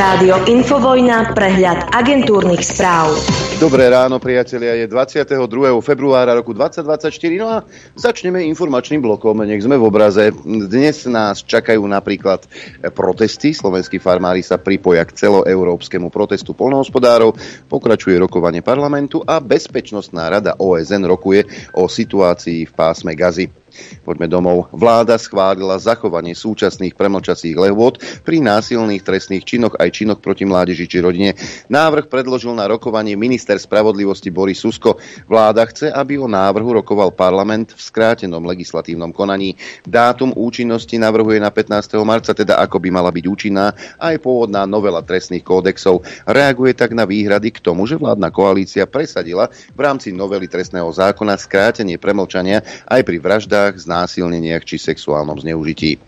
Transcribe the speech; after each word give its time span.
Rádio 0.00 0.48
Infovojna, 0.48 1.36
prehľad 1.36 1.92
agentúrnych 1.92 2.64
správ. 2.64 3.12
Dobré 3.60 3.92
ráno, 3.92 4.16
priatelia, 4.16 4.72
je 4.80 4.88
22. 4.88 5.44
februára 5.84 6.32
roku 6.32 6.56
2024, 6.56 7.12
no 7.36 7.46
a 7.52 7.60
začneme 8.00 8.40
informačným 8.48 9.04
blokom, 9.04 9.44
nech 9.44 9.60
sme 9.60 9.76
v 9.76 9.84
obraze. 9.84 10.32
Dnes 10.48 11.04
nás 11.04 11.44
čakajú 11.44 11.84
napríklad 11.84 12.48
protesty, 12.96 13.52
slovenskí 13.52 14.00
farmári 14.00 14.40
sa 14.40 14.56
pripoja 14.56 15.04
k 15.04 15.20
celoeurópskemu 15.20 16.08
protestu 16.08 16.56
polnohospodárov, 16.56 17.36
pokračuje 17.68 18.16
rokovanie 18.16 18.64
parlamentu 18.64 19.20
a 19.20 19.36
Bezpečnostná 19.36 20.32
rada 20.32 20.56
OSN 20.56 21.04
rokuje 21.04 21.44
o 21.76 21.84
situácii 21.92 22.64
v 22.64 22.72
pásme 22.72 23.12
Gazy. 23.12 23.59
Poďme 24.02 24.26
domov. 24.26 24.68
Vláda 24.74 25.16
schválila 25.20 25.78
zachovanie 25.78 26.34
súčasných 26.34 26.98
premlčacích 26.98 27.56
lehôd 27.56 28.02
pri 28.26 28.42
násilných 28.42 29.02
trestných 29.06 29.46
činoch 29.46 29.78
aj 29.78 29.88
činoch 29.94 30.20
proti 30.20 30.44
mládeži 30.44 30.90
či 30.90 30.98
rodine. 31.00 31.38
Návrh 31.70 32.10
predložil 32.10 32.52
na 32.52 32.66
rokovanie 32.66 33.14
minister 33.14 33.56
spravodlivosti 33.56 34.28
Boris 34.34 34.60
Susko. 34.60 34.98
Vláda 35.30 35.62
chce, 35.68 35.92
aby 35.92 36.18
o 36.18 36.26
návrhu 36.26 36.82
rokoval 36.82 37.14
parlament 37.14 37.76
v 37.76 37.80
skrátenom 37.80 38.42
legislatívnom 38.42 39.14
konaní. 39.14 39.54
Dátum 39.86 40.34
účinnosti 40.34 40.98
navrhuje 40.98 41.38
na 41.38 41.52
15. 41.54 41.94
marca, 42.02 42.34
teda 42.34 42.58
ako 42.58 42.82
by 42.82 42.88
mala 42.90 43.14
byť 43.14 43.24
účinná 43.28 43.72
aj 44.00 44.16
pôvodná 44.18 44.66
novela 44.66 45.04
trestných 45.04 45.44
kódexov. 45.46 46.02
Reaguje 46.26 46.74
tak 46.74 46.96
na 46.96 47.06
výhrady 47.06 47.54
k 47.54 47.62
tomu, 47.62 47.86
že 47.86 48.00
vládna 48.00 48.32
koalícia 48.32 48.88
presadila 48.88 49.52
v 49.76 49.80
rámci 49.80 50.10
novely 50.10 50.48
trestného 50.48 50.88
zákona 50.88 51.36
skrátenie 51.36 52.00
premlčania 52.00 52.64
aj 52.88 53.00
pri 53.04 53.16
vraždách 53.20 53.59
vraždách, 53.60 53.84
znásilneniach 53.84 54.64
či 54.64 54.80
sexuálnom 54.80 55.36
zneužití. 55.36 56.00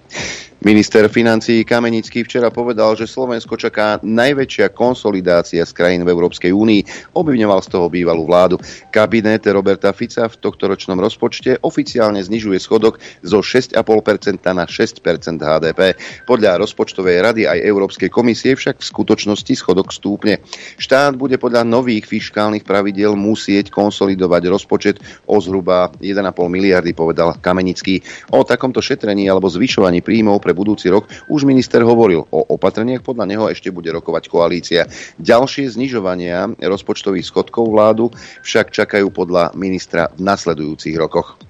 Minister 0.62 1.11
financí 1.11 1.66
Kamenický 1.66 2.23
včera 2.23 2.47
povedal, 2.55 2.95
že 2.95 3.11
Slovensko 3.11 3.59
čaká 3.59 3.98
najväčšia 3.98 4.71
konsolidácia 4.71 5.66
z 5.66 5.73
krajín 5.75 6.07
v 6.07 6.15
Európskej 6.15 6.55
únii. 6.55 7.11
Obvinoval 7.19 7.66
z 7.66 7.74
toho 7.74 7.91
bývalú 7.91 8.23
vládu. 8.30 8.63
Kabinet 8.95 9.43
Roberta 9.51 9.91
Fica 9.91 10.30
v 10.30 10.38
tohtoročnom 10.38 11.02
rozpočte 11.02 11.59
oficiálne 11.66 12.23
znižuje 12.23 12.63
schodok 12.63 13.02
zo 13.27 13.43
6,5% 13.43 13.74
na 14.54 14.63
6% 14.63 15.43
HDP. 15.43 15.99
Podľa 16.30 16.63
rozpočtovej 16.63 17.26
rady 17.26 17.43
aj 17.51 17.59
Európskej 17.66 18.07
komisie 18.07 18.54
však 18.54 18.79
v 18.79 18.87
skutočnosti 18.87 19.59
schodok 19.59 19.91
stúpne. 19.91 20.47
Štát 20.79 21.19
bude 21.19 21.43
podľa 21.43 21.66
nových 21.66 22.07
fiskálnych 22.07 22.63
pravidiel 22.63 23.19
musieť 23.19 23.74
konsolidovať 23.74 24.43
rozpočet 24.47 25.02
o 25.26 25.43
zhruba 25.43 25.91
1,5 25.99 26.23
miliardy, 26.47 26.95
povedal 26.95 27.35
Kamenický. 27.43 27.99
O 28.30 28.47
takomto 28.47 28.79
šetrení 28.79 29.26
alebo 29.26 29.51
zvyšovaní 29.51 30.07
príjmov 30.07 30.38
pre 30.38 30.51
pre 30.52 30.60
budúci 30.60 30.92
rok 30.92 31.08
už 31.32 31.48
minister 31.48 31.80
hovoril 31.80 32.28
o 32.28 32.45
opatreniach, 32.52 33.00
podľa 33.00 33.24
neho 33.24 33.48
ešte 33.48 33.72
bude 33.72 33.88
rokovať 33.88 34.28
koalícia. 34.28 34.84
Ďalšie 35.16 35.72
znižovania 35.72 36.60
rozpočtových 36.60 37.24
schodkov 37.24 37.72
vládu 37.72 38.12
však 38.45 38.68
čakajú 38.68 39.08
podľa 39.08 39.56
ministra 39.56 40.12
v 40.12 40.28
nasledujúcich 40.28 40.92
rokoch. 41.00 41.40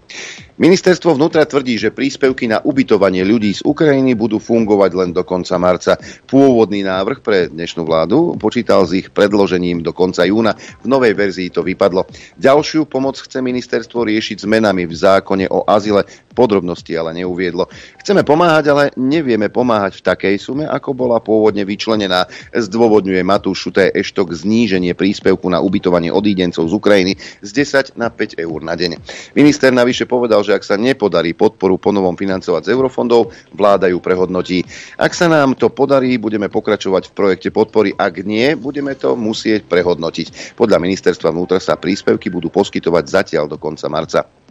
Ministerstvo 0.60 1.16
vnútra 1.16 1.42
tvrdí, 1.48 1.80
že 1.80 1.90
príspevky 1.90 2.46
na 2.46 2.60
ubytovanie 2.60 3.24
ľudí 3.24 3.50
z 3.56 3.64
Ukrajiny 3.64 4.14
budú 4.14 4.38
fungovať 4.38 4.90
len 4.94 5.10
do 5.10 5.24
konca 5.26 5.56
marca. 5.58 5.96
Pôvodný 6.28 6.84
návrh 6.84 7.18
pre 7.24 7.48
dnešnú 7.48 7.82
vládu 7.82 8.36
počítal 8.36 8.84
s 8.86 8.94
ich 8.94 9.08
predložením 9.10 9.82
do 9.82 9.90
konca 9.96 10.22
júna. 10.28 10.54
V 10.84 10.86
novej 10.86 11.16
verzii 11.16 11.48
to 11.50 11.64
vypadlo. 11.64 12.06
Ďalšiu 12.38 12.86
pomoc 12.86 13.18
chce 13.18 13.40
ministerstvo 13.40 14.04
riešiť 14.06 14.44
zmenami 14.44 14.86
v 14.86 14.94
zákone 14.94 15.48
o 15.50 15.64
azile. 15.66 16.04
Podrobnosti 16.32 16.90
ale 16.96 17.12
neuviedlo. 17.16 17.68
Chceme 18.00 18.24
pomáhať, 18.24 18.64
ale 18.72 18.84
nevieme 18.96 19.52
pomáhať 19.52 20.00
v 20.00 20.06
takej 20.08 20.36
sume, 20.40 20.64
ako 20.64 20.96
bola 20.96 21.20
pôvodne 21.20 21.62
vyčlenená. 21.68 22.26
Zdôvodňuje 22.56 23.20
Matúš 23.22 23.68
Šuté 23.68 23.92
Eštok 23.92 24.32
zníženie 24.32 24.96
príspevku 24.96 25.46
na 25.52 25.60
ubytovanie 25.60 26.08
odídencov 26.08 26.66
z 26.66 26.72
Ukrajiny 26.72 27.12
z 27.44 27.50
10 27.52 28.00
na 28.00 28.08
5 28.08 28.40
eur 28.40 28.60
na 28.64 28.74
deň. 28.74 28.98
Minister 29.36 29.70
navyše 29.70 30.08
povedal, 30.08 30.40
že 30.42 30.56
ak 30.56 30.64
sa 30.64 30.80
nepodarí 30.80 31.36
podporu 31.36 31.76
ponovom 31.76 32.16
financovať 32.16 32.66
z 32.66 32.72
eurofondov, 32.74 33.30
vláda 33.52 33.86
ju 33.92 34.00
prehodnotí. 34.00 34.64
Ak 34.96 35.12
sa 35.12 35.28
nám 35.28 35.54
to 35.54 35.68
podarí, 35.70 36.16
budeme 36.16 36.48
pokračovať 36.48 37.12
v 37.12 37.16
projekte 37.16 37.50
podpory. 37.52 37.92
Ak 37.94 38.24
nie, 38.24 38.56
budeme 38.58 38.96
to 38.98 39.14
musieť 39.14 39.68
prehodnotiť. 39.68 40.56
Podľa 40.58 40.78
ministerstva 40.80 41.30
vnútra 41.30 41.60
sa 41.60 41.78
príspevky 41.78 42.32
budú 42.32 42.48
poskytovať 42.50 43.04
zatiaľ 43.06 43.44
do 43.46 43.60
konca 43.60 43.86
marca. 43.86 44.41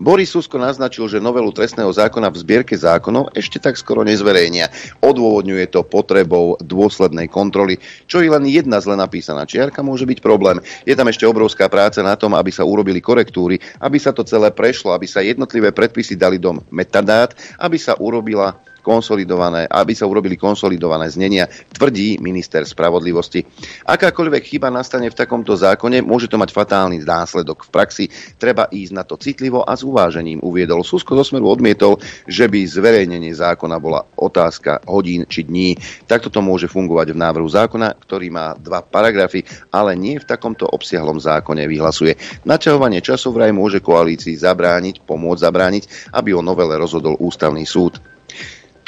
Boris 0.00 0.32
Susko 0.32 0.56
naznačil, 0.60 1.08
že 1.08 1.22
novelu 1.22 1.50
trestného 1.50 1.90
zákona 1.90 2.28
v 2.30 2.40
zbierke 2.40 2.74
zákonov 2.76 3.32
ešte 3.34 3.58
tak 3.58 3.76
skoro 3.76 4.04
nezverejnia. 4.06 4.70
Odôvodňuje 5.02 5.66
to 5.72 5.84
potrebou 5.84 6.58
dôslednej 6.62 7.26
kontroly, 7.26 7.80
čo 8.08 8.20
je 8.22 8.28
len 8.30 8.44
jedna 8.48 8.78
zle 8.78 8.94
napísaná 8.94 9.44
čiarka, 9.44 9.84
môže 9.84 10.08
byť 10.08 10.18
problém. 10.20 10.60
Je 10.84 10.94
tam 10.96 11.08
ešte 11.08 11.28
obrovská 11.28 11.66
práca 11.68 12.00
na 12.00 12.14
tom, 12.14 12.34
aby 12.34 12.52
sa 12.52 12.66
urobili 12.66 13.02
korektúry, 13.02 13.58
aby 13.82 13.96
sa 14.00 14.14
to 14.14 14.26
celé 14.26 14.52
prešlo, 14.54 14.92
aby 14.92 15.06
sa 15.08 15.24
jednotlivé 15.24 15.74
predpisy 15.74 16.18
dali 16.18 16.40
do 16.40 16.60
metadát, 16.72 17.34
aby 17.58 17.76
sa 17.76 17.96
urobila 17.98 18.56
konsolidované, 18.88 19.68
aby 19.68 19.92
sa 19.92 20.08
urobili 20.08 20.40
konsolidované 20.40 21.12
znenia, 21.12 21.44
tvrdí 21.76 22.16
minister 22.24 22.64
spravodlivosti. 22.64 23.44
Akákoľvek 23.84 24.56
chyba 24.56 24.72
nastane 24.72 25.12
v 25.12 25.18
takomto 25.18 25.52
zákone, 25.52 26.00
môže 26.00 26.32
to 26.32 26.40
mať 26.40 26.56
fatálny 26.56 27.04
následok 27.04 27.68
v 27.68 27.72
praxi. 27.74 28.04
Treba 28.40 28.72
ísť 28.72 28.92
na 28.96 29.04
to 29.04 29.20
citlivo 29.20 29.60
a 29.60 29.76
s 29.76 29.84
uvážením, 29.84 30.40
uviedol. 30.40 30.80
Susko 30.80 31.12
zo 31.20 31.28
Smeru 31.28 31.52
odmietol, 31.52 32.00
že 32.24 32.48
by 32.48 32.64
zverejnenie 32.64 33.36
zákona 33.36 33.76
bola 33.76 34.08
otázka 34.16 34.80
hodín 34.88 35.28
či 35.28 35.44
dní. 35.44 35.76
Takto 36.08 36.32
to 36.32 36.40
môže 36.40 36.70
fungovať 36.72 37.12
v 37.12 37.20
návrhu 37.20 37.50
zákona, 37.50 37.98
ktorý 38.00 38.32
má 38.32 38.56
dva 38.56 38.80
paragrafy, 38.80 39.44
ale 39.68 39.98
nie 39.98 40.16
v 40.16 40.24
takomto 40.24 40.64
obsiahlom 40.64 41.20
zákone 41.20 41.68
vyhlasuje. 41.68 42.16
Naťahovanie 42.46 43.04
času 43.04 43.34
vraj 43.34 43.52
môže 43.52 43.84
koalícii 43.84 44.38
zabrániť, 44.38 45.02
pomôcť 45.02 45.44
zabrániť, 45.44 45.84
aby 46.14 46.32
o 46.32 46.40
novele 46.40 46.78
rozhodol 46.78 47.18
ústavný 47.18 47.66
súd. 47.66 47.98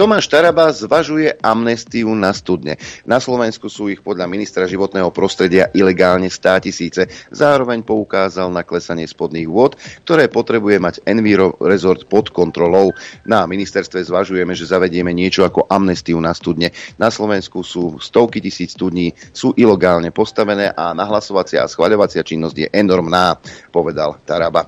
Tomáš 0.01 0.33
Taraba 0.33 0.73
zvažuje 0.73 1.29
amnestiu 1.45 2.09
na 2.17 2.33
studne. 2.33 2.81
Na 3.05 3.21
Slovensku 3.21 3.69
sú 3.69 3.93
ich 3.93 4.01
podľa 4.01 4.25
ministra 4.33 4.65
životného 4.65 5.13
prostredia 5.13 5.69
ilegálne 5.77 6.33
100 6.33 6.65
tisíce. 6.65 7.05
Zároveň 7.29 7.85
poukázal 7.85 8.49
na 8.49 8.65
klesanie 8.65 9.05
spodných 9.05 9.45
vôd, 9.45 9.77
ktoré 10.09 10.33
potrebuje 10.33 10.81
mať 10.81 10.95
Enviro 11.05 11.53
Resort 11.61 12.09
pod 12.09 12.33
kontrolou. 12.33 12.97
Na 13.29 13.45
ministerstve 13.45 14.01
zvažujeme, 14.01 14.57
že 14.57 14.73
zavedieme 14.73 15.13
niečo 15.13 15.45
ako 15.45 15.69
amnestiu 15.69 16.17
na 16.17 16.33
studne. 16.33 16.73
Na 16.97 17.13
Slovensku 17.13 17.61
sú 17.61 18.01
stovky 18.01 18.41
tisíc 18.41 18.73
studní, 18.73 19.13
sú 19.37 19.53
ilegálne 19.53 20.17
postavené 20.17 20.73
a 20.73 20.97
nahlasovacia 20.97 21.61
a 21.61 21.69
schvaľovacia 21.69 22.25
činnosť 22.25 22.57
je 22.57 22.69
enormná, 22.73 23.37
povedal 23.69 24.17
Taraba. 24.25 24.65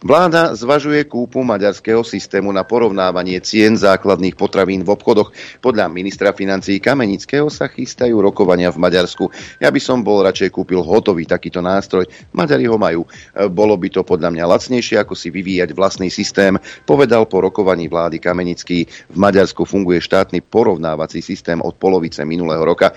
Vláda 0.00 0.56
zvažuje 0.56 1.04
kúpu 1.04 1.44
maďarského 1.44 2.00
systému 2.00 2.48
na 2.56 2.64
porovnávanie 2.64 3.36
cien 3.44 3.76
základných 3.76 4.32
potravín 4.32 4.80
v 4.80 4.96
obchodoch. 4.96 5.28
Podľa 5.60 5.92
ministra 5.92 6.32
financí 6.32 6.80
Kamenického 6.80 7.52
sa 7.52 7.68
chystajú 7.68 8.16
rokovania 8.16 8.72
v 8.72 8.80
Maďarsku. 8.80 9.28
Ja 9.60 9.68
by 9.68 9.76
som 9.76 10.00
bol 10.00 10.24
radšej 10.24 10.56
kúpil 10.56 10.80
hotový 10.80 11.28
takýto 11.28 11.60
nástroj. 11.60 12.08
Maďari 12.32 12.64
ho 12.64 12.80
majú. 12.80 13.04
Bolo 13.52 13.76
by 13.76 13.92
to 13.92 14.00
podľa 14.00 14.32
mňa 14.32 14.48
lacnejšie, 14.48 14.96
ako 15.04 15.12
si 15.12 15.28
vyvíjať 15.28 15.76
vlastný 15.76 16.08
systém, 16.08 16.56
povedal 16.88 17.28
po 17.28 17.44
rokovaní 17.44 17.84
vlády 17.92 18.24
Kamenický. 18.24 18.88
V 18.88 19.16
Maďarsku 19.20 19.68
funguje 19.68 20.00
štátny 20.00 20.40
porovnávací 20.48 21.20
systém 21.20 21.60
od 21.60 21.76
polovice 21.76 22.24
minulého 22.24 22.64
roka. 22.64 22.96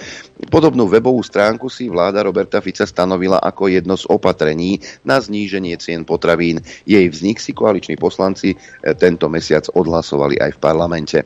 Podobnú 0.50 0.90
webovú 0.90 1.22
stránku 1.24 1.70
si 1.70 1.88
vláda 1.88 2.24
Roberta 2.24 2.60
Fica 2.60 2.84
stanovila 2.84 3.40
ako 3.40 3.70
jedno 3.70 3.96
z 3.96 4.08
opatrení 4.10 4.82
na 5.04 5.20
zníženie 5.20 5.78
cien 5.80 6.04
potravín. 6.04 6.60
Jej 6.84 7.08
vznik 7.12 7.40
si 7.40 7.56
koaliční 7.56 7.96
poslanci 7.96 8.56
eh, 8.56 8.94
tento 8.98 9.30
mesiac 9.30 9.68
odhlasovali 9.72 10.40
aj 10.40 10.52
v 10.56 10.62
parlamente. 10.62 11.20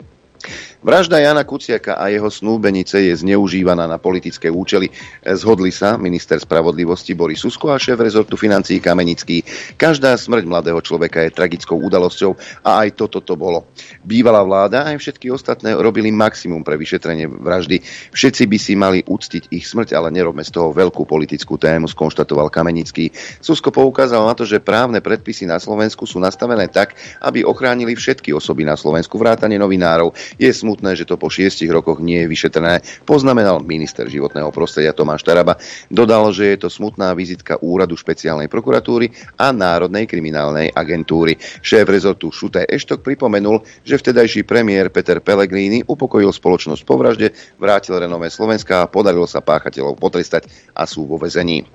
Vražda 0.88 1.20
Jana 1.20 1.44
Kuciaka 1.44 2.00
a 2.00 2.08
jeho 2.08 2.32
snúbenice 2.32 2.96
je 2.96 3.12
zneužívaná 3.12 3.92
na 3.92 4.00
politické 4.00 4.48
účely. 4.48 4.88
Zhodli 5.20 5.68
sa 5.68 6.00
minister 6.00 6.40
spravodlivosti 6.40 7.12
Boris 7.12 7.44
Susko 7.44 7.76
a 7.76 7.78
šéf 7.78 8.00
rezortu 8.00 8.40
financií 8.40 8.80
Kamenický. 8.80 9.44
Každá 9.76 10.16
smrť 10.16 10.48
mladého 10.48 10.80
človeka 10.80 11.28
je 11.28 11.36
tragickou 11.36 11.76
udalosťou 11.76 12.40
a 12.64 12.88
aj 12.88 13.04
toto 13.04 13.20
to 13.20 13.36
bolo. 13.36 13.68
Bývalá 14.00 14.40
vláda 14.48 14.88
aj 14.88 15.04
všetky 15.04 15.28
ostatné 15.28 15.76
robili 15.76 16.08
maximum 16.08 16.64
pre 16.64 16.80
vyšetrenie 16.80 17.28
vraždy. 17.36 17.84
Všetci 18.16 18.48
by 18.48 18.56
si 18.56 18.80
mali 18.80 19.04
uctiť 19.04 19.52
ich 19.52 19.68
smrť, 19.68 19.92
ale 19.92 20.08
nerobme 20.16 20.48
z 20.48 20.56
toho 20.56 20.72
veľkú 20.72 21.04
politickú 21.04 21.60
tému, 21.60 21.92
skonštatoval 21.92 22.48
Kamenický. 22.48 23.12
Susko 23.44 23.76
poukázal 23.76 24.24
na 24.24 24.32
to, 24.40 24.48
že 24.48 24.64
právne 24.64 25.04
predpisy 25.04 25.52
na 25.52 25.60
Slovensku 25.60 26.08
sú 26.08 26.16
nastavené 26.24 26.72
tak, 26.72 26.96
aby 27.20 27.44
ochránili 27.44 27.92
všetky 27.92 28.32
osoby 28.32 28.64
na 28.64 28.80
Slovensku, 28.80 29.20
vrátane 29.20 29.60
novinárov. 29.60 30.16
Je 30.40 30.48
smutné, 30.48 30.77
smutné, 30.78 30.94
že 30.94 31.10
to 31.10 31.18
po 31.18 31.34
šiestich 31.34 31.74
rokoch 31.74 31.98
nie 31.98 32.22
je 32.22 32.30
vyšetrené, 32.30 32.86
poznamenal 33.02 33.66
minister 33.66 34.06
životného 34.06 34.54
prostredia 34.54 34.94
Tomáš 34.94 35.26
Taraba. 35.26 35.58
Dodal, 35.90 36.30
že 36.30 36.54
je 36.54 36.58
to 36.62 36.70
smutná 36.70 37.18
vizitka 37.18 37.58
úradu 37.58 37.98
špeciálnej 37.98 38.46
prokuratúry 38.46 39.10
a 39.42 39.50
Národnej 39.50 40.06
kriminálnej 40.06 40.70
agentúry. 40.70 41.42
Šéf 41.66 41.90
rezortu 41.90 42.30
Šutaj 42.30 42.70
Eštok 42.70 43.02
pripomenul, 43.02 43.66
že 43.82 43.98
vtedajší 43.98 44.46
premiér 44.46 44.94
Peter 44.94 45.18
Pellegrini 45.18 45.82
upokojil 45.82 46.30
spoločnosť 46.30 46.86
po 46.86 47.02
vražde, 47.02 47.34
vrátil 47.58 47.98
renové 47.98 48.30
Slovenska 48.30 48.86
a 48.86 48.90
podarilo 48.92 49.26
sa 49.26 49.42
páchateľov 49.42 49.98
potrestať 49.98 50.46
a 50.78 50.86
sú 50.86 51.10
vo 51.10 51.18
vezení. 51.18 51.66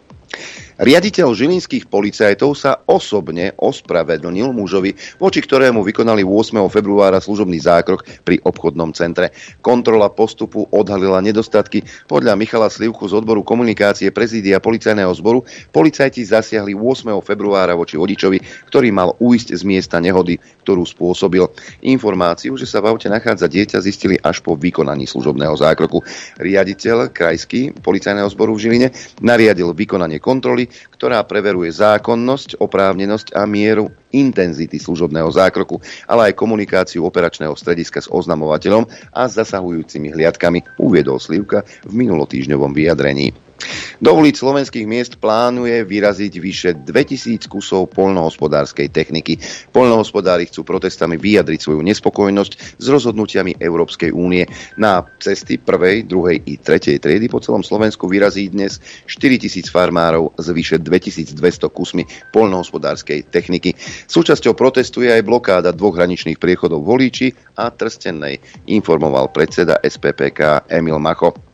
Riaditeľ 0.82 1.36
žilinských 1.36 1.86
policajtov 1.86 2.56
sa 2.56 2.80
osobne 2.88 3.52
ospravedlnil 3.54 4.50
mužovi, 4.50 4.96
voči 5.20 5.44
ktorému 5.44 5.84
vykonali 5.84 6.24
8. 6.24 6.58
februára 6.72 7.20
služobný 7.20 7.60
zákrok 7.60 8.02
pri 8.24 8.40
obchodnom 8.40 8.90
centre. 8.96 9.30
Kontrola 9.60 10.08
postupu 10.08 10.64
odhalila 10.72 11.20
nedostatky. 11.20 11.84
Podľa 12.08 12.34
Michala 12.40 12.72
Slivku 12.72 13.04
z 13.04 13.14
odboru 13.14 13.44
komunikácie 13.44 14.08
prezídia 14.10 14.58
policajného 14.58 15.12
zboru 15.12 15.44
policajti 15.70 16.24
zasiahli 16.24 16.72
8. 16.72 17.14
februára 17.20 17.76
voči 17.76 18.00
vodičovi, 18.00 18.66
ktorý 18.72 18.88
mal 18.90 19.12
uísť 19.20 19.54
z 19.54 19.62
miesta 19.68 20.00
nehody, 20.00 20.40
ktorú 20.64 20.88
spôsobil. 20.88 21.46
Informáciu, 21.84 22.56
že 22.56 22.64
sa 22.64 22.80
v 22.80 22.96
aute 22.96 23.12
nachádza 23.12 23.44
dieťa, 23.44 23.84
zistili 23.84 24.16
až 24.18 24.40
po 24.40 24.56
vykonaní 24.56 25.04
služobného 25.04 25.52
zákroku. 25.52 26.00
Riaditeľ 26.40 27.12
krajský 27.12 27.76
policajného 27.84 28.26
zboru 28.32 28.56
v 28.56 28.62
Žiline 28.66 28.88
nariadil 29.20 29.76
vykonanie 29.76 30.21
kontroly, 30.22 30.70
ktorá 30.94 31.20
preveruje 31.26 31.74
zákonnosť, 31.74 32.62
oprávnenosť 32.62 33.34
a 33.34 33.42
mieru 33.44 33.90
intenzity 34.14 34.78
služobného 34.78 35.26
zákroku, 35.28 35.82
ale 36.06 36.30
aj 36.30 36.38
komunikáciu 36.38 37.02
operačného 37.02 37.58
strediska 37.58 37.98
s 37.98 38.06
oznamovateľom 38.06 38.86
a 39.10 39.26
zasahujúcimi 39.26 40.14
hliadkami, 40.14 40.78
uviedol 40.78 41.18
Slivka 41.18 41.66
v 41.82 41.92
minulotýžňovom 41.92 42.70
vyjadrení. 42.70 43.51
Do 44.02 44.18
ulic 44.18 44.34
slovenských 44.34 44.86
miest 44.88 45.12
plánuje 45.22 45.86
vyraziť 45.86 46.32
vyše 46.42 46.70
2000 46.82 47.46
kusov 47.46 47.94
poľnohospodárskej 47.94 48.90
techniky. 48.90 49.38
Poľnohospodári 49.70 50.50
chcú 50.50 50.66
protestami 50.66 51.14
vyjadriť 51.14 51.60
svoju 51.62 51.80
nespokojnosť 51.86 52.82
s 52.82 52.86
rozhodnutiami 52.90 53.62
Európskej 53.62 54.10
únie. 54.10 54.42
Na 54.74 55.06
cesty 55.22 55.60
prvej, 55.62 56.02
druhej 56.08 56.42
i 56.42 56.58
tretej 56.58 56.98
triedy 56.98 57.30
po 57.30 57.38
celom 57.38 57.62
Slovensku 57.62 58.10
vyrazí 58.10 58.50
dnes 58.50 58.82
4000 59.06 59.70
farmárov 59.70 60.34
s 60.34 60.50
vyše 60.50 60.82
2200 60.82 61.38
kusmi 61.70 62.02
poľnohospodárskej 62.34 63.30
techniky. 63.30 63.78
Súčasťou 64.10 64.58
protestu 64.58 65.06
je 65.06 65.14
aj 65.14 65.22
blokáda 65.22 65.70
dvoch 65.70 65.94
hraničných 65.94 66.42
priechodov 66.42 66.82
Volíči 66.82 67.30
a 67.54 67.70
Trstennej, 67.70 68.42
informoval 68.66 69.30
predseda 69.30 69.78
SPPK 69.78 70.66
Emil 70.66 70.98
Macho. 70.98 71.51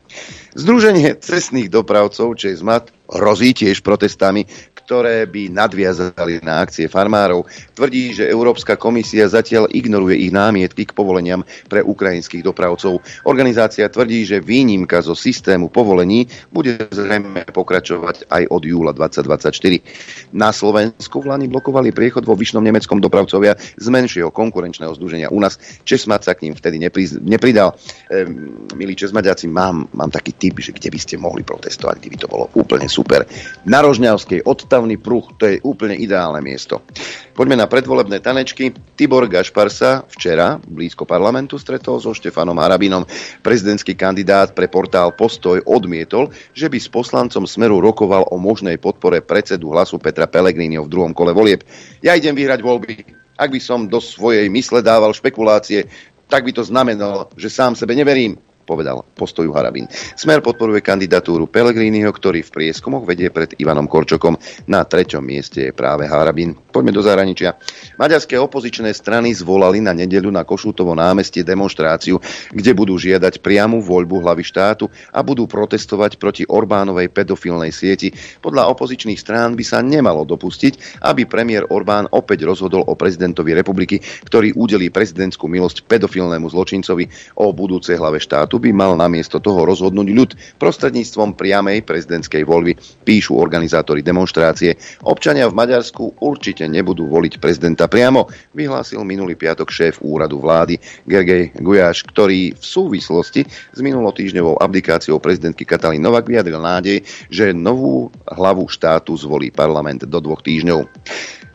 Združenie 0.57 1.19
cestných 1.21 1.69
dopravcov 1.69 2.33
Česmat 2.39 2.89
hrozí 3.09 3.53
tiež 3.53 3.85
protestami, 3.85 4.49
ktoré 4.89 5.29
by 5.29 5.53
nadviazali 5.53 6.41
na 6.41 6.65
akcie 6.65 6.89
farmárov. 6.89 7.45
Tvrdí, 7.77 8.17
že 8.17 8.25
Európska 8.25 8.81
komisia 8.81 9.29
zatiaľ 9.29 9.69
ignoruje 9.69 10.17
ich 10.17 10.33
námietky 10.33 10.89
k 10.89 10.97
povoleniam 10.97 11.45
pre 11.69 11.85
ukrajinských 11.85 12.41
dopravcov. 12.41 13.05
Organizácia 13.29 13.85
tvrdí, 13.93 14.25
že 14.25 14.41
výnimka 14.41 15.05
zo 15.05 15.13
systému 15.13 15.69
povolení 15.69 16.25
bude 16.49 16.89
zrejme 16.89 17.45
pokračovať 17.53 18.33
aj 18.33 18.43
od 18.49 18.63
júla 18.65 18.97
2024. 18.97 20.33
Na 20.33 20.57
Slovensku 20.57 21.21
v 21.21 21.29
blokovali 21.53 21.93
priechod 21.93 22.25
vo 22.25 22.33
vyšnom 22.33 22.65
nemeckom 22.65 22.97
dopravcovia 22.97 23.61
z 23.61 23.87
menšieho 23.93 24.33
konkurenčného 24.33 24.97
združenia 24.97 25.29
u 25.29 25.37
nás. 25.37 25.61
Česmať 25.85 26.21
sa 26.25 26.33
k 26.33 26.49
ním 26.49 26.57
vtedy 26.57 26.81
nepridal. 27.21 27.77
Ehm, 28.09 28.73
milí 28.73 28.97
Česmaďáci, 28.97 29.53
mám, 29.53 29.85
mám 29.93 30.09
taký 30.09 30.33
tip, 30.33 30.57
že 30.65 30.73
kde 30.73 30.89
by 30.89 30.97
ste 30.97 31.21
mohli 31.21 31.45
protestovať, 31.45 32.01
kde 32.01 32.09
by 32.09 32.19
to 32.25 32.29
bolo 32.33 32.49
úplne 32.57 32.89
super. 32.89 33.29
Na 33.69 33.85
Rožňavskej 33.85 34.49
odstav 34.49 34.78
ústavný 34.79 34.95
pruh, 35.03 35.27
to 35.35 35.51
je 35.51 35.59
úplne 35.67 35.99
ideálne 35.99 36.39
miesto. 36.39 36.87
Poďme 37.35 37.59
na 37.59 37.67
predvolebné 37.67 38.23
tanečky. 38.23 38.71
Tibor 38.95 39.27
Gašpar 39.27 39.75
sa 39.75 40.07
včera 40.07 40.63
blízko 40.63 41.03
parlamentu 41.03 41.59
stretol 41.59 41.99
so 41.99 42.15
Štefanom 42.15 42.55
Harabinom. 42.63 43.03
Prezidentský 43.43 43.99
kandidát 43.99 44.55
pre 44.55 44.71
portál 44.71 45.11
Postoj 45.19 45.59
odmietol, 45.67 46.31
že 46.55 46.71
by 46.71 46.79
s 46.79 46.87
poslancom 46.87 47.43
Smeru 47.43 47.83
rokoval 47.83 48.31
o 48.31 48.39
možnej 48.39 48.79
podpore 48.79 49.19
predsedu 49.19 49.75
hlasu 49.75 49.99
Petra 49.99 50.31
Pellegriniho 50.31 50.87
v 50.87 50.93
druhom 50.95 51.11
kole 51.11 51.35
volieb. 51.35 51.67
Ja 51.99 52.15
idem 52.15 52.39
vyhrať 52.39 52.63
voľby. 52.63 53.19
Ak 53.35 53.51
by 53.51 53.59
som 53.59 53.91
do 53.91 53.99
svojej 53.99 54.47
mysle 54.47 54.79
dával 54.79 55.11
špekulácie, 55.11 55.91
tak 56.31 56.47
by 56.47 56.55
to 56.55 56.63
znamenalo, 56.63 57.35
že 57.35 57.51
sám 57.51 57.75
sebe 57.75 57.99
neverím 57.99 58.39
povedal 58.69 59.01
postoju 59.17 59.49
Harabin. 59.57 59.89
Smer 60.13 60.45
podporuje 60.45 60.85
kandidatúru 60.85 61.49
Pelegriniho, 61.49 62.13
ktorý 62.13 62.45
v 62.45 62.53
prieskumoch 62.53 63.09
vedie 63.09 63.33
pred 63.33 63.57
Ivanom 63.57 63.89
Korčokom. 63.89 64.37
Na 64.69 64.85
treťom 64.85 65.25
mieste 65.25 65.73
je 65.73 65.73
práve 65.73 66.05
Harabin. 66.05 66.53
Poďme 66.53 66.93
do 66.93 67.01
zahraničia. 67.01 67.57
Maďarské 67.97 68.37
opozičné 68.37 68.93
strany 68.93 69.33
zvolali 69.33 69.81
na 69.81 69.97
nedeľu 69.97 70.29
na 70.29 70.45
Košútovo 70.45 70.93
námestie 70.93 71.41
demonstráciu, 71.41 72.21
kde 72.53 72.77
budú 72.77 73.01
žiadať 73.01 73.41
priamu 73.41 73.81
voľbu 73.81 74.21
hlavy 74.21 74.45
štátu 74.45 74.93
a 75.09 75.25
budú 75.25 75.49
protestovať 75.49 76.21
proti 76.21 76.45
Orbánovej 76.45 77.09
pedofilnej 77.09 77.73
sieti. 77.73 78.13
Podľa 78.45 78.69
opozičných 78.77 79.17
strán 79.17 79.57
by 79.57 79.65
sa 79.65 79.81
nemalo 79.81 80.29
dopustiť, 80.29 81.01
aby 81.09 81.25
premiér 81.25 81.73
Orbán 81.73 82.05
opäť 82.13 82.45
rozhodol 82.45 82.85
o 82.85 82.93
prezidentovi 82.93 83.57
republiky, 83.57 84.03
ktorý 84.29 84.53
udelí 84.59 84.93
prezidentskú 84.93 85.49
milosť 85.49 85.89
pedofilnému 85.89 86.51
zločincovi 86.53 87.09
o 87.39 87.49
budúcej 87.55 87.97
hlave 87.97 88.21
štátu 88.21 88.58
by 88.59 88.71
mal 88.75 88.93
namiesto 88.99 89.39
toho 89.39 89.65
rozhodnúť 89.65 90.09
ľud 90.11 90.31
prostredníctvom 90.59 91.39
priamej 91.39 91.87
prezidentskej 91.87 92.43
voľby, 92.43 92.77
píšu 93.07 93.39
organizátori 93.39 94.03
demonstrácie. 94.03 94.75
Občania 95.07 95.47
v 95.47 95.59
Maďarsku 95.59 96.21
určite 96.23 96.67
nebudú 96.67 97.07
voliť 97.07 97.39
prezidenta 97.39 97.87
priamo, 97.87 98.29
vyhlásil 98.53 99.01
minulý 99.07 99.39
piatok 99.39 99.71
šéf 99.71 100.03
úradu 100.03 100.43
vlády 100.43 100.77
Gergej 101.07 101.55
Gujáš, 101.59 102.05
ktorý 102.05 102.53
v 102.59 102.65
súvislosti 102.65 103.47
s 103.49 103.79
minulotýždňovou 103.79 104.59
abdikáciou 104.59 105.23
prezidentky 105.23 105.63
Katalín 105.63 106.03
Novak 106.03 106.27
vyjadril 106.27 106.59
nádej, 106.59 107.07
že 107.31 107.55
novú 107.55 108.11
hlavu 108.27 108.67
štátu 108.67 109.15
zvolí 109.15 109.55
parlament 109.55 110.05
do 110.05 110.19
dvoch 110.19 110.43
týždňov. 110.43 110.85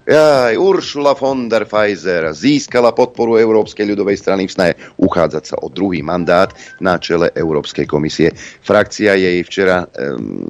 Aj 0.04 0.52
Ursula 0.60 1.16
von 1.16 1.48
der 1.48 1.64
Pfizer 1.64 2.36
získala 2.36 2.92
podporu 2.92 3.40
Európskej 3.40 3.88
ľudovej 3.88 4.20
strany 4.20 4.52
v 4.52 4.52
snahe 4.52 4.74
uchádzať 5.00 5.44
sa 5.48 5.56
o 5.64 5.72
druhý 5.72 6.04
mandát 6.04 6.52
na 6.84 7.00
čele 7.00 7.32
Európskej 7.32 7.88
komisie. 7.88 8.36
Frakcia 8.36 9.16
jej 9.16 9.40
včera, 9.48 9.88
um, 9.88 10.44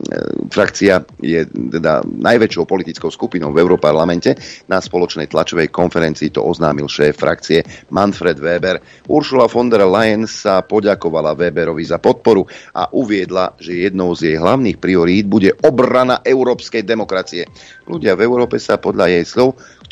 frakcia 0.49 1.05
je 1.21 1.45
teda 1.45 2.01
najväčšou 2.01 2.65
politickou 2.65 3.13
skupinou 3.13 3.53
v 3.53 3.61
Európarlamente. 3.61 4.33
Na 4.73 4.81
spoločnej 4.81 5.29
tlačovej 5.29 5.69
konferencii 5.69 6.33
to 6.33 6.41
oznámil 6.41 6.89
šéf 6.89 7.21
frakcie 7.21 7.61
Manfred 7.93 8.41
Weber. 8.41 8.81
Ursula 9.05 9.45
von 9.45 9.69
der 9.69 9.85
Leyen 9.85 10.25
sa 10.25 10.65
poďakovala 10.65 11.37
Weberovi 11.37 11.85
za 11.85 12.01
podporu 12.01 12.49
a 12.73 12.89
uviedla, 12.89 13.53
že 13.61 13.85
jednou 13.85 14.17
z 14.17 14.33
jej 14.33 14.37
hlavných 14.41 14.81
priorít 14.81 15.29
bude 15.29 15.53
obrana 15.61 16.25
európskej 16.25 16.81
demokracie. 16.81 17.45
Ľudia 17.85 18.17
v 18.17 18.25
Európe 18.25 18.57
sa 18.57 18.81
podľa 18.81 19.13
jej 19.13 19.25
slov 19.29 19.42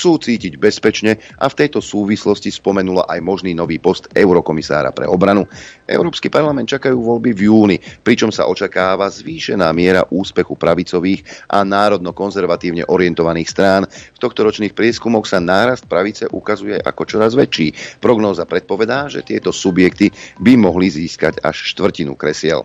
chcú 0.01 0.17
cítiť 0.17 0.55
bezpečne 0.55 1.19
a 1.37 1.45
v 1.51 1.57
tejto 1.61 1.83
súvislosti 1.83 2.49
spomenula 2.49 3.05
aj 3.11 3.19
možný 3.21 3.51
nový 3.51 3.77
post 3.77 4.07
eurokomisára 4.15 4.95
pre 4.95 5.05
obranu. 5.05 5.45
Európsky 5.85 6.31
parlament 6.31 6.71
čakajú 6.71 6.95
voľby 6.95 7.35
v 7.35 7.41
júni, 7.51 7.77
pričom 8.01 8.31
sa 8.31 8.47
očakáva 8.47 9.11
zvýšená 9.11 9.67
miera 9.75 10.07
úspechu 10.07 10.55
pravicových 10.55 11.51
a 11.51 11.67
národno-konzervatívne 11.67 12.87
orientovaných 12.87 13.51
strán. 13.51 13.83
V 13.89 14.21
tohtoročných 14.23 14.71
prieskumoch 14.71 15.27
sa 15.27 15.43
nárast 15.43 15.85
pravice 15.85 16.31
ukazuje 16.31 16.79
ako 16.79 17.01
čoraz 17.03 17.35
väčší. 17.35 17.99
Prognóza 17.99 18.47
predpovedá, 18.47 19.11
že 19.11 19.21
tieto 19.27 19.51
subjekty 19.51 20.09
by 20.39 20.55
mohli 20.55 20.87
získať 20.87 21.43
až 21.43 21.75
štvrtinu 21.75 22.15
kresiel. 22.15 22.63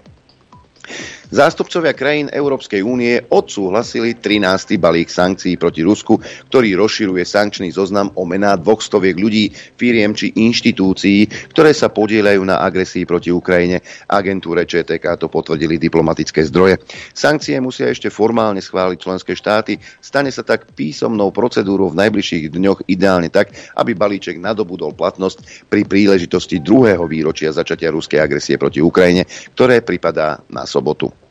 Zástupcovia 1.26 1.90
krajín 1.90 2.30
Európskej 2.30 2.86
únie 2.86 3.18
odsúhlasili 3.18 4.14
13. 4.14 4.78
balík 4.78 5.10
sankcií 5.10 5.58
proti 5.58 5.82
Rusku, 5.82 6.22
ktorý 6.22 6.78
rozširuje 6.78 7.26
sankčný 7.26 7.74
zoznam 7.74 8.14
o 8.14 8.22
mená 8.22 8.54
dvoch 8.54 8.78
stoviek 8.78 9.18
ľudí, 9.18 9.50
firiem 9.74 10.14
či 10.14 10.30
inštitúcií, 10.38 11.50
ktoré 11.50 11.74
sa 11.74 11.90
podielajú 11.90 12.46
na 12.46 12.62
agresii 12.62 13.02
proti 13.10 13.34
Ukrajine. 13.34 13.82
Agentúre 14.06 14.70
ČTK 14.70 15.02
to 15.18 15.26
potvrdili 15.26 15.82
diplomatické 15.82 16.46
zdroje. 16.46 16.78
Sankcie 17.10 17.58
musia 17.58 17.90
ešte 17.90 18.06
formálne 18.06 18.62
schváliť 18.62 18.98
členské 19.02 19.34
štáty. 19.34 19.82
Stane 19.98 20.30
sa 20.30 20.46
tak 20.46 20.78
písomnou 20.78 21.34
procedúrou 21.34 21.90
v 21.90 22.06
najbližších 22.06 22.54
dňoch 22.54 22.86
ideálne 22.86 23.34
tak, 23.34 23.50
aby 23.74 23.98
balíček 23.98 24.38
nadobudol 24.38 24.94
platnosť 24.94 25.66
pri 25.66 25.82
príležitosti 25.82 26.62
druhého 26.62 27.02
výročia 27.10 27.50
začatia 27.50 27.90
ruskej 27.90 28.22
agresie 28.22 28.54
proti 28.54 28.78
Ukrajine, 28.78 29.26
ktoré 29.58 29.82
pripadá 29.82 30.38
na 30.46 30.62
sobotu. 30.62 31.25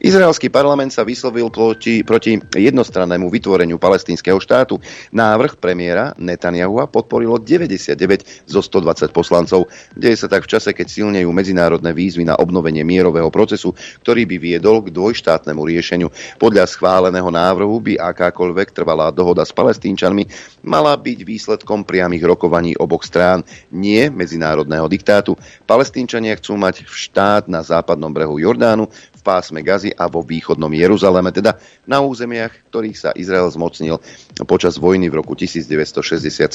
Izraelský 0.00 0.48
parlament 0.48 0.96
sa 0.96 1.04
vyslovil 1.04 1.52
proti, 1.52 2.00
proti 2.00 2.40
jednostrannému 2.40 3.28
vytvoreniu 3.28 3.76
palestínskeho 3.76 4.40
štátu. 4.40 4.80
Návrh 5.12 5.60
premiéra 5.60 6.16
Netanyahu 6.16 6.88
podporilo 6.88 7.36
99 7.36 8.48
zo 8.48 8.60
120 8.64 9.12
poslancov. 9.12 9.68
Deje 9.92 10.16
sa 10.16 10.32
tak 10.32 10.48
v 10.48 10.56
čase, 10.56 10.72
keď 10.72 10.88
silnejú 10.88 11.28
medzinárodné 11.36 11.92
výzvy 11.92 12.24
na 12.24 12.32
obnovenie 12.40 12.80
mierového 12.80 13.28
procesu, 13.28 13.76
ktorý 14.00 14.24
by 14.24 14.36
viedol 14.40 14.80
k 14.80 14.88
dvojštátnemu 14.88 15.60
riešeniu. 15.68 16.08
Podľa 16.40 16.64
schváleného 16.64 17.28
návrhu 17.28 17.76
by 17.84 18.00
akákoľvek 18.00 18.72
trvalá 18.72 19.12
dohoda 19.12 19.44
s 19.44 19.52
palestínčanmi 19.52 20.24
mala 20.64 20.96
byť 20.96 21.18
výsledkom 21.28 21.84
priamých 21.84 22.24
rokovaní 22.24 22.72
oboch 22.80 23.04
strán, 23.04 23.44
nie 23.68 24.08
medzinárodného 24.08 24.88
diktátu. 24.88 25.36
Palestínčania 25.68 26.40
chcú 26.40 26.56
mať 26.56 26.88
štát 26.88 27.52
na 27.52 27.60
západnom 27.60 28.08
brehu 28.08 28.40
Jordánu, 28.40 28.88
v 29.20 29.22
pásme 29.22 29.60
Gazy 29.60 29.92
a 29.92 30.08
vo 30.08 30.24
východnom 30.24 30.72
Jeruzaleme, 30.72 31.28
teda 31.28 31.60
na 31.84 32.00
územiach, 32.00 32.56
ktorých 32.72 32.96
sa 32.96 33.10
Izrael 33.12 33.52
zmocnil 33.52 34.00
počas 34.48 34.80
vojny 34.80 35.12
v 35.12 35.20
roku 35.20 35.36
1967. 35.36 36.48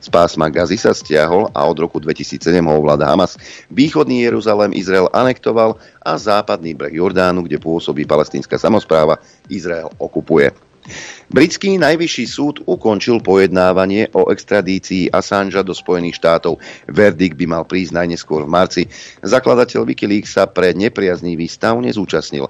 Z 0.00 0.08
pásma 0.08 0.48
Gazy 0.48 0.80
sa 0.80 0.96
stiahol 0.96 1.52
a 1.52 1.68
od 1.68 1.76
roku 1.76 2.00
2007 2.00 2.40
ho 2.64 2.74
ovláda 2.80 3.12
Hamas. 3.12 3.36
Východný 3.68 4.24
Jeruzalem 4.24 4.72
Izrael 4.72 5.12
anektoval 5.12 5.76
a 6.00 6.16
západný 6.16 6.72
breh 6.72 6.96
Jordánu, 6.96 7.44
kde 7.44 7.60
pôsobí 7.60 8.08
palestínska 8.08 8.56
samozpráva, 8.56 9.20
Izrael 9.52 9.92
okupuje. 10.00 10.56
Britský 11.26 11.74
najvyšší 11.82 12.24
súd 12.30 12.56
ukončil 12.70 13.18
pojednávanie 13.18 14.14
o 14.14 14.30
extradícii 14.30 15.10
Assangea 15.10 15.66
do 15.66 15.74
Spojených 15.74 16.22
štátov. 16.22 16.62
Verdikt 16.86 17.34
by 17.34 17.46
mal 17.50 17.64
prísť 17.66 17.98
najneskôr 17.98 18.46
v 18.46 18.52
marci. 18.54 18.82
Zakladateľ 19.26 19.90
Wikileaks 19.90 20.38
sa 20.38 20.46
pre 20.46 20.70
nepriaznivý 20.70 21.50
stav 21.50 21.82
nezúčastnil. 21.82 22.46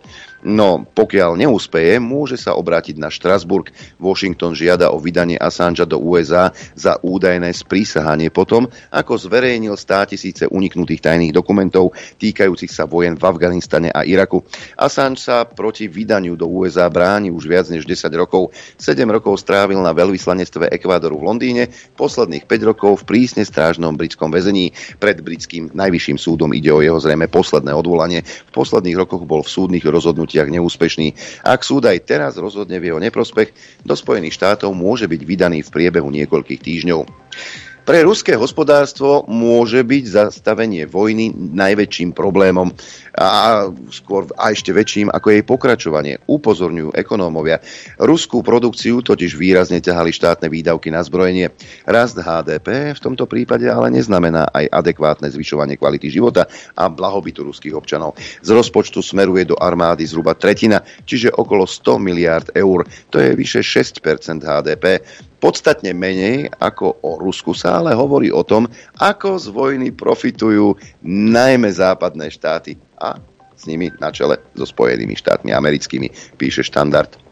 No, 0.47 0.87
pokiaľ 0.87 1.43
neúspeje, 1.43 1.99
môže 1.99 2.39
sa 2.39 2.55
obrátiť 2.55 3.03
na 3.03 3.11
Štrasburg. 3.11 3.75
Washington 3.99 4.55
žiada 4.55 4.95
o 4.95 5.03
vydanie 5.03 5.35
Assangea 5.35 5.83
do 5.83 5.99
USA 5.99 6.55
za 6.79 7.03
údajné 7.03 7.51
sprísahanie 7.51 8.31
potom, 8.31 8.71
ako 8.95 9.19
zverejnil 9.19 9.75
100 9.75 10.15
tisíce 10.15 10.47
uniknutých 10.47 11.03
tajných 11.03 11.35
dokumentov 11.35 11.99
týkajúcich 12.23 12.71
sa 12.71 12.87
vojen 12.87 13.19
v 13.19 13.27
Afganistane 13.27 13.91
a 13.91 14.07
Iraku. 14.07 14.47
Assange 14.79 15.19
sa 15.19 15.43
proti 15.51 15.91
vydaniu 15.91 16.39
do 16.39 16.47
USA 16.47 16.87
bráni 16.87 17.35
už 17.35 17.51
viac 17.51 17.67
než 17.67 17.83
10 17.83 18.07
rokov. 18.15 18.55
7 18.79 19.03
rokov 19.03 19.43
strávil 19.43 19.83
na 19.83 19.91
veľvyslanectve 19.91 20.71
Ekvádoru 20.71 21.19
v 21.19 21.27
Londýne, 21.27 21.63
posledných 21.99 22.47
5 22.47 22.71
rokov 22.71 23.03
v 23.03 23.19
prísne 23.19 23.43
strážnom 23.43 23.99
britskom 23.99 24.31
väzení. 24.31 24.71
Pred 25.03 25.27
britským 25.27 25.75
najvyšším 25.75 26.23
súdom 26.23 26.55
ide 26.55 26.71
o 26.71 26.79
jeho 26.79 27.03
zrejme 27.03 27.27
posledné 27.27 27.75
odvolanie. 27.75 28.23
V 28.23 28.51
posledných 28.55 28.95
rokoch 28.95 29.27
bol 29.27 29.43
v 29.43 29.51
súdnych 29.51 29.83
rozhodnutiach 29.83 30.36
neúspešný. 30.45 31.17
Ak 31.41 31.65
súd 31.65 31.89
aj 31.89 32.05
teraz 32.05 32.37
rozhodne 32.37 32.77
v 32.77 32.93
jeho 32.93 33.01
neprospech, 33.01 33.81
do 33.81 33.97
Spojených 33.97 34.37
štátov 34.37 34.77
môže 34.77 35.09
byť 35.09 35.23
vydaný 35.25 35.65
v 35.65 35.73
priebehu 35.73 36.13
niekoľkých 36.13 36.61
týždňov. 36.61 37.09
Pre 37.87 38.03
ruské 38.03 38.35
hospodárstvo 38.35 39.23
môže 39.31 39.79
byť 39.79 40.05
zastavenie 40.11 40.91
vojny 40.91 41.31
najväčším 41.31 42.19
problémom 42.19 42.75
a 43.15 43.63
skôr 43.95 44.27
a 44.35 44.51
ešte 44.51 44.75
väčším 44.75 45.07
ako 45.15 45.31
jej 45.31 45.47
pokračovanie. 45.47 46.19
Upozorňujú 46.27 46.99
ekonómovia. 46.99 47.63
Ruskú 48.03 48.43
produkciu 48.43 49.07
totiž 49.07 49.39
výrazne 49.39 49.79
ťahali 49.79 50.11
štátne 50.11 50.51
výdavky 50.51 50.91
na 50.91 50.99
zbrojenie. 51.07 51.55
Rast 51.87 52.19
HDP 52.19 52.99
v 52.99 52.99
tomto 52.99 53.31
prípade 53.31 53.71
ale 53.71 53.95
neznamená 53.95 54.51
aj 54.51 54.67
adekvátne 54.67 55.31
zvyšovanie 55.31 55.79
kvality 55.79 56.11
života 56.11 56.51
a 56.75 56.91
blahobytu 56.91 57.47
ruských 57.47 57.79
občanov. 57.79 58.19
Z 58.43 58.51
rozpočtu 58.51 58.99
smeruje 58.99 59.47
do 59.47 59.57
armády 59.63 60.03
zhruba 60.03 60.35
tretina, 60.35 60.83
čiže 61.07 61.31
okolo 61.31 61.63
100 61.63 62.03
miliárd 62.03 62.49
eur. 62.51 62.83
To 63.15 63.23
je 63.23 63.31
vyše 63.39 63.63
6% 63.63 64.43
HDP 64.43 65.07
podstatne 65.39 65.93
menej 65.93 66.49
ako 66.57 67.01
o 67.05 67.21
Rusku 67.21 67.53
sa 67.53 67.81
ale 67.81 67.93
hovorí 67.93 68.33
o 68.33 68.43
tom, 68.43 68.69
ako 69.01 69.37
z 69.37 69.47
vojny 69.53 69.89
profitujú 69.93 70.77
najmä 71.07 71.69
západné 71.73 72.33
štáty 72.33 72.77
a 72.97 73.21
s 73.57 73.65
nimi 73.65 73.89
na 74.01 74.13
čele 74.13 74.37
so 74.53 74.69
Spojenými 74.69 75.17
štátmi 75.17 75.51
americkými, 75.53 76.13
píše 76.37 76.61
štandard. 76.61 77.26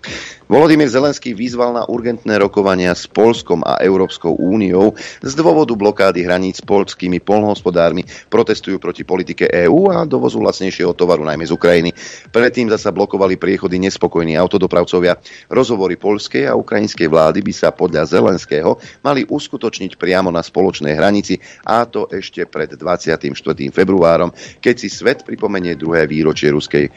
Volodymyr 0.45 0.93
Zelenský 0.93 1.33
vyzval 1.33 1.73
na 1.73 1.89
urgentné 1.89 2.37
rokovania 2.37 2.93
s 2.93 3.09
Polskom 3.09 3.65
a 3.65 3.81
Európskou 3.81 4.37
úniou 4.37 4.93
z 5.25 5.33
dôvodu 5.33 5.73
blokády 5.73 6.21
hraníc 6.21 6.61
s 6.61 6.65
polskými 6.65 7.17
polnohospodármi. 7.17 8.05
Protestujú 8.29 8.77
proti 8.77 9.09
politike 9.09 9.49
EÚ 9.49 9.89
a 9.89 10.05
dovozu 10.05 10.45
lacnejšieho 10.45 10.93
tovaru 10.93 11.25
najmä 11.25 11.49
z 11.49 11.53
Ukrajiny. 11.57 11.91
Predtým 12.29 12.69
zasa 12.69 12.93
blokovali 12.93 13.41
priechody 13.41 13.81
nespokojní 13.81 14.37
autodopravcovia. 14.37 15.17
Rozhovory 15.49 15.97
polskej 15.97 16.45
a 16.45 16.53
ukrajinskej 16.53 17.09
vlády 17.09 17.41
by 17.41 17.53
sa 17.57 17.73
podľa 17.73 18.05
Zelenského 18.05 18.77
mali 19.01 19.25
uskutočniť 19.25 19.97
priamo 19.97 20.29
na 20.29 20.45
spoločnej 20.45 20.93
hranici 20.93 21.41
a 21.65 21.89
to 21.89 22.05
ešte 22.13 22.45
pred 22.45 22.69
24. 22.77 23.33
februárom, 23.73 24.29
keď 24.61 24.75
si 24.77 24.93
svet 24.93 25.25
pripomenie 25.25 25.73
druhé 25.73 26.05
výročie 26.05 26.53
ruskej 26.53 26.93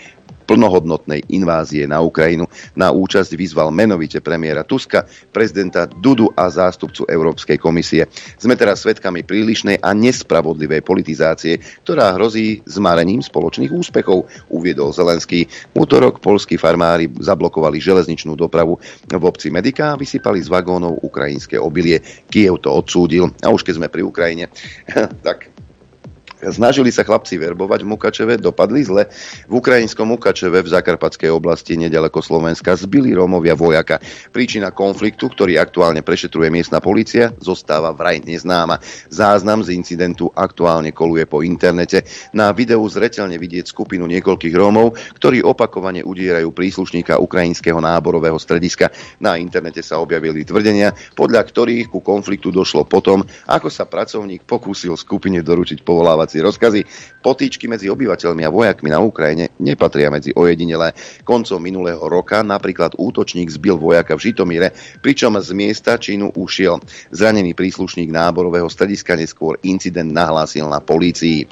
plnohodnotnej 0.47 1.27
invázie 1.27 1.83
na 1.85 1.99
Ukrajinu. 1.99 2.47
Na 2.73 2.95
účasť 2.95 3.35
vyzval 3.35 3.69
menovite 3.75 4.23
premiéra 4.23 4.63
Tuska, 4.63 5.03
prezidenta 5.35 5.85
Dudu 5.85 6.31
a 6.31 6.47
zástupcu 6.47 7.03
Európskej 7.05 7.59
komisie. 7.59 8.07
Sme 8.39 8.55
teraz 8.55 8.87
svedkami 8.87 9.27
prílišnej 9.27 9.83
a 9.83 9.91
nespravodlivej 9.91 10.81
politizácie, 10.87 11.59
ktorá 11.83 12.15
hrozí 12.15 12.63
zmarením 12.63 13.19
spoločných 13.19 13.69
úspechov, 13.69 14.31
uviedol 14.47 14.95
Zelenský. 14.95 15.51
Útorok 15.75 16.23
polskí 16.23 16.55
farmári 16.55 17.11
zablokovali 17.19 17.83
železničnú 17.83 18.39
dopravu 18.39 18.79
v 19.05 19.23
obci 19.27 19.51
Medika 19.51 19.93
a 19.93 19.99
vysypali 19.99 20.39
z 20.39 20.47
vagónov 20.47 21.03
ukrajinské 21.03 21.59
obilie. 21.59 21.99
Kiev 22.31 22.63
to 22.63 22.71
odsúdil. 22.71 23.27
A 23.43 23.51
už 23.51 23.67
keď 23.67 23.83
sme 23.83 23.91
pri 23.91 24.07
Ukrajine, 24.07 24.47
tak 25.27 25.56
Snažili 26.37 26.93
sa 26.93 27.01
chlapci 27.01 27.41
verbovať 27.41 27.81
v 27.81 27.89
Mukačeve, 27.89 28.33
dopadli 28.37 28.85
zle. 28.85 29.09
V 29.49 29.57
ukrajinskom 29.57 30.05
Mukačeve 30.05 30.61
v 30.61 30.69
Zakarpatskej 30.69 31.33
oblasti 31.33 31.73
nedaleko 31.73 32.21
Slovenska 32.21 32.77
zbili 32.77 33.17
Rómovia 33.17 33.57
vojaka. 33.57 33.97
Príčina 34.29 34.69
konfliktu, 34.69 35.33
ktorý 35.33 35.57
aktuálne 35.57 36.05
prešetruje 36.05 36.53
miestna 36.53 36.77
policia, 36.77 37.33
zostáva 37.41 37.89
vraj 37.89 38.21
neznáma. 38.21 38.77
Záznam 39.09 39.65
z 39.65 39.73
incidentu 39.73 40.29
aktuálne 40.29 40.93
koluje 40.93 41.25
po 41.25 41.41
internete. 41.41 42.05
Na 42.37 42.53
videu 42.53 42.85
zreteľne 42.85 43.41
vidieť 43.41 43.73
skupinu 43.73 44.05
niekoľkých 44.05 44.53
Rómov, 44.53 44.93
ktorí 45.17 45.41
opakovane 45.41 46.05
udierajú 46.05 46.53
príslušníka 46.53 47.17
ukrajinského 47.17 47.81
náborového 47.81 48.37
strediska. 48.37 48.93
Na 49.17 49.41
internete 49.41 49.81
sa 49.81 49.97
objavili 49.97 50.45
tvrdenia, 50.45 50.93
podľa 51.17 51.41
ktorých 51.49 51.89
ku 51.89 51.97
konfliktu 51.97 52.53
došlo 52.53 52.85
potom, 52.85 53.25
ako 53.49 53.73
sa 53.73 53.89
pracovník 53.89 54.45
pokúsil 54.45 54.93
skupine 54.93 55.41
doručiť 55.41 55.81
povolávať 55.81 56.26
vykonávacie 56.27 56.43
rozkazy. 56.43 56.81
Potýčky 57.23 57.65
medzi 57.71 57.87
obyvateľmi 57.87 58.43
a 58.43 58.51
vojakmi 58.51 58.91
na 58.91 58.99
Ukrajine 58.99 59.55
nepatria 59.63 60.11
medzi 60.11 60.35
ojedinelé. 60.35 60.91
Koncom 61.23 61.59
minulého 61.63 62.03
roka 62.03 62.43
napríklad 62.43 62.99
útočník 62.99 63.47
zbil 63.47 63.79
vojaka 63.79 64.15
v 64.19 64.23
Žitomíre, 64.31 64.67
pričom 64.99 65.39
z 65.39 65.49
miesta 65.55 65.95
činu 65.95 66.31
ušiel. 66.35 66.83
Zranený 67.11 67.55
príslušník 67.55 68.11
náborového 68.11 68.67
strediska 68.67 69.15
neskôr 69.15 69.55
incident 69.63 70.11
nahlásil 70.11 70.67
na 70.67 70.83
polícii. 70.83 71.47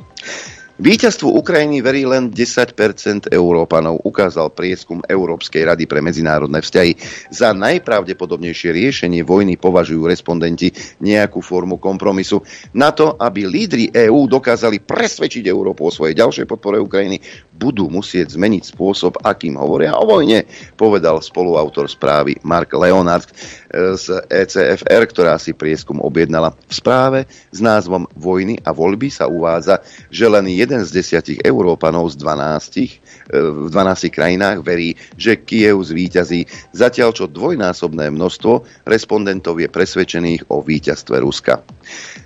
Víťazstvu 0.75 1.32
Ukrajiny 1.39 1.79
verí 1.79 2.03
len 2.03 2.27
10% 2.27 3.32
Európanov, 3.32 4.03
ukázal 4.03 4.51
prieskum 4.51 5.00
Európskej 5.08 5.72
rady 5.72 5.88
pre 5.88 6.03
medzinárodné 6.03 6.60
vzťahy. 6.60 7.00
Za 7.32 7.55
najpravdepodobnejšie 7.55 8.75
riešenie 8.75 9.24
vojny 9.24 9.55
považujú 9.55 10.03
respondenti 10.03 10.75
nejakú 11.00 11.39
formu 11.39 11.79
kompromisu. 11.79 12.44
Na 12.75 12.91
to, 12.91 13.15
aby 13.15 13.48
lídri 13.48 13.88
EÚ 13.88 14.27
dokázali 14.27 14.84
presvedčiť 14.84 15.48
Európu 15.48 15.88
o 15.88 15.96
svojej 15.96 16.20
ďalšej 16.20 16.44
podpore 16.44 16.84
Ukrajiny, 16.84 17.24
budú 17.55 17.88
musieť 17.88 18.36
zmeniť 18.36 18.75
spôsob, 18.75 19.24
akým 19.24 19.55
hovoria 19.55 19.96
o 19.96 20.03
vojne, 20.03 20.44
povedal 20.75 21.24
spoluautor 21.24 21.88
správy 21.88 22.36
Mark 22.44 22.75
Leonard 22.75 23.32
z 23.72 24.05
ECFR, 24.27 25.08
ktorá 25.08 25.39
si 25.39 25.55
prieskum 25.55 26.03
objednala. 26.03 26.51
V 26.67 26.74
správe 26.75 27.32
s 27.32 27.60
názvom 27.63 28.12
Vojny 28.20 28.60
a 28.60 28.75
voľby 28.75 29.08
sa 29.08 29.32
uvádza, 29.32 29.79
že 30.12 30.27
len 30.27 30.51
jeden 30.65 30.81
z 30.81 30.89
desiatich 30.89 31.39
Európanov 31.45 32.10
z 32.10 32.17
12 32.17 33.05
v 33.29 33.67
12 33.69 34.10
krajinách 34.13 34.62
verí, 34.62 34.93
že 35.17 35.41
Kiev 35.41 35.81
zvíťazí, 35.81 36.45
zatiaľ 36.74 37.10
čo 37.13 37.25
dvojnásobné 37.29 38.10
množstvo 38.13 38.86
respondentov 38.86 39.57
je 39.62 39.69
presvedčených 39.69 40.50
o 40.53 40.62
víťazstve 40.62 41.15
Ruska. 41.22 41.62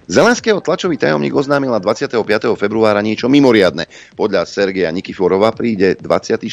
Zelenského 0.10 0.58
tlačový 0.58 0.98
tajomník 0.98 1.38
oznámil 1.38 1.70
na 1.70 1.78
25. 1.78 2.26
februára 2.58 2.98
niečo 3.06 3.30
mimoriadne. 3.30 3.86
Podľa 4.18 4.42
Sergeja 4.50 4.90
Nikiforova 4.90 5.54
príde 5.54 5.94
24. 6.02 6.50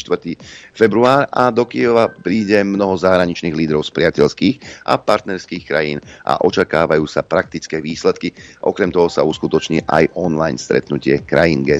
február 0.76 1.24
a 1.32 1.48
do 1.48 1.64
Kieva 1.64 2.12
príde 2.12 2.60
mnoho 2.60 3.00
zahraničných 3.00 3.56
lídrov 3.56 3.88
z 3.88 3.96
priateľských 3.96 4.84
a 4.84 5.00
partnerských 5.00 5.64
krajín 5.64 5.98
a 6.28 6.36
očakávajú 6.44 7.08
sa 7.08 7.24
praktické 7.24 7.80
výsledky. 7.80 8.36
Okrem 8.60 8.92
toho 8.92 9.08
sa 9.08 9.24
uskutoční 9.24 9.88
aj 9.88 10.12
online 10.20 10.60
stretnutie 10.60 11.24
krajín 11.24 11.64
G7. 11.64 11.75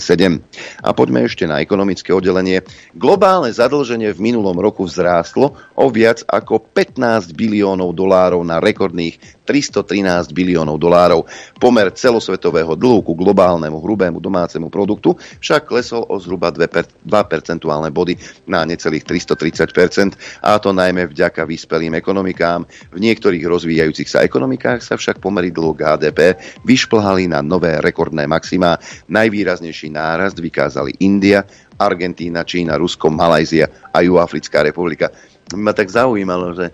A 0.82 0.90
poďme 0.96 1.26
ešte 1.26 1.44
na 1.44 1.60
ekonomické 1.60 2.14
oddelenie. 2.14 2.64
Globálne 2.96 3.52
zadlženie 3.52 4.12
v 4.14 4.32
minulom 4.32 4.56
roku 4.56 4.88
vzrástlo 4.88 5.54
o 5.76 5.86
viac 5.92 6.24
ako 6.26 6.62
15 6.72 7.36
biliónov 7.36 7.92
dolárov 7.92 8.40
na 8.42 8.58
rekordných 8.62 9.35
313 9.46 10.34
biliónov 10.34 10.82
dolárov. 10.82 11.22
Pomer 11.62 11.94
celosvetového 11.94 12.74
dlhu 12.74 13.06
ku 13.06 13.14
globálnemu 13.14 13.78
hrubému 13.78 14.18
domácemu 14.18 14.66
produktu 14.66 15.14
však 15.38 15.70
klesol 15.70 16.02
o 16.10 16.18
zhruba 16.18 16.50
2, 16.50 16.66
per, 16.66 16.90
2 17.06 17.06
percentuálne 17.30 17.94
body 17.94 18.18
na 18.50 18.66
necelých 18.66 19.06
330% 19.06 20.42
a 20.42 20.58
to 20.58 20.74
najmä 20.74 21.06
vďaka 21.06 21.46
vyspelým 21.46 21.94
ekonomikám. 21.94 22.66
V 22.90 22.98
niektorých 22.98 23.46
rozvíjajúcich 23.46 24.10
sa 24.10 24.26
ekonomikách 24.26 24.82
sa 24.82 24.98
však 24.98 25.22
pomery 25.22 25.54
dlhu 25.54 25.78
HDP 25.78 26.34
vyšplhali 26.66 27.30
na 27.30 27.38
nové 27.44 27.78
rekordné 27.78 28.26
maxima. 28.26 28.80
Najvýraznejší 29.06 29.94
nárast 29.94 30.42
vykázali 30.42 30.98
India, 30.98 31.46
Argentína, 31.76 32.42
Čína, 32.42 32.80
Rusko, 32.80 33.12
Malajzia 33.12 33.68
a 33.92 34.00
Juafrická 34.00 34.64
republika. 34.64 35.12
Ma 35.54 35.70
tak 35.70 35.92
zaujímalo, 35.92 36.56
že 36.56 36.72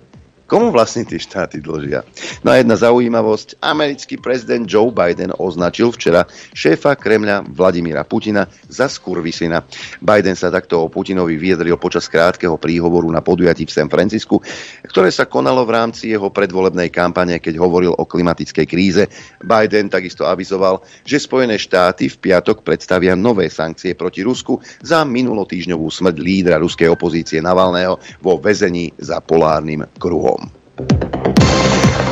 Komu 0.53 0.69
vlastne 0.69 1.09
tie 1.09 1.17
štáty 1.17 1.65
dlžia? 1.65 2.05
No 2.45 2.53
a 2.53 2.61
jedna 2.61 2.77
zaujímavosť. 2.77 3.65
Americký 3.65 4.21
prezident 4.21 4.69
Joe 4.69 4.93
Biden 4.93 5.33
označil 5.33 5.89
včera 5.97 6.29
šéfa 6.53 6.93
Kremľa 6.93 7.49
Vladimíra 7.49 8.05
Putina 8.05 8.45
za 8.69 8.85
skurvisina. 8.85 9.65
Biden 10.05 10.37
sa 10.37 10.53
takto 10.53 10.85
o 10.85 10.93
Putinovi 10.93 11.41
vyjadril 11.41 11.81
počas 11.81 12.05
krátkeho 12.05 12.61
príhovoru 12.61 13.09
na 13.09 13.25
podujatí 13.25 13.65
v 13.65 13.73
San 13.73 13.89
Francisku, 13.89 14.45
ktoré 14.93 15.09
sa 15.09 15.25
konalo 15.25 15.65
v 15.65 15.73
rámci 15.73 16.13
jeho 16.13 16.29
predvolebnej 16.29 16.93
kampane, 16.93 17.41
keď 17.41 17.57
hovoril 17.57 17.97
o 17.97 18.05
klimatickej 18.05 18.67
kríze. 18.69 19.09
Biden 19.41 19.89
takisto 19.89 20.29
avizoval, 20.29 20.85
že 21.09 21.17
Spojené 21.17 21.57
štáty 21.57 22.13
v 22.13 22.29
piatok 22.29 22.61
predstavia 22.61 23.17
nové 23.17 23.49
sankcie 23.49 23.97
proti 23.97 24.21
Rusku 24.21 24.61
za 24.85 25.01
minulotýžňovú 25.09 25.89
smrť 25.89 26.17
lídra 26.21 26.61
ruskej 26.61 26.93
opozície 26.93 27.41
Navalného 27.41 27.97
vo 28.21 28.37
väzení 28.37 28.93
za 29.01 29.25
polárnym 29.25 29.89
kruhom. 29.97 30.42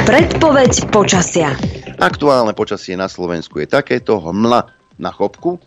Predpoveď 0.05 0.91
počasia. 0.91 1.55
Aktuálne 2.01 2.57
počasie 2.57 2.97
na 2.97 3.07
Slovensku 3.07 3.61
je 3.63 3.69
takéto 3.69 4.19
hmla 4.19 4.67
na 5.01 5.11
chopku, 5.13 5.61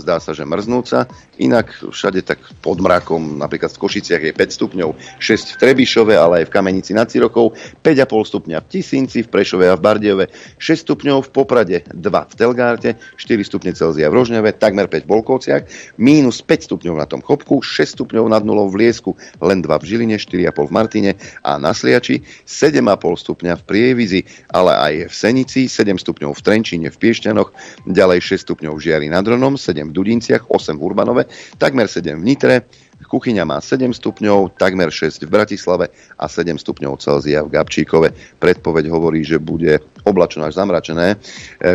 zdá 0.00 0.18
sa, 0.18 0.34
že 0.34 0.42
mrznúca. 0.42 1.06
Inak 1.38 1.74
všade 1.82 2.22
tak 2.26 2.38
pod 2.62 2.78
mrakom, 2.78 3.38
napríklad 3.38 3.70
v 3.74 3.82
Košiciach 3.82 4.22
je 4.22 4.32
5 4.34 4.58
stupňov, 4.58 4.88
6 5.18 5.54
v 5.54 5.58
Trebišove, 5.58 6.14
ale 6.14 6.42
aj 6.42 6.44
v 6.50 6.54
Kamenici 6.54 6.92
nad 6.94 7.10
Cirokou, 7.10 7.54
5,5 7.82 8.30
stupňa 8.30 8.58
v 8.62 8.66
Tisinci, 8.70 9.26
v 9.26 9.28
Prešove 9.30 9.66
a 9.70 9.74
v 9.78 9.82
Bardejove, 9.82 10.24
6 10.58 10.86
stupňov 10.86 11.18
v 11.26 11.30
Poprade, 11.30 11.78
2 11.90 12.30
v 12.30 12.34
Telgárte, 12.34 12.90
4 13.18 13.42
stupne 13.44 13.70
Celzia 13.74 14.10
v 14.10 14.16
Rožňave, 14.18 14.56
takmer 14.56 14.86
5 14.86 15.04
v 15.04 15.10
Bolkovciach, 15.10 15.62
mínus 15.98 16.42
5 16.42 16.70
stupňov 16.70 16.94
na 16.98 17.06
tom 17.06 17.20
Chopku, 17.22 17.60
6 17.62 17.98
stupňov 17.98 18.30
nad 18.30 18.42
nulou 18.42 18.70
v 18.70 18.86
Liesku, 18.86 19.14
len 19.42 19.62
2 19.62 19.68
v 19.68 19.84
Žiline, 19.84 20.16
4,5 20.18 20.70
v 20.70 20.72
Martine 20.72 21.10
a 21.42 21.58
na 21.58 21.74
Sliači, 21.74 22.22
7,5 22.46 22.94
stupňa 23.20 23.52
v 23.58 23.62
Prievizi, 23.66 24.20
ale 24.50 24.72
aj 24.74 24.94
v 25.10 25.14
Senici, 25.14 25.66
7 25.66 25.98
stupňov 25.98 26.32
v 26.32 26.40
Trenčíne, 26.40 26.88
v 26.88 26.96
Piešťanoch, 26.96 27.50
ďalej 27.90 28.18
6 28.22 28.46
stupňov 28.48 28.72
v 28.78 28.82
Žiari 28.82 29.06
nad 29.10 29.26
Ronom, 29.26 29.58
7 29.58 29.83
v 29.88 29.92
Dudinciach, 29.92 30.48
8 30.48 30.78
v 30.78 30.82
Urbanove, 30.82 31.22
takmer 31.58 31.88
7 31.88 32.20
v 32.20 32.24
Nitre, 32.24 32.56
Kuchyňa 33.02 33.42
má 33.42 33.58
7 33.58 33.90
stupňov, 33.90 34.54
takmer 34.54 34.90
6 34.90 35.26
v 35.26 35.30
Bratislave 35.30 35.90
a 36.14 36.30
7 36.30 36.54
stupňov 36.58 37.02
Celzia 37.02 37.42
v 37.42 37.50
Gabčíkove. 37.50 38.38
Predpoveď 38.38 38.90
hovorí, 38.90 39.26
že 39.26 39.42
bude 39.42 39.82
oblačno 40.04 40.44
až 40.44 40.60
zamračené, 40.60 41.14
e, 41.14 41.16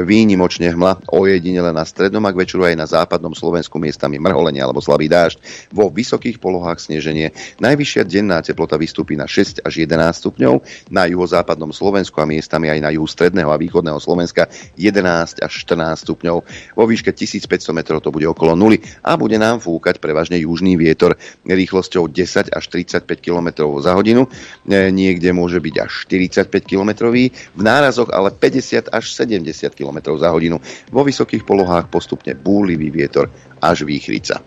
výnimočne 0.05 0.69
hmla, 0.71 1.09
ojedinele 1.09 1.73
na 1.73 1.83
strednom 1.83 2.21
a 2.23 2.31
k 2.31 2.39
večeru 2.45 2.63
aj 2.67 2.75
na 2.77 2.85
západnom 2.85 3.33
Slovensku 3.33 3.81
miestami 3.81 4.21
mrholenie 4.21 4.61
alebo 4.61 4.79
slabý 4.79 5.09
dážď. 5.09 5.41
Vo 5.73 5.89
vysokých 5.89 6.37
polohách 6.37 6.77
sneženie. 6.77 7.33
Najvyššia 7.57 8.03
denná 8.05 8.39
teplota 8.45 8.77
vystúpi 8.77 9.17
na 9.17 9.25
6 9.25 9.65
až 9.65 9.73
11 9.81 10.13
stupňov, 10.13 10.61
na 10.93 11.09
juhozápadnom 11.09 11.73
Slovensku 11.73 12.21
a 12.21 12.29
miestami 12.29 12.69
aj 12.69 12.79
na 12.83 12.89
juhu 12.93 13.09
stredného 13.09 13.49
a 13.49 13.57
východného 13.57 13.97
Slovenska 13.97 14.47
11 14.77 15.41
až 15.41 15.51
14 15.65 16.05
stupňov. 16.05 16.37
Vo 16.77 16.83
výške 16.85 17.09
1500 17.11 17.73
metrov 17.73 17.99
to 18.03 18.13
bude 18.13 18.29
okolo 18.29 18.53
nuly 18.53 18.77
a 19.01 19.17
bude 19.17 19.35
nám 19.41 19.57
fúkať 19.63 19.97
prevažne 19.97 20.37
južný 20.37 20.77
vietor 20.77 21.08
rýchlosťou 21.45 22.09
10 22.09 22.51
až 22.51 22.63
35 22.67 23.05
km 23.21 23.69
za 23.79 23.95
hodinu. 23.95 24.27
E, 24.65 24.89
niekde 24.91 25.31
môže 25.31 25.61
byť 25.61 25.75
až 25.79 25.91
45 26.09 26.51
km, 26.65 27.09
v 27.09 27.61
nárazoch 27.61 28.09
ale 28.11 28.33
50 28.33 28.91
až 28.91 29.05
70 29.13 29.45
km 29.73 30.17
za 30.17 30.29
hodinu. 30.33 30.59
Vo 30.89 31.01
vysokých 31.05 31.45
polohách 31.45 31.87
postupne 31.87 32.35
búlivý 32.35 32.91
vietor 32.91 33.31
až 33.63 33.87
výchrica. 33.87 34.41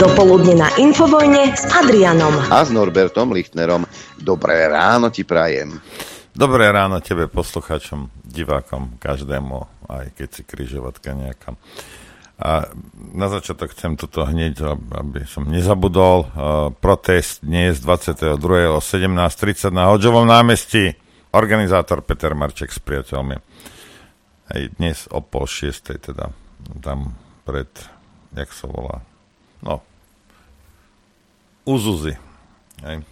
Dopoludne 0.00 0.54
na 0.56 0.68
Infovojne 0.80 1.52
s 1.54 1.68
Adrianom. 1.68 2.32
A 2.50 2.64
s 2.64 2.72
Norbertom 2.72 3.30
Lichtnerom. 3.30 3.84
Dobré 4.18 4.66
ráno 4.66 5.12
ti 5.12 5.22
prajem. 5.22 5.78
Dobré 6.30 6.70
ráno 6.70 7.02
tebe, 7.02 7.26
poslucháčom, 7.26 8.06
divákom, 8.22 8.96
každému, 9.02 9.66
aj 9.90 10.06
keď 10.14 10.28
si 10.30 10.42
križovatka 10.46 11.10
nejaká. 11.12 11.58
A 12.40 12.72
na 13.12 13.28
začiatok 13.28 13.76
chcem 13.76 14.00
toto 14.00 14.24
hneď, 14.24 14.80
aby 14.96 15.28
som 15.28 15.44
nezabudol. 15.44 16.24
Protest 16.80 17.44
dnes 17.44 17.84
22. 17.84 18.40
o 18.72 18.80
17.30 18.80 19.68
na 19.68 19.92
Hodžovom 19.92 20.24
námestí. 20.24 20.96
Organizátor 21.36 22.00
Peter 22.00 22.32
Marček 22.32 22.72
s 22.72 22.80
priateľmi. 22.80 23.36
Aj 24.50 24.60
dnes 24.80 25.04
o 25.12 25.20
pol 25.20 25.44
šiestej, 25.44 26.10
teda 26.10 26.32
tam 26.80 27.14
pred, 27.46 27.70
jak 28.34 28.50
sa 28.50 28.66
volá, 28.66 29.04
no, 29.62 29.84
Uzuzi. 31.62 32.18
Hej. 32.82 33.06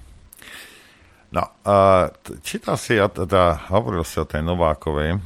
No, 1.30 1.42
čítal 2.42 2.74
si, 2.80 2.98
teda 2.98 3.70
hovoril 3.70 4.02
si 4.02 4.18
o 4.18 4.26
tej 4.26 4.42
Novákovej 4.42 5.20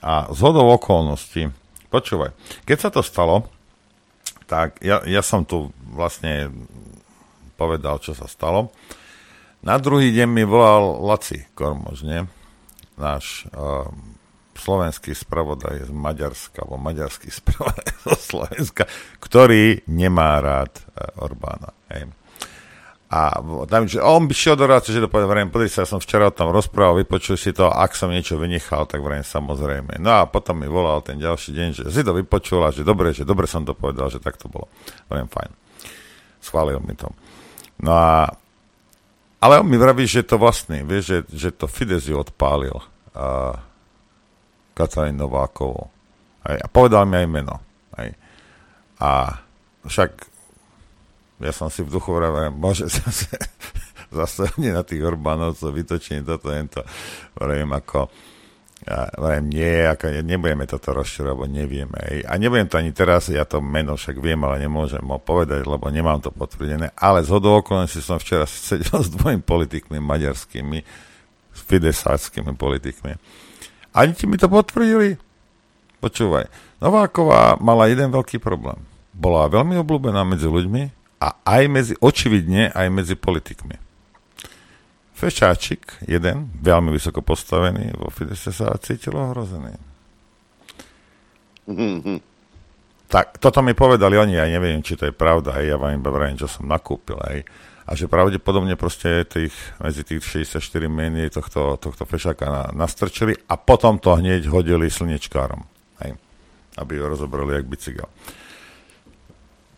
a 0.00 0.32
z 0.32 0.38
hodou 0.40 0.70
okolností 0.72 1.52
Počúvaj, 1.90 2.30
keď 2.64 2.78
sa 2.78 2.90
to 2.94 3.02
stalo, 3.02 3.50
tak 4.46 4.78
ja, 4.82 5.02
ja 5.06 5.22
som 5.26 5.42
tu 5.42 5.74
vlastne 5.90 6.50
povedal, 7.58 7.98
čo 7.98 8.14
sa 8.14 8.30
stalo. 8.30 8.70
Na 9.60 9.76
druhý 9.76 10.14
deň 10.14 10.28
mi 10.30 10.44
volal 10.46 11.02
Laci 11.04 11.44
Kormož, 11.52 12.06
nie? 12.06 12.24
Náš 12.96 13.44
uh, 13.52 13.90
slovenský 14.56 15.12
spravodaj 15.12 15.86
z 15.88 15.92
Maďarska, 15.92 16.64
alebo 16.64 16.80
maďarský 16.80 17.28
spravodaj 17.42 17.90
zo 18.06 18.16
Slovenska, 18.16 18.88
ktorý 19.20 19.84
nemá 19.90 20.40
rád 20.40 20.72
uh, 20.94 21.26
Orbána. 21.26 21.76
Hej. 21.92 22.08
A 23.10 23.42
tam, 23.66 23.90
že 23.90 23.98
on 23.98 24.30
by 24.30 24.34
šiel 24.38 24.54
do 24.54 24.70
ráce, 24.70 24.94
že 24.94 25.02
to 25.02 25.10
povedal, 25.10 25.34
vrejme, 25.34 25.50
podri 25.50 25.66
sa, 25.66 25.82
ja 25.82 25.90
som 25.90 25.98
včera 25.98 26.30
o 26.30 26.34
tom 26.34 26.54
rozprával, 26.54 27.02
vypočuj 27.02 27.42
si 27.42 27.50
to, 27.50 27.66
ak 27.66 27.98
som 27.98 28.06
niečo 28.06 28.38
vynechal, 28.38 28.86
tak 28.86 29.02
vrejme, 29.02 29.26
samozrejme. 29.26 29.98
No 29.98 30.22
a 30.22 30.30
potom 30.30 30.62
mi 30.62 30.70
volal 30.70 31.02
ten 31.02 31.18
ďalší 31.18 31.50
deň, 31.50 31.68
že 31.74 31.82
si 31.90 32.06
to 32.06 32.14
vypočul 32.14 32.62
a 32.62 32.70
že 32.70 32.86
dobre, 32.86 33.10
že 33.10 33.26
dobre 33.26 33.50
som 33.50 33.66
to 33.66 33.74
povedal, 33.74 34.06
že 34.14 34.22
tak 34.22 34.38
to 34.38 34.46
bolo. 34.46 34.70
Vrejme, 35.10 35.26
fajn. 35.26 35.50
Schválil 36.38 36.78
mi 36.86 36.94
to. 36.94 37.10
No 37.82 37.98
a 37.98 38.30
ale 39.40 39.58
on 39.58 39.66
mi 39.66 39.80
vraví, 39.80 40.04
že 40.04 40.22
to 40.22 40.36
vlastný, 40.36 40.84
vieš, 40.84 41.04
že, 41.08 41.18
že 41.32 41.48
to 41.56 41.64
Fides 41.64 42.04
ju 42.04 42.12
odpálil 42.20 42.76
uh, 42.76 43.56
Katarín 44.76 45.16
Novákovou. 45.16 45.88
A 46.44 46.68
povedal 46.68 47.08
mi 47.08 47.24
aj 47.24 47.28
meno. 47.28 47.56
Aj. 47.96 48.12
A 49.00 49.40
však 49.88 50.28
ja 51.40 51.52
som 51.56 51.72
si 51.72 51.80
v 51.80 51.90
duchu 51.90 52.12
vravel, 52.12 52.52
môže 52.52 52.86
zase, 53.00 53.32
zase 54.12 54.52
na 54.60 54.84
tých 54.84 55.00
Orbánovcov 55.00 55.72
vytočím 55.72 56.22
toto, 56.22 56.52
to, 56.52 56.80
vravím 57.36 57.72
ako, 57.72 58.12
ja 58.84 59.08
vravím, 59.16 59.46
nie, 59.52 59.76
ako, 59.88 60.24
nebudeme 60.24 60.64
toto 60.64 60.96
rozširovať, 60.96 61.32
lebo 61.36 61.44
nevieme. 61.48 61.98
A 62.24 62.32
nebudem 62.40 62.68
to 62.68 62.80
ani 62.80 62.92
teraz, 62.92 63.28
ja 63.28 63.44
to 63.48 63.60
meno 63.60 63.96
však 63.96 64.16
viem, 64.20 64.40
ale 64.44 64.60
nemôžem 64.60 65.04
ho 65.04 65.20
povedať, 65.20 65.64
lebo 65.64 65.88
nemám 65.88 66.20
to 66.20 66.32
potvrdené. 66.32 66.92
Ale 66.96 67.24
z 67.24 67.28
hodou 67.32 67.60
som 67.88 68.16
včera 68.20 68.44
sedel 68.68 69.00
s 69.00 69.12
dvojimi 69.12 69.44
politikmi 69.44 70.00
maďarskými, 70.00 70.78
s 71.50 71.60
fidesáckými 71.66 72.56
politikmi. 72.56 73.16
Ani 73.90 74.14
ti 74.14 74.24
mi 74.24 74.38
to 74.38 74.46
potvrdili? 74.46 75.18
Počúvaj, 76.00 76.48
Nováková 76.80 77.60
mala 77.60 77.92
jeden 77.92 78.08
veľký 78.08 78.40
problém. 78.40 78.80
Bola 79.12 79.52
veľmi 79.52 79.76
obľúbená 79.76 80.24
medzi 80.24 80.48
ľuďmi, 80.48 80.99
a 81.20 81.28
aj 81.44 81.62
medzi, 81.68 81.94
očividne 82.00 82.72
aj 82.72 82.86
medzi 82.88 83.14
politikmi. 83.14 83.76
Fešáčik, 85.20 86.08
jeden, 86.08 86.48
veľmi 86.64 86.96
vysoko 86.96 87.20
postavený, 87.20 87.92
vo 87.92 88.08
Fidese 88.08 88.56
sa 88.56 88.72
cítil 88.80 89.12
ohrozený. 89.12 89.76
tak 93.10 93.42
toto 93.42 93.60
mi 93.60 93.76
povedali 93.76 94.16
oni, 94.16 94.38
ja 94.38 94.46
neviem, 94.48 94.80
či 94.80 94.96
to 94.96 95.10
je 95.10 95.14
pravda, 95.14 95.60
hej, 95.60 95.74
ja 95.74 95.76
vám 95.76 95.98
iba 95.98 96.08
vrajím, 96.14 96.40
čo 96.40 96.48
som 96.48 96.64
nakúpil, 96.64 97.18
hej. 97.28 97.44
A 97.84 97.98
že 97.98 98.06
pravdepodobne 98.06 98.78
proste 98.78 99.26
tých, 99.26 99.52
medzi 99.82 100.06
tých 100.06 100.22
64 100.22 100.86
mení 100.86 101.26
tohto, 101.26 101.74
tohto 101.74 102.06
fešáka 102.06 102.46
na, 102.46 102.62
nastrčili 102.70 103.34
a 103.50 103.58
potom 103.58 103.98
to 103.98 104.14
hneď 104.14 104.46
hodili 104.46 104.86
slnečkárom, 104.86 105.58
hej, 106.06 106.14
aby 106.78 106.92
ho 107.02 107.10
rozobrali 107.10 107.58
jak 107.58 107.66
bicykel. 107.66 108.06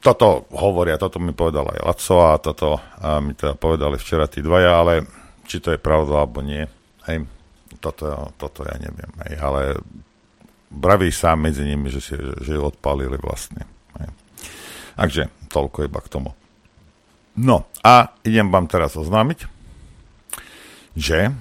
Toto 0.03 0.51
hovoria, 0.51 0.99
toto 0.99 1.23
mi 1.23 1.31
povedal 1.31 1.71
aj 1.71 1.81
Laco 1.87 2.17
a 2.27 2.35
toto 2.43 2.83
a 2.99 3.23
mi 3.23 3.39
teda 3.39 3.55
povedali 3.55 3.95
včera 3.95 4.27
tí 4.27 4.43
dvaja, 4.43 4.83
ale 4.83 5.07
či 5.47 5.63
to 5.63 5.71
je 5.71 5.79
pravda 5.79 6.27
alebo 6.27 6.43
nie, 6.43 6.67
hej, 7.07 7.23
toto, 7.79 8.35
toto 8.35 8.67
ja 8.67 8.75
neviem, 8.83 9.11
hej, 9.27 9.39
ale 9.39 9.79
braví 10.73 11.13
sám 11.13 11.47
medzi 11.47 11.63
nimi, 11.63 11.87
že, 11.93 12.01
si, 12.03 12.15
že 12.19 12.51
ju 12.57 12.63
odpálili 12.65 13.15
vlastne. 13.21 13.69
Hej. 14.01 14.09
Takže 14.97 15.23
toľko 15.53 15.87
iba 15.87 16.01
k 16.01 16.11
tomu. 16.11 16.31
No 17.37 17.69
a 17.85 18.13
idem 18.25 18.49
vám 18.49 18.67
teraz 18.69 18.97
oznámiť, 18.97 19.45
že 20.97 21.33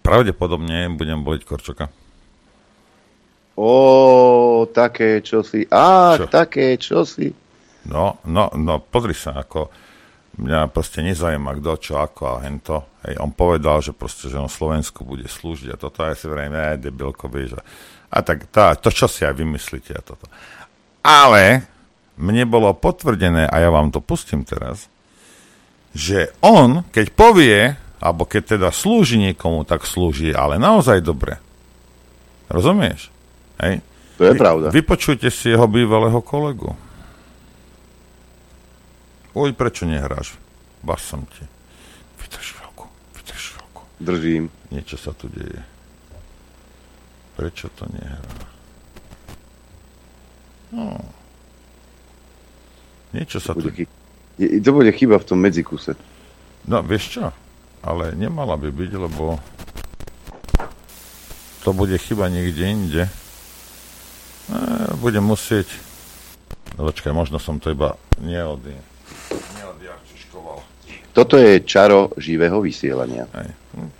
pravdepodobne 0.00 0.92
budem 0.96 1.24
voliť 1.24 1.42
Korčoka. 1.44 1.88
Ó, 3.56 4.68
také 4.68 5.24
čosi. 5.24 5.64
Á, 5.72 6.20
Čo? 6.20 6.26
také 6.28 6.76
čosi. 6.76 7.32
No, 7.88 8.20
no, 8.28 8.52
no, 8.52 8.74
pozri 8.84 9.16
sa, 9.16 9.40
ako 9.40 9.72
mňa 10.36 10.68
proste 10.68 11.00
nezaujíma 11.00 11.56
kto, 11.56 11.72
čo, 11.80 11.92
ako 11.96 12.36
a 12.36 12.44
hento. 12.44 13.00
Hej, 13.08 13.16
on 13.16 13.32
povedal, 13.32 13.80
že 13.80 13.96
proste, 13.96 14.28
že 14.28 14.36
on 14.36 14.52
Slovensku 14.52 15.08
bude 15.08 15.24
slúžiť 15.24 15.72
a 15.72 15.80
toto, 15.80 16.04
a 16.04 16.12
ja 16.12 16.16
si 16.18 16.28
vrajím, 16.28 16.52
ne, 16.52 16.76
debilko, 16.76 17.32
vieš, 17.32 17.56
a 17.56 17.62
a 18.10 18.22
tak 18.22 18.46
tá, 18.48 18.74
to, 18.78 18.88
čo 18.94 19.10
si 19.10 19.26
aj 19.26 19.34
vymyslíte 19.34 19.92
a 19.94 20.02
toto. 20.02 20.26
Ale 21.02 21.66
mne 22.18 22.46
bolo 22.46 22.70
potvrdené, 22.74 23.50
a 23.50 23.56
ja 23.60 23.70
vám 23.70 23.90
to 23.90 23.98
pustím 23.98 24.46
teraz, 24.46 24.86
že 25.96 26.32
on, 26.44 26.86
keď 26.92 27.06
povie, 27.12 27.74
alebo 27.98 28.28
keď 28.28 28.58
teda 28.58 28.68
slúži 28.70 29.18
niekomu, 29.18 29.64
tak 29.64 29.88
slúži, 29.88 30.30
ale 30.32 30.60
naozaj 30.60 31.02
dobre. 31.02 31.40
Rozumieš? 32.46 33.10
Hej? 33.62 33.80
To 34.16 34.22
je 34.24 34.32
Vy, 34.32 34.38
pravda. 34.40 34.66
Vypočujte 34.72 35.28
si 35.28 35.52
jeho 35.52 35.68
bývalého 35.68 36.20
kolegu. 36.24 36.72
Uj, 39.36 39.52
prečo 39.52 39.84
nehráš? 39.84 40.40
Bas 40.80 41.04
som 41.04 41.28
ti. 41.28 41.44
Vydrž 42.16 42.56
chvíľku, 42.56 42.88
vydrž 43.12 43.44
chvíľku. 43.52 43.82
Držím. 44.00 44.44
Niečo 44.72 44.96
sa 44.96 45.12
tu 45.12 45.28
deje. 45.28 45.60
Prečo 47.36 47.68
to 47.76 47.84
nehrá? 47.92 48.36
No. 50.72 50.96
Niečo 53.12 53.36
sa 53.44 53.52
tu... 53.52 53.68
Chy... 53.68 53.84
To 54.36 54.70
bude 54.72 54.92
chyba 54.96 55.20
v 55.20 55.28
tom 55.28 55.44
medzikuse. 55.44 55.96
No, 56.64 56.80
vieš 56.80 57.20
čo? 57.20 57.24
Ale 57.84 58.16
nemala 58.16 58.56
by 58.56 58.72
byť, 58.72 58.92
lebo 58.96 59.40
to 61.60 61.70
bude 61.76 61.96
chyba 62.00 62.32
niekde 62.32 62.64
inde. 62.64 63.02
E, 64.46 64.94
budem 65.02 65.24
musieť... 65.24 65.66
No, 66.78 66.86
počkaj, 66.86 67.10
možno 67.10 67.40
som 67.40 67.58
to 67.58 67.72
iba 67.72 67.98
neodie. 68.20 68.78
neodjarčiškoval. 69.58 70.58
Toto 71.16 71.34
je 71.40 71.64
čaro 71.64 72.12
živého 72.20 72.60
vysielania. 72.60 73.24
Hej. 73.32 73.50
Hm. 73.74 73.90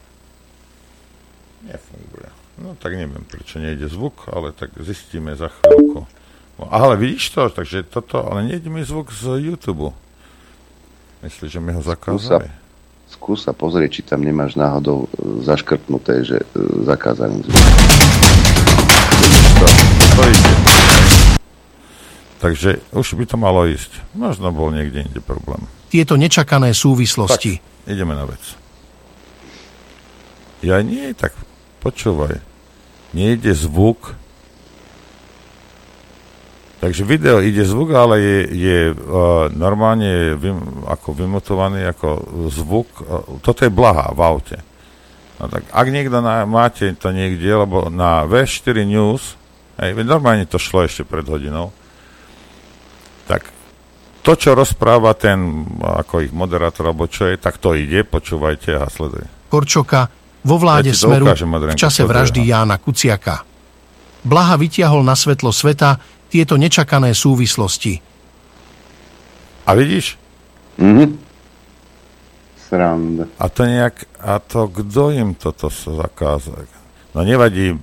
Nefunguje. 1.67 2.29
No 2.57 2.73
tak 2.79 2.97
neviem, 2.97 3.25
prečo 3.29 3.61
nejde 3.61 3.89
zvuk, 3.89 4.33
ale 4.33 4.53
tak 4.53 4.73
zistíme 4.81 5.37
za 5.37 5.53
chvíľku. 5.53 6.09
No, 6.57 6.65
ale 6.73 6.97
vidíš 6.97 7.37
to, 7.37 7.53
takže 7.53 7.85
toto, 7.85 8.25
ale 8.25 8.49
nejde 8.49 8.73
mi 8.73 8.81
zvuk 8.81 9.13
z 9.13 9.45
YouTube. 9.45 9.93
Myslíš, 11.21 11.53
že 11.53 11.61
mi 11.61 11.73
ho 11.77 11.83
zakázali? 11.85 12.49
Skús 13.07 13.45
sa 13.45 13.53
pozrieť, 13.53 14.01
či 14.01 14.03
tam 14.03 14.25
nemáš 14.25 14.57
náhodou 14.57 15.07
e, 15.07 15.09
zaškrtnuté, 15.45 16.25
že 16.27 16.43
e, 16.43 16.47
zakázaný 16.85 17.45
zvuk. 17.45 17.65
To, 19.61 19.67
to 20.17 20.23
ide. 20.29 20.53
Takže 22.37 22.71
už 22.93 23.07
by 23.17 23.25
to 23.27 23.37
malo 23.41 23.65
ísť. 23.65 23.91
Možno 24.13 24.53
bol 24.53 24.71
niekde 24.71 25.09
inde 25.09 25.21
problém. 25.25 25.65
Tieto 25.89 26.21
nečakané 26.21 26.77
súvislosti. 26.77 27.59
Tak, 27.59 27.91
ideme 27.91 28.13
na 28.13 28.29
vec. 28.29 28.43
Ja 30.61 30.83
nie, 30.85 31.13
tak 31.17 31.33
Počúvaj. 31.87 32.43
Nejde 33.15 33.55
zvuk. 33.55 34.19
Takže 36.83 37.07
video 37.07 37.39
ide 37.39 37.63
zvuk, 37.63 37.95
ale 37.95 38.19
je, 38.19 38.39
je 38.51 38.79
uh, 38.91 39.47
normálne 39.55 40.35
vym, 40.35 40.83
ako 40.83 41.15
vymotovaný 41.15 41.87
ako 41.95 42.09
zvuk. 42.51 42.91
Uh, 43.07 43.39
toto 43.39 43.63
je 43.63 43.71
blaha 43.71 44.11
v 44.11 44.19
aute. 44.19 44.59
No 45.39 45.47
tak 45.47 45.63
ak 45.71 45.87
niekto 45.95 46.19
na, 46.19 46.43
máte 46.43 46.91
to 46.99 47.15
niekde, 47.15 47.47
lebo 47.47 47.87
na 47.87 48.27
V4 48.27 48.83
News, 48.83 49.39
hej, 49.81 49.93
normálne 50.05 50.49
to 50.49 50.57
šlo 50.57 50.85
ešte 50.85 51.05
pred 51.05 51.25
hodinou, 51.27 51.73
tak 53.27 53.51
to, 54.27 54.33
čo 54.35 54.59
rozpráva 54.59 55.15
ten, 55.15 55.39
ako 55.79 56.27
ich 56.27 56.33
moderátor, 56.35 56.91
alebo 56.91 57.07
čo 57.07 57.31
je, 57.31 57.39
tak 57.39 57.63
to 57.63 57.79
ide, 57.79 58.03
počúvajte 58.03 58.75
a 58.75 58.91
sleduj. 58.91 59.23
Korčoka 59.47 60.11
vo 60.43 60.57
vláde 60.59 60.91
ja 60.95 60.99
Smeru 60.99 61.31
ukážem, 61.31 61.51
Adrianko, 61.51 61.79
v 61.79 61.83
čase 61.83 62.03
vraždy 62.03 62.41
Jána 62.43 62.79
Kuciaka. 62.79 63.47
Blaha 64.27 64.59
vytiahol 64.59 65.07
na 65.07 65.15
svetlo 65.15 65.55
sveta 65.55 66.03
tieto 66.27 66.59
nečakané 66.59 67.15
súvislosti. 67.15 68.03
A 69.67 69.71
vidíš? 69.75 70.19
Mhm. 70.79 71.07
Sranda. 72.67 73.31
A 73.39 73.47
to 73.47 73.63
nejak, 73.63 74.11
a 74.19 74.43
to 74.43 74.67
kto 74.67 75.15
im 75.15 75.39
toto 75.39 75.71
zakázal? 75.71 76.67
No 77.15 77.23
nevadí, 77.23 77.79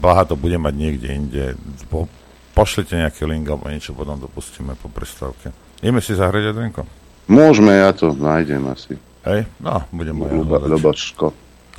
Blaha 0.00 0.24
to 0.24 0.34
bude 0.34 0.56
mať 0.56 0.74
niekde 0.74 1.08
inde. 1.12 1.44
Po, 1.92 2.08
pošlite 2.56 2.96
nejaký 2.96 3.28
link 3.28 3.44
alebo 3.46 3.68
niečo, 3.68 3.92
potom 3.92 4.16
to 4.16 4.26
pustíme 4.32 4.72
po 4.80 4.88
prestávke. 4.88 5.52
Ideme 5.84 6.00
si 6.00 6.16
zahrať, 6.16 6.50
Adrianko? 6.50 6.88
Môžeme, 7.30 7.76
ja 7.76 7.92
to 7.92 8.16
nájdem 8.16 8.64
asi. 8.72 8.96
Hej, 9.22 9.44
no, 9.60 9.84
budem 9.92 10.16
moja 10.16 10.32
Ľubačko. 10.40 11.30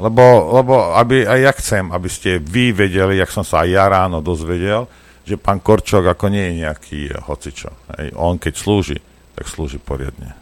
Lebo, 0.02 0.24
lebo 0.56 0.96
aby, 0.98 1.28
aj 1.28 1.40
ja 1.42 1.52
chcem, 1.58 1.86
aby 1.92 2.10
ste 2.10 2.40
vy 2.40 2.72
vedeli, 2.72 3.20
jak 3.20 3.30
som 3.30 3.44
sa 3.44 3.66
aj 3.66 3.70
ja 3.70 3.86
ráno 3.92 4.24
dozvedel, 4.24 4.88
že 5.22 5.38
pán 5.38 5.62
Korčok 5.62 6.10
ako 6.10 6.34
nie 6.34 6.42
je 6.50 6.54
nejaký 6.66 7.00
hocičo. 7.28 7.70
Hej. 7.98 8.16
On 8.18 8.42
keď 8.42 8.54
slúži, 8.58 8.98
tak 9.38 9.46
slúži 9.46 9.78
poriadne. 9.78 10.41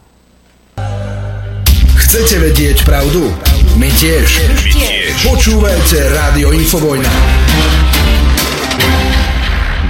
Chcete 2.10 2.42
vedieť 2.42 2.82
pravdu? 2.82 3.30
My 3.78 3.86
tiež. 3.86 4.42
My 4.50 4.66
tiež. 4.66 5.14
Počúvajte 5.30 6.10
Rádio 6.10 6.50
Infovojna. 6.50 7.06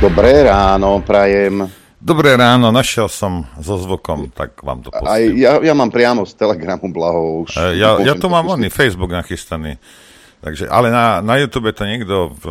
Dobré 0.04 0.44
ráno, 0.44 1.00
prajem. 1.00 1.64
Dobré 1.96 2.36
ráno, 2.36 2.68
našiel 2.76 3.08
som 3.08 3.48
so 3.56 3.80
zvukom, 3.80 4.28
tak 4.36 4.52
vám 4.60 4.84
to 4.84 4.92
pustím. 4.92 5.08
Aj 5.08 5.22
ja, 5.32 5.64
ja 5.64 5.72
mám 5.72 5.88
priamo 5.88 6.28
z 6.28 6.36
Telegramu 6.36 6.92
blaho 6.92 7.48
už. 7.48 7.56
E, 7.56 7.80
ja, 7.80 7.96
ja 8.04 8.12
to 8.12 8.28
mám 8.28 8.52
oný 8.52 8.68
Facebook 8.68 9.16
nachystaný. 9.16 9.80
Takže, 10.44 10.68
ale 10.68 10.92
na, 10.92 11.24
na 11.24 11.40
YouTube 11.40 11.72
to 11.72 11.88
niekto... 11.88 12.36
V, 12.36 12.44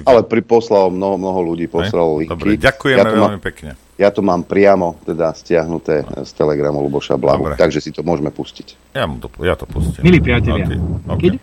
v... 0.00 0.08
Ale 0.08 0.24
priposlal, 0.24 0.88
mnoho, 0.88 1.20
mnoho 1.20 1.40
ľudí 1.44 1.68
poslalo 1.68 2.24
linky. 2.24 2.32
Dobre, 2.32 2.56
ďakujeme 2.56 3.04
ja 3.04 3.12
veľmi 3.12 3.36
mám, 3.36 3.44
pekne. 3.44 3.76
Ja 3.98 4.14
to 4.14 4.22
mám 4.22 4.46
priamo 4.46 4.94
teda 5.02 5.34
stiahnuté 5.34 6.06
z 6.22 6.30
Telegramu 6.38 6.78
Luboša 6.86 7.18
Blahu, 7.18 7.50
Dobre. 7.50 7.58
takže 7.58 7.82
si 7.82 7.90
to 7.90 8.06
môžeme 8.06 8.30
pustiť. 8.30 8.94
Ja, 8.94 9.10
to, 9.10 9.26
ja 9.42 9.58
to 9.58 9.66
pustím. 9.66 10.06
Milí 10.06 10.22
priatelia, 10.22 10.70
okay. 11.10 11.34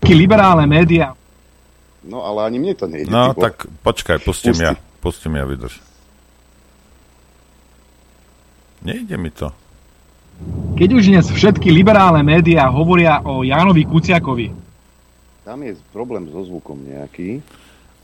keď 0.00 0.16
liberálne 0.16 0.64
médiá... 0.64 1.12
No 2.04 2.24
ale 2.24 2.48
ani 2.48 2.60
mne 2.60 2.74
to 2.76 2.84
nejde. 2.88 3.08
No 3.08 3.32
tak 3.32 3.64
počkaj, 3.84 4.20
pustím 4.24 4.56
Pusti. 4.56 4.64
ja. 4.64 4.72
Pustím 5.00 5.40
ja, 5.40 5.44
vydrž. 5.44 5.80
Nejde 8.84 9.16
mi 9.16 9.32
to. 9.32 9.52
Keď 10.76 10.88
už 10.92 11.04
dnes 11.08 11.24
všetky 11.28 11.72
liberálne 11.72 12.20
médiá 12.20 12.68
hovoria 12.68 13.24
o 13.24 13.40
Jánovi 13.40 13.88
Kuciakovi. 13.88 14.52
Tam 15.44 15.60
je 15.64 15.76
problém 15.92 16.28
so 16.28 16.44
zvukom 16.44 16.84
nejaký. 16.84 17.40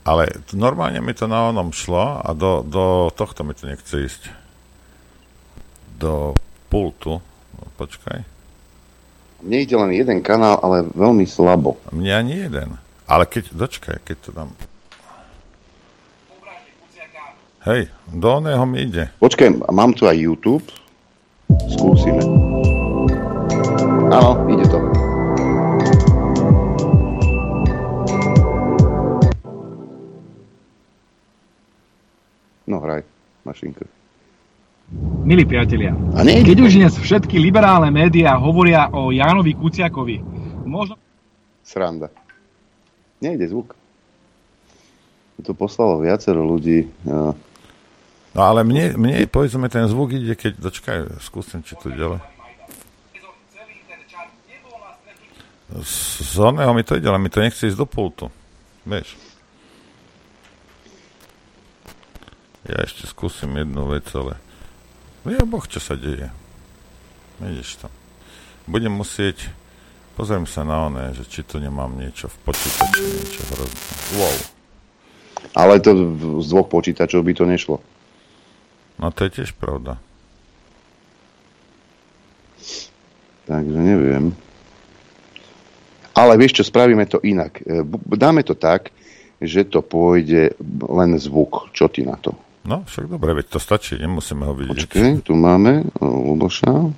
Ale 0.01 0.41
normálne 0.57 0.97
mi 0.97 1.13
to 1.13 1.29
na 1.29 1.53
onom 1.53 1.69
šlo 1.69 2.21
a 2.25 2.29
do, 2.33 2.65
do 2.65 3.13
tohto 3.13 3.45
mi 3.45 3.53
to 3.53 3.69
nechce 3.69 3.93
ísť. 3.93 4.21
Do 6.01 6.33
pultu. 6.73 7.21
No, 7.53 7.63
počkaj. 7.77 8.25
Mne 9.45 9.57
ide 9.61 9.75
len 9.77 9.91
jeden 9.93 10.19
kanál, 10.25 10.57
ale 10.61 10.89
veľmi 10.89 11.25
slabo. 11.29 11.77
Mne 11.93 12.11
ani 12.13 12.33
jeden. 12.49 12.81
Ale 13.05 13.29
keď, 13.29 13.53
dočkaj, 13.53 13.97
keď 14.05 14.17
to 14.25 14.31
dám 14.33 14.49
Hej, 17.61 17.93
do 18.09 18.41
oného 18.41 18.65
mi 18.65 18.89
ide. 18.89 19.13
Počkaj, 19.21 19.69
mám 19.69 19.93
tu 19.93 20.09
aj 20.09 20.17
YouTube. 20.17 20.65
Skúsime. 21.69 22.25
Áno, 24.09 24.49
ide 24.49 24.65
to. 24.65 25.10
No 32.71 32.79
hraj, 32.79 33.03
mašinka. 33.43 33.83
Milí 35.27 35.43
priatelia, 35.43 35.91
A 36.15 36.23
nie? 36.23 36.39
keď 36.39 36.57
už 36.63 36.71
dnes 36.79 36.93
všetky 36.95 37.35
liberálne 37.35 37.91
médiá 37.91 38.39
hovoria 38.39 38.87
o 38.95 39.11
Jánovi 39.11 39.59
Kuciakovi, 39.59 40.23
možno... 40.63 40.95
Sranda. 41.67 42.07
Nejde 43.19 43.51
zvuk. 43.51 43.75
To 45.43 45.51
poslalo 45.51 45.99
viacero 45.99 46.47
ľudí. 46.47 46.87
Ja. 47.03 47.35
No 48.31 48.39
ale 48.39 48.63
mne, 48.63 48.95
mne 48.95 49.27
povedzme 49.27 49.67
ten 49.67 49.91
zvuk 49.91 50.15
ide, 50.15 50.39
keď... 50.39 50.63
Dočkaj, 50.63 51.19
skúsim, 51.19 51.59
či 51.67 51.75
to 51.75 51.91
ďalej. 51.91 52.23
Z 55.83 56.35
oného 56.39 56.71
mi 56.71 56.87
to 56.87 56.95
ide, 56.95 57.07
ale 57.07 57.19
mi 57.19 57.27
to 57.27 57.43
nechce 57.43 57.67
ísť 57.67 57.79
do 57.79 57.87
pultu. 57.87 58.31
Vieš. 58.87 59.30
Ja 62.71 62.87
ešte 62.87 63.03
skúsim 63.03 63.51
jednu 63.59 63.83
vec, 63.91 64.07
ale... 64.15 64.39
Ja 65.27 65.43
boh, 65.43 65.67
čo 65.67 65.83
sa 65.83 65.99
deje. 65.99 66.31
Vidíš 67.43 67.83
to. 67.83 67.87
Budem 68.63 68.95
musieť... 68.95 69.51
Pozriem 70.15 70.47
sa 70.47 70.63
na 70.63 70.87
oné, 70.87 71.11
že 71.11 71.27
či 71.27 71.43
tu 71.43 71.59
nemám 71.59 71.91
niečo 71.95 72.31
v 72.31 72.37
počítači, 72.47 73.03
niečo 73.03 73.41
hrozné. 73.51 73.83
Wow. 74.19 74.37
Ale 75.55 75.73
to 75.83 75.91
z 76.43 76.47
dvoch 76.51 76.67
počítačov 76.71 77.23
by 77.23 77.33
to 77.35 77.43
nešlo. 77.47 77.77
No 78.99 79.11
to 79.11 79.27
je 79.27 79.41
tiež 79.41 79.55
pravda. 79.55 79.99
Takže 83.47 83.79
neviem. 83.79 84.35
Ale 86.11 86.35
vieš 86.39 86.61
čo, 86.61 86.63
spravíme 86.67 87.07
to 87.07 87.23
inak. 87.23 87.63
E, 87.63 87.83
dáme 88.15 88.43
to 88.43 88.53
tak, 88.55 88.91
že 89.41 89.65
to 89.67 89.81
pôjde 89.81 90.53
len 90.85 91.11
zvuk. 91.17 91.71
Čo 91.73 91.87
ty 91.89 92.03
na 92.05 92.19
to? 92.19 92.35
No, 92.61 92.85
však 92.85 93.09
dobre, 93.09 93.33
veď 93.33 93.57
to 93.57 93.59
stačí, 93.59 93.97
nemusíme 93.97 94.45
ho 94.45 94.53
vidieť. 94.53 94.85
Počkej, 94.85 95.09
tu 95.25 95.33
máme 95.33 95.81
Luboša. 95.97 96.93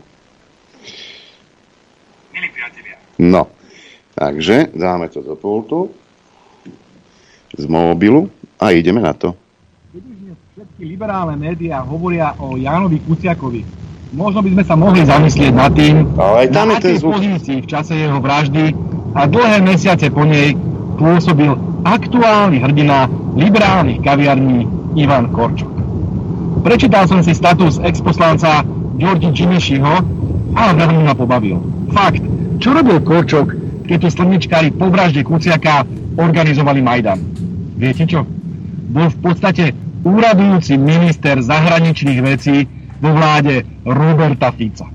No, 3.16 3.48
takže 4.18 4.74
dáme 4.76 5.08
to 5.08 5.24
do 5.24 5.40
pultu 5.40 5.88
z 7.54 7.64
mobilu 7.70 8.28
a 8.60 8.74
ideme 8.76 9.00
na 9.00 9.14
to. 9.14 9.38
Dnes 9.94 10.36
všetky 10.52 10.84
liberálne 10.84 11.38
médiá 11.38 11.80
hovoria 11.86 12.34
o 12.42 12.58
Jánovi 12.58 13.00
Kuciakovi, 13.06 13.62
možno 14.12 14.42
by 14.42 14.50
sme 14.60 14.64
sa 14.66 14.76
mohli 14.76 15.06
zamyslieť 15.06 15.54
nad 15.54 15.72
tým, 15.72 16.10
Ale 16.18 16.36
aj 16.44 16.48
tam 16.52 16.68
na 16.68 16.76
je 16.76 16.82
ten 16.82 16.92
akej 16.92 16.96
zvuk. 17.00 17.14
pozícii 17.16 17.58
v 17.64 17.68
čase 17.70 17.94
jeho 17.96 18.20
vraždy 18.20 18.66
a 19.14 19.22
dlhé 19.30 19.58
mesiace 19.62 20.10
po 20.10 20.26
nej 20.26 20.58
pôsobil 21.04 21.52
aktuálny 21.84 22.64
hrdina 22.64 23.12
liberálnych 23.36 24.00
kaviarní 24.00 24.64
Ivan 24.96 25.36
Korčok. 25.36 25.76
Prečítal 26.64 27.12
som 27.12 27.20
si 27.20 27.36
status 27.36 27.84
exposlanca 27.84 28.64
Georgi 28.96 29.36
Čimišiho 29.36 29.94
a 30.56 30.64
veľmi 30.72 31.04
ma 31.04 31.12
pobavil. 31.12 31.60
Fakt, 31.92 32.24
čo 32.64 32.72
robil 32.72 33.04
Korčok, 33.04 33.52
keď 33.84 33.98
tu 34.00 34.08
slnečkári 34.16 34.72
po 34.72 34.88
vražde 34.88 35.28
Kuciaka 35.28 35.84
organizovali 36.16 36.80
Majdan? 36.80 37.20
Viete 37.76 38.08
čo? 38.08 38.24
Bol 38.88 39.12
v 39.12 39.18
podstate 39.20 39.76
úradujúci 40.08 40.80
minister 40.80 41.44
zahraničných 41.44 42.20
vecí 42.24 42.64
vo 43.04 43.12
vláde 43.12 43.68
Roberta 43.84 44.56
Fica. 44.56 44.88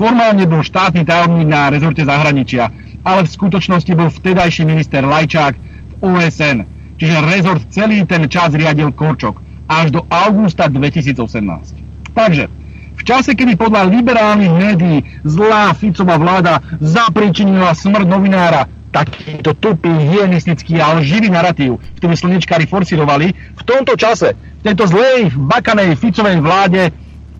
Formálne 0.00 0.48
bol 0.48 0.64
štátny 0.64 1.04
tajomník 1.04 1.44
na 1.44 1.68
rezorte 1.68 2.00
zahraničia, 2.08 2.72
ale 3.04 3.28
v 3.28 3.36
skutočnosti 3.36 3.92
bol 3.92 4.08
vtedajší 4.08 4.64
minister 4.64 5.04
Lajčák 5.04 5.52
v 5.60 5.94
OSN, 6.00 6.64
čiže 6.96 7.20
rezort 7.28 7.68
celý 7.68 8.08
ten 8.08 8.24
čas 8.32 8.56
riadil 8.56 8.96
Korčok 8.96 9.44
až 9.68 9.92
do 9.92 10.00
augusta 10.08 10.72
2018. 10.72 12.16
Takže, 12.16 12.48
v 12.96 13.02
čase, 13.04 13.36
kedy 13.36 13.60
podľa 13.60 13.92
liberálnych 13.92 14.48
médií 14.48 15.04
zlá 15.20 15.76
Ficová 15.76 16.16
vláda 16.16 16.64
zapričinila 16.80 17.76
smrť 17.76 18.06
novinára, 18.08 18.72
takýto 18.96 19.52
tupý, 19.52 19.92
hyenistický 19.92 20.80
a 20.80 20.96
lživý 20.96 21.28
narratív, 21.28 21.76
ktorý 22.00 22.16
slnečkári 22.16 22.64
forcirovali, 22.64 23.36
v 23.36 23.62
tomto 23.68 24.00
čase, 24.00 24.32
v 24.32 24.62
tejto 24.64 24.88
zlej, 24.88 25.28
bakanej 25.36 25.92
Ficovej 26.00 26.40
vláde, 26.40 26.88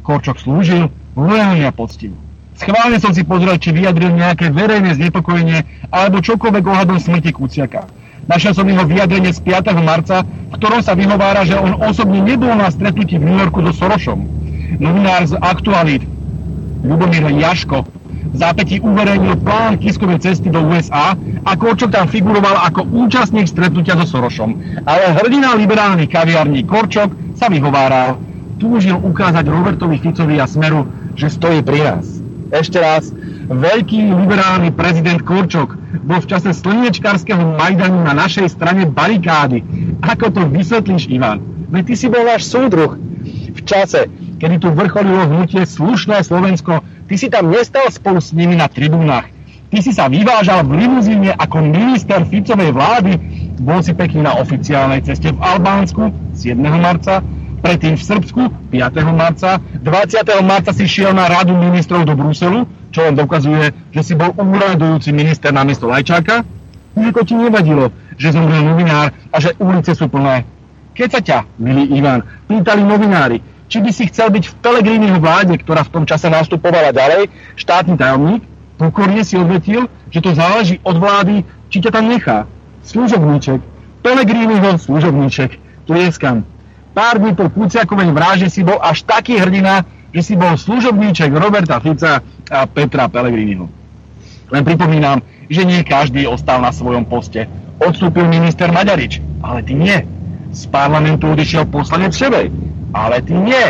Korčok 0.05 0.37
slúžil 0.37 0.92
lojálne 1.16 1.64
a 1.64 1.73
poctivo. 1.73 2.20
Schválne 2.61 3.01
som 3.01 3.16
si 3.16 3.25
pozrel, 3.25 3.57
či 3.57 3.73
vyjadril 3.73 4.12
nejaké 4.12 4.53
verejné 4.53 4.92
znepokojenie 5.01 5.88
alebo 5.88 6.20
čokoľvek 6.20 6.61
ohľadom 6.61 7.01
smrti 7.01 7.33
Kuciaka. 7.33 7.88
Našiel 8.29 8.53
som 8.53 8.68
jeho 8.68 8.85
vyjadrenie 8.85 9.33
z 9.33 9.40
5. 9.40 9.73
marca, 9.81 10.29
v 10.29 10.55
ktorom 10.61 10.85
sa 10.85 10.92
vyhovára, 10.92 11.49
že 11.49 11.57
on 11.57 11.81
osobne 11.81 12.20
nebol 12.20 12.53
na 12.53 12.68
stretnutí 12.68 13.16
v 13.16 13.33
New 13.33 13.38
Yorku 13.40 13.64
so 13.64 13.73
Sorošom. 13.73 14.29
Novinár 14.77 15.25
z 15.25 15.40
Aktualit, 15.40 16.05
Ľubomír 16.85 17.33
Jaško, 17.33 17.81
v 18.31 18.37
zápätí 18.37 18.77
uverejnil 18.85 19.40
plán 19.40 19.81
Kiskovej 19.81 20.20
cesty 20.20 20.53
do 20.53 20.61
USA 20.61 21.16
a 21.16 21.51
Korčok 21.57 21.96
tam 21.96 22.12
figuroval 22.12 22.61
ako 22.61 22.85
účastník 22.92 23.49
stretnutia 23.49 23.96
so 24.05 24.20
Sorošom. 24.20 24.85
Ale 24.85 25.16
hrdina 25.16 25.57
liberálnych 25.57 26.12
kaviarní 26.12 26.68
Korčok 26.68 27.40
sa 27.40 27.49
vyhováral. 27.49 28.20
Túžil 28.61 29.01
ukázať 29.01 29.49
Robertovi 29.49 29.96
Ficovi 29.96 30.37
a 30.37 30.44
Smeru, 30.44 30.85
že 31.16 31.33
stojí 31.33 31.64
pri 31.64 31.81
nás. 31.88 32.19
Ešte 32.51 32.83
raz, 32.83 33.15
veľký 33.47 34.11
liberálny 34.11 34.75
prezident 34.75 35.23
Korčok 35.23 35.79
bol 36.03 36.19
v 36.19 36.29
čase 36.31 36.51
slniečkarského 36.51 37.55
Majdanu 37.55 38.03
na 38.03 38.11
našej 38.11 38.51
strane 38.51 38.91
barikády. 38.91 39.63
Ako 40.03 40.35
to 40.35 40.43
vysvetlíš, 40.51 41.07
Ivan? 41.15 41.39
Veď 41.71 41.83
ty 41.91 41.95
si 41.95 42.07
bol 42.11 42.27
náš 42.27 42.51
súdruh. 42.51 42.99
V 43.55 43.61
čase, 43.63 44.11
kedy 44.43 44.59
tu 44.59 44.75
vrcholilo 44.75 45.31
hnutie 45.31 45.63
Slušné 45.63 46.27
Slovensko, 46.27 46.83
ty 47.07 47.15
si 47.15 47.31
tam 47.31 47.55
nestal 47.55 47.87
spolu 47.95 48.19
s 48.19 48.35
nimi 48.35 48.59
na 48.59 48.67
tribúnach. 48.67 49.31
Ty 49.71 49.79
si 49.87 49.95
sa 49.95 50.11
vyvážal 50.11 50.67
v 50.67 50.83
limuzíne 50.83 51.31
ako 51.31 51.63
minister 51.63 52.27
Ficovej 52.27 52.75
vlády, 52.75 53.15
bol 53.63 53.79
si 53.87 53.95
pekný 53.95 54.27
na 54.27 54.35
oficiálnej 54.43 55.07
ceste 55.07 55.31
v 55.31 55.39
Albánsku 55.39 56.11
7. 56.35 56.59
marca, 56.59 57.23
predtým 57.61 57.94
v 57.94 58.03
Srbsku 58.03 58.42
5. 58.73 58.77
marca, 59.12 59.61
20. 59.61 59.85
marca 60.42 60.73
si 60.73 60.88
šiel 60.88 61.12
na 61.12 61.29
radu 61.29 61.55
ministrov 61.55 62.09
do 62.09 62.16
Bruselu, 62.16 62.64
čo 62.90 63.07
len 63.07 63.14
dokazuje, 63.14 63.70
že 63.92 64.01
si 64.03 64.12
bol 64.16 64.35
úradujúci 64.35 65.12
minister 65.12 65.53
namiesto 65.53 65.87
Lajčáka. 65.87 66.42
Niko 66.99 67.23
ti 67.23 67.38
nevadilo, 67.38 67.94
že 68.18 68.35
zomrel 68.35 68.66
novinár 68.66 69.14
a 69.31 69.37
že 69.38 69.55
ulice 69.62 69.94
sú 69.94 70.11
plné. 70.11 70.42
Keď 70.99 71.09
sa 71.09 71.20
ťa, 71.23 71.38
milý 71.62 71.87
Ivan, 71.94 72.27
pýtali 72.51 72.83
novinári, 72.83 73.38
či 73.70 73.79
by 73.79 73.90
si 73.94 74.11
chcel 74.11 74.35
byť 74.35 74.44
v 74.51 74.57
Pelegríniho 74.59 75.23
vláde, 75.23 75.55
ktorá 75.55 75.87
v 75.87 75.94
tom 75.94 76.05
čase 76.05 76.27
nastupovala 76.27 76.90
ďalej, 76.90 77.31
štátny 77.55 77.94
tajomník, 77.94 78.42
pokorne 78.75 79.23
si 79.23 79.38
odvetil, 79.38 79.87
že 80.11 80.18
to 80.18 80.35
záleží 80.35 80.83
od 80.83 80.99
vlády, 80.99 81.46
či 81.70 81.79
ťa 81.79 81.94
tam 81.94 82.11
nechá. 82.11 82.51
Služobníček, 82.83 83.62
Pelegríniho 84.03 84.75
služobníček, 84.75 85.62
tlieskam. 85.87 86.42
Pár 86.90 87.22
dní 87.22 87.38
po 87.38 87.46
Kuciakovej 87.46 88.11
vražde 88.11 88.50
si 88.50 88.66
bol 88.66 88.83
až 88.83 89.07
taký 89.07 89.38
hrdina, 89.38 89.87
že 90.11 90.26
si 90.26 90.35
bol 90.35 90.59
služobníček 90.59 91.31
Roberta 91.31 91.79
Fica 91.79 92.18
a 92.50 92.59
Petra 92.66 93.07
Pellegriniho. 93.07 93.70
Len 94.50 94.62
pripomínam, 94.66 95.22
že 95.46 95.62
nie 95.62 95.87
každý 95.87 96.26
ostal 96.26 96.59
na 96.59 96.74
svojom 96.74 97.07
poste. 97.07 97.46
Odstúpil 97.79 98.26
minister 98.26 98.74
Maďarič, 98.74 99.22
ale 99.38 99.62
ty 99.62 99.79
nie. 99.79 100.03
Z 100.50 100.66
parlamentu 100.66 101.31
odišiel 101.31 101.70
poslanec 101.70 102.11
Šebej, 102.11 102.50
ale 102.90 103.22
ty 103.22 103.38
nie. 103.38 103.66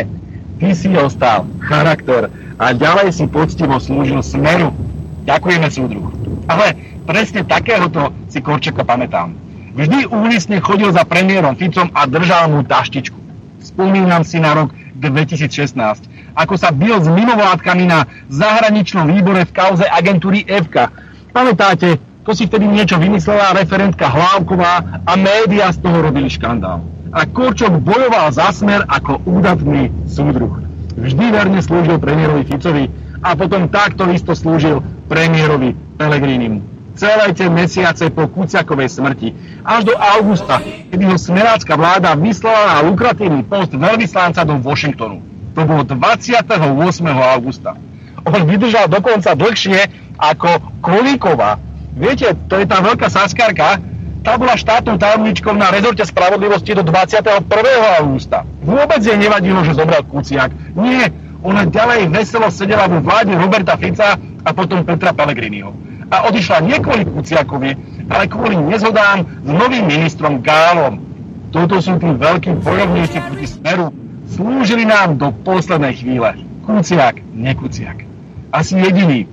Ty 0.57 0.73
si 0.73 0.89
ostal, 0.97 1.45
charakter 1.61 2.33
a 2.57 2.73
ďalej 2.73 3.13
si 3.13 3.25
poctivo 3.29 3.77
slúžil 3.77 4.25
smeru. 4.25 4.73
Ďakujeme, 5.29 5.67
súdruh. 5.69 6.09
Ale 6.49 6.73
presne 7.05 7.45
takéhoto 7.45 8.09
si 8.33 8.41
Korčeka 8.41 8.81
pamätám. 8.81 9.37
Vždy 9.71 10.11
úlisne 10.11 10.59
chodil 10.59 10.91
za 10.91 11.07
premiérom 11.07 11.55
Ficom 11.55 11.87
a 11.95 12.03
držal 12.03 12.51
mu 12.51 12.67
taštičku. 12.67 13.15
Spomínam 13.63 14.27
si 14.27 14.35
na 14.35 14.51
rok 14.51 14.75
2016, 14.99 15.79
ako 16.35 16.53
sa 16.59 16.75
bil 16.75 16.99
s 16.99 17.07
mimovládkami 17.07 17.87
na 17.87 18.03
zahraničnom 18.27 19.07
výbore 19.07 19.47
v 19.47 19.55
kauze 19.55 19.87
agentúry 19.87 20.43
FK. 20.43 20.91
Pamätáte, 21.31 22.03
to 22.27 22.35
si 22.35 22.51
vtedy 22.51 22.67
niečo 22.67 22.99
vymyslela 22.99 23.55
referentka 23.55 24.11
Hlávková 24.11 25.07
a 25.07 25.11
médiá 25.15 25.71
z 25.71 25.79
toho 25.79 26.03
robili 26.03 26.27
škandál. 26.27 26.83
A 27.15 27.23
Korčok 27.23 27.79
bojoval 27.79 28.27
za 28.35 28.51
smer 28.51 28.83
ako 28.91 29.23
údatný 29.23 29.87
súdruh. 30.05 30.61
Vždy 30.99 31.31
verne 31.31 31.63
slúžil 31.63 31.95
premiérovi 31.95 32.43
Ficovi 32.43 32.91
a 33.23 33.39
potom 33.39 33.71
takto 33.71 34.03
isto 34.11 34.35
slúžil 34.35 34.83
premiérovi 35.07 35.73
Pellegrinimu 35.95 36.70
celé 37.01 37.33
tie 37.33 37.49
mesiace 37.49 38.13
po 38.13 38.29
Kuciakovej 38.29 38.93
smrti. 38.93 39.33
Až 39.65 39.89
do 39.89 39.97
augusta, 39.97 40.61
kedy 40.61 41.03
ho 41.09 41.17
smerácka 41.17 41.73
vláda 41.73 42.13
vyslala 42.13 42.77
na 42.77 42.85
lukratívny 42.85 43.41
post 43.41 43.73
veľvyslanca 43.73 44.45
do 44.45 44.61
Washingtonu. 44.61 45.17
To 45.57 45.65
bolo 45.65 45.81
28. 45.81 46.61
augusta. 47.09 47.73
On 48.21 48.41
vydržal 48.45 48.85
dokonca 48.85 49.33
dlhšie 49.33 49.89
ako 50.21 50.61
Kolíková. 50.85 51.57
Viete, 51.97 52.37
to 52.45 52.61
je 52.61 52.69
tá 52.69 52.77
veľká 52.79 53.09
saskarka, 53.09 53.81
Tá 54.21 54.37
bola 54.37 54.53
štátnou 54.53 55.01
tajomničkou 55.01 55.49
na 55.57 55.73
rezorte 55.73 56.05
spravodlivosti 56.05 56.77
do 56.77 56.85
21. 56.85 57.41
augusta. 57.97 58.45
Vôbec 58.61 59.01
jej 59.01 59.17
nevadilo, 59.17 59.65
že 59.65 59.73
zobral 59.73 60.05
Kuciak. 60.05 60.53
Nie, 60.77 61.09
ona 61.41 61.65
ďalej 61.65 62.05
veselo 62.13 62.53
sedela 62.53 62.85
vo 62.85 63.01
vláde 63.01 63.33
Roberta 63.33 63.73
Fica 63.81 64.21
a 64.21 64.49
potom 64.53 64.85
Petra 64.85 65.09
Pellegriniho. 65.09 65.73
A 66.11 66.27
odišla 66.27 66.59
nie 66.67 66.77
kvôli 66.83 67.07
Kuciakovi, 67.07 67.71
ale 68.11 68.23
kvôli 68.27 68.59
nezhodám 68.59 69.23
s 69.23 69.49
novým 69.49 69.87
ministrom 69.87 70.43
Gálom. 70.43 70.99
Toto 71.55 71.79
sú 71.79 71.95
tí 71.99 72.11
veľkí 72.11 72.59
bojovníci 72.59 73.17
proti 73.23 73.47
smeru. 73.47 73.95
Slúžili 74.31 74.83
nám 74.83 75.19
do 75.19 75.31
poslednej 75.43 75.95
chvíle. 75.95 76.35
Kuciak, 76.67 77.23
nekuciak. 77.31 78.03
Asi 78.51 78.75
jediný, 78.75 79.27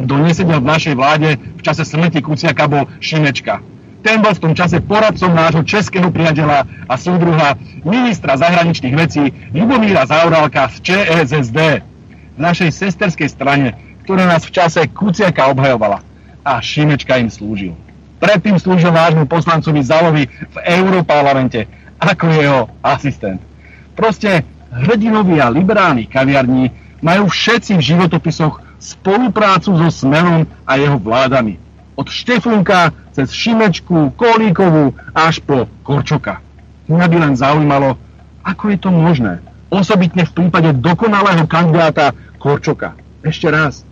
kto 0.00 0.14
nesedel 0.20 0.60
v 0.60 0.70
našej 0.70 0.94
vláde 0.96 1.40
v 1.40 1.60
čase 1.64 1.88
smrti 1.88 2.20
Kuciaka, 2.20 2.68
bol 2.68 2.84
Šimečka 3.00 3.64
ten 4.04 4.20
bol 4.20 4.36
v 4.36 4.42
tom 4.44 4.52
čase 4.52 4.84
poradcom 4.84 5.32
nášho 5.32 5.64
českého 5.64 6.12
priateľa 6.12 6.68
a 6.84 6.94
súdruha 7.00 7.56
ministra 7.88 8.36
zahraničných 8.36 8.92
vecí 8.92 9.32
Ljubomíra 9.56 10.04
Zaurálka 10.04 10.68
z 10.76 10.76
ČSSD, 10.84 11.58
v 12.36 12.38
našej 12.38 12.68
sesterskej 12.68 13.32
strane, 13.32 13.72
ktorá 14.04 14.28
nás 14.28 14.44
v 14.44 14.54
čase 14.54 14.84
Kuciaka 14.92 15.48
obhajovala. 15.50 16.04
A 16.44 16.60
Šimečka 16.60 17.16
im 17.16 17.32
slúžil. 17.32 17.72
Predtým 18.20 18.60
slúžil 18.60 18.92
nášmu 18.92 19.24
poslancovi 19.24 19.80
Zalovi 19.80 20.28
v 20.28 20.56
Európarlamente 20.64 21.64
ako 21.96 22.24
jeho 22.28 22.60
asistent. 22.84 23.40
Proste 23.96 24.44
hrdinovia 24.68 25.48
liberálnych 25.48 26.12
kaviarní 26.12 26.68
majú 27.00 27.32
všetci 27.32 27.80
v 27.80 27.86
životopisoch 27.94 28.60
spoluprácu 28.76 29.72
so 29.80 29.88
Smerom 29.88 30.44
a 30.68 30.76
jeho 30.76 31.00
vládami 31.00 31.64
od 31.94 32.10
Štefunka 32.10 32.90
cez 33.14 33.30
Šimečku, 33.30 34.12
Kolíkovú 34.18 34.94
až 35.14 35.38
po 35.42 35.70
Korčoka. 35.86 36.42
Mňa 36.90 37.06
by 37.06 37.16
len 37.16 37.34
zaujímalo, 37.38 37.96
ako 38.42 38.74
je 38.74 38.78
to 38.82 38.90
možné. 38.90 39.40
Osobitne 39.70 40.26
v 40.26 40.34
prípade 40.34 40.74
dokonalého 40.78 41.46
kandidáta 41.46 42.12
Korčoka. 42.42 42.98
Ešte 43.24 43.48
raz, 43.48 43.86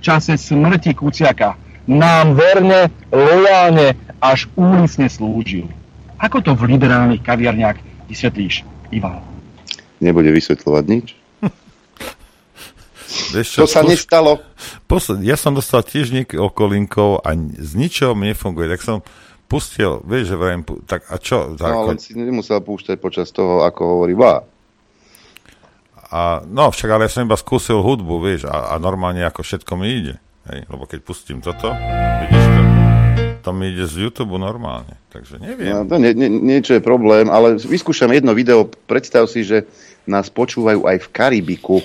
čase 0.00 0.36
smrti 0.36 0.96
Kuciaka 0.96 1.56
nám 1.88 2.36
verne, 2.36 2.92
lojálne 3.12 3.96
až 4.20 4.48
úlisne 4.56 5.08
slúžil. 5.08 5.68
Ako 6.20 6.44
to 6.44 6.52
v 6.52 6.76
liberálnych 6.76 7.24
kaviarniach 7.24 7.80
vysvetlíš, 8.06 8.62
Ivan? 8.92 9.24
Nebude 10.00 10.28
vysvetľovať 10.32 10.84
nič. 10.84 11.06
Vieš 13.34 13.48
čo, 13.48 13.60
to 13.64 13.68
sa 13.68 13.80
nestalo. 13.80 14.44
Posled, 14.84 15.24
ja 15.24 15.40
som 15.40 15.56
dostal 15.56 15.80
tiež 15.80 16.12
niekoľko 16.12 16.62
linkov 16.68 17.10
a 17.24 17.32
z 17.36 17.72
ničoho 17.78 18.12
mi 18.12 18.28
nefunguje. 18.28 18.68
Tak 18.68 18.80
som 18.84 18.98
pustil, 19.50 19.98
vieš, 20.06 20.30
že 20.30 20.36
vrajím, 20.38 20.62
tak 20.86 21.10
a 21.10 21.18
čo? 21.18 21.58
Tak, 21.58 21.72
no, 21.74 21.90
ale 21.90 21.98
si 21.98 22.14
nemusel 22.14 22.62
púšťať 22.62 23.02
počas 23.02 23.34
toho, 23.34 23.66
ako 23.66 23.98
hovorí. 23.98 24.14
A, 26.10 26.42
no, 26.42 26.74
však 26.74 26.90
ale 26.90 27.06
ja 27.06 27.14
som 27.14 27.22
iba 27.22 27.38
skúsil 27.38 27.78
hudbu, 27.78 28.18
vieš, 28.18 28.50
a, 28.50 28.74
a 28.74 28.82
normálne 28.82 29.22
ako 29.22 29.46
všetko 29.46 29.72
mi 29.78 29.88
ide. 30.02 30.14
Hej, 30.50 30.66
lebo 30.66 30.82
keď 30.82 31.00
pustím 31.06 31.38
toto, 31.38 31.70
vidíš 31.70 32.44
to, 32.50 32.62
to 33.46 33.50
mi 33.54 33.70
ide 33.70 33.86
z 33.86 34.10
YouTube 34.10 34.34
normálne, 34.34 34.98
takže 35.14 35.38
neviem. 35.38 35.70
No, 35.70 35.86
to 35.86 36.02
nie, 36.02 36.10
nie, 36.18 36.26
niečo 36.26 36.74
je 36.74 36.82
problém, 36.82 37.30
ale 37.30 37.54
vyskúšam 37.62 38.10
jedno 38.10 38.34
video, 38.34 38.66
predstav 38.90 39.30
si, 39.30 39.46
že 39.46 39.70
nás 40.02 40.26
počúvajú 40.26 40.82
aj 40.90 40.98
v 40.98 41.08
Karibiku. 41.14 41.78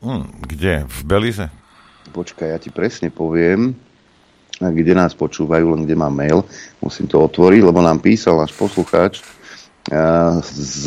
Hmm, 0.00 0.24
kde? 0.48 0.88
V 0.88 1.00
Belize? 1.04 1.52
Počkaj, 2.16 2.48
ja 2.56 2.58
ti 2.58 2.72
presne 2.72 3.12
poviem, 3.12 3.76
kde 4.56 4.92
nás 4.96 5.12
počúvajú, 5.12 5.76
len 5.76 5.84
kde 5.84 6.00
mám 6.00 6.16
mail. 6.16 6.48
Musím 6.80 7.04
to 7.04 7.20
otvoriť, 7.20 7.60
lebo 7.60 7.84
nám 7.84 8.00
písal 8.00 8.40
náš 8.40 8.56
poslucháč 8.56 9.20
z... 10.48 10.84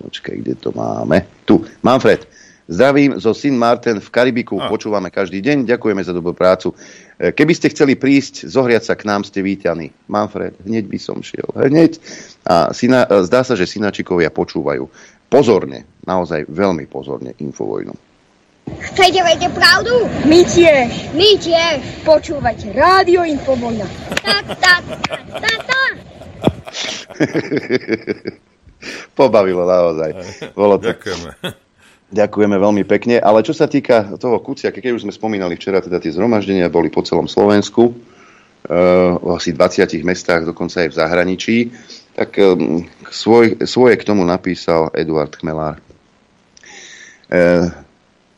Počkaj, 0.00 0.34
kde 0.40 0.54
to 0.56 0.70
máme? 0.72 1.24
Tu, 1.44 1.60
Manfred. 1.84 2.24
Zdravím 2.70 3.18
zo 3.20 3.34
Sin 3.34 3.58
Martin 3.58 3.98
v 4.00 4.08
Karibiku. 4.08 4.56
A. 4.56 4.70
Počúvame 4.70 5.10
každý 5.10 5.42
deň. 5.42 5.66
Ďakujeme 5.66 6.00
za 6.00 6.14
dobrú 6.14 6.32
prácu. 6.32 6.72
E, 7.18 7.34
keby 7.34 7.52
ste 7.58 7.68
chceli 7.74 7.98
prísť, 7.98 8.46
zohriať 8.48 8.88
sa 8.88 8.94
k 8.94 9.04
nám, 9.04 9.26
ste 9.26 9.42
vítaní. 9.42 9.90
Manfred, 10.06 10.56
hneď 10.62 10.86
by 10.86 10.98
som 11.02 11.20
šiel. 11.20 11.50
Hneď. 11.52 11.98
A 12.46 12.70
syna, 12.70 13.04
e, 13.10 13.26
zdá 13.26 13.42
sa, 13.42 13.58
že 13.58 13.66
synačikovia 13.66 14.30
počúvajú 14.30 14.88
pozorne, 15.26 15.84
naozaj 16.06 16.46
veľmi 16.48 16.86
pozorne 16.86 17.34
Infovojnu. 17.42 17.92
Chcete 18.62 19.20
vedieť 19.26 19.50
pravdu? 19.52 20.06
My 20.30 20.46
tiež. 20.46 21.12
My 21.18 21.34
tiež. 21.42 21.82
Počúvať 22.06 22.70
Rádio 22.72 23.26
Infovojna. 23.26 23.90
Tak, 24.22 24.44
tak, 24.62 24.82
tak, 25.34 25.60
tak. 25.66 25.94
Pobavilo 29.18 29.64
naozaj. 29.64 30.10
Bolo 30.56 30.78
to... 30.78 30.92
Ďakujeme. 30.92 31.30
Ďakujeme 32.12 32.56
veľmi 32.60 32.84
pekne, 32.84 33.16
ale 33.24 33.40
čo 33.40 33.56
sa 33.56 33.64
týka 33.64 34.20
toho 34.20 34.36
Kuciaka, 34.44 34.84
keď 34.84 35.00
už 35.00 35.08
sme 35.08 35.16
spomínali 35.16 35.56
včera, 35.56 35.80
teda 35.80 35.96
tie 35.96 36.12
zhromaždenia 36.12 36.68
boli 36.68 36.92
po 36.92 37.00
celom 37.00 37.24
Slovensku, 37.24 37.88
uh, 37.88 39.16
v 39.16 39.28
asi 39.32 39.56
20 39.56 40.04
mestách, 40.04 40.44
dokonca 40.44 40.84
aj 40.84 40.92
v 40.92 40.98
zahraničí. 41.00 41.56
Tak 42.12 42.36
um, 42.36 42.84
svoj, 43.08 43.64
svoje 43.64 43.96
k 43.96 44.04
tomu 44.04 44.28
napísal 44.28 44.92
Eduard 44.92 45.32
Chmelár. 45.40 45.80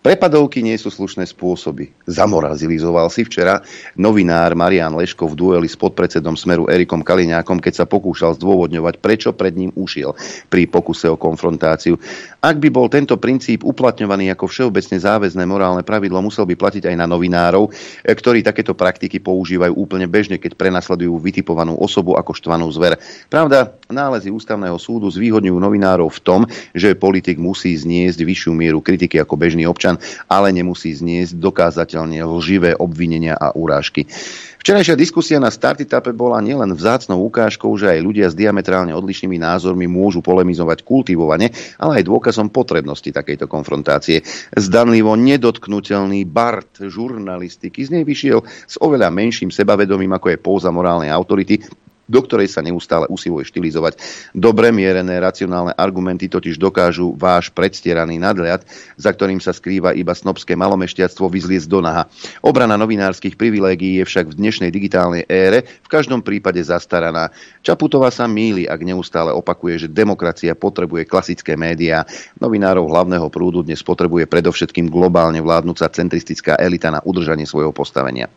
Prepadovky 0.04 0.60
nie 0.60 0.76
sú 0.76 0.92
slušné 0.92 1.24
spôsoby. 1.24 1.88
Zamorazilizoval 2.04 3.08
si 3.08 3.24
včera 3.24 3.64
novinár 3.96 4.52
Marian 4.52 4.92
Leško 4.92 5.32
v 5.32 5.32
dueli 5.32 5.64
s 5.64 5.80
podpredsedom 5.80 6.36
Smeru 6.36 6.68
Erikom 6.68 7.00
Kaliňákom, 7.00 7.56
keď 7.56 7.72
sa 7.72 7.88
pokúšal 7.88 8.36
zdôvodňovať, 8.36 9.00
prečo 9.00 9.32
pred 9.32 9.56
ním 9.56 9.72
ušiel 9.72 10.12
pri 10.52 10.68
pokuse 10.68 11.08
o 11.08 11.16
konfrontáciu. 11.16 11.96
Ak 12.44 12.60
by 12.60 12.68
bol 12.68 12.92
tento 12.92 13.16
princíp 13.16 13.64
uplatňovaný 13.64 14.28
ako 14.36 14.44
všeobecne 14.44 15.00
záväzné 15.00 15.48
morálne 15.48 15.80
pravidlo, 15.80 16.20
musel 16.20 16.44
by 16.44 16.52
platiť 16.52 16.84
aj 16.84 16.96
na 17.00 17.08
novinárov, 17.08 17.72
ktorí 18.04 18.44
takéto 18.44 18.76
praktiky 18.76 19.24
používajú 19.24 19.72
úplne 19.72 20.04
bežne, 20.04 20.36
keď 20.36 20.52
prenasledujú 20.60 21.16
vytipovanú 21.16 21.80
osobu 21.80 22.20
ako 22.20 22.36
štvanú 22.36 22.68
zver. 22.76 23.00
Pravda, 23.32 23.72
nálezy 23.88 24.28
ústavného 24.28 24.76
súdu 24.76 25.08
zvýhodňujú 25.08 25.56
novinárov 25.56 26.12
v 26.12 26.20
tom, 26.20 26.40
že 26.76 26.92
politik 26.92 27.40
musí 27.40 27.72
zniesť 27.72 28.20
vyššiu 28.20 28.52
mieru 28.52 28.84
kritiky 28.84 29.16
ako 29.16 29.40
bežný 29.40 29.64
občan 29.64 29.93
občan, 29.94 30.26
ale 30.28 30.50
nemusí 30.52 30.90
zniesť 30.92 31.38
dokázateľne 31.38 32.18
lživé 32.26 32.74
obvinenia 32.74 33.38
a 33.38 33.54
urážky. 33.54 34.06
Včerajšia 34.64 34.96
diskusia 34.96 35.36
na 35.36 35.52
Startitape 35.52 36.16
bola 36.16 36.40
nielen 36.40 36.72
vzácnou 36.72 37.20
ukážkou, 37.28 37.68
že 37.76 37.84
aj 37.84 38.00
ľudia 38.00 38.26
s 38.32 38.38
diametrálne 38.38 38.96
odlišnými 38.96 39.36
názormi 39.36 39.84
môžu 39.84 40.24
polemizovať 40.24 40.80
kultivovane, 40.80 41.52
ale 41.76 42.00
aj 42.00 42.08
dôkazom 42.08 42.48
potrebnosti 42.48 43.12
takejto 43.12 43.44
konfrontácie. 43.44 44.24
Zdanlivo 44.56 45.20
nedotknutelný 45.20 46.24
Bart 46.24 46.80
žurnalistiky 46.80 47.84
z 47.84 47.92
nej 47.92 48.04
vyšiel 48.08 48.40
s 48.40 48.80
oveľa 48.80 49.12
menším 49.12 49.52
sebavedomím, 49.52 50.16
ako 50.16 50.32
je 50.32 50.40
pouza 50.40 50.72
morálnej 50.72 51.12
autority, 51.12 51.60
do 52.04 52.20
ktorej 52.20 52.52
sa 52.52 52.60
neustále 52.60 53.08
usiluje 53.08 53.48
štilizovať. 53.48 53.96
Dobre 54.36 54.70
mierené 54.70 55.16
racionálne 55.20 55.72
argumenty 55.76 56.28
totiž 56.28 56.60
dokážu 56.60 57.16
váš 57.16 57.48
predstieraný 57.52 58.20
nadhľad, 58.20 58.64
za 58.96 59.10
ktorým 59.12 59.40
sa 59.40 59.52
skrýva 59.52 59.96
iba 59.96 60.12
snobské 60.12 60.56
malomešťactvo, 60.56 61.24
vyzliecť 61.28 61.68
do 61.68 61.80
naha. 61.80 62.08
Obrana 62.44 62.76
novinárskych 62.76 63.36
privilégií 63.38 64.00
je 64.00 64.04
však 64.04 64.32
v 64.32 64.38
dnešnej 64.38 64.70
digitálnej 64.70 65.24
ére 65.28 65.64
v 65.64 65.88
každom 65.88 66.20
prípade 66.20 66.60
zastaraná. 66.60 67.32
Čaputová 67.64 68.12
sa 68.12 68.28
míli, 68.28 68.68
ak 68.68 68.80
neustále 68.84 69.32
opakuje, 69.32 69.86
že 69.86 69.88
demokracia 69.88 70.52
potrebuje 70.52 71.08
klasické 71.08 71.56
médiá. 71.56 72.04
Novinárov 72.36 72.84
hlavného 72.90 73.28
prúdu 73.32 73.64
dnes 73.64 73.80
potrebuje 73.80 74.28
predovšetkým 74.28 74.92
globálne 74.92 75.40
vládnúca 75.40 75.88
centristická 75.88 76.60
elita 76.60 76.92
na 76.92 77.00
udržanie 77.00 77.48
svojho 77.48 77.72
postavenia. 77.72 78.28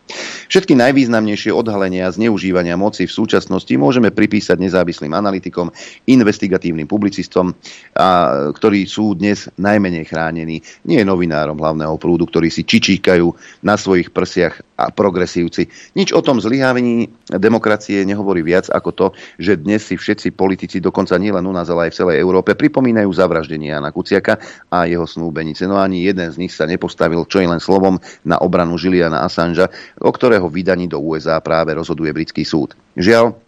Všetky 0.48 0.78
najvýznamnejšie 0.78 1.52
odhalenia 1.52 2.08
a 2.08 2.14
zneužívania 2.14 2.80
moci 2.80 3.10
v 3.10 3.12
súčasnosti 3.12 3.57
skutočnosti 3.58 3.82
môžeme 3.82 4.10
pripísať 4.14 4.62
nezávislým 4.62 5.12
analytikom, 5.18 5.74
investigatívnym 6.06 6.86
publicistom, 6.86 7.58
a, 7.98 8.54
ktorí 8.54 8.86
sú 8.86 9.18
dnes 9.18 9.50
najmenej 9.58 10.06
chránení. 10.06 10.62
Nie 10.86 11.02
novinárom 11.02 11.58
hlavného 11.58 11.98
prúdu, 11.98 12.30
ktorí 12.30 12.54
si 12.54 12.62
čičíkajú 12.62 13.26
na 13.66 13.76
svojich 13.76 14.14
prsiach 14.14 14.78
a 14.78 14.94
progresívci. 14.94 15.66
Nič 15.98 16.14
o 16.14 16.22
tom 16.22 16.38
zlyhávení 16.38 17.10
demokracie 17.34 18.06
nehovorí 18.06 18.46
viac 18.46 18.70
ako 18.70 18.90
to, 18.94 19.08
že 19.42 19.58
dnes 19.58 19.82
si 19.82 19.98
všetci 19.98 20.38
politici, 20.38 20.78
dokonca 20.78 21.18
nielen 21.18 21.42
u 21.42 21.54
nás, 21.54 21.66
ale 21.74 21.90
aj 21.90 21.98
v 21.98 22.00
celej 22.06 22.18
Európe, 22.22 22.54
pripomínajú 22.54 23.10
zavraždenie 23.10 23.74
Jana 23.74 23.90
Kuciaka 23.90 24.38
a 24.70 24.86
jeho 24.86 25.10
snúbenice. 25.10 25.66
No 25.66 25.82
ani 25.82 26.06
jeden 26.06 26.30
z 26.30 26.38
nich 26.38 26.54
sa 26.54 26.70
nepostavil 26.70 27.26
čo 27.26 27.42
len 27.42 27.58
slovom 27.58 27.98
na 28.22 28.38
obranu 28.38 28.78
Juliana 28.78 29.26
Assangea, 29.26 29.66
o 29.98 30.14
ktorého 30.14 30.46
vydaní 30.46 30.86
do 30.86 31.02
USA 31.02 31.42
práve 31.42 31.74
rozhoduje 31.74 32.14
britský 32.14 32.46
súd. 32.46 32.78
Žiaľ, 32.94 33.47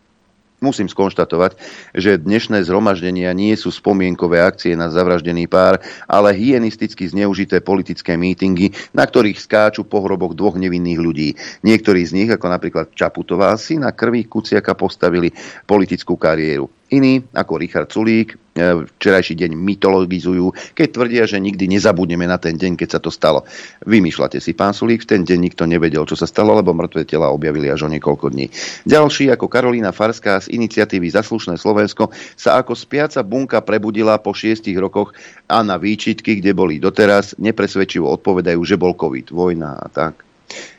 Musím 0.59 0.91
skonštatovať, 0.91 1.55
že 1.95 2.19
dnešné 2.19 2.67
zhromaždenia 2.67 3.31
nie 3.31 3.55
sú 3.55 3.71
spomienkové 3.71 4.43
akcie 4.43 4.75
na 4.75 4.91
zavraždený 4.91 5.47
pár, 5.47 5.79
ale 6.03 6.35
hyenisticky 6.35 7.07
zneužité 7.07 7.63
politické 7.63 8.19
mítingy, 8.19 8.75
na 8.91 9.07
ktorých 9.07 9.39
skáču 9.39 9.87
po 9.87 10.03
hroboch 10.03 10.35
dvoch 10.35 10.59
nevinných 10.59 10.99
ľudí. 10.99 11.29
Niektorí 11.63 12.03
z 12.03 12.11
nich, 12.11 12.29
ako 12.31 12.51
napríklad 12.51 12.91
Čaputová, 12.91 13.55
si 13.55 13.79
na 13.79 13.95
krvi 13.95 14.27
Kuciaka 14.27 14.75
postavili 14.75 15.31
politickú 15.63 16.19
kariéru. 16.19 16.78
Iní, 16.89 17.21
ako 17.37 17.61
Richard 17.61 17.93
Sulík, 17.93 18.33
e, 18.33 18.85
včerajší 18.97 19.37
deň 19.37 19.53
mytologizujú, 19.53 20.73
keď 20.73 20.87
tvrdia, 20.89 21.23
že 21.29 21.37
nikdy 21.37 21.69
nezabudneme 21.69 22.25
na 22.25 22.41
ten 22.41 22.57
deň, 22.57 22.81
keď 22.81 22.89
sa 22.97 22.99
to 22.99 23.13
stalo. 23.13 23.45
Vymýšľate 23.85 24.41
si, 24.41 24.57
pán 24.57 24.73
Sulík, 24.73 25.05
v 25.05 25.09
ten 25.13 25.21
deň 25.21 25.37
nikto 25.37 25.69
nevedel, 25.69 26.01
čo 26.09 26.17
sa 26.17 26.25
stalo, 26.25 26.57
lebo 26.57 26.73
mŕtve 26.73 27.05
tela 27.05 27.29
objavili 27.29 27.69
až 27.69 27.85
o 27.85 27.93
niekoľko 27.93 28.33
dní. 28.33 28.49
Ďalší, 28.89 29.29
ako 29.29 29.45
Karolína 29.45 29.93
Farská 29.93 30.41
z 30.41 30.49
iniciatívy 30.49 31.13
Zaslušné 31.13 31.61
Slovensko, 31.61 32.09
sa 32.33 32.57
ako 32.57 32.73
spiaca 32.73 33.21
bunka 33.21 33.61
prebudila 33.61 34.17
po 34.17 34.33
šiestich 34.33 34.77
rokoch 34.81 35.13
a 35.45 35.61
na 35.61 35.77
výčitky, 35.77 36.41
kde 36.41 36.57
boli 36.57 36.81
doteraz, 36.81 37.37
nepresvedčivo 37.37 38.09
odpovedajú, 38.17 38.61
že 38.65 38.81
bol 38.81 38.97
COVID, 38.97 39.29
vojna 39.29 39.77
a 39.77 39.87
tak 39.93 40.28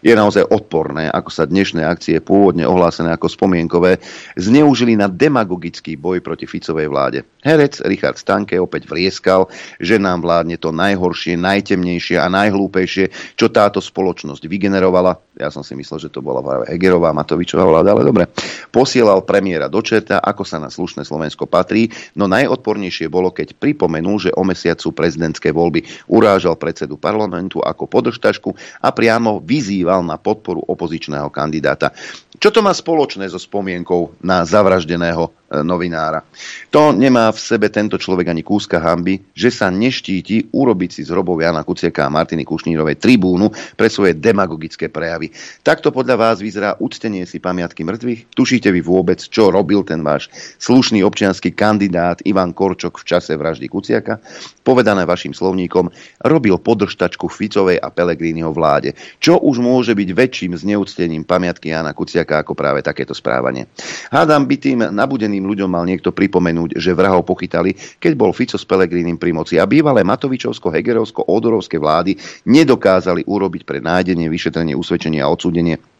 je 0.00 0.12
naozaj 0.16 0.48
odporné, 0.48 1.12
ako 1.12 1.30
sa 1.30 1.44
dnešné 1.44 1.84
akcie, 1.84 2.18
pôvodne 2.24 2.64
ohlásené 2.64 3.12
ako 3.12 3.28
spomienkové, 3.28 4.00
zneužili 4.34 4.96
na 4.96 5.06
demagogický 5.06 5.94
boj 6.00 6.24
proti 6.24 6.48
Ficovej 6.48 6.88
vláde. 6.88 7.22
Herec 7.40 7.80
Richard 7.88 8.20
Stanke 8.20 8.60
opäť 8.60 8.88
vrieskal, 8.88 9.48
že 9.80 9.96
nám 9.96 10.20
vládne 10.24 10.60
to 10.60 10.72
najhoršie, 10.72 11.40
najtemnejšie 11.40 12.20
a 12.20 12.28
najhlúpejšie, 12.28 13.36
čo 13.36 13.46
táto 13.48 13.80
spoločnosť 13.80 14.44
vygenerovala. 14.44 15.16
Ja 15.40 15.48
som 15.48 15.64
si 15.64 15.72
myslel, 15.72 16.04
že 16.04 16.12
to 16.12 16.20
bola 16.20 16.44
Hegerová, 16.68 17.16
Matovičová 17.16 17.64
vláda, 17.64 17.96
ale 17.96 18.04
dobre. 18.04 18.28
Posielal 18.68 19.24
premiéra 19.24 19.72
do 19.72 19.80
čerta, 19.80 20.20
ako 20.20 20.44
sa 20.44 20.60
na 20.60 20.68
slušné 20.68 21.04
Slovensko 21.04 21.48
patrí, 21.48 21.88
no 22.12 22.28
najodpornejšie 22.28 23.08
bolo, 23.08 23.32
keď 23.32 23.56
pripomenul, 23.56 24.20
že 24.20 24.30
o 24.36 24.44
mesiac 24.44 24.76
sú 24.76 24.92
prezidentské 24.92 25.48
voľby. 25.48 25.84
Urážal 26.12 26.60
predsedu 26.60 27.00
parlamentu 27.00 27.64
ako 27.64 27.88
podržtašku 27.88 28.52
a 28.84 28.88
priamo 28.92 29.40
vy 29.40 29.59
vyzýval 29.60 30.00
na 30.00 30.16
podporu 30.16 30.64
opozičného 30.64 31.28
kandidáta. 31.28 31.92
Čo 32.40 32.48
to 32.48 32.64
má 32.64 32.72
spoločné 32.72 33.28
so 33.28 33.36
spomienkou 33.36 34.16
na 34.24 34.48
zavraždeného 34.48 35.28
novinára? 35.50 36.22
To 36.70 36.94
nemá 36.94 37.34
v 37.34 37.38
sebe 37.42 37.66
tento 37.68 37.98
človek 37.98 38.30
ani 38.30 38.46
kúska 38.46 38.78
hamby, 38.78 39.18
že 39.34 39.50
sa 39.50 39.66
neštíti 39.66 40.54
urobiť 40.54 40.90
si 40.94 41.02
z 41.02 41.10
hrobov 41.10 41.42
Jana 41.42 41.66
Kuciaka 41.66 42.06
a 42.06 42.12
Martiny 42.12 42.46
Kušnírovej 42.46 43.02
tribúnu 43.02 43.50
pre 43.74 43.90
svoje 43.90 44.14
demagogické 44.14 44.86
prejavy. 44.86 45.34
Takto 45.66 45.90
podľa 45.90 46.16
vás 46.16 46.36
vyzerá 46.38 46.78
uctenie 46.78 47.26
si 47.26 47.42
pamiatky 47.42 47.82
mŕtvych? 47.82 48.30
Tušíte 48.34 48.70
vy 48.70 48.80
vôbec, 48.84 49.18
čo 49.18 49.50
robil 49.50 49.82
ten 49.82 50.06
váš 50.06 50.30
slušný 50.62 51.02
občianský 51.02 51.50
kandidát 51.50 52.22
Ivan 52.22 52.54
Korčok 52.54 53.02
v 53.02 53.04
čase 53.10 53.34
vraždy 53.34 53.66
Kuciaka? 53.66 54.22
Povedané 54.62 55.02
vašim 55.02 55.34
slovníkom, 55.34 55.90
robil 56.22 56.54
podržtačku 56.60 57.26
Ficovej 57.26 57.82
a 57.82 57.90
Pelegrínyho 57.90 58.54
vláde. 58.54 58.94
Čo 59.18 59.42
už 59.42 59.58
môže 59.58 59.96
byť 59.96 60.08
väčším 60.14 60.52
zneúctením 60.54 61.26
pamiatky 61.26 61.74
Jana 61.74 61.90
Kuciaka 61.96 62.46
ako 62.46 62.54
práve 62.54 62.84
takéto 62.84 63.16
správanie. 63.16 63.66
Hádam 64.12 64.46
by 64.46 64.56
tým 64.60 64.78
nabudeným 64.92 65.39
ľuďom 65.44 65.70
mal 65.70 65.84
niekto 65.84 66.10
pripomenúť, 66.10 66.76
že 66.76 66.96
vrahov 66.96 67.26
pochytali, 67.26 67.76
keď 68.00 68.12
bol 68.16 68.32
Fico 68.32 68.56
s 68.56 68.64
Pelegrínim 68.64 69.20
pri 69.20 69.36
moci. 69.36 69.60
A 69.60 69.68
bývalé 69.68 70.02
Matovičovsko, 70.02 70.72
Hegerovsko, 70.72 71.28
Odorovské 71.28 71.76
vlády 71.76 72.16
nedokázali 72.48 73.28
urobiť 73.28 73.62
pre 73.68 73.78
nájdenie, 73.84 74.26
vyšetrenie, 74.32 74.74
usvedčenie 74.74 75.20
a 75.20 75.30
odsúdenie 75.30 75.99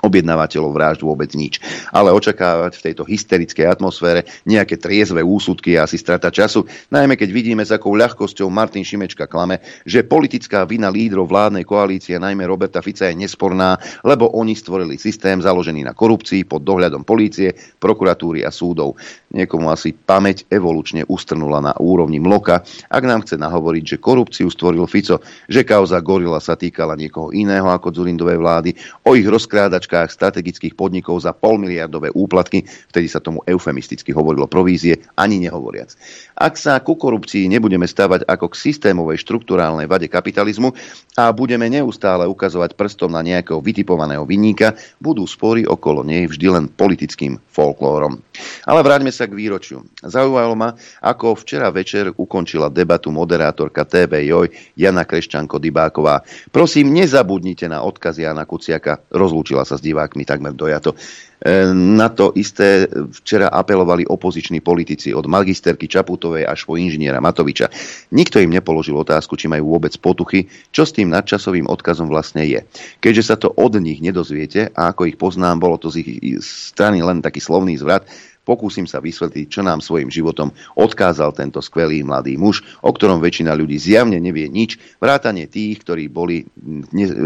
objednávateľov 0.00 0.72
vražd 0.72 1.00
vôbec 1.04 1.30
nič. 1.36 1.60
Ale 1.92 2.12
očakávať 2.12 2.72
v 2.80 2.84
tejto 2.90 3.02
hysterickej 3.04 3.66
atmosfére 3.68 4.24
nejaké 4.48 4.80
triezve 4.80 5.20
úsudky 5.20 5.76
je 5.76 5.82
asi 5.84 5.96
strata 6.00 6.32
času, 6.32 6.64
najmä 6.88 7.16
keď 7.20 7.30
vidíme, 7.30 7.62
s 7.64 7.72
akou 7.72 7.92
ľahkosťou 7.96 8.48
Martin 8.48 8.84
Šimečka 8.84 9.28
klame, 9.28 9.60
že 9.84 10.06
politická 10.06 10.64
vina 10.64 10.88
lídrov 10.88 11.28
vládnej 11.28 11.68
koalície, 11.68 12.16
najmä 12.16 12.48
Roberta 12.48 12.80
Fica, 12.80 13.12
je 13.12 13.16
nesporná, 13.16 13.76
lebo 14.00 14.32
oni 14.32 14.56
stvorili 14.56 14.96
systém 14.96 15.36
založený 15.44 15.84
na 15.84 15.92
korupcii 15.92 16.48
pod 16.48 16.64
dohľadom 16.64 17.04
polície, 17.04 17.52
prokuratúry 17.76 18.42
a 18.44 18.50
súdov. 18.50 18.96
Niekomu 19.30 19.68
asi 19.70 19.92
pamäť 19.92 20.48
evolučne 20.50 21.04
ustrnula 21.06 21.60
na 21.60 21.72
úrovni 21.76 22.18
mloka, 22.18 22.64
ak 22.88 23.04
nám 23.04 23.22
chce 23.22 23.36
nahovoriť, 23.38 23.84
že 23.84 24.02
korupciu 24.02 24.48
stvoril 24.48 24.88
Fico, 24.88 25.20
že 25.46 25.62
kauza 25.62 26.00
Gorila 26.02 26.40
sa 26.42 26.56
týkala 26.56 26.96
niekoho 26.96 27.30
iného 27.30 27.68
ako 27.68 27.92
Zurindovej 27.94 28.38
vlády, 28.40 28.70
o 29.04 29.14
ich 29.14 29.26
rozkrádač 29.26 29.89
prevádzkach 29.90 30.14
strategických 30.14 30.78
podnikov 30.78 31.18
za 31.18 31.34
polmiliardové 31.34 32.14
úplatky, 32.14 32.62
vtedy 32.62 33.10
sa 33.10 33.18
tomu 33.18 33.42
eufemisticky 33.42 34.14
hovorilo 34.14 34.46
provízie, 34.46 35.02
ani 35.18 35.42
nehovoriac. 35.42 35.98
Ak 36.40 36.56
sa 36.56 36.80
ku 36.80 36.96
korupcii 36.96 37.52
nebudeme 37.52 37.84
stavať 37.84 38.24
ako 38.24 38.48
k 38.48 38.72
systémovej 38.72 39.20
štruktúrálnej 39.20 39.84
vade 39.84 40.08
kapitalizmu 40.08 40.72
a 41.20 41.28
budeme 41.36 41.68
neustále 41.68 42.24
ukazovať 42.24 42.80
prstom 42.80 43.12
na 43.12 43.20
nejakého 43.20 43.60
vytipovaného 43.60 44.24
vinníka, 44.24 44.72
budú 44.96 45.28
spory 45.28 45.68
okolo 45.68 46.00
nej 46.00 46.24
vždy 46.24 46.46
len 46.48 46.64
politickým 46.72 47.36
folklórom. 47.52 48.24
Ale 48.64 48.80
vráťme 48.80 49.12
sa 49.12 49.28
k 49.28 49.36
výročiu. 49.36 49.84
Zaujímalo 50.00 50.56
ma, 50.56 50.72
ako 51.04 51.36
včera 51.36 51.68
večer 51.68 52.08
ukončila 52.16 52.72
debatu 52.72 53.12
moderátorka 53.12 53.84
TV 53.84 54.24
Joj 54.32 54.48
Jana 54.80 55.04
Kreščanko-Dybáková. 55.04 56.24
Prosím, 56.48 56.96
nezabudnite 56.96 57.68
na 57.68 57.84
odkaz 57.84 58.16
Jana 58.16 58.48
Kuciaka. 58.48 59.04
Rozlúčila 59.12 59.68
sa 59.68 59.76
s 59.76 59.84
divákmi 59.84 60.24
takmer 60.24 60.56
dojato. 60.56 60.96
E, 61.40 61.72
na 61.72 62.12
to 62.12 62.36
isté 62.36 62.84
včera 63.10 63.48
apelovali 63.48 64.04
opoziční 64.04 64.60
politici 64.60 65.16
od 65.16 65.24
magisterky 65.24 65.88
Čaputovej 65.88 66.44
až 66.44 66.68
po 66.68 66.76
inžiniera 66.76 67.16
Matoviča. 67.20 67.72
Nikto 68.12 68.44
im 68.44 68.52
nepoložil 68.52 68.92
otázku, 68.92 69.40
či 69.40 69.48
majú 69.48 69.72
vôbec 69.72 69.96
potuchy, 69.96 70.52
čo 70.68 70.84
s 70.84 70.92
tým 70.92 71.08
nadčasovým 71.08 71.64
odkazom 71.64 72.12
vlastne 72.12 72.44
je. 72.44 72.60
Keďže 73.00 73.24
sa 73.24 73.36
to 73.40 73.48
od 73.56 73.80
nich 73.80 74.04
nedozviete 74.04 74.68
a 74.76 74.92
ako 74.92 75.08
ich 75.08 75.16
poznám, 75.16 75.64
bolo 75.64 75.80
to 75.80 75.88
z 75.88 76.04
ich 76.04 76.44
strany 76.44 77.00
len 77.00 77.24
taký 77.24 77.40
slovný 77.40 77.80
zvrat, 77.80 78.04
Pokúsim 78.40 78.88
sa 78.88 79.04
vysvetliť, 79.04 79.46
čo 79.52 79.60
nám 79.60 79.84
svojim 79.84 80.08
životom 80.08 80.50
odkázal 80.74 81.36
tento 81.36 81.60
skvelý 81.60 82.00
mladý 82.00 82.40
muž, 82.40 82.64
o 82.80 82.88
ktorom 82.88 83.20
väčšina 83.20 83.52
ľudí 83.52 83.76
zjavne 83.76 84.16
nevie 84.16 84.48
nič, 84.48 84.80
vrátane 84.96 85.44
tých, 85.44 85.84
ktorí 85.84 86.08
boli 86.08 86.48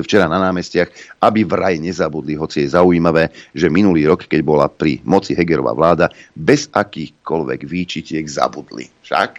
včera 0.02 0.26
na 0.26 0.42
námestiach, 0.42 1.18
aby 1.22 1.46
vraj 1.46 1.78
nezabudli, 1.78 2.34
hoci 2.34 2.66
je 2.66 2.74
zaujímavé, 2.74 3.30
že 3.54 3.70
minulý 3.70 4.10
rok, 4.10 4.26
keď 4.26 4.40
bola 4.42 4.66
pri 4.66 5.00
moci 5.06 5.38
Hegerová 5.38 5.70
vláda, 5.72 6.10
bez 6.34 6.66
akýchkoľvek 6.74 7.60
výčitiek 7.62 8.26
zabudli. 8.26 8.90
Však? 9.06 9.30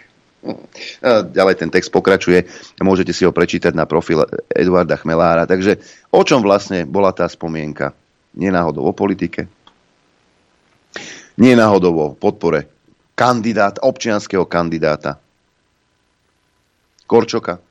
Ďalej 1.32 1.54
ten 1.58 1.70
text 1.74 1.90
pokračuje, 1.90 2.46
môžete 2.80 3.10
si 3.10 3.26
ho 3.26 3.34
prečítať 3.34 3.74
na 3.74 3.84
profil 3.84 4.24
Eduarda 4.48 4.96
Chmelára. 4.96 5.44
Takže 5.44 5.76
o 6.14 6.22
čom 6.22 6.40
vlastne 6.40 6.86
bola 6.86 7.10
tá 7.10 7.26
spomienka? 7.26 7.92
Nenáhodou 8.36 8.84
o 8.84 8.92
politike, 8.92 9.48
nie 11.36 11.52
náhodou 11.56 11.94
o 11.96 12.06
podpore 12.16 12.68
kandidát, 13.16 13.80
občianského 13.80 14.44
kandidáta 14.44 15.20
Korčoka. 17.06 17.62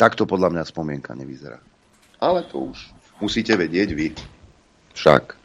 Takto 0.00 0.24
podľa 0.26 0.50
mňa 0.50 0.62
spomienka 0.66 1.14
nevyzerá. 1.14 1.60
Ale 2.18 2.42
to 2.48 2.72
už 2.72 2.90
musíte 3.22 3.54
vedieť 3.54 3.94
vy. 3.94 4.10
Však. 4.98 5.36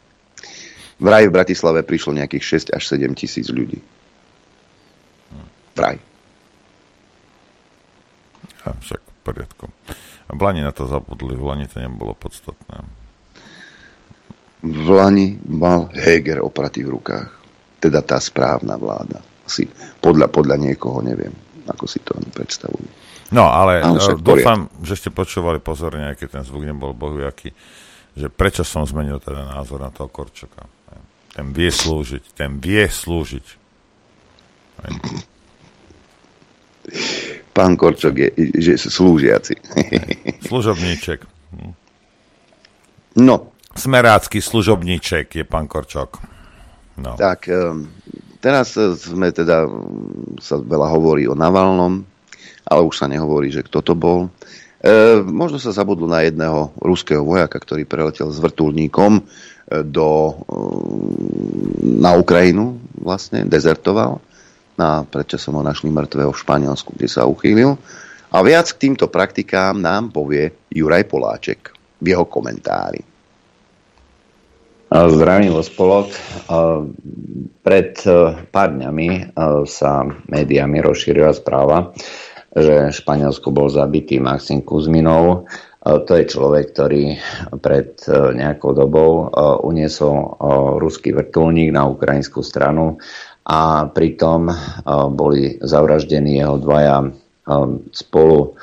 Vraj 0.98 1.30
v 1.30 1.34
Bratislave 1.36 1.86
prišlo 1.86 2.18
nejakých 2.18 2.74
6 2.74 2.74
až 2.74 2.82
7 2.90 3.14
tisíc 3.14 3.46
ľudí. 3.54 3.78
Vraj. 5.78 6.02
Ja, 8.66 8.74
však 8.82 8.98
v 8.98 9.18
poriadku. 9.22 9.64
Lani 10.34 10.66
na 10.66 10.74
to 10.74 10.90
zabudli, 10.90 11.38
v 11.38 11.44
Lani 11.44 11.70
to 11.70 11.78
nebolo 11.78 12.18
podstatné 12.18 12.82
v 14.62 14.88
Lani 14.90 15.38
mal 15.46 15.86
Heger 15.94 16.42
opratý 16.42 16.82
v 16.82 16.98
rukách. 16.98 17.28
Teda 17.78 18.02
tá 18.02 18.18
správna 18.18 18.74
vláda. 18.74 19.22
Asi 19.46 19.70
podľa, 20.02 20.28
podľa 20.28 20.56
niekoho, 20.58 20.98
neviem, 20.98 21.30
ako 21.70 21.84
si 21.86 22.02
to 22.02 22.18
predstavujú. 22.34 22.88
No, 23.30 23.46
ale, 23.52 23.84
ale 23.84 24.00
e, 24.00 24.18
dúfam, 24.18 24.66
že 24.82 24.98
ste 24.98 25.10
počúvali 25.14 25.60
pozorne, 25.60 26.10
aj 26.10 26.16
keď 26.18 26.28
ten 26.40 26.44
zvuk 26.44 26.64
nebol 26.64 26.96
bohujaký, 26.96 27.52
že 28.16 28.26
prečo 28.32 28.66
som 28.66 28.82
zmenil 28.82 29.20
teda 29.20 29.46
názor 29.46 29.78
na 29.78 29.92
toho 29.94 30.10
Korčoka. 30.10 30.66
Ten 31.38 31.54
vie 31.54 31.70
slúžiť, 31.70 32.34
ten 32.34 32.58
vie 32.58 32.82
slúžiť. 32.82 33.46
Pán 37.54 37.78
Korčok 37.78 38.14
je 38.16 38.28
že 38.58 38.74
slúžiaci. 38.80 39.54
Služobníček. 40.48 41.22
No, 43.22 43.54
Smerácky 43.78 44.42
služobníček 44.42 45.38
je 45.38 45.44
pán 45.46 45.70
Korčok. 45.70 46.18
No. 46.98 47.14
Tak, 47.14 47.46
teraz 48.42 48.74
e, 48.74 48.98
sme 48.98 49.30
teda, 49.30 49.70
sa 50.42 50.58
veľa 50.58 50.90
hovorí 50.90 51.30
o 51.30 51.38
Navalnom, 51.38 52.02
ale 52.66 52.80
už 52.82 52.98
sa 52.98 53.06
nehovorí, 53.06 53.54
že 53.54 53.62
kto 53.62 53.78
to 53.86 53.94
bol. 53.94 54.26
E, 54.82 55.22
možno 55.22 55.62
sa 55.62 55.70
zabudlo 55.70 56.10
na 56.10 56.26
jedného 56.26 56.74
ruského 56.82 57.22
vojaka, 57.22 57.54
ktorý 57.54 57.86
preletel 57.86 58.26
s 58.34 58.42
vrtulníkom 58.42 59.22
do, 59.68 60.32
na 61.84 62.16
Ukrajinu 62.16 62.80
vlastne, 62.98 63.44
dezertoval. 63.44 64.20
Na, 64.78 65.02
predčasom 65.02 65.58
ho 65.58 65.62
našli 65.62 65.90
mŕtvého 65.90 66.30
v 66.30 66.40
Španielsku, 66.40 66.94
kde 66.94 67.08
sa 67.10 67.26
uchýlil. 67.26 67.74
A 68.30 68.38
viac 68.46 68.70
k 68.70 68.86
týmto 68.88 69.10
praktikám 69.10 69.74
nám 69.74 70.14
povie 70.14 70.54
Juraj 70.70 71.08
Poláček 71.10 71.74
v 71.98 72.14
jeho 72.14 72.28
komentári. 72.28 73.17
Zdravím 74.88 75.52
vo 75.52 75.60
spolok. 75.60 76.08
Pred 77.60 77.90
pár 78.48 78.68
dňami 78.72 79.36
sa 79.68 80.08
médiami 80.32 80.80
rozšírila 80.80 81.36
správa, 81.36 81.92
že 82.56 82.88
Španielsko 82.96 83.52
bol 83.52 83.68
zabitý 83.68 84.16
Maxim 84.16 84.64
Kuzminov. 84.64 85.44
To 85.84 86.12
je 86.16 86.24
človek, 86.24 86.72
ktorý 86.72 87.20
pred 87.60 88.00
nejakou 88.08 88.72
dobou 88.72 89.28
uniesol 89.68 90.40
ruský 90.80 91.12
vrtulník 91.12 91.68
na 91.68 91.84
ukrajinskú 91.84 92.40
stranu 92.40 92.96
a 93.44 93.92
pritom 93.92 94.48
boli 95.12 95.60
zavraždení 95.60 96.40
jeho 96.40 96.56
dvaja 96.56 97.12
spolu 97.92 98.56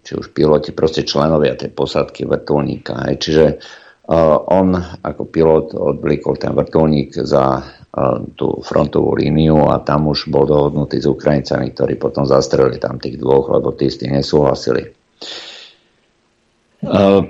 či 0.00 0.12
už 0.16 0.32
piloti, 0.32 0.72
proste 0.72 1.04
členovia 1.04 1.60
tej 1.60 1.76
posadky 1.76 2.24
vrtulníka. 2.24 3.04
Čiže 3.20 3.60
on 4.50 4.74
ako 5.06 5.22
pilot 5.30 5.66
odblikol 5.78 6.34
ten 6.34 6.50
vrtulník 6.50 7.14
za 7.14 7.62
tú 8.34 8.58
frontovú 8.62 9.14
líniu 9.18 9.66
a 9.70 9.82
tam 9.82 10.10
už 10.10 10.30
bol 10.30 10.46
dohodnutý 10.46 10.98
s 11.02 11.06
Ukrajincami, 11.06 11.70
ktorí 11.74 11.94
potom 11.98 12.26
zastrelili 12.26 12.82
tam 12.82 12.98
tých 12.98 13.18
dvoch, 13.18 13.50
lebo 13.50 13.70
tí 13.74 13.86
s 13.86 14.02
tým 14.02 14.18
nesúhlasili. 14.18 14.90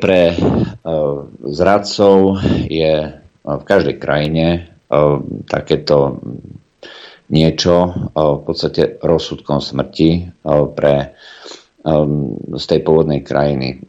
Pre 0.01 0.22
zradcov 1.49 2.41
je 2.68 2.93
v 3.41 3.62
každej 3.64 3.97
krajine 4.01 4.72
takéto 5.49 6.20
niečo 7.31 7.93
v 8.16 8.41
podstate 8.43 9.01
rozsudkom 9.01 9.64
smrti 9.64 10.33
pre 10.76 11.14
z 11.81 12.64
tej 12.68 12.81
pôvodnej 12.85 13.24
krajiny. 13.24 13.81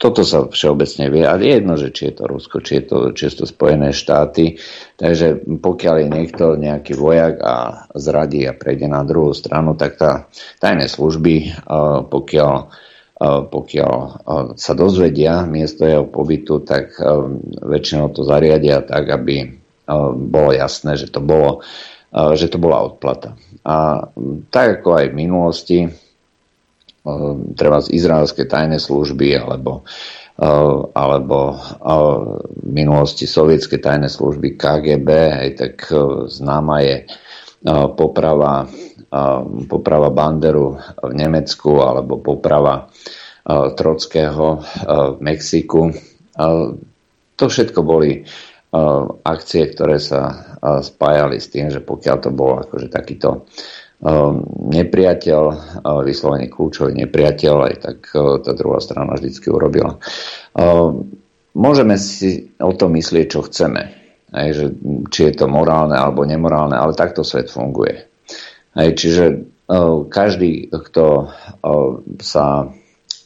Toto 0.00 0.24
sa 0.24 0.48
všeobecne 0.48 1.12
vie 1.12 1.28
a 1.28 1.36
je 1.36 1.52
jedno, 1.52 1.76
že 1.76 1.92
či 1.92 2.08
je 2.08 2.14
to 2.16 2.24
Rusko, 2.24 2.64
či 2.64 2.80
je 2.80 2.84
to, 2.88 2.96
či 3.12 3.28
Spojené 3.28 3.92
štáty. 3.92 4.56
Takže 4.96 5.44
pokiaľ 5.60 5.94
je 6.00 6.08
niekto 6.08 6.44
nejaký 6.56 6.96
vojak 6.96 7.44
a 7.44 7.84
zradí 7.92 8.48
a 8.48 8.56
prejde 8.56 8.88
na 8.88 9.04
druhú 9.04 9.36
stranu, 9.36 9.76
tak 9.76 10.00
tá 10.00 10.32
tajné 10.64 10.88
služby, 10.88 11.60
uh, 11.68 12.08
pokiaľ 12.08 12.54
uh, 13.20 13.42
pokiaľ 13.52 13.94
uh, 14.00 14.12
sa 14.56 14.72
dozvedia 14.72 15.44
miesto 15.44 15.84
jeho 15.84 16.08
pobytu, 16.08 16.64
tak 16.64 16.96
um, 16.96 17.36
väčšinou 17.60 18.16
to 18.16 18.24
zariadia 18.24 18.80
tak, 18.80 19.12
aby 19.12 19.60
bolo 20.14 20.54
jasné, 20.54 20.94
že 20.94 21.10
to, 21.10 21.18
bolo, 21.18 21.66
že 22.14 22.46
to 22.46 22.62
bola 22.62 22.86
odplata. 22.86 23.34
A 23.66 24.06
tak 24.54 24.78
ako 24.78 25.02
aj 25.02 25.06
v 25.10 25.18
minulosti, 25.18 25.78
treba 27.56 27.80
z 27.80 27.88
izraelskej 27.96 28.46
tajnej 28.48 28.80
služby 28.80 29.32
alebo, 29.40 29.84
ehm, 30.36 30.92
alebo 30.92 31.56
ehm, 31.56 31.60
v 32.60 32.70
minulosti 32.70 33.24
sovietskej 33.24 33.80
tajnej 33.80 34.12
služby 34.12 34.60
KGB, 34.60 35.08
aj 35.40 35.50
tak 35.56 35.74
známa 36.28 36.76
je 36.84 36.96
poprava, 37.92 38.64
poprava 39.68 40.08
Banderu 40.08 40.80
v 40.80 41.12
Nemecku 41.12 41.76
alebo 41.84 42.16
poprava 42.16 42.88
Trockého 43.44 44.64
v 44.88 45.18
Mexiku. 45.20 45.92
To 47.36 47.44
všetko 47.44 47.84
boli 47.84 48.24
akcie, 49.28 49.76
ktoré 49.76 50.00
sa 50.00 50.56
spájali 50.80 51.36
s 51.36 51.52
tým, 51.52 51.68
že 51.68 51.84
pokiaľ 51.84 52.16
to 52.16 52.30
bol 52.32 52.64
akože 52.64 52.88
takýto 52.88 53.44
Ehm, 53.44 53.79
nepriateľ, 54.00 55.42
vyslovene 56.08 56.48
kľúčový 56.48 56.96
nepriateľ, 57.04 57.54
aj 57.68 57.74
tak 57.84 57.98
e, 58.16 58.40
tá 58.40 58.52
druhá 58.56 58.80
strana 58.80 59.12
vždycky 59.12 59.52
urobila. 59.52 60.00
Ehm, 60.56 61.20
môžeme 61.52 62.00
si 62.00 62.48
o 62.56 62.72
tom 62.72 62.96
myslieť, 62.96 63.26
čo 63.28 63.44
chceme. 63.44 63.82
Aj, 64.30 64.48
že, 64.56 64.72
či 65.12 65.20
je 65.28 65.34
to 65.36 65.52
morálne 65.52 65.98
alebo 65.98 66.24
nemorálne, 66.24 66.80
ale 66.80 66.96
takto 66.96 67.20
svet 67.20 67.52
funguje. 67.52 68.08
Aj, 68.72 68.88
čiže 68.88 69.24
e, 69.28 69.36
každý, 70.08 70.72
kto 70.72 71.04
e, 71.04 71.24
sa 72.24 72.72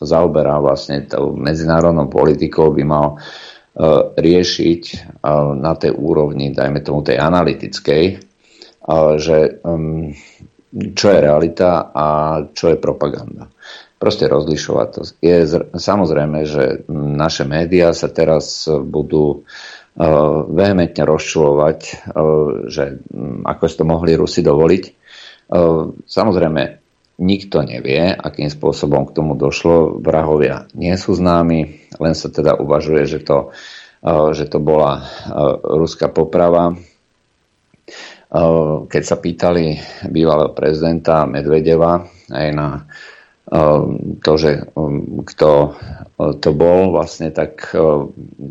zaoberá 0.02 0.58
vlastne 0.58 1.06
tou 1.06 1.38
medzinárodnou 1.38 2.10
politikou, 2.10 2.74
by 2.74 2.84
mal 2.84 3.08
riešiť 4.14 4.82
na 5.58 5.74
tej 5.74 5.98
úrovni, 5.98 6.54
dajme 6.54 6.78
tomu 6.78 7.02
tej 7.02 7.18
analytickej, 7.18 8.04
že 9.18 9.38
ehm, 9.66 10.14
čo 10.74 11.06
je 11.14 11.18
realita 11.22 11.94
a 11.94 12.06
čo 12.50 12.74
je 12.74 12.82
propaganda. 12.82 13.46
Proste 13.94 14.26
rozlišovať 14.26 14.88
to. 14.90 15.00
Je 15.22 15.36
samozrejme, 15.78 16.44
že 16.44 16.84
naše 16.92 17.46
médiá 17.46 17.94
sa 17.94 18.10
teraz 18.10 18.66
budú 18.66 19.40
uh, 19.40 20.44
vehementne 20.50 21.06
rozčulovať, 21.06 21.78
uh, 22.10 22.68
že 22.68 23.00
ako 23.46 23.64
si 23.70 23.76
to 23.78 23.84
mohli 23.86 24.12
Rusi 24.18 24.42
dovoliť. 24.42 24.84
Uh, 25.48 25.94
samozrejme, 26.04 26.62
nikto 27.22 27.62
nevie, 27.62 28.10
akým 28.10 28.50
spôsobom 28.50 29.06
k 29.06 29.14
tomu 29.14 29.38
došlo. 29.38 30.02
Vrahovia 30.02 30.66
nie 30.74 30.92
sú 30.98 31.14
známi, 31.14 31.86
len 32.02 32.14
sa 32.18 32.26
teda 32.26 32.58
uvažuje, 32.58 33.06
že 33.06 33.22
to, 33.22 33.54
že 34.34 34.50
to 34.50 34.58
bola 34.58 35.06
ruská 35.62 36.10
poprava 36.10 36.74
keď 38.90 39.02
sa 39.06 39.16
pýtali 39.22 39.78
bývalého 40.10 40.50
prezidenta 40.50 41.22
Medvedeva 41.22 42.02
aj 42.34 42.48
na 42.50 42.82
to, 44.18 44.32
že 44.34 44.74
kto 45.30 45.50
to 46.42 46.50
bol 46.50 46.90
vlastne, 46.90 47.30
tak 47.30 47.70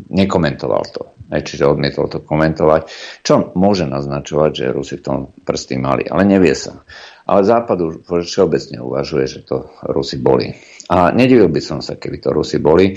nekomentoval 0.08 0.84
to. 0.88 1.02
Čiže 1.34 1.66
odmietol 1.66 2.06
to 2.06 2.22
komentovať, 2.22 2.82
čo 3.24 3.52
môže 3.58 3.88
naznačovať, 3.90 4.50
že 4.54 4.74
Rusi 4.76 4.96
v 5.00 5.04
tom 5.04 5.18
prsty 5.42 5.80
mali, 5.80 6.06
ale 6.06 6.22
nevie 6.28 6.54
sa. 6.54 6.84
Ale 7.26 7.42
Západ 7.42 8.04
už 8.06 8.24
všeobecne 8.28 8.78
uvažuje, 8.84 9.24
že 9.26 9.40
to 9.42 9.72
Rusi 9.88 10.20
boli. 10.20 10.54
A 10.92 11.10
nedivil 11.10 11.48
by 11.48 11.60
som 11.64 11.80
sa, 11.80 11.96
keby 11.96 12.20
to 12.20 12.30
Rusi 12.30 12.60
boli, 12.60 12.94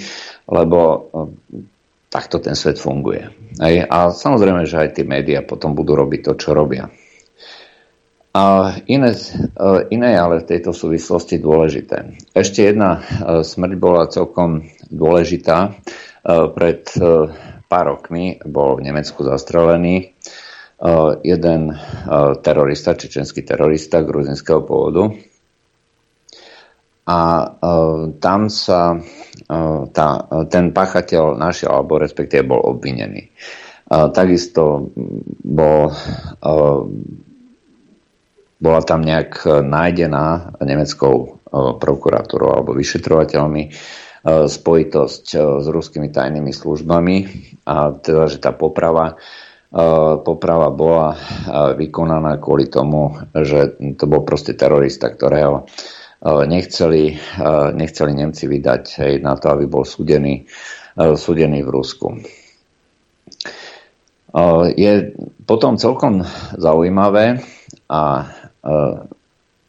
lebo 0.51 1.07
takto 2.17 2.41
ten 2.41 2.57
svet 2.57 2.81
funguje. 2.81 3.29
Hej? 3.61 3.85
A 3.85 4.09
samozrejme, 4.09 4.65
že 4.65 4.81
aj 4.81 4.97
tie 4.97 5.05
médiá 5.05 5.45
potom 5.45 5.77
budú 5.77 5.93
robiť 5.93 6.25
to, 6.25 6.33
čo 6.33 6.57
robia. 6.57 6.89
A 8.33 8.73
iné, 8.89 9.13
e, 9.13 9.61
iné 9.93 10.17
ale 10.17 10.41
v 10.41 10.49
tejto 10.49 10.73
súvislosti 10.73 11.37
dôležité. 11.37 12.17
Ešte 12.33 12.65
jedna 12.65 12.97
e, 12.97 13.45
smrť 13.45 13.73
bola 13.77 14.09
celkom 14.09 14.65
dôležitá. 14.89 15.69
E, 15.69 15.71
pred 16.53 16.89
pár 17.69 17.85
rokmi 17.85 18.41
bol 18.41 18.81
v 18.81 18.89
Nemecku 18.89 19.27
zastrelený 19.27 20.15
jeden 21.25 21.73
terorista, 22.45 22.93
čečenský 22.93 23.41
terorista 23.41 24.05
gruzinského 24.05 24.61
pôvodu, 24.61 25.09
a 27.07 27.19
tam 28.21 28.51
sa 28.51 29.01
tá, 29.93 30.07
ten 30.49 30.73
pachateľ 30.73 31.37
našiel, 31.37 31.69
alebo 31.69 32.01
respektíve 32.01 32.49
bol 32.49 32.63
obvinený. 32.63 33.29
Uh, 33.29 34.11
takisto 34.11 34.91
bol, 35.47 35.95
bola 38.59 38.81
tam 38.83 38.99
nejak 38.99 39.47
nájdená 39.63 40.59
nemeckou 40.59 41.39
prokuratúrou 41.79 42.51
alebo 42.51 42.75
vyšetrovateľmi 42.75 43.71
spojitosť 44.27 45.25
s 45.63 45.65
ruskými 45.71 46.11
tajnými 46.11 46.51
službami 46.51 47.17
a 47.63 47.95
teda, 47.95 48.27
že 48.27 48.43
tá 48.43 48.51
poprava 48.51 49.15
poprava 50.23 50.71
bola 50.71 51.15
vykonaná 51.75 52.39
kvôli 52.39 52.71
tomu, 52.71 53.19
že 53.35 53.75
to 53.99 54.07
bol 54.07 54.23
proste 54.23 54.55
terorista, 54.55 55.11
ktorého 55.11 55.67
nechceli, 56.23 57.19
nechceli 57.77 58.11
Nemci 58.13 58.49
vydať 58.49 58.83
hej, 59.03 59.13
na 59.21 59.37
to, 59.37 59.53
aby 59.53 59.69
bol 59.69 59.85
súdený, 59.85 60.49
súdený 60.97 61.61
v 61.61 61.69
Rusku. 61.69 62.07
Je 64.73 64.93
potom 65.45 65.77
celkom 65.77 66.25
zaujímavé 66.57 67.41
a 67.89 68.01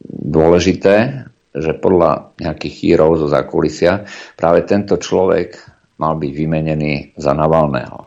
dôležité, 0.09 1.29
že 1.53 1.73
podľa 1.77 2.37
nejakých 2.41 2.75
chýrov 2.75 3.21
zo 3.21 3.29
zákulisia 3.29 4.09
práve 4.37 4.65
tento 4.69 4.97
človek 4.97 5.57
mal 5.99 6.17
byť 6.17 6.31
vymenený 6.33 7.19
za 7.19 7.35
Navalného. 7.35 8.07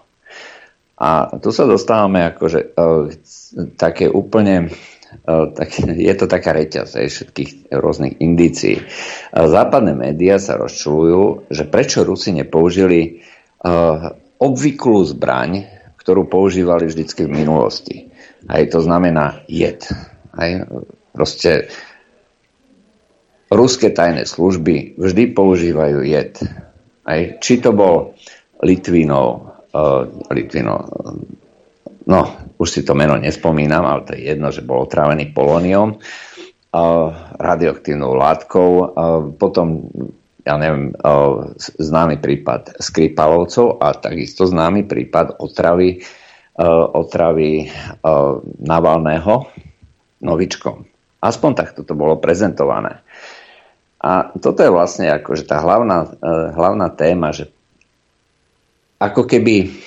A 1.02 1.34
tu 1.42 1.50
sa 1.50 1.66
dostávame 1.66 2.22
akože 2.30 2.78
také 3.76 4.06
úplne 4.06 4.70
tak 5.28 5.70
je 6.10 6.14
to 6.18 6.26
taká 6.26 6.56
reťaz 6.56 6.98
aj 6.98 7.08
všetkých 7.08 7.52
rôznych 7.72 8.20
indícií. 8.20 8.82
Západné 9.32 9.94
médiá 9.96 10.40
sa 10.42 10.58
rozčulujú, 10.58 11.52
že 11.52 11.68
prečo 11.68 12.04
Rusi 12.04 12.36
nepoužili 12.36 13.22
obvyklú 14.42 15.00
zbraň, 15.06 15.70
ktorú 16.02 16.26
používali 16.26 16.90
vždycky 16.90 17.30
v 17.30 17.36
minulosti. 17.46 17.98
Aj 18.50 18.66
to 18.66 18.82
znamená 18.82 19.46
jed. 19.46 19.86
Aj 20.34 20.66
proste 21.14 21.70
ruské 23.54 23.94
tajné 23.94 24.26
služby 24.26 24.98
vždy 24.98 25.24
používajú 25.38 26.02
jed. 26.02 26.42
Aj, 27.06 27.20
či 27.38 27.62
to 27.62 27.76
bol 27.76 28.18
Litvinov, 28.66 29.52
uh, 29.76 30.10
Litvinov, 30.34 30.90
no 32.08 32.20
už 32.58 32.68
si 32.70 32.82
to 32.86 32.94
meno 32.94 33.18
nespomínam, 33.18 33.86
ale 33.86 34.02
to 34.06 34.12
je 34.14 34.32
jedno, 34.34 34.54
že 34.54 34.62
bol 34.66 34.86
otrávený 34.86 35.34
polóniom, 35.34 35.98
uh, 35.98 37.10
radioaktívnou 37.38 38.14
látkou, 38.16 38.70
uh, 38.72 38.86
potom 39.36 39.90
ja 40.42 40.58
neviem, 40.58 40.90
známy 41.78 42.18
prípad 42.18 42.82
Skripalovcov 42.82 43.78
a 43.78 43.94
takisto 43.94 44.50
známy 44.50 44.90
prípad 44.90 45.38
otravy, 45.38 46.02
otravy 46.98 47.70
Navalného 48.66 49.46
novičkom. 50.26 50.82
Aspoň 51.22 51.52
takto 51.54 51.86
to 51.86 51.94
bolo 51.94 52.18
prezentované. 52.18 53.06
A 54.02 54.34
toto 54.34 54.66
je 54.66 54.74
vlastne 54.74 55.14
akože 55.14 55.46
tá 55.46 55.62
hlavná, 55.62 56.10
hlavná 56.58 56.90
téma, 56.90 57.38
že 57.38 57.54
ako 58.98 59.30
keby 59.30 59.78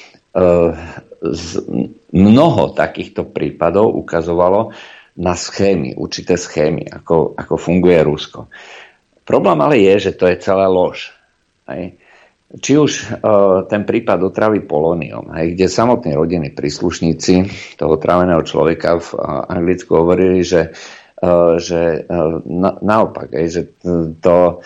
mnoho 2.12 2.62
takýchto 2.76 3.24
prípadov 3.28 3.96
ukazovalo 3.96 4.74
na 5.14 5.38
schémy, 5.38 5.94
určité 5.94 6.34
schémy, 6.34 6.90
ako, 6.90 7.38
ako 7.38 7.54
funguje 7.54 8.02
Rusko. 8.02 8.50
Problém 9.24 9.58
ale 9.62 9.80
je, 9.80 10.10
že 10.10 10.12
to 10.18 10.26
je 10.26 10.36
celé 10.42 10.66
lož. 10.68 11.14
Hej. 11.70 11.96
Či 12.54 12.72
už 12.78 12.92
uh, 13.18 13.66
ten 13.66 13.82
prípad 13.82 14.30
otravy 14.30 14.62
polóniom, 14.62 15.34
hej, 15.34 15.58
kde 15.58 15.66
samotní 15.66 16.14
rodiny 16.14 16.54
príslušníci 16.54 17.34
toho 17.74 17.98
traveného 17.98 18.46
človeka 18.46 19.02
v 19.02 19.08
uh, 19.16 19.48
Anglicku 19.50 19.90
hovorili, 19.90 20.46
že, 20.46 20.70
uh, 21.18 21.58
že 21.58 22.06
uh, 22.06 22.38
na, 22.46 22.78
naopak, 22.78 23.34
hej, 23.34 23.46
že 23.50 23.62
to, 24.22 24.62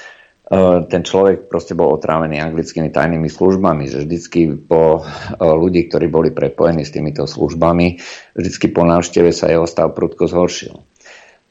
ten 0.88 1.04
človek 1.04 1.52
proste 1.52 1.76
bol 1.76 1.92
otrávený 1.92 2.40
anglickými 2.40 2.88
tajnými 2.88 3.28
službami, 3.28 3.84
že 3.84 4.08
vždycky 4.08 4.56
po 4.56 5.00
uh, 5.00 5.04
ľudí, 5.36 5.92
ktorí 5.92 6.08
boli 6.08 6.32
prepojení 6.32 6.88
s 6.88 6.94
týmito 6.96 7.28
službami, 7.28 8.00
vždycky 8.32 8.72
po 8.72 8.88
návšteve 8.88 9.28
sa 9.28 9.52
jeho 9.52 9.68
stav 9.68 9.92
prudko 9.92 10.24
zhoršil. 10.24 10.80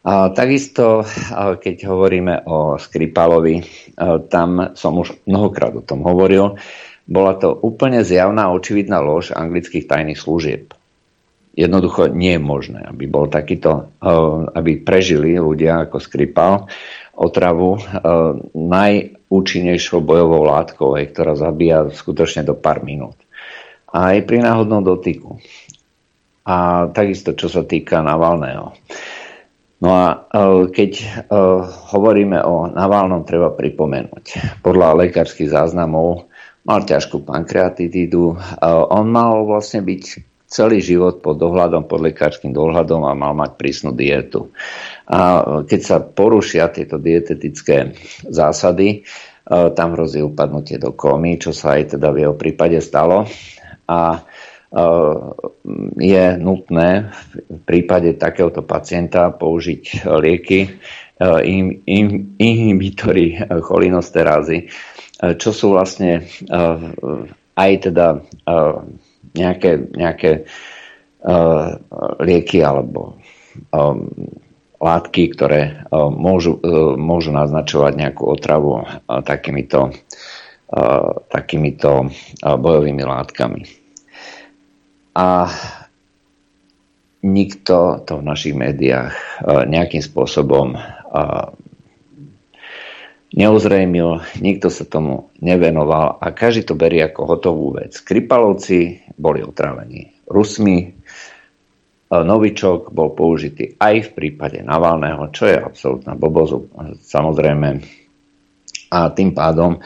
A 0.07 0.31
takisto, 0.31 1.03
keď 1.35 1.75
hovoríme 1.83 2.47
o 2.47 2.79
Skripalovi, 2.79 3.59
tam 4.31 4.71
som 4.71 5.03
už 5.03 5.27
mnohokrát 5.27 5.75
o 5.75 5.83
tom 5.83 6.07
hovoril, 6.07 6.55
bola 7.03 7.35
to 7.35 7.51
úplne 7.51 8.07
zjavná 8.07 8.47
očividná 8.55 9.03
lož 9.03 9.35
anglických 9.35 9.83
tajných 9.83 10.15
služieb. 10.15 10.71
Jednoducho 11.59 12.07
nie 12.07 12.37
je 12.37 12.41
možné, 12.41 12.87
aby 12.87 13.03
bol 13.03 13.27
takýto, 13.27 13.91
aby 14.55 14.79
prežili 14.79 15.35
ľudia 15.35 15.91
ako 15.91 15.99
Skripal 15.99 16.71
otravu 17.17 17.81
najúčinnejšou 18.53 20.05
bojovou 20.05 20.45
látkou, 20.45 20.93
ktorá 20.93 21.33
zabíja 21.33 21.89
skutočne 21.89 22.45
do 22.45 22.53
pár 22.53 22.85
minút. 22.85 23.17
Aj 23.89 24.13
pri 24.21 24.45
náhodnom 24.45 24.85
dotyku. 24.85 25.41
A 26.47 26.87
takisto, 26.93 27.35
čo 27.35 27.51
sa 27.51 27.65
týka 27.65 27.99
Navalného. 27.99 28.71
No 29.77 29.89
a 29.93 30.05
e, 30.09 30.15
keď 30.73 30.91
e, 30.97 31.05
hovoríme 31.93 32.39
o 32.41 32.65
Navalnom, 32.65 33.21
treba 33.27 33.53
pripomenúť. 33.53 34.57
Podľa 34.65 35.05
lekárskych 35.05 35.53
záznamov 35.53 36.25
mal 36.65 36.81
ťažkú 36.81 37.21
pankreatitídu. 37.27 38.33
E, 38.33 38.35
on 38.67 39.05
mal 39.11 39.45
vlastne 39.45 39.85
byť 39.85 40.03
celý 40.49 40.81
život 40.81 41.21
pod 41.21 41.37
dohľadom, 41.37 41.85
pod 41.85 42.01
lekárským 42.01 42.55
dohľadom 42.55 43.05
a 43.05 43.13
mal 43.13 43.37
mať 43.37 43.59
prísnu 43.59 43.93
dietu. 43.93 44.49
A 45.07 45.19
keď 45.63 45.81
sa 45.83 45.97
porušia 46.03 46.67
tieto 46.67 46.99
dietetické 46.99 47.95
zásady, 48.27 49.07
tam 49.47 49.95
hrozí 49.95 50.19
upadnutie 50.19 50.75
do 50.75 50.91
komy, 50.91 51.39
čo 51.39 51.55
sa 51.55 51.79
aj 51.79 51.95
teda 51.95 52.11
v 52.11 52.27
jeho 52.27 52.35
prípade 52.35 52.83
stalo. 52.83 53.23
A 53.87 54.27
Eh, 54.67 55.15
je 55.95 56.25
nutné 56.35 57.07
v 57.47 57.61
prípade 57.63 58.19
takéhoto 58.19 58.67
pacienta 58.67 59.31
použiť 59.31 60.03
lieky, 60.23 60.59
eh, 61.23 61.39
inhibitory 62.35 63.47
cholinosterázy, 63.63 64.67
čo 65.17 65.49
sú 65.49 65.73
vlastne 65.73 66.29
aj 67.57 67.71
teda 67.89 68.21
nejaké, 69.33 69.71
nejaké 69.97 70.45
lieky 72.21 72.61
alebo 72.61 73.17
látky, 74.77 75.33
ktoré 75.33 75.89
môžu, 75.93 76.61
môžu 76.97 77.33
naznačovať 77.33 77.93
nejakú 77.97 78.29
otravu 78.29 78.85
takýmito, 79.25 79.89
takýmito 81.33 82.13
bojovými 82.45 83.01
látkami 83.01 83.87
a 85.17 85.49
nikto 87.25 88.05
to 88.05 88.21
v 88.21 88.23
našich 88.23 88.53
médiách 88.53 89.17
e, 89.17 89.21
nejakým 89.65 90.05
spôsobom 90.05 90.77
e, 90.77 90.79
neuzrejmil, 93.33 94.21
nikto 94.37 94.69
sa 94.69 94.85
tomu 94.85 95.33
nevenoval 95.41 96.21
a 96.21 96.27
každý 96.29 96.69
to 96.69 96.77
berie 96.77 97.01
ako 97.01 97.25
hotovú 97.25 97.81
vec. 97.81 97.97
Kripalovci 97.97 99.01
boli 99.17 99.41
otrávení 99.41 100.13
Rusmi, 100.29 100.77
e, 100.77 100.89
Novičok 102.07 102.95
bol 102.95 103.11
použitý 103.11 103.75
aj 103.75 104.11
v 104.11 104.13
prípade 104.15 104.63
Navalného, 104.63 105.27
čo 105.35 105.47
je 105.51 105.59
absolútna 105.59 106.15
bobozu, 106.15 106.71
samozrejme. 107.03 107.83
A 108.87 109.11
tým 109.11 109.35
pádom 109.35 109.83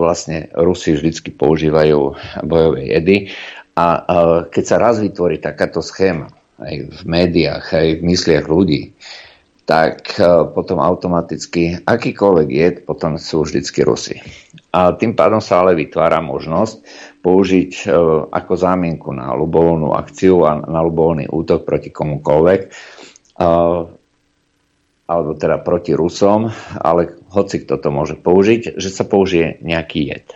vlastne 0.00 0.48
Rusi 0.56 0.96
vždy 0.96 1.36
používajú 1.36 2.16
bojové 2.48 2.96
jedy 2.96 3.28
a 3.76 3.86
keď 4.48 4.64
sa 4.64 4.76
raz 4.80 4.96
vytvorí 5.02 5.42
takáto 5.42 5.84
schéma 5.84 6.32
aj 6.62 6.74
v 6.88 7.00
médiách, 7.04 7.66
aj 7.74 7.88
v 7.98 8.02
mysliach 8.06 8.46
ľudí, 8.46 8.94
tak 9.64 10.20
e, 10.20 10.22
potom 10.52 10.78
automaticky 10.78 11.80
akýkoľvek 11.88 12.48
jed 12.52 12.74
potom 12.84 13.16
sú 13.16 13.48
vždycky 13.48 13.80
Rusy. 13.82 14.20
A 14.70 14.92
tým 14.92 15.16
pádom 15.16 15.40
sa 15.40 15.64
ale 15.64 15.72
vytvára 15.74 16.20
možnosť 16.20 16.84
použiť 17.24 17.72
e, 17.72 17.86
ako 18.28 18.52
zámienku 18.52 19.08
na 19.16 19.32
ľubovolnú 19.32 19.96
akciu 19.96 20.44
a 20.44 20.60
na 20.60 20.84
ľubovolný 20.84 21.32
útok 21.32 21.64
proti 21.64 21.88
komukoľvek, 21.88 22.60
e, 22.60 22.68
alebo 25.04 25.30
teda 25.36 25.60
proti 25.64 25.96
Rusom, 25.96 26.52
ale 26.76 27.16
hoci 27.32 27.64
kto 27.64 27.80
to 27.80 27.88
môže 27.88 28.20
použiť, 28.20 28.76
že 28.76 28.88
sa 28.92 29.08
použije 29.08 29.64
nejaký 29.64 30.12
jed. 30.12 30.26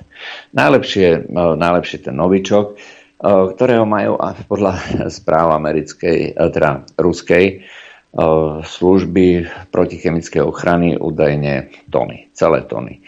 Najlepšie, 0.57 1.29
najlepšie 1.33 2.09
ten 2.09 2.17
novičok, 2.17 2.77
ktorého 3.25 3.89
majú 3.89 4.21
podľa 4.45 4.73
správ 5.17 5.57
americkej, 5.57 6.37
teda 6.37 6.85
ruskej 7.01 7.65
služby 8.65 9.27
protichemickej 9.69 10.43
ochrany 10.43 10.97
údajne 10.97 11.69
tony, 11.93 12.33
celé 12.33 12.65
tony. 12.65 13.05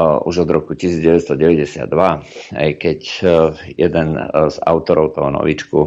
Už 0.00 0.48
od 0.48 0.50
roku 0.50 0.72
1992, 0.72 1.84
aj 2.56 2.70
keď 2.80 3.00
jeden 3.76 4.08
z 4.24 4.56
autorov 4.64 5.12
toho 5.12 5.28
novičku 5.28 5.80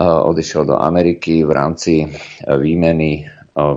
odišiel 0.00 0.64
do 0.64 0.80
Ameriky 0.80 1.44
v 1.44 1.52
rámci 1.52 2.08
výmeny 2.40 3.28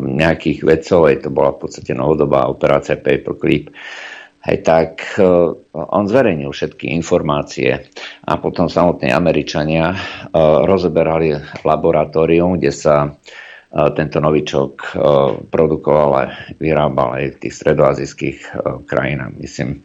nejakých 0.02 0.64
vedcov, 0.64 1.12
aj 1.12 1.28
to 1.28 1.30
bola 1.30 1.52
v 1.52 1.60
podstate 1.68 1.92
novodobá 1.92 2.48
operácia 2.48 2.96
Paperclip, 2.96 3.70
hej, 4.48 4.58
tak 4.64 5.20
on 5.76 6.04
zverejnil 6.08 6.50
všetky 6.50 6.90
informácie 6.96 7.92
a 8.24 8.34
potom 8.40 8.72
samotní 8.72 9.12
Američania 9.12 9.94
rozeberali 10.64 11.62
laboratórium, 11.62 12.56
kde 12.56 12.72
sa 12.72 13.12
tento 13.72 14.18
novičok 14.24 14.74
uh, 14.80 14.92
produkoval 15.52 16.12
a 16.16 16.24
vyrábal 16.56 17.10
aj 17.20 17.26
v 17.36 17.40
tých 17.44 17.54
stredoazijských 17.60 18.40
uh, 18.56 18.82
krajinách. 18.88 19.36
Myslím, 19.38 19.84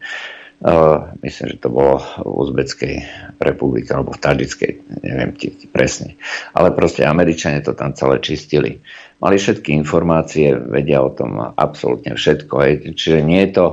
myslím, 1.19 1.47
že 1.51 1.59
to 1.59 1.67
bolo 1.67 1.99
v 1.99 2.23
Uzbeckej 2.23 2.95
republike 3.43 3.91
alebo 3.91 4.15
v 4.15 4.23
Tadžickej, 4.23 4.71
neviem 5.03 5.35
ti, 5.35 5.51
presne. 5.67 6.15
Ale 6.55 6.71
proste 6.71 7.03
Američania 7.03 7.59
to 7.59 7.75
tam 7.75 7.91
celé 7.91 8.23
čistili. 8.23 8.79
Mali 9.19 9.35
všetky 9.35 9.75
informácie, 9.75 10.55
vedia 10.55 11.03
o 11.03 11.11
tom 11.11 11.35
absolútne 11.59 12.15
všetko. 12.15 12.53
Hej. 12.63 12.95
Čiže 12.95 13.19
nie 13.27 13.43
je 13.43 13.51
to 13.51 13.65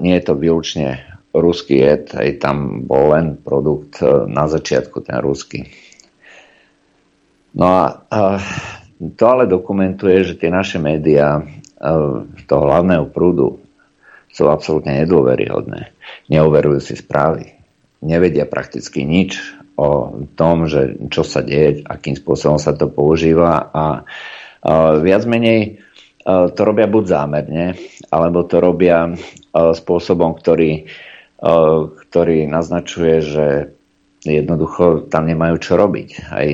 nie 0.00 0.14
je 0.20 0.24
to 0.26 0.34
výlučne 0.36 1.00
ruský 1.32 1.80
jed, 1.80 2.12
aj 2.12 2.44
tam 2.44 2.84
bol 2.84 3.12
len 3.16 3.36
produkt 3.40 4.00
na 4.28 4.48
začiatku, 4.48 5.04
ten 5.04 5.20
ruský. 5.20 5.68
No 7.56 7.64
a 7.64 8.40
to 8.96 9.24
ale 9.28 9.44
dokumentuje, 9.44 10.24
že 10.24 10.40
tie 10.40 10.48
naše 10.48 10.80
médiá 10.80 11.44
toho 12.48 12.64
hlavného 12.64 13.12
prúdu 13.12 13.60
sú 14.32 14.48
absolútne 14.48 15.04
nedôveryhodné. 15.04 15.92
Neuverujú 16.32 16.80
si 16.80 16.94
správy. 16.96 17.56
nevedia 18.04 18.44
prakticky 18.44 19.02
nič 19.02 19.40
o 19.76 20.20
tom, 20.38 20.68
že 20.68 20.96
čo 21.12 21.24
sa 21.24 21.44
deje, 21.44 21.84
akým 21.84 22.16
spôsobom 22.16 22.56
sa 22.56 22.72
to 22.72 22.88
používa 22.88 23.68
a 23.72 23.84
viac 25.00 25.22
menej 25.28 25.80
to 26.26 26.60
robia 26.66 26.90
buď 26.90 27.04
zámerne, 27.06 27.78
alebo 28.10 28.42
to 28.42 28.58
robia 28.58 29.14
spôsobom, 29.54 30.34
ktorý, 30.34 30.90
ktorý 32.08 32.38
naznačuje, 32.50 33.14
že 33.22 33.46
jednoducho 34.26 35.06
tam 35.06 35.30
nemajú 35.30 35.54
čo 35.62 35.78
robiť. 35.78 36.08
Aj 36.34 36.48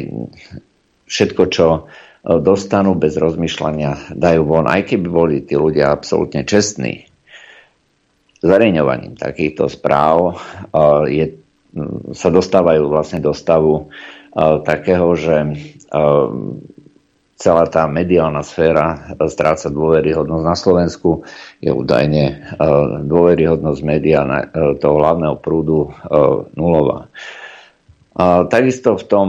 všetko, 1.08 1.42
čo 1.48 1.88
dostanú 2.22 2.94
bez 2.94 3.18
rozmýšľania, 3.18 4.14
dajú 4.14 4.46
von, 4.46 4.70
aj 4.70 4.94
keby 4.94 5.06
boli 5.10 5.36
tí 5.42 5.58
ľudia 5.58 5.90
absolútne 5.90 6.46
čestní. 6.46 7.10
Zverejňovaním 8.42 9.18
takýchto 9.18 9.66
správ 9.66 10.38
je, 11.10 11.38
sa 12.14 12.28
dostávajú 12.30 12.86
vlastne 12.90 13.18
do 13.18 13.34
stavu 13.34 13.90
takého, 14.62 15.14
že 15.18 15.36
celá 17.38 17.66
tá 17.66 17.90
mediálna 17.90 18.46
sféra 18.46 19.18
stráca 19.26 19.66
dôveryhodnosť 19.66 20.44
na 20.46 20.54
Slovensku. 20.54 21.26
Je 21.58 21.74
údajne 21.74 22.54
dôveryhodnosť 23.02 23.80
média 23.82 24.22
toho 24.78 24.94
hlavného 24.94 25.42
prúdu 25.42 25.90
nulová. 26.54 27.10
Takisto 28.46 28.94
v 28.94 29.04
tom 29.10 29.28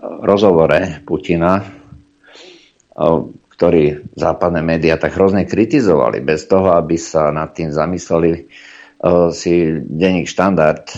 rozhovore 0.00 1.00
Putina, 1.04 1.64
ktorý 3.56 4.12
západné 4.12 4.60
médiá 4.60 5.00
tak 5.00 5.16
hrozne 5.16 5.48
kritizovali, 5.48 6.20
bez 6.20 6.44
toho, 6.44 6.76
aby 6.76 7.00
sa 7.00 7.32
nad 7.32 7.56
tým 7.56 7.72
zamysleli, 7.72 8.48
si 9.32 9.54
denník 9.76 10.28
štandard 10.28 10.88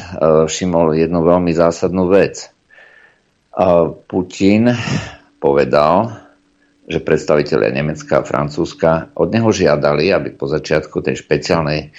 všimol 0.47 0.95
jednu 0.95 1.23
veľmi 1.23 1.51
zásadnú 1.51 2.11
vec. 2.11 2.51
Putin 4.07 4.71
povedal, 5.43 6.15
že 6.89 7.03
predstavitelia 7.03 7.75
Nemecka 7.75 8.23
a 8.23 8.27
Francúzska 8.27 9.13
od 9.19 9.29
neho 9.35 9.51
žiadali, 9.51 10.15
aby 10.15 10.31
po 10.33 10.47
začiatku 10.47 11.03
tej 11.03 11.21
špeciálnej 11.21 11.91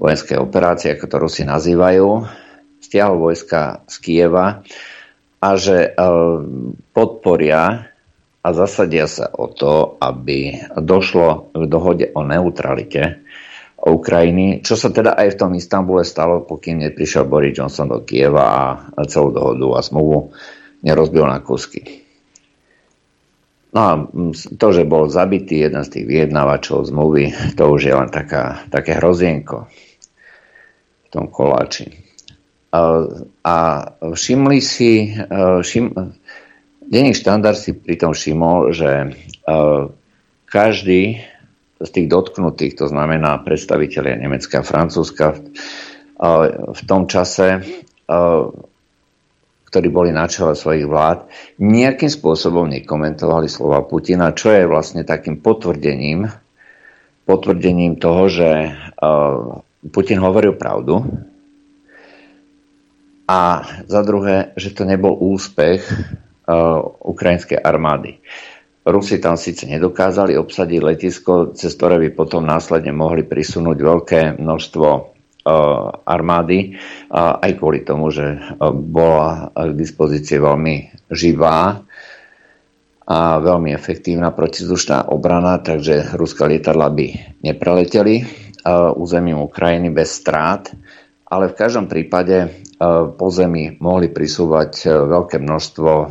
vojenskej 0.00 0.38
operácie, 0.40 0.94
ako 0.96 1.06
to 1.10 1.16
Rusi 1.18 1.42
nazývajú, 1.44 2.24
stiahol 2.80 3.20
vojska 3.20 3.84
z 3.84 3.94
Kieva 4.00 4.64
a 5.40 5.48
že 5.56 5.88
e, 5.88 5.90
podporia 6.92 7.88
a 8.40 8.48
zasadia 8.52 9.08
sa 9.08 9.28
o 9.32 9.48
to, 9.48 9.96
aby 10.00 10.60
došlo 10.76 11.52
k 11.52 11.64
dohode 11.64 12.06
o 12.12 12.20
neutralite 12.24 13.24
Ukrajiny, 13.80 14.60
čo 14.60 14.76
sa 14.76 14.92
teda 14.92 15.16
aj 15.16 15.28
v 15.32 15.38
tom 15.40 15.56
Istambule 15.56 16.04
stalo, 16.04 16.44
pokým 16.44 16.84
neprišiel 16.84 17.24
Boris 17.24 17.56
Johnson 17.56 17.88
do 17.88 18.04
Kieva 18.04 18.76
a 18.92 19.00
celú 19.08 19.32
dohodu 19.32 19.80
a 19.80 19.80
zmluvu 19.80 20.36
nerozbil 20.84 21.24
na 21.24 21.40
kusky. 21.40 22.04
No 23.72 23.80
a 23.80 23.92
to, 24.60 24.66
že 24.74 24.84
bol 24.84 25.08
zabitý 25.08 25.64
jeden 25.64 25.80
z 25.80 25.92
tých 25.96 26.06
vyjednávačov 26.10 26.92
zmluvy, 26.92 27.56
to 27.56 27.64
už 27.72 27.80
je 27.88 27.94
len 27.96 28.10
taká, 28.12 28.68
také 28.68 29.00
hrozienko 29.00 29.70
v 31.06 31.08
tom 31.08 31.32
koláči 31.32 32.09
a 32.70 33.56
všimli 33.98 34.58
si, 34.62 35.10
všim, 35.62 35.90
denní 36.86 37.14
štandard 37.14 37.58
si 37.58 37.74
pritom 37.74 38.14
všimol, 38.14 38.70
že 38.70 39.14
každý 40.46 41.22
z 41.80 41.88
tých 41.90 42.06
dotknutých, 42.12 42.78
to 42.78 42.86
znamená 42.86 43.42
predstavitelia 43.42 44.20
Nemecka 44.20 44.60
a 44.60 44.66
Francúzska 44.66 45.34
v 46.70 46.80
tom 46.86 47.08
čase, 47.08 47.64
ktorí 49.70 49.88
boli 49.88 50.10
na 50.10 50.26
čele 50.26 50.58
svojich 50.58 50.84
vlád, 50.84 51.30
nejakým 51.62 52.10
spôsobom 52.10 52.66
nekomentovali 52.68 53.46
slova 53.46 53.86
Putina, 53.86 54.34
čo 54.34 54.50
je 54.50 54.66
vlastne 54.66 55.06
takým 55.06 55.38
potvrdením, 55.38 56.26
potvrdením 57.22 57.96
toho, 58.02 58.26
že 58.26 58.74
Putin 59.94 60.18
hovoril 60.20 60.58
pravdu, 60.58 61.06
a 63.30 63.62
za 63.86 64.02
druhé, 64.02 64.50
že 64.58 64.74
to 64.74 64.82
nebol 64.82 65.14
úspech 65.14 65.86
uh, 65.86 66.82
ukrajinskej 67.06 67.62
armády. 67.62 68.18
Rusi 68.82 69.22
tam 69.22 69.38
síce 69.38 69.70
nedokázali 69.70 70.34
obsadiť 70.34 70.80
letisko, 70.82 71.54
cez 71.54 71.70
ktoré 71.78 72.02
by 72.02 72.10
potom 72.10 72.42
následne 72.42 72.90
mohli 72.90 73.22
prisunúť 73.22 73.78
veľké 73.78 74.20
množstvo 74.34 74.88
uh, 74.90 75.04
armády, 76.02 76.74
uh, 76.74 77.38
aj 77.38 77.50
kvôli 77.54 77.86
tomu, 77.86 78.10
že 78.10 78.34
uh, 78.34 78.74
bola 78.74 79.54
k 79.54 79.78
dispozícii 79.78 80.42
veľmi 80.42 81.06
živá 81.14 81.86
a 83.10 83.18
veľmi 83.38 83.70
efektívna 83.70 84.34
protizdušná 84.34 85.06
obrana, 85.06 85.62
takže 85.62 86.18
ruské 86.18 86.50
lietadla 86.50 86.90
by 86.90 87.38
nepreleteli 87.46 88.26
uh, 88.26 88.90
územím 88.98 89.38
Ukrajiny 89.38 89.94
bez 89.94 90.18
strát, 90.18 90.66
ale 91.30 91.46
v 91.46 91.58
každom 91.58 91.86
prípade 91.86 92.69
po 93.12 93.28
zemi 93.28 93.76
mohli 93.76 94.08
prisúvať 94.08 94.72
e, 94.82 94.86
veľké 94.88 95.36
množstvo 95.36 95.92
e, 95.92 96.06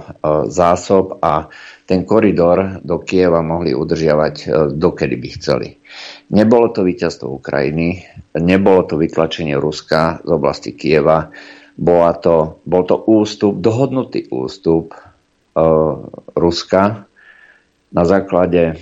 zásob 0.53 1.17
a 1.17 1.49
ten 1.89 2.05
koridor 2.05 2.77
do 2.85 3.01
Kieva 3.01 3.41
mohli 3.41 3.73
udržiavať 3.73 4.69
dokedy 4.77 5.17
by 5.17 5.29
chceli. 5.41 5.69
Nebolo 6.29 6.69
to 6.69 6.85
víťazstvo 6.85 7.41
Ukrajiny, 7.41 8.05
nebolo 8.37 8.85
to 8.85 9.01
vytlačenie 9.01 9.57
Ruska 9.57 10.21
z 10.21 10.29
oblasti 10.29 10.77
Kieva, 10.77 11.33
bola 11.73 12.13
to, 12.13 12.61
bol 12.61 12.85
to 12.85 13.01
ústup, 13.09 13.57
dohodnutý 13.57 14.29
ústup 14.29 14.93
Ruska 16.37 17.09
na 17.89 18.03
základe 18.05 18.77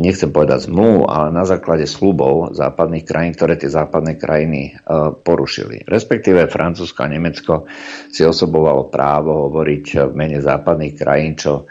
nechcem 0.00 0.32
povedať 0.32 0.72
zmluv, 0.72 1.04
ale 1.04 1.28
na 1.28 1.44
základe 1.44 1.84
slubov 1.84 2.56
západných 2.56 3.04
krajín, 3.04 3.36
ktoré 3.36 3.60
tie 3.60 3.68
západné 3.68 4.16
krajiny 4.16 4.72
e, 4.72 4.90
porušili. 5.12 5.84
Respektíve 5.84 6.48
Francúzsko 6.48 7.04
a 7.04 7.12
Nemecko 7.12 7.68
si 8.08 8.24
osobovalo 8.24 8.88
právo 8.88 9.48
hovoriť 9.48 10.08
v 10.08 10.12
mene 10.16 10.40
západných 10.40 10.94
krajín, 10.96 11.36
čo 11.36 11.52
e, 11.60 11.64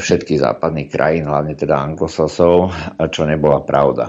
všetkých 0.00 0.40
západných 0.40 0.88
krajín, 0.88 1.28
hlavne 1.28 1.52
teda 1.52 1.76
anglosasov, 1.84 2.72
čo 3.12 3.22
nebola 3.28 3.60
pravda. 3.60 4.08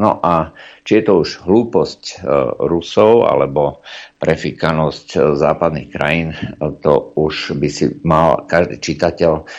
No 0.00 0.22
a 0.22 0.54
či 0.86 1.02
je 1.02 1.04
to 1.10 1.26
už 1.26 1.50
hlúposť 1.50 2.02
e, 2.06 2.16
Rusov 2.62 3.26
alebo 3.26 3.82
prefikanosť 4.22 5.34
západných 5.34 5.88
krajín, 5.90 6.30
to 6.78 7.10
už 7.18 7.58
by 7.58 7.66
si 7.66 7.90
mal 8.06 8.46
každý 8.46 8.78
čitateľ 8.78 9.50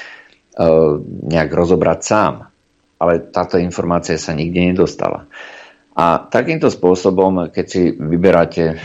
nejak 1.31 1.49
rozobrať 1.51 1.99
sám. 2.03 2.33
Ale 3.01 3.33
táto 3.33 3.57
informácia 3.57 4.19
sa 4.21 4.37
nikde 4.37 4.61
nedostala. 4.61 5.25
A 5.91 6.23
takýmto 6.23 6.71
spôsobom, 6.71 7.51
keď 7.51 7.65
si 7.67 7.91
vyberáte 7.91 8.63
e, 8.63 8.75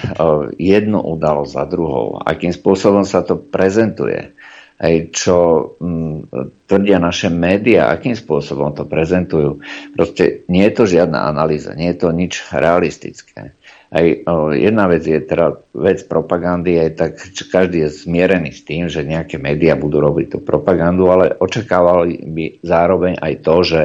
jednu 0.58 0.98
udalosť 0.98 1.52
za 1.54 1.64
druhou, 1.70 2.18
akým 2.18 2.50
spôsobom 2.50 3.06
sa 3.06 3.22
to 3.22 3.38
prezentuje, 3.38 4.34
aj 4.76 4.94
čo 5.14 5.38
m, 5.78 6.26
tvrdia 6.66 6.98
naše 6.98 7.30
médiá, 7.30 7.94
akým 7.94 8.18
spôsobom 8.18 8.74
to 8.74 8.90
prezentujú. 8.90 9.62
Proste 9.94 10.42
nie 10.50 10.66
je 10.66 10.74
to 10.74 10.84
žiadna 10.84 11.30
analýza, 11.30 11.78
nie 11.78 11.94
je 11.94 11.98
to 12.02 12.08
nič 12.10 12.42
realistické. 12.50 13.54
Aj 13.86 14.02
o, 14.02 14.50
jedna 14.50 14.90
vec 14.90 15.06
je 15.06 15.14
teda 15.22 15.62
vec 15.70 16.02
propagandy, 16.10 16.74
aj 16.74 16.90
tak 16.98 17.12
každý 17.46 17.86
je 17.86 18.02
zmierený 18.02 18.50
s 18.50 18.66
tým, 18.66 18.90
že 18.90 19.06
nejaké 19.06 19.38
médiá 19.38 19.78
budú 19.78 20.02
robiť 20.02 20.26
tú 20.26 20.38
propagandu, 20.42 21.06
ale 21.06 21.30
očakávali 21.38 22.18
by 22.26 22.44
zároveň 22.66 23.14
aj 23.22 23.34
to, 23.46 23.56
že 23.62 23.80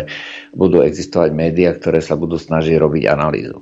budú 0.58 0.82
existovať 0.82 1.30
médiá, 1.38 1.78
ktoré 1.78 2.02
sa 2.02 2.18
budú 2.18 2.42
snažiť 2.42 2.76
robiť 2.82 3.04
analýzu. 3.14 3.62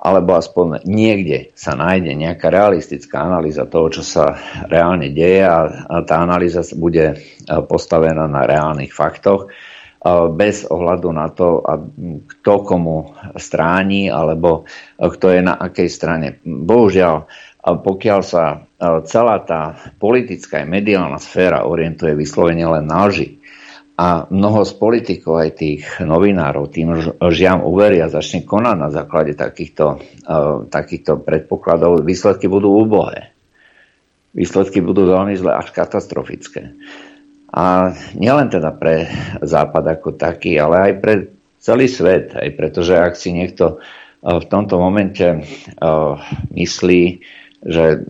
Alebo 0.00 0.32
aspoň 0.32 0.88
niekde 0.88 1.52
sa 1.52 1.76
nájde 1.76 2.16
nejaká 2.16 2.48
realistická 2.48 3.20
analýza 3.20 3.68
toho, 3.68 3.92
čo 3.92 4.00
sa 4.00 4.40
reálne 4.64 5.12
deje 5.12 5.44
a, 5.44 5.60
a 5.92 5.96
tá 6.08 6.24
analýza 6.24 6.64
bude 6.72 7.20
postavená 7.68 8.24
na 8.24 8.48
reálnych 8.48 8.96
faktoch 8.96 9.52
bez 10.32 10.64
ohľadu 10.64 11.08
na 11.12 11.28
to, 11.28 11.60
kto 12.24 12.54
komu 12.64 13.12
stráni 13.36 14.08
alebo 14.08 14.64
kto 14.96 15.26
je 15.28 15.40
na 15.44 15.60
akej 15.60 15.88
strane. 15.92 16.40
Bohužiaľ, 16.44 17.28
pokiaľ 17.60 18.20
sa 18.24 18.64
celá 19.04 19.36
tá 19.44 19.76
politická 20.00 20.64
a 20.64 20.68
mediálna 20.68 21.20
sféra 21.20 21.68
orientuje 21.68 22.16
vyslovene 22.16 22.64
len 22.64 22.88
na 22.88 23.04
lži 23.04 23.36
a 24.00 24.24
mnoho 24.32 24.64
z 24.64 24.72
politikov, 24.80 25.44
aj 25.44 25.60
tých 25.60 25.84
novinárov, 26.00 26.72
tým 26.72 27.20
žiam 27.28 27.60
uveria, 27.60 28.08
začne 28.08 28.48
konať 28.48 28.76
na 28.80 28.88
základe 28.88 29.36
takýchto, 29.36 30.00
takýchto 30.72 31.20
predpokladov, 31.20 32.00
výsledky 32.00 32.48
budú 32.48 32.72
úbohé. 32.80 33.36
Výsledky 34.32 34.80
budú 34.80 35.04
veľmi 35.04 35.36
zlé 35.36 35.52
až 35.52 35.76
katastrofické. 35.76 36.72
A 37.50 37.90
nielen 38.14 38.46
teda 38.46 38.70
pre 38.70 39.10
Západ 39.42 39.98
ako 39.98 40.14
taký, 40.14 40.54
ale 40.58 40.76
aj 40.90 40.92
pre 41.02 41.14
celý 41.58 41.90
svet. 41.90 42.32
Aj 42.38 42.46
pretože 42.54 42.94
ak 42.94 43.18
si 43.18 43.34
niekto 43.34 43.82
v 44.22 44.44
tomto 44.46 44.78
momente 44.78 45.42
myslí, 46.54 47.02
že 47.60 48.00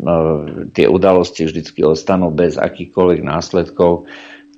tie 0.77 0.87
udalosti 0.87 1.49
vždy 1.49 1.83
ostanú 1.83 2.31
bez 2.31 2.61
akýchkoľvek 2.61 3.21
následkov, 3.25 4.07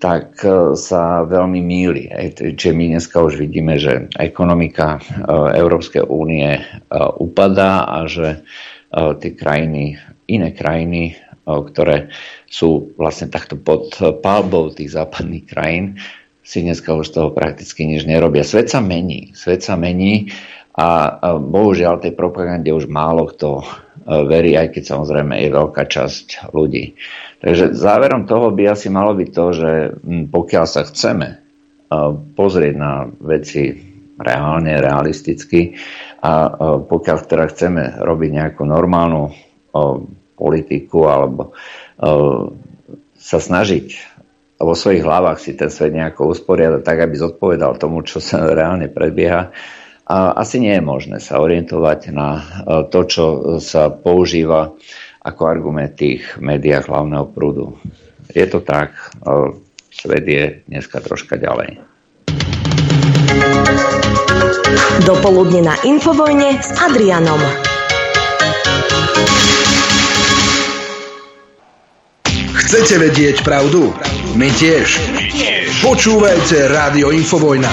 tak 0.02 0.34
sa 0.74 1.22
veľmi 1.22 1.62
míli. 1.62 2.10
Čiže 2.34 2.74
my 2.74 2.84
dneska 2.98 3.22
už 3.22 3.38
vidíme, 3.38 3.78
že 3.78 4.10
ekonomika 4.18 4.98
Európskej 5.54 6.10
únie 6.10 6.58
upadá 7.22 7.86
a 7.86 8.10
že 8.10 8.42
tie 8.92 9.30
krajiny, 9.38 9.94
iné 10.26 10.50
krajiny, 10.50 11.21
ktoré 11.46 12.14
sú 12.46 12.94
vlastne 12.94 13.26
takto 13.26 13.58
pod 13.58 13.98
palbou 14.22 14.70
tých 14.70 14.94
západných 14.94 15.44
krajín, 15.50 15.98
si 16.42 16.62
dneska 16.62 16.94
už 16.94 17.10
z 17.10 17.14
toho 17.18 17.28
prakticky 17.30 17.86
nič 17.86 18.02
nerobia. 18.02 18.42
Svet 18.42 18.70
sa 18.70 18.82
mení, 18.82 19.30
svet 19.38 19.62
sa 19.62 19.78
mení 19.78 20.34
a 20.74 21.18
bohužiaľ 21.38 22.02
tej 22.02 22.12
propagande 22.18 22.72
už 22.72 22.88
málo 22.88 23.28
kto 23.30 23.60
e, 23.60 23.64
verí, 24.24 24.56
aj 24.56 24.72
keď 24.72 24.82
samozrejme 24.88 25.36
je 25.38 25.50
veľká 25.52 25.84
časť 25.84 26.50
ľudí. 26.50 26.96
Takže 27.44 27.76
záverom 27.76 28.24
toho 28.24 28.50
by 28.50 28.72
asi 28.72 28.88
malo 28.88 29.12
byť 29.12 29.28
to, 29.30 29.46
že 29.52 29.70
pokiaľ 30.32 30.64
sa 30.64 30.82
chceme 30.88 31.28
e, 31.28 31.36
pozrieť 32.34 32.74
na 32.74 33.04
veci 33.20 33.68
reálne, 34.16 34.80
realisticky 34.80 35.76
a 36.24 36.32
e, 36.48 36.50
pokiaľ 36.88 37.16
teda 37.28 37.44
chceme 37.52 37.82
robiť 38.00 38.30
nejakú 38.32 38.64
normálnu 38.64 39.52
politiku 40.42 41.06
alebo 41.06 41.54
sa 43.22 43.38
snažiť 43.38 44.12
vo 44.62 44.74
svojich 44.78 45.02
hlavách 45.02 45.38
si 45.42 45.58
ten 45.58 45.68
svet 45.68 45.90
nejako 45.90 46.30
usporiadať 46.32 46.82
tak, 46.86 46.98
aby 47.02 47.14
zodpovedal 47.18 47.76
tomu, 47.76 48.06
čo 48.06 48.22
sa 48.22 48.46
reálne 48.58 48.86
predbieha. 48.86 49.50
A 50.02 50.34
asi 50.34 50.58
nie 50.58 50.74
je 50.74 50.82
možné 50.82 51.22
sa 51.22 51.38
orientovať 51.38 52.10
na 52.10 52.28
e, 52.38 52.42
to, 52.90 53.00
čo 53.06 53.24
sa 53.62 53.90
používa 53.90 54.74
ako 55.22 55.42
argument 55.46 55.94
tých 55.94 56.42
médiách 56.42 56.90
hlavného 56.90 57.26
prúdu. 57.30 57.78
Je 58.34 58.42
to 58.50 58.58
tak, 58.58 59.14
e, 59.22 59.54
svet 59.94 60.26
je 60.26 60.66
dneska 60.66 60.98
troška 60.98 61.38
ďalej. 61.38 61.78
Dopoludne 65.06 65.70
na 65.70 65.74
Infovojne 65.86 66.58
s 66.58 66.70
Adrianom. 66.82 67.40
Chcete 72.62 72.94
vedieť 73.02 73.42
pravdu? 73.42 73.90
My 74.38 74.46
tiež. 74.54 74.94
Počúvajte 75.82 76.70
Rádio 76.70 77.10
Infovojna. 77.10 77.68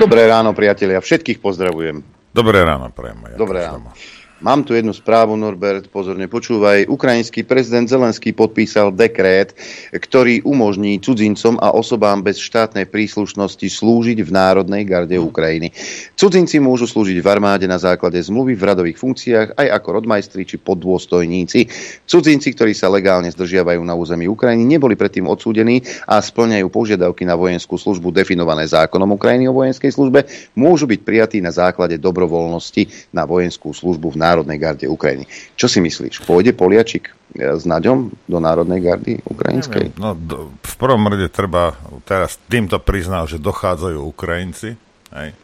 Dobré 0.00 0.24
ráno, 0.24 0.56
priatelia. 0.56 1.04
Všetkých 1.04 1.44
pozdravujem. 1.44 2.00
Dobré 2.32 2.64
ráno, 2.64 2.88
prajem. 2.88 3.36
Dobré 3.36 3.68
ráno. 3.68 3.92
Mám 4.40 4.64
tu 4.64 4.72
jednu 4.72 4.96
správu, 4.96 5.36
Norbert, 5.36 5.92
pozorne 5.92 6.24
počúvaj. 6.24 6.88
Ukrajinský 6.88 7.44
prezident 7.44 7.84
Zelenský 7.84 8.32
podpísal 8.32 8.88
dekrét, 8.88 9.52
ktorý 9.92 10.40
umožní 10.48 10.96
cudzincom 10.96 11.60
a 11.60 11.76
osobám 11.76 12.24
bez 12.24 12.40
štátnej 12.40 12.88
príslušnosti 12.88 13.68
slúžiť 13.68 14.24
v 14.24 14.30
Národnej 14.32 14.88
garde 14.88 15.20
Ukrajiny. 15.20 15.76
Cudzinci 16.16 16.56
môžu 16.56 16.88
slúžiť 16.88 17.20
v 17.20 17.28
armáde 17.28 17.68
na 17.68 17.76
základe 17.76 18.16
zmluvy 18.16 18.56
v 18.56 18.64
radových 18.64 18.96
funkciách 18.96 19.60
aj 19.60 19.66
ako 19.76 19.88
rodmajstri 20.00 20.48
či 20.48 20.56
poddôstojníci. 20.56 21.68
Cudzinci, 22.08 22.56
ktorí 22.56 22.72
sa 22.72 22.88
legálne 22.88 23.28
zdržiavajú 23.28 23.84
na 23.84 23.92
území 23.92 24.24
Ukrajiny, 24.24 24.64
neboli 24.64 24.96
predtým 24.96 25.28
odsúdení 25.28 25.84
a 26.08 26.16
splňajú 26.16 26.64
požiadavky 26.72 27.28
na 27.28 27.36
vojenskú 27.36 27.76
službu 27.76 28.08
definované 28.08 28.64
zákonom 28.64 29.20
Ukrajiny 29.20 29.52
o 29.52 29.56
vojenskej 29.60 29.92
službe, 29.92 30.24
môžu 30.56 30.88
byť 30.88 31.00
prijatí 31.04 31.44
na 31.44 31.52
základe 31.52 32.00
dobrovoľnosti 32.00 33.12
na 33.12 33.28
vojenskú 33.28 33.76
službu 33.76 34.16
v 34.16 34.16
Národnej 34.16 34.29
Národnej 34.30 34.58
garde 34.62 34.86
Ukrajiny. 34.86 35.26
Čo 35.58 35.66
si 35.66 35.82
myslíš? 35.82 36.22
Pôjde 36.22 36.54
Poliačik 36.54 37.10
e, 37.10 37.58
s 37.58 37.66
Naďom 37.66 38.14
do 38.30 38.38
Národnej 38.38 38.78
gardy 38.78 39.18
ukrajinskej? 39.26 39.98
no, 39.98 40.14
do, 40.14 40.54
v 40.62 40.74
prvom 40.78 41.02
rade 41.10 41.26
treba 41.26 41.74
teraz 42.06 42.38
týmto 42.46 42.78
priznal, 42.78 43.26
že 43.26 43.42
dochádzajú 43.42 43.98
Ukrajinci. 43.98 44.78
Hej. 45.10 45.34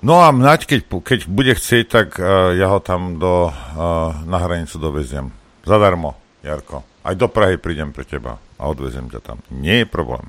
No 0.00 0.22
a 0.22 0.30
Naď, 0.32 0.64
keď, 0.64 0.80
keď 1.02 1.20
bude 1.28 1.52
chcieť, 1.52 1.84
tak 1.90 2.08
uh, 2.16 2.54
ja 2.54 2.70
ho 2.72 2.80
tam 2.80 3.20
do, 3.20 3.50
uh, 3.50 4.14
na 4.24 4.38
hranicu 4.38 4.78
doveziem. 4.78 5.34
Zadarmo, 5.66 6.16
Jarko. 6.40 6.86
Aj 7.02 7.14
do 7.18 7.26
Prahy 7.28 7.58
prídem 7.58 7.90
pre 7.90 8.06
teba 8.06 8.38
a 8.56 8.62
odvezem 8.70 9.10
ťa 9.10 9.20
tam. 9.20 9.38
Nie 9.52 9.84
je 9.84 9.86
problém. 9.90 10.24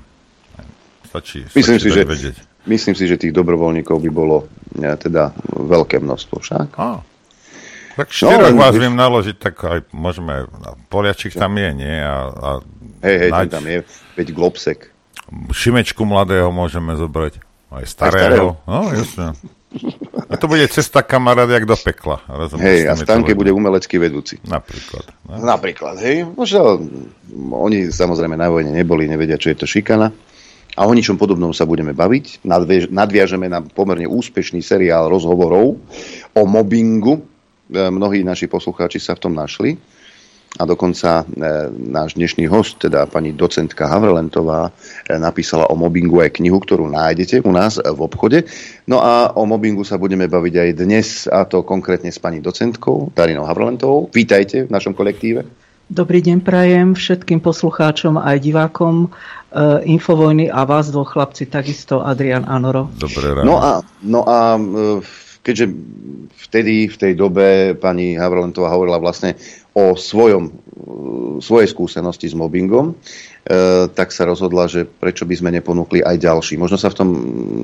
Stačí, 1.10 1.42
Myslím 1.54 1.78
stačí 1.82 1.90
si, 1.90 1.96
že, 1.96 2.02
vedieť. 2.06 2.36
Myslím 2.70 2.94
si, 2.94 3.04
že 3.10 3.18
tých 3.18 3.34
dobrovoľníkov 3.34 3.98
by 3.98 4.10
bolo 4.14 4.46
ja, 4.78 4.94
teda 4.94 5.34
veľké 5.50 5.98
množstvo 5.98 6.36
však. 6.38 6.68
Á, 6.78 7.02
tak 8.00 8.08
štyroch 8.08 8.56
no, 8.56 8.60
vás 8.60 8.72
viem 8.72 8.96
naložiť, 8.96 9.36
tak 9.36 9.54
aj 9.60 9.78
môžeme, 9.92 10.48
Poliačik 10.88 11.36
tam 11.36 11.52
je, 11.60 11.70
nie? 11.76 11.96
A, 12.00 12.16
a 12.32 12.48
hej, 13.04 13.16
hej, 13.28 13.30
naď, 13.30 13.46
tam 13.52 13.64
je, 13.68 13.78
veď 14.16 14.26
Globsek. 14.32 14.88
Šimečku 15.52 16.08
mladého 16.08 16.48
môžeme 16.48 16.96
zobrať, 16.96 17.44
aj 17.68 17.84
starého. 17.84 18.16
Aj 18.16 18.24
starého. 18.24 18.48
No, 18.64 18.78
jasne. 18.88 19.26
A 20.30 20.34
to 20.34 20.50
bude 20.50 20.66
cesta 20.66 21.06
kamarát 21.06 21.46
jak 21.46 21.62
do 21.62 21.78
pekla. 21.78 22.18
Rozumiem, 22.26 22.66
hej, 22.66 22.80
a 22.90 22.98
Stanke 22.98 23.38
bude 23.38 23.54
umelecký 23.54 24.02
vedúci. 24.02 24.42
Napríklad. 24.42 25.06
No? 25.30 25.46
Napríklad, 25.46 25.94
hej. 26.02 26.26
Možno, 26.26 26.82
oni 27.54 27.86
samozrejme 27.86 28.34
na 28.34 28.50
vojne 28.50 28.74
neboli, 28.74 29.06
nevedia, 29.06 29.38
čo 29.38 29.54
je 29.54 29.62
to 29.62 29.70
šikana. 29.70 30.10
A 30.74 30.86
o 30.86 30.92
ničom 30.94 31.14
podobnom 31.14 31.54
sa 31.54 31.66
budeme 31.66 31.94
baviť. 31.94 32.42
Nadviažeme 32.90 33.46
na 33.46 33.62
pomerne 33.62 34.10
úspešný 34.10 34.58
seriál 34.62 35.06
rozhovorov 35.06 35.78
o 36.34 36.42
mobbingu 36.46 37.22
mnohí 37.70 38.26
naši 38.26 38.50
poslucháči 38.50 38.98
sa 38.98 39.14
v 39.14 39.22
tom 39.22 39.34
našli. 39.38 39.78
A 40.58 40.66
dokonca 40.66 41.22
e, 41.22 41.24
náš 41.70 42.18
dnešný 42.18 42.50
host, 42.50 42.82
teda 42.82 43.06
pani 43.06 43.30
docentka 43.30 43.86
Havrelentová, 43.86 44.74
e, 45.06 45.14
napísala 45.14 45.70
o 45.70 45.78
mobbingu 45.78 46.18
aj 46.26 46.42
knihu, 46.42 46.58
ktorú 46.58 46.90
nájdete 46.90 47.46
u 47.46 47.54
nás 47.54 47.78
v 47.78 48.00
obchode. 48.02 48.50
No 48.90 48.98
a 48.98 49.30
o 49.30 49.46
mobbingu 49.46 49.86
sa 49.86 49.94
budeme 49.94 50.26
baviť 50.26 50.54
aj 50.58 50.70
dnes, 50.74 51.30
a 51.30 51.46
to 51.46 51.62
konkrétne 51.62 52.10
s 52.10 52.18
pani 52.18 52.42
docentkou 52.42 53.14
Darinou 53.14 53.46
Havrelentovou. 53.46 54.10
Vítajte 54.10 54.66
v 54.66 54.74
našom 54.74 54.90
kolektíve. 54.90 55.46
Dobrý 55.86 56.18
deň 56.18 56.42
prajem 56.42 56.98
všetkým 56.98 57.42
poslucháčom 57.42 58.18
aj 58.18 58.38
divákom 58.42 59.10
uh, 59.10 59.82
Infovojny 59.82 60.46
a 60.46 60.62
vás 60.62 60.90
dvoch 60.90 61.14
chlapci, 61.18 61.50
takisto 61.50 61.98
Adrian 62.02 62.46
Anoro. 62.46 62.90
Dobré 62.94 63.34
ráno. 63.34 63.46
No 63.46 63.56
a, 63.58 63.72
no 64.02 64.20
a 64.22 64.54
uh, 64.54 65.02
keďže 65.40 65.66
vtedy, 66.48 66.88
v 66.88 66.96
tej 66.96 67.12
dobe 67.16 67.76
pani 67.78 68.16
Havrolentová 68.16 68.72
hovorila 68.72 69.00
vlastne 69.00 69.36
o 69.72 69.94
svojom, 69.94 70.50
svojej 71.38 71.68
skúsenosti 71.70 72.26
s 72.26 72.34
mobbingom, 72.34 72.90
e, 72.90 72.94
tak 73.94 74.10
sa 74.10 74.26
rozhodla, 74.26 74.66
že 74.66 74.84
prečo 74.84 75.24
by 75.24 75.34
sme 75.38 75.54
neponúkli 75.54 76.02
aj 76.02 76.16
ďalší. 76.18 76.58
Možno 76.58 76.76
sa 76.76 76.90
v 76.90 76.98
tom, 76.98 77.08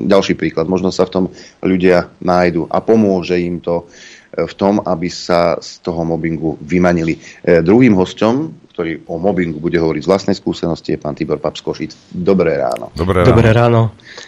ďalší 0.06 0.38
príklad, 0.38 0.70
možno 0.70 0.94
sa 0.94 1.04
v 1.04 1.12
tom 1.12 1.24
ľudia 1.60 2.08
nájdu 2.22 2.70
a 2.70 2.78
pomôže 2.78 3.36
im 3.42 3.58
to 3.58 3.84
e, 3.84 4.46
v 4.46 4.54
tom, 4.54 4.80
aby 4.86 5.10
sa 5.10 5.58
z 5.58 5.82
toho 5.82 6.06
mobbingu 6.06 6.56
vymanili. 6.62 7.18
E, 7.42 7.60
druhým 7.60 7.98
hostom 7.98 8.65
ktorý 8.76 9.08
o 9.08 9.16
mobbingu 9.16 9.56
bude 9.56 9.80
hovoriť 9.80 10.04
z 10.04 10.10
vlastnej 10.12 10.36
skúsenosti, 10.36 10.92
je 10.92 11.00
pán 11.00 11.16
Tibor 11.16 11.40
Papskošic. 11.40 12.12
Dobré 12.12 12.60
ráno. 12.60 12.92
Dobré 12.92 13.24
ráno. 13.24 13.32
Dobré 13.32 13.48
ráno. 13.56 13.80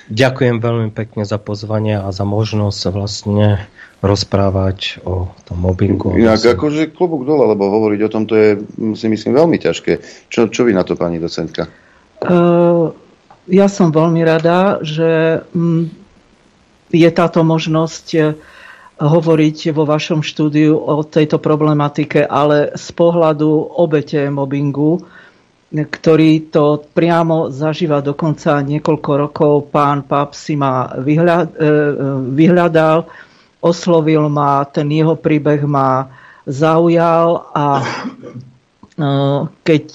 Ďakujem 0.09 0.57
veľmi 0.64 0.88
pekne 0.96 1.28
za 1.28 1.36
pozvanie 1.36 2.01
a 2.01 2.09
za 2.16 2.24
možnosť 2.24 2.80
vlastne 2.88 3.68
rozprávať 4.01 5.05
o 5.05 5.28
tom 5.44 5.59
mobbingu. 5.61 6.16
Inak 6.16 6.57
akože 6.57 6.96
klobúk 6.96 7.28
dole, 7.28 7.44
lebo 7.44 7.68
hovoriť 7.68 8.01
o 8.09 8.09
tom 8.09 8.24
to 8.24 8.40
je, 8.40 8.49
si 8.96 9.12
myslím, 9.12 9.36
veľmi 9.36 9.61
ťažké. 9.61 10.01
Čo, 10.32 10.49
čo 10.49 10.64
vy 10.64 10.72
na 10.72 10.80
to, 10.80 10.96
pani 10.96 11.20
docentka? 11.20 11.68
Uh, 12.24 12.96
ja 13.53 13.68
som 13.68 13.92
veľmi 13.92 14.24
rada, 14.24 14.80
že 14.80 15.44
um, 15.53 15.92
je 16.88 17.11
táto 17.12 17.44
možnosť 17.44 18.07
hovoriť 18.99 19.70
vo 19.70 19.86
vašom 19.86 20.26
štúdiu 20.26 20.74
o 20.74 21.07
tejto 21.07 21.38
problematike, 21.38 22.26
ale 22.26 22.74
z 22.74 22.88
pohľadu 22.92 23.78
obete 23.78 24.26
mobbingu, 24.26 24.99
ktorý 25.70 26.51
to 26.51 26.82
priamo 26.90 27.55
zažíva 27.55 28.03
dokonca 28.03 28.59
niekoľko 28.59 29.11
rokov. 29.14 29.53
Pán 29.70 30.03
Pap 30.03 30.34
si 30.34 30.59
ma 30.59 30.90
e, 30.90 31.46
vyhľadal, 32.34 33.07
oslovil 33.62 34.26
ma, 34.26 34.66
ten 34.66 34.90
jeho 34.90 35.14
príbeh 35.14 35.62
ma 35.62 36.11
zaujal 36.49 37.55
a 37.55 37.66
e, 37.78 37.84
keď 39.62 39.86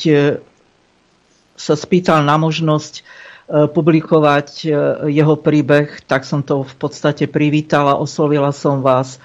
sa 1.59 1.73
spýtal 1.75 2.23
na 2.23 2.39
možnosť 2.39 3.03
E, 3.03 3.32
publikovať 3.47 4.49
e, 4.63 4.67
jeho 5.11 5.35
príbeh, 5.35 6.07
tak 6.07 6.23
som 6.23 6.39
to 6.39 6.63
v 6.63 6.75
podstate 6.79 7.27
privítala, 7.27 7.99
oslovila 7.99 8.55
som 8.55 8.79
vás 8.79 9.19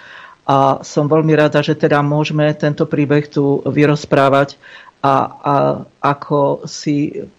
a 0.48 0.82
som 0.82 1.06
veľmi 1.06 1.38
rada, 1.38 1.62
že 1.62 1.78
teda 1.78 2.02
môžeme 2.02 2.50
tento 2.56 2.88
príbeh 2.88 3.30
tu 3.30 3.62
vyrozprávať 3.62 4.58
a, 5.04 5.14
a 5.38 5.54
ako 6.02 6.66
si 6.66 7.14
e, 7.14 7.30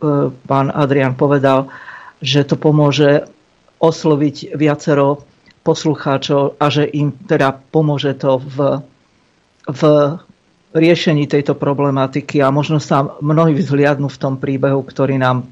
pán 0.48 0.72
Adrian 0.72 1.20
povedal, 1.20 1.68
že 2.24 2.48
to 2.48 2.56
pomôže 2.56 3.28
osloviť 3.80 4.56
viacero 4.56 5.24
poslucháčov 5.68 6.56
a 6.60 6.66
že 6.72 6.88
im 6.88 7.12
teda 7.12 7.60
pomôže 7.72 8.16
to 8.16 8.40
v, 8.40 8.80
v 9.68 9.82
riešení 10.72 11.28
tejto 11.28 11.60
problematiky 11.60 12.40
a 12.40 12.54
možno 12.54 12.80
sa 12.80 13.20
mnohí 13.20 13.52
vzhliadnú 13.58 14.08
v 14.08 14.22
tom 14.22 14.40
príbehu, 14.40 14.80
ktorý 14.86 15.20
nám 15.20 15.44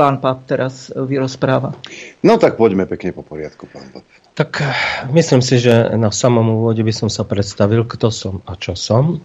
pán 0.00 0.16
Pap 0.16 0.48
teraz 0.48 0.88
vyrozpráva. 0.88 1.76
No 2.24 2.40
tak 2.40 2.56
poďme 2.56 2.88
pekne 2.88 3.12
po 3.12 3.20
poriadku, 3.20 3.68
pán 3.68 3.84
Pap. 3.92 4.04
Tak 4.32 4.64
myslím 5.12 5.44
si, 5.44 5.60
že 5.60 5.92
na 6.00 6.08
samom 6.08 6.56
úvode 6.56 6.80
by 6.80 6.94
som 6.96 7.12
sa 7.12 7.28
predstavil, 7.28 7.84
kto 7.84 8.08
som 8.08 8.40
a 8.48 8.56
čo 8.56 8.72
som. 8.72 9.20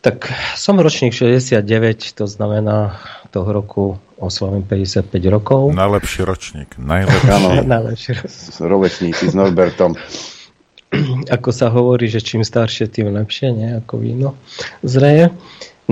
Tak 0.00 0.32
som 0.56 0.80
ročník 0.80 1.12
69, 1.12 1.60
to 2.16 2.24
znamená 2.24 2.96
toho 3.28 3.50
roku 3.52 3.84
oslavím 4.16 4.64
55 4.64 5.12
rokov. 5.28 5.76
Najlepší 5.76 6.24
ročník. 6.24 6.80
Najlepší. 6.80 7.28
Áno, 7.28 7.48
najlepší 7.76 8.10
Rovesníci 8.64 9.28
s 9.28 9.36
Norbertom. 9.36 9.92
ako 11.36 11.50
sa 11.52 11.68
hovorí, 11.68 12.08
že 12.08 12.24
čím 12.24 12.40
staršie, 12.40 12.88
tým 12.88 13.12
lepšie, 13.12 13.52
nie? 13.52 13.68
Ako 13.84 14.00
víno 14.00 14.40
zreje. 14.80 15.28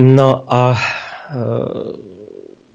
No 0.00 0.48
a 0.48 0.72
e, 0.72 0.80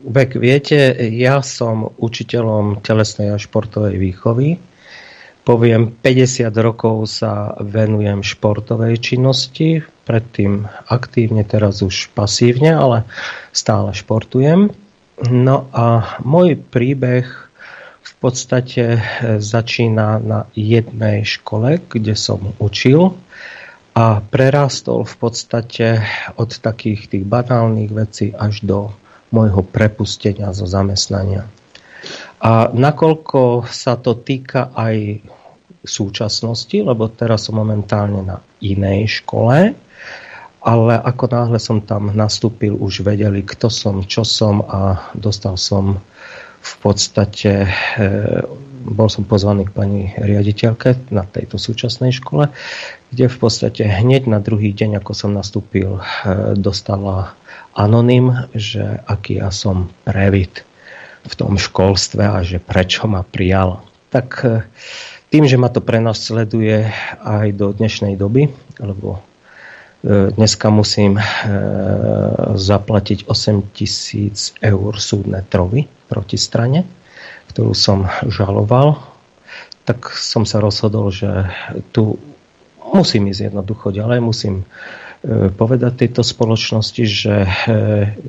vek, 0.01 0.37
viete, 0.37 0.93
ja 1.13 1.45
som 1.45 1.93
učiteľom 1.97 2.81
telesnej 2.81 3.33
a 3.33 3.37
športovej 3.37 3.95
výchovy. 3.97 4.57
Poviem, 5.41 5.89
50 6.05 6.53
rokov 6.61 7.09
sa 7.09 7.57
venujem 7.57 8.21
športovej 8.21 9.01
činnosti, 9.01 9.81
predtým 10.05 10.69
aktívne, 10.85 11.41
teraz 11.41 11.81
už 11.81 12.13
pasívne, 12.13 12.77
ale 12.77 13.09
stále 13.49 13.89
športujem. 13.97 14.69
No 15.29 15.65
a 15.73 16.17
môj 16.21 16.61
príbeh 16.61 17.25
v 18.01 18.13
podstate 18.21 18.97
e, 18.97 19.01
začína 19.41 20.21
na 20.21 20.45
jednej 20.53 21.25
škole, 21.25 21.81
kde 21.81 22.13
som 22.13 22.53
učil 22.61 23.17
a 23.97 24.21
prerastol 24.21 25.03
v 25.03 25.15
podstate 25.17 25.87
od 26.37 26.49
takých 26.53 27.11
tých 27.11 27.25
banálnych 27.25 27.91
vecí 27.91 28.29
až 28.33 28.61
do 28.61 28.79
môjho 29.31 29.63
prepustenia 29.63 30.51
zo 30.51 30.67
zamestnania. 30.67 31.47
A 32.41 32.67
nakoľko 32.73 33.69
sa 33.69 33.95
to 33.95 34.17
týka 34.17 34.73
aj 34.75 35.21
súčasnosti, 35.81 36.73
lebo 36.77 37.09
teraz 37.09 37.49
som 37.49 37.57
momentálne 37.57 38.21
na 38.21 38.37
inej 38.61 39.21
škole, 39.21 39.73
ale 40.61 40.93
ako 40.93 41.25
náhle 41.25 41.57
som 41.57 41.81
tam 41.81 42.13
nastúpil, 42.13 42.77
už 42.77 43.01
vedeli, 43.01 43.41
kto 43.41 43.69
som, 43.73 44.05
čo 44.05 44.21
som 44.21 44.61
a 44.61 45.09
dostal 45.17 45.57
som 45.57 45.97
v 46.61 46.73
podstate, 46.85 47.65
e, 47.97 48.05
bol 48.85 49.09
som 49.09 49.25
pozvaný 49.25 49.65
k 49.65 49.73
pani 49.73 50.01
riaditeľke 50.13 51.09
na 51.09 51.25
tejto 51.25 51.57
súčasnej 51.57 52.13
škole, 52.13 52.53
kde 53.09 53.25
v 53.25 53.37
podstate 53.41 53.89
hneď 53.89 54.29
na 54.29 54.37
druhý 54.37 54.69
deň, 54.69 55.01
ako 55.01 55.11
som 55.17 55.33
nastúpil, 55.33 55.97
e, 55.97 56.01
dostala 56.53 57.33
anonym, 57.75 58.51
že 58.55 59.01
aký 59.07 59.39
ja 59.39 59.49
som 59.53 59.89
previt 60.03 60.63
v 61.21 61.33
tom 61.37 61.55
školstve 61.55 62.23
a 62.25 62.41
že 62.41 62.57
prečo 62.57 63.05
ma 63.05 63.21
prijala. 63.21 63.85
Tak 64.09 64.27
e, 64.43 64.65
tým, 65.31 65.47
že 65.47 65.55
ma 65.55 65.71
to 65.71 65.79
pre 65.79 66.03
nás 66.03 66.19
sleduje 66.19 66.89
aj 67.21 67.47
do 67.55 67.71
dnešnej 67.71 68.19
doby, 68.19 68.51
lebo 68.81 69.21
E, 70.01 70.33
dneska 70.33 70.73
musím 70.73 71.21
e, 71.21 71.23
zaplatiť 72.57 73.29
8 73.29 73.69
tisíc 73.69 74.57
eur 74.57 74.97
súdne 74.97 75.45
trovy 75.45 75.85
proti 76.09 76.41
strane, 76.41 76.89
ktorú 77.53 77.77
som 77.77 78.09
žaloval. 78.25 78.97
Tak 79.85 80.09
som 80.09 80.41
sa 80.41 80.57
rozhodol, 80.57 81.13
že 81.13 81.29
tu 81.93 82.17
musím 82.81 83.29
ísť 83.29 83.53
jednoducho 83.53 83.93
ďalej, 83.93 84.25
musím 84.25 84.65
e, 84.65 84.65
povedať 85.29 86.01
tejto 86.01 86.25
spoločnosti, 86.25 87.03
že 87.05 87.45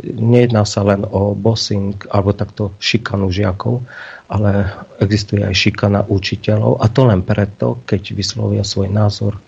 nejedná 0.05 0.68
sa 0.68 0.84
len 0.84 1.09
o 1.09 1.32
bossing 1.32 1.97
alebo 2.12 2.36
takto 2.36 2.76
šikanu 2.76 3.32
žiakov, 3.32 3.80
ale 4.28 4.68
existuje 5.01 5.40
aj 5.40 5.57
šikana 5.57 6.05
učiteľov 6.05 6.84
a 6.84 6.86
to 6.93 7.09
len 7.09 7.24
preto, 7.24 7.80
keď 7.88 8.12
vyslovia 8.12 8.61
svoj 8.61 8.93
názor 8.93 9.40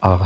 a 0.00 0.24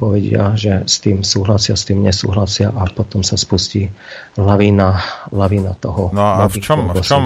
povedia, 0.00 0.56
že 0.56 0.88
s 0.88 1.04
tým 1.04 1.20
súhlasia, 1.20 1.76
s 1.76 1.84
tým 1.84 2.00
nesúhlasia 2.00 2.72
a 2.72 2.88
potom 2.88 3.20
sa 3.20 3.36
spustí 3.36 3.92
lavína, 4.40 4.96
lavína 5.28 5.76
toho. 5.76 6.08
No 6.16 6.24
a 6.24 6.48
v 6.48 6.56
čom, 6.64 6.88
v 6.88 7.04
čom 7.04 7.24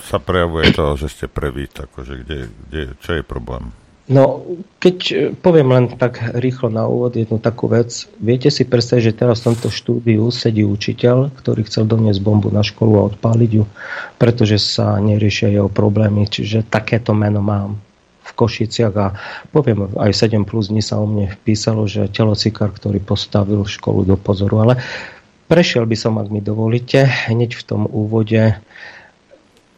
sa 0.00 0.16
prejavuje 0.16 0.72
to, 0.72 0.96
že 0.96 1.12
ste 1.12 1.26
prvý, 1.28 1.68
akože 1.68 2.14
kde, 2.24 2.38
kde, 2.48 2.82
čo 3.04 3.20
je 3.20 3.22
problém? 3.26 3.76
No, 4.04 4.44
keď 4.84 4.96
e, 5.08 5.16
poviem 5.32 5.72
len 5.72 5.84
tak 5.96 6.20
rýchlo 6.36 6.68
na 6.68 6.84
úvod 6.84 7.16
jednu 7.16 7.40
takú 7.40 7.72
vec. 7.72 8.04
Viete 8.20 8.52
si 8.52 8.68
predstaviť, 8.68 9.00
že 9.00 9.16
teraz 9.16 9.40
v 9.40 9.52
tomto 9.52 9.72
štúdiu 9.72 10.28
sedí 10.28 10.60
učiteľ, 10.60 11.32
ktorý 11.32 11.64
chcel 11.64 11.88
doniesť 11.88 12.20
bombu 12.20 12.52
na 12.52 12.60
školu 12.60 13.00
a 13.00 13.08
odpáliť 13.08 13.50
ju, 13.56 13.64
pretože 14.20 14.60
sa 14.60 15.00
neriešia 15.00 15.48
jeho 15.48 15.72
problémy. 15.72 16.28
Čiže 16.28 16.68
takéto 16.68 17.16
meno 17.16 17.40
mám 17.40 17.80
v 18.24 18.30
Košiciach 18.36 18.94
a 19.00 19.16
poviem, 19.56 19.88
aj 19.96 20.12
7 20.28 20.44
plus 20.44 20.68
dní 20.68 20.84
sa 20.84 21.00
o 21.00 21.08
mne 21.08 21.32
písalo, 21.44 21.88
že 21.88 22.12
telocikár, 22.12 22.76
ktorý 22.76 23.00
postavil 23.00 23.64
školu 23.64 24.04
do 24.04 24.16
pozoru, 24.20 24.68
ale 24.68 24.74
prešiel 25.48 25.88
by 25.88 25.96
som, 25.96 26.20
ak 26.20 26.28
mi 26.28 26.44
dovolíte, 26.44 27.08
hneď 27.32 27.56
v 27.56 27.62
tom 27.64 27.88
úvode 27.88 28.56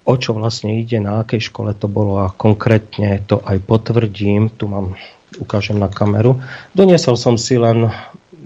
o 0.07 0.15
čo 0.15 0.39
vlastne 0.39 0.79
ide, 0.79 1.03
na 1.03 1.27
akej 1.27 1.51
škole 1.51 1.75
to 1.75 1.91
bolo 1.91 2.23
a 2.23 2.31
konkrétne 2.31 3.19
to 3.27 3.43
aj 3.43 3.59
potvrdím, 3.67 4.55
tu 4.55 4.71
mám, 4.71 4.95
ukážem 5.43 5.77
na 5.77 5.91
kameru. 5.91 6.39
Doniesol 6.73 7.19
som 7.19 7.35
si 7.35 7.59
len 7.59 7.91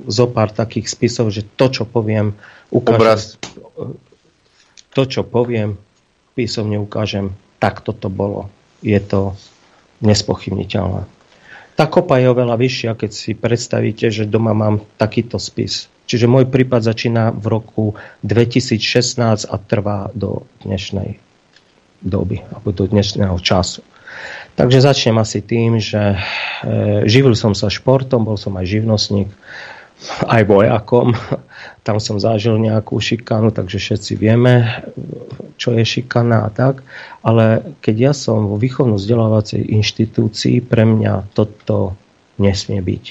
zo 0.09 0.27
pár 0.33 0.49
takých 0.51 0.89
spisov, 0.89 1.29
že 1.29 1.45
to, 1.45 1.69
čo 1.69 1.85
poviem, 1.85 2.33
ukážem, 2.73 3.37
to, 4.97 5.03
čo 5.05 5.21
poviem, 5.23 5.77
písomne 6.33 6.81
ukážem, 6.81 7.37
tak 7.61 7.85
toto 7.85 8.09
bolo. 8.09 8.49
Je 8.81 8.97
to 8.97 9.37
nespochybniteľná. 10.01 11.05
Tá 11.77 11.85
kopa 11.85 12.17
je 12.17 12.33
oveľa 12.33 12.57
vyššia, 12.57 12.91
keď 12.97 13.11
si 13.13 13.37
predstavíte, 13.37 14.09
že 14.09 14.25
doma 14.25 14.57
mám 14.57 14.81
takýto 14.97 15.37
spis. 15.37 15.93
Čiže 16.09 16.27
môj 16.27 16.49
prípad 16.49 16.83
začína 16.83 17.31
v 17.37 17.45
roku 17.47 17.85
2016 18.25 19.47
a 19.47 19.57
trvá 19.61 20.09
do 20.17 20.49
dnešnej 20.65 21.30
doby, 22.01 22.43
alebo 22.53 22.73
do 22.73 22.85
dnešného 22.89 23.37
času. 23.41 23.85
Takže 24.59 24.85
začnem 24.85 25.17
asi 25.17 25.41
tým, 25.41 25.81
že 25.81 26.17
e, 26.17 26.19
živil 27.09 27.33
som 27.33 27.57
sa 27.57 27.73
športom, 27.73 28.29
bol 28.29 28.37
som 28.37 28.57
aj 28.61 28.67
živnostník, 28.69 29.31
aj 30.27 30.43
vojakom. 30.45 31.17
Tam 31.87 31.97
som 31.97 32.21
zažil 32.21 32.61
nejakú 32.61 33.01
šikanu, 33.01 33.53
takže 33.53 33.81
všetci 33.81 34.13
vieme, 34.21 34.85
čo 35.57 35.73
je 35.73 35.85
šikana 35.85 36.45
a 36.45 36.51
tak. 36.53 36.85
Ale 37.25 37.77
keď 37.81 37.97
ja 38.11 38.13
som 38.13 38.53
vo 38.53 38.61
výchovno-vzdelávacej 38.61 39.65
inštitúcii, 39.81 40.61
pre 40.65 40.85
mňa 40.85 41.33
toto 41.33 41.97
nesmie 42.37 42.85
byť. 42.85 43.05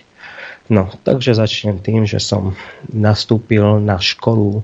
No, 0.69 0.93
takže 1.01 1.33
začnem 1.33 1.81
tým, 1.81 2.05
že 2.05 2.21
som 2.21 2.53
nastúpil 2.93 3.81
na 3.81 3.97
školu 3.97 4.61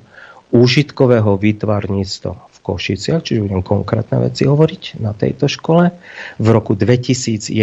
úžitkového 0.53 1.41
výtvarníctva 1.41 2.33
v 2.37 2.54
Košiciach, 2.65 3.21
čiže 3.21 3.45
budem 3.45 3.61
konkrétne 3.61 4.25
veci 4.25 4.49
hovoriť 4.49 4.97
na 4.97 5.13
tejto 5.13 5.45
škole, 5.45 5.93
v 6.41 6.47
roku 6.49 6.73
2011. 6.73 7.53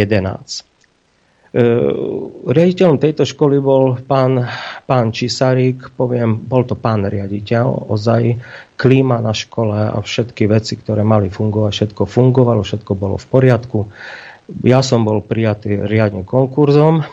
E, 1.53 1.61
riaditeľom 2.49 2.97
tejto 2.97 3.29
školy 3.29 3.61
bol 3.61 3.99
pán, 4.01 4.41
pán 4.89 5.13
Čisarík, 5.13 5.93
poviem, 5.93 6.39
bol 6.39 6.63
to 6.63 6.73
pán 6.73 7.03
riaditeľ, 7.05 7.93
ozaj 7.93 8.41
klíma 8.73 9.21
na 9.21 9.37
škole 9.37 9.93
a 9.93 9.99
všetky 10.01 10.49
veci, 10.49 10.79
ktoré 10.79 11.05
mali 11.05 11.29
fungovať, 11.29 11.71
všetko 11.93 12.09
fungovalo, 12.09 12.65
všetko 12.65 12.91
bolo 12.97 13.21
v 13.21 13.27
poriadku. 13.29 13.79
Ja 14.65 14.81
som 14.81 15.05
bol 15.05 15.21
prijatý 15.21 15.77
riadne 15.85 16.25
konkurzom 16.25 17.05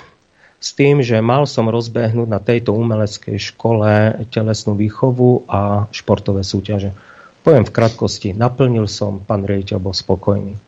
s 0.57 0.73
tým, 0.73 1.05
že 1.05 1.21
mal 1.21 1.45
som 1.45 1.69
rozbehnúť 1.69 2.29
na 2.29 2.41
tejto 2.41 2.73
umeleckej 2.73 3.37
škole 3.37 4.25
telesnú 4.33 4.73
výchovu 4.73 5.49
a 5.53 5.85
športové 5.93 6.45
súťaže. 6.45 6.97
Poviem 7.41 7.65
v 7.65 7.73
krátkosti, 7.73 8.37
naplnil 8.37 8.85
som, 8.85 9.25
pán 9.25 9.49
riaditeľ 9.49 9.79
bol 9.81 9.97
spokojný. 9.97 10.61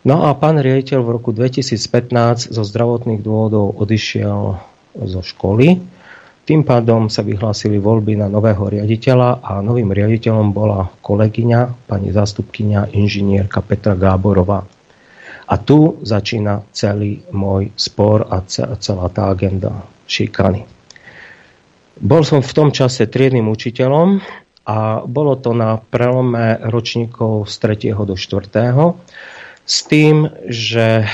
No 0.00 0.26
a 0.26 0.34
pán 0.34 0.58
riaditeľ 0.58 1.04
v 1.04 1.12
roku 1.20 1.30
2015 1.30 2.50
zo 2.50 2.62
zdravotných 2.64 3.20
dôvodov 3.20 3.76
odišiel 3.78 4.58
zo 4.96 5.20
školy. 5.22 5.78
Tým 6.48 6.66
pádom 6.66 7.06
sa 7.06 7.22
vyhlásili 7.22 7.78
voľby 7.78 8.18
na 8.18 8.26
nového 8.26 8.64
riaditeľa 8.66 9.44
a 9.44 9.62
novým 9.62 9.92
riaditeľom 9.94 10.50
bola 10.50 10.88
kolegyňa, 10.98 11.86
pani 11.86 12.10
zástupkynia 12.10 12.90
inžinierka 12.90 13.62
Petra 13.62 13.94
Gáborová. 13.94 14.66
A 15.46 15.54
tu 15.62 16.02
začína 16.02 16.66
celý 16.74 17.22
môj 17.30 17.70
spor 17.78 18.26
a 18.26 18.42
celá 18.80 19.06
tá 19.14 19.30
agenda 19.30 19.84
šikany. 20.10 20.66
Bol 22.00 22.24
som 22.24 22.40
v 22.40 22.56
tom 22.56 22.72
čase 22.72 23.04
triednym 23.04 23.46
učiteľom 23.52 24.24
a 24.64 25.02
bolo 25.04 25.34
to 25.40 25.56
na 25.56 25.80
prelome 25.80 26.60
ročníkov 26.60 27.48
z 27.48 27.54
3. 27.90 27.96
do 28.06 28.14
4 28.14 28.50
s 29.70 29.86
tým, 29.86 30.26
že 30.50 31.06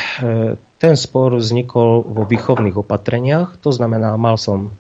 ten 0.80 0.94
spor 0.96 1.36
vznikol 1.36 2.04
vo 2.04 2.24
výchovných 2.24 2.76
opatreniach. 2.80 3.60
To 3.60 3.70
znamená, 3.72 4.16
mal 4.16 4.40
som 4.40 4.72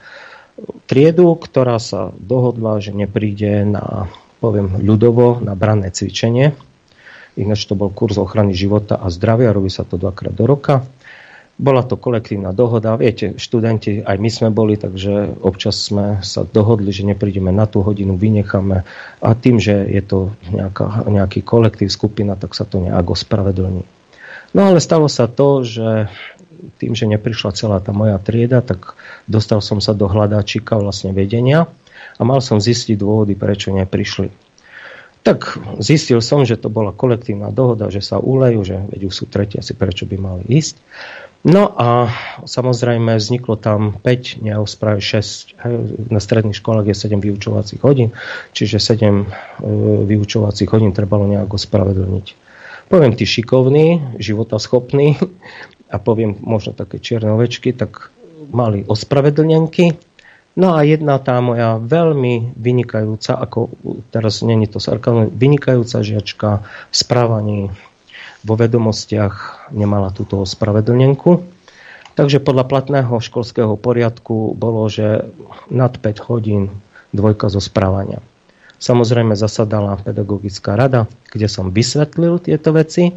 triedu, 0.88 1.36
ktorá 1.36 1.76
sa 1.76 2.12
dohodla, 2.16 2.80
že 2.80 2.96
nepríde 2.96 3.68
na, 3.68 4.08
poviem 4.40 4.80
ľudovo, 4.80 5.44
na 5.44 5.52
branné 5.52 5.92
cvičenie. 5.92 6.56
Ináč 7.36 7.68
to 7.68 7.76
bol 7.76 7.92
kurz 7.92 8.16
ochrany 8.16 8.56
života 8.56 8.96
a 8.96 9.12
zdravia, 9.12 9.52
robí 9.52 9.68
sa 9.68 9.84
to 9.84 10.00
dvakrát 10.00 10.32
do 10.32 10.48
roka. 10.48 10.88
Bola 11.56 11.80
to 11.80 11.96
kolektívna 11.96 12.52
dohoda, 12.52 13.00
viete, 13.00 13.40
študenti, 13.40 14.04
aj 14.04 14.16
my 14.20 14.28
sme 14.28 14.48
boli, 14.52 14.76
takže 14.76 15.40
občas 15.40 15.80
sme 15.80 16.20
sa 16.20 16.44
dohodli, 16.44 16.92
že 16.92 17.08
neprídeme 17.08 17.48
na 17.48 17.64
tú 17.64 17.80
hodinu, 17.80 18.20
vynecháme 18.20 18.84
a 19.24 19.28
tým, 19.32 19.56
že 19.56 19.72
je 19.88 20.02
to 20.04 20.36
nejaká, 20.52 21.08
nejaký 21.08 21.40
kolektív, 21.40 21.88
skupina, 21.88 22.36
tak 22.36 22.52
sa 22.52 22.68
to 22.68 22.84
nejak 22.84 23.08
ospravedlní. 23.08 23.88
No 24.52 24.60
ale 24.68 24.84
stalo 24.84 25.08
sa 25.08 25.32
to, 25.32 25.64
že 25.64 26.12
tým, 26.76 26.92
že 26.92 27.08
neprišla 27.08 27.56
celá 27.56 27.80
tá 27.80 27.96
moja 27.96 28.20
trieda, 28.20 28.60
tak 28.60 28.92
dostal 29.24 29.64
som 29.64 29.80
sa 29.80 29.96
do 29.96 30.12
hľadáčika 30.12 30.76
vlastne 30.76 31.16
vedenia 31.16 31.72
a 32.16 32.22
mal 32.24 32.44
som 32.44 32.60
zistiť 32.60 33.00
dôvody, 33.00 33.32
prečo 33.32 33.72
neprišli. 33.72 34.28
Tak 35.26 35.58
zistil 35.82 36.22
som, 36.22 36.46
že 36.46 36.54
to 36.54 36.70
bola 36.70 36.94
kolektívna 36.94 37.50
dohoda, 37.50 37.90
že 37.90 37.98
sa 37.98 38.22
ulejú, 38.22 38.62
že 38.62 38.78
veď 38.92 39.10
sú 39.10 39.26
tretiaci, 39.26 39.74
prečo 39.74 40.06
by 40.06 40.16
mali 40.20 40.44
ísť. 40.46 40.78
No 41.46 41.70
a 41.76 42.10
samozrejme 42.42 43.18
vzniklo 43.20 43.54
tam 43.54 43.94
5, 44.02 44.42
neospraví 44.42 44.98
6, 44.98 45.54
na 46.10 46.18
stredných 46.18 46.58
školách 46.58 46.90
je 46.90 46.96
7 46.96 47.22
vyučovacích 47.22 47.80
hodín, 47.86 48.10
čiže 48.50 48.82
7 48.82 48.98
e, 49.02 49.24
vyučovacích 50.10 50.66
hodín 50.72 50.90
trebalo 50.90 51.28
nejak 51.30 51.46
ospravedlniť. 51.46 52.26
Poviem 52.86 53.14
tí 53.14 53.26
šikovní, 53.26 54.18
životaschopní 54.18 55.18
a 55.94 55.96
poviem 56.02 56.34
možno 56.42 56.74
také 56.74 56.98
čiernovečky, 56.98 57.70
tak 57.74 58.10
mali 58.50 58.82
ospravedlnenky. 58.86 59.98
No 60.56 60.72
a 60.72 60.88
jedna 60.88 61.20
tá 61.20 61.36
moja 61.44 61.76
veľmi 61.76 62.56
vynikajúca, 62.56 63.36
ako 63.36 63.68
teraz 64.08 64.40
není 64.40 64.64
to 64.64 64.80
sarkazm, 64.80 65.28
vynikajúca 65.28 66.00
žiačka 66.00 66.64
v 66.88 66.94
správaní 66.96 67.60
vo 68.46 68.54
vedomostiach 68.54 69.68
nemala 69.74 70.14
túto 70.14 70.46
ospravedlnenku. 70.46 71.42
Takže 72.16 72.40
podľa 72.40 72.64
platného 72.70 73.18
školského 73.18 73.74
poriadku 73.76 74.54
bolo, 74.56 74.86
že 74.86 75.26
nad 75.68 75.92
5 75.98 76.28
hodín 76.30 76.70
dvojka 77.10 77.50
zo 77.50 77.58
správania. 77.58 78.22
Samozrejme 78.76 79.32
zasadala 79.32 79.96
pedagogická 79.96 80.76
rada, 80.76 81.08
kde 81.32 81.48
som 81.48 81.72
vysvetlil 81.72 82.40
tieto 82.44 82.76
veci 82.76 83.08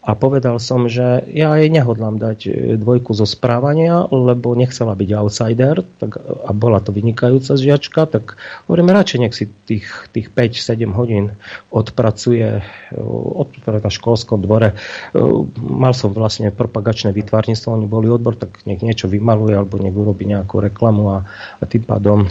a 0.00 0.16
povedal 0.16 0.56
som, 0.56 0.88
že 0.88 1.28
ja 1.28 1.52
jej 1.60 1.68
nehodlám 1.68 2.16
dať 2.16 2.38
e, 2.48 2.50
dvojku 2.80 3.12
zo 3.12 3.28
správania, 3.28 4.08
lebo 4.08 4.56
nechcela 4.56 4.96
byť 4.96 5.10
outsider 5.12 5.84
tak, 6.00 6.16
a 6.24 6.50
bola 6.56 6.80
to 6.80 6.88
vynikajúca 6.88 7.60
žiačka, 7.60 8.08
tak 8.08 8.40
hovorím, 8.64 8.96
radšej 8.96 9.18
nech 9.20 9.36
si 9.36 9.44
tých, 9.68 10.08
tých 10.16 10.32
5-7 10.32 10.96
hodín 10.96 11.36
odpracuje 11.68 12.48
e, 12.48 12.62
od, 13.04 13.52
na 13.60 13.92
školskom 13.92 14.40
dvore. 14.40 14.72
E, 14.72 15.20
mal 15.60 15.92
som 15.92 16.16
vlastne 16.16 16.48
propagačné 16.48 17.12
vytvárnictvo, 17.12 17.76
oni 17.76 17.84
boli 17.84 18.08
odbor, 18.08 18.40
tak 18.40 18.56
nech 18.64 18.80
niečo 18.80 19.04
vymaluje 19.04 19.52
alebo 19.52 19.84
nech 19.84 19.92
urobí 19.92 20.24
nejakú 20.24 20.64
reklamu 20.64 21.20
a, 21.20 21.28
a 21.60 21.62
tým 21.68 21.84
pádom 21.84 22.24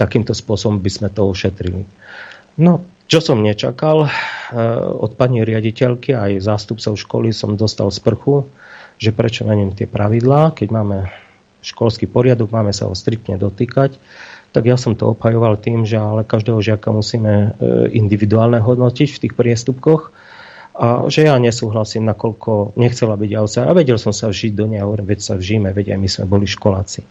takýmto 0.00 0.32
spôsobom 0.32 0.80
by 0.80 0.88
sme 0.88 1.08
to 1.12 1.28
ušetrili. 1.28 1.84
No, 2.56 2.88
čo 3.10 3.18
som 3.18 3.42
nečakal, 3.44 4.06
eh, 4.06 4.10
od 4.80 5.18
pani 5.18 5.44
riaditeľky 5.44 6.16
aj 6.16 6.40
zástupcov 6.40 6.96
školy 6.96 7.36
som 7.36 7.60
dostal 7.60 7.92
sprchu, 7.92 8.48
že 8.96 9.12
prečo 9.12 9.44
ňom 9.44 9.76
tie 9.76 9.84
pravidlá, 9.84 10.56
keď 10.56 10.68
máme 10.72 10.98
školský 11.60 12.08
poriadok, 12.08 12.48
máme 12.54 12.72
sa 12.72 12.88
ho 12.88 12.94
striktne 12.96 13.36
dotýkať, 13.36 14.00
tak 14.50 14.66
ja 14.66 14.80
som 14.80 14.96
to 14.96 15.12
obhajoval 15.12 15.60
tým, 15.60 15.84
že 15.86 16.00
ale 16.00 16.24
každého 16.24 16.62
žiaka 16.64 16.88
musíme 16.94 17.32
eh, 17.34 17.48
individuálne 17.92 18.62
hodnotiť 18.62 19.08
v 19.12 19.20
tých 19.26 19.34
priestupkoch 19.36 20.14
a 20.80 21.10
že 21.10 21.26
ja 21.28 21.36
nesúhlasím, 21.36 22.08
nakoľko 22.08 22.78
nechcela 22.78 23.18
byť 23.18 23.30
outsider. 23.36 23.68
A 23.68 23.76
vedel 23.76 23.98
som 24.00 24.14
sa 24.14 24.30
vžiť 24.30 24.54
do 24.54 24.64
neho, 24.64 24.88
veď 24.96 25.20
sa 25.20 25.34
vžíme, 25.36 25.68
veď 25.76 25.92
aj 25.92 25.98
my 25.98 26.08
sme 26.08 26.24
boli 26.30 26.46
školáci. 26.48 27.04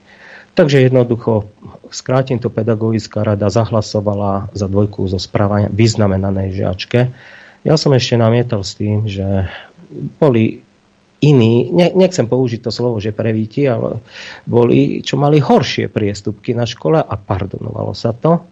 Takže 0.59 0.91
jednoducho, 0.91 1.47
skrátim 1.87 2.35
to, 2.35 2.51
pedagogická 2.51 3.23
rada 3.23 3.47
zahlasovala 3.47 4.51
za 4.51 4.67
dvojku 4.67 5.07
zo 5.07 5.15
správania 5.15 5.71
vyznamenanej 5.71 6.51
žiačke. 6.51 7.15
Ja 7.63 7.79
som 7.79 7.95
ešte 7.95 8.19
namietal 8.19 8.67
s 8.67 8.75
tým, 8.75 9.07
že 9.07 9.47
boli 10.19 10.59
iní, 11.23 11.71
ne, 11.71 11.95
nechcem 11.95 12.27
použiť 12.27 12.59
to 12.59 12.75
slovo, 12.75 12.99
že 12.99 13.15
prevíti, 13.15 13.71
ale 13.71 14.03
boli, 14.43 14.99
čo 14.99 15.15
mali 15.15 15.39
horšie 15.39 15.87
priestupky 15.87 16.51
na 16.51 16.67
škole 16.67 16.99
a 16.99 17.13
pardonovalo 17.15 17.95
sa 17.95 18.11
to. 18.11 18.43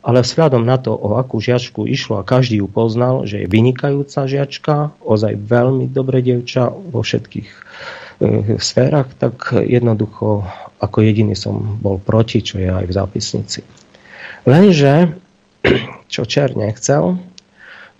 Ale 0.00 0.24
vzhľadom 0.24 0.64
na 0.64 0.80
to, 0.80 0.96
o 0.96 1.20
akú 1.20 1.44
žiačku 1.44 1.84
išlo 1.84 2.24
a 2.24 2.24
každý 2.24 2.64
ju 2.64 2.72
poznal, 2.72 3.28
že 3.28 3.44
je 3.44 3.52
vynikajúca 3.52 4.24
žiačka, 4.24 4.96
ozaj 5.04 5.36
veľmi 5.36 5.92
dobre 5.92 6.24
devča 6.24 6.72
vo 6.72 7.04
všetkých 7.04 7.48
sférach, 8.60 9.08
tak 9.16 9.56
jednoducho 9.56 10.44
ako 10.80 10.98
jediný 11.04 11.36
som 11.36 11.76
bol 11.80 12.00
proti, 12.00 12.40
čo 12.40 12.56
je 12.56 12.68
aj 12.72 12.84
v 12.88 12.96
zápisnici. 12.96 13.60
Lenže, 14.48 15.12
čo 16.12 16.24
Čer 16.24 16.56
nechcel, 16.56 17.20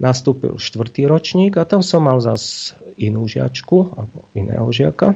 nastúpil 0.00 0.56
štvrtý 0.56 1.04
ročník 1.04 1.60
a 1.60 1.68
tam 1.68 1.84
som 1.84 2.08
mal 2.08 2.24
zas 2.24 2.72
inú 2.96 3.28
žiačku, 3.28 3.92
alebo 3.92 4.24
iného 4.32 4.64
žiaka, 4.72 5.12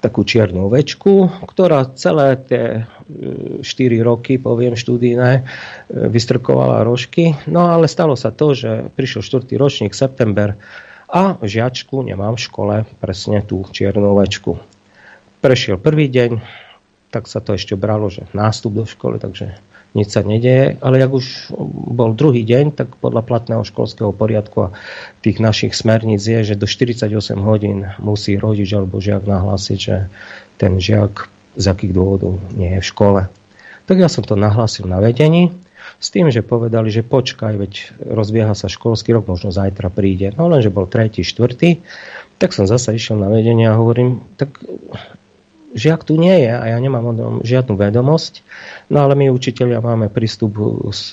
takú 0.00 0.24
čiernu 0.24 0.68
večku, 0.68 1.32
ktorá 1.48 1.88
celé 1.96 2.36
tie 2.36 2.84
4 3.08 3.64
e, 3.64 4.00
roky, 4.04 4.36
poviem 4.36 4.76
študijné, 4.76 5.30
e, 5.40 5.42
vystrkovala 5.88 6.84
rožky. 6.84 7.36
No 7.48 7.72
ale 7.72 7.88
stalo 7.88 8.12
sa 8.12 8.28
to, 8.28 8.52
že 8.52 8.92
prišiel 8.92 9.24
štvrtý 9.24 9.56
ročník, 9.56 9.96
september, 9.96 10.56
a 11.08 11.38
žiačku 11.40 12.02
nemám 12.02 12.36
v 12.36 12.44
škole, 12.44 12.74
presne 12.98 13.44
tú 13.44 13.64
čiernu 13.68 14.16
večku. 14.16 14.58
Prešiel 15.44 15.76
prvý 15.76 16.08
deň, 16.08 16.40
tak 17.12 17.28
sa 17.28 17.38
to 17.38 17.54
ešte 17.54 17.76
bralo, 17.76 18.08
že 18.08 18.26
nástup 18.32 18.74
do 18.74 18.84
školy, 18.88 19.20
takže 19.20 19.54
nič 19.94 20.10
sa 20.10 20.26
nedeje, 20.26 20.74
ale 20.82 20.98
ak 20.98 21.12
už 21.14 21.54
bol 21.94 22.18
druhý 22.18 22.42
deň, 22.42 22.74
tak 22.74 22.98
podľa 22.98 23.22
platného 23.22 23.62
školského 23.62 24.10
poriadku 24.10 24.68
a 24.68 24.74
tých 25.22 25.38
našich 25.38 25.70
smerníc 25.70 26.26
je, 26.26 26.42
že 26.42 26.58
do 26.58 26.66
48 26.66 27.14
hodín 27.38 27.86
musí 28.02 28.34
rodič 28.34 28.74
alebo 28.74 28.98
žiak 28.98 29.22
nahlásiť, 29.22 29.78
že 29.78 30.10
ten 30.58 30.82
žiak 30.82 31.30
z 31.54 31.64
akých 31.70 31.94
dôvodov 31.94 32.42
nie 32.58 32.74
je 32.74 32.82
v 32.82 32.90
škole. 32.90 33.20
Tak 33.86 33.96
ja 34.02 34.10
som 34.10 34.26
to 34.26 34.34
nahlásil 34.34 34.90
na 34.90 34.98
vedení, 34.98 35.54
s 36.04 36.12
tým, 36.12 36.28
že 36.28 36.44
povedali, 36.44 36.92
že 36.92 37.00
počkaj, 37.00 37.56
veď 37.56 37.72
rozbieha 38.04 38.52
sa 38.52 38.68
školský 38.68 39.16
rok, 39.16 39.24
možno 39.24 39.48
zajtra 39.48 39.88
príde. 39.88 40.36
No 40.36 40.52
lenže 40.52 40.68
bol 40.68 40.84
tretí, 40.84 41.24
štvrtý, 41.24 41.80
tak 42.36 42.52
som 42.52 42.68
zase 42.68 42.92
išiel 42.92 43.16
na 43.16 43.32
vedenie 43.32 43.64
a 43.64 43.80
hovorím, 43.80 44.20
tak 44.36 44.60
žiak 45.74 46.04
tu 46.04 46.20
nie 46.20 46.44
je 46.44 46.52
a 46.52 46.64
ja 46.70 46.76
nemám 46.76 47.40
žiadnu 47.40 47.74
vedomosť, 47.74 48.44
no 48.92 49.02
ale 49.02 49.16
my 49.16 49.32
učiteľia 49.32 49.80
máme 49.80 50.12
prístup 50.12 50.54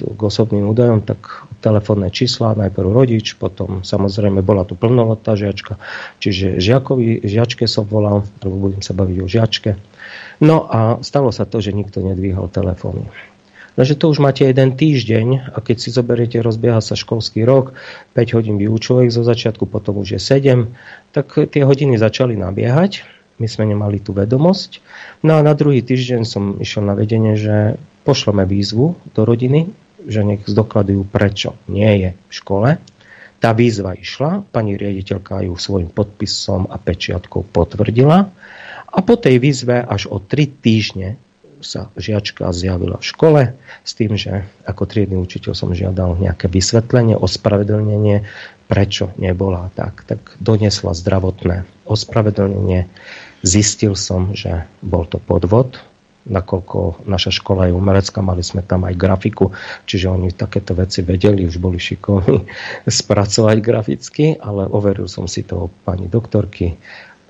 k 0.04 0.20
osobným 0.20 0.68
údajom, 0.70 1.02
tak 1.02 1.48
telefónne 1.64 2.12
čísla, 2.14 2.60
najprv 2.60 2.92
rodič, 2.92 3.39
potom 3.39 3.82
samozrejme 3.82 4.44
bola 4.46 4.68
tu 4.68 4.76
plnoletá 4.76 5.39
žiačka, 5.39 5.82
čiže 6.20 6.60
žiakovi, 6.60 7.26
žiačke 7.26 7.66
som 7.66 7.88
volal, 7.88 8.28
lebo 8.44 8.70
budem 8.70 8.84
sa 8.86 8.94
baviť 8.94 9.18
o 9.24 9.28
žiačke. 9.28 9.72
No 10.42 10.66
a 10.70 11.00
stalo 11.02 11.30
sa 11.34 11.46
to, 11.46 11.62
že 11.62 11.74
nikto 11.74 12.02
nedvíhal 12.02 12.50
telefóny. 12.50 13.10
Takže 13.80 13.95
to 13.95 14.11
už 14.11 14.19
máte 14.19 14.43
jeden 14.43 14.76
týždeň 14.76 15.55
a 15.55 15.57
keď 15.63 15.78
si 15.80 15.89
zoberiete, 15.95 16.43
rozbieha 16.43 16.84
sa 16.84 16.99
školský 16.99 17.47
rok, 17.47 17.72
5 18.19 18.36
hodín 18.36 18.55
vyučovek 18.59 19.07
zo 19.07 19.24
začiatku, 19.24 19.63
potom 19.63 20.03
už 20.03 20.17
je 20.17 20.19
7, 20.19 20.67
tak 21.15 21.32
tie 21.49 21.63
hodiny 21.63 21.95
začali 21.95 22.36
nabiehať 22.36 23.22
my 23.41 23.49
sme 23.49 23.74
nemali 23.74 23.97
tú 23.97 24.13
vedomosť. 24.13 24.86
No 25.26 25.41
a 25.41 25.41
na 25.41 25.57
druhý 25.57 25.82
týždeň 25.82 26.22
som 26.30 26.61
išiel 26.61 26.86
na 26.86 26.93
vedenie, 26.93 27.34
že 27.34 27.82
pošleme 28.05 28.45
výzvu 28.45 28.93
do 29.17 29.22
rodiny, 29.26 29.74
že 30.05 30.21
nech 30.21 30.46
zdokladujú, 30.46 31.09
prečo 31.09 31.58
nie 31.66 31.89
je 32.05 32.09
v 32.13 32.33
škole. 32.33 32.70
Tá 33.41 33.58
výzva 33.58 33.97
išla, 33.97 34.46
pani 34.54 34.78
riaditeľka 34.78 35.41
ju 35.50 35.58
svojim 35.58 35.89
podpisom 35.89 36.70
a 36.70 36.78
pečiatkou 36.78 37.50
potvrdila 37.50 38.29
a 38.91 39.00
po 39.01 39.17
tej 39.17 39.41
výzve 39.41 39.82
až 39.82 40.13
o 40.13 40.21
tri 40.21 40.46
týždne 40.46 41.17
sa 41.62 41.93
žiačka 41.96 42.50
zjavila 42.54 42.97
v 43.00 43.05
škole 43.05 43.42
s 43.86 43.92
tým, 43.97 44.17
že 44.17 44.46
ako 44.66 44.83
triedny 44.86 45.17
učiteľ 45.17 45.54
som 45.55 45.71
žiadal 45.74 46.17
nejaké 46.17 46.50
vysvetlenie, 46.51 47.17
ospravedlnenie, 47.17 48.25
prečo 48.67 49.13
nebola 49.17 49.71
tak. 49.74 50.05
Tak 50.05 50.42
donesla 50.42 50.93
zdravotné 50.93 51.63
ospravedlnenie 51.88 52.89
Zistil 53.42 53.97
som, 53.97 54.38
že 54.38 54.70
bol 54.86 55.09
to 55.09 55.17
podvod, 55.17 55.82
nakoľko 56.29 57.09
naša 57.09 57.33
škola 57.33 57.70
je 57.70 57.74
umelecká, 57.74 58.21
mali 58.21 58.46
sme 58.46 58.62
tam 58.62 58.86
aj 58.86 58.93
grafiku, 58.93 59.50
čiže 59.89 60.13
oni 60.13 60.29
takéto 60.29 60.78
veci 60.78 61.01
vedeli, 61.01 61.50
už 61.50 61.58
boli 61.58 61.82
šikovní 61.82 62.46
spracovať 63.01 63.58
graficky, 63.58 64.25
ale 64.38 64.70
overil 64.70 65.09
som 65.09 65.25
si 65.25 65.42
to 65.42 65.74
pani 65.82 66.05
doktorky. 66.05 66.78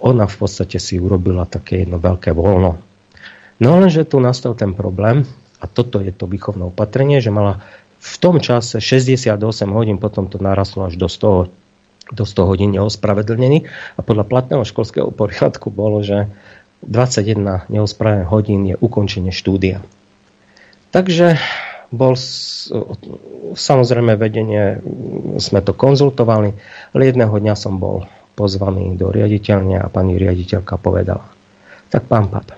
Ona 0.03 0.27
v 0.27 0.35
podstate 0.35 0.83
si 0.83 0.99
urobila 0.99 1.47
také 1.47 1.87
jedno 1.87 2.01
veľké 2.01 2.35
voľno. 2.35 2.90
No 3.61 3.77
lenže 3.77 4.09
tu 4.09 4.17
nastal 4.17 4.57
ten 4.57 4.73
problém, 4.73 5.29
a 5.61 5.69
toto 5.69 6.01
je 6.01 6.09
to 6.09 6.25
výchovné 6.25 6.73
opatrenie, 6.73 7.21
že 7.21 7.29
mala 7.29 7.61
v 8.01 8.15
tom 8.17 8.41
čase 8.41 8.81
68 8.81 9.37
hodín, 9.69 10.01
potom 10.01 10.25
to 10.25 10.41
narastlo 10.41 10.89
až 10.89 10.97
do 10.97 11.05
100, 11.05 11.53
do 12.09 12.25
100 12.25 12.49
hodín 12.49 12.73
neospravedlnený 12.73 13.69
a 13.95 13.99
podľa 14.01 14.25
platného 14.25 14.65
školského 14.65 15.13
poriadku 15.13 15.69
bolo, 15.69 16.01
že 16.01 16.25
21 16.81 17.69
neospravených 17.69 18.29
hodín 18.33 18.65
je 18.65 18.75
ukončenie 18.81 19.29
štúdia. 19.29 19.85
Takže 20.89 21.37
bol 21.93 22.17
samozrejme 23.53 24.17
vedenie, 24.17 24.81
sme 25.37 25.61
to 25.61 25.77
konzultovali, 25.77 26.57
ale 26.97 27.01
jedného 27.05 27.37
dňa 27.37 27.53
som 27.53 27.77
bol 27.77 28.09
pozvaný 28.33 28.97
do 28.97 29.13
riaditeľne 29.13 29.77
a 29.77 29.85
pani 29.93 30.17
riaditeľka 30.17 30.81
povedala, 30.81 31.29
tak 31.93 32.09
pán 32.09 32.33
Pat, 32.33 32.49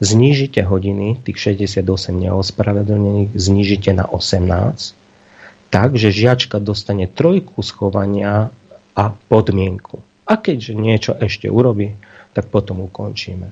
znížite 0.00 0.62
hodiny, 0.66 1.20
tých 1.22 1.38
68 1.38 1.84
neospravedlnených, 2.14 3.34
znížite 3.34 3.90
na 3.94 4.06
18, 4.06 4.96
tak, 5.70 5.98
že 5.98 6.14
žiačka 6.14 6.62
dostane 6.62 7.10
trojku 7.10 7.62
schovania 7.62 8.54
a 8.94 9.04
podmienku. 9.10 9.98
A 10.24 10.38
keďže 10.38 10.72
niečo 10.72 11.12
ešte 11.18 11.50
urobí, 11.50 11.98
tak 12.32 12.48
potom 12.50 12.86
ukončíme. 12.86 13.50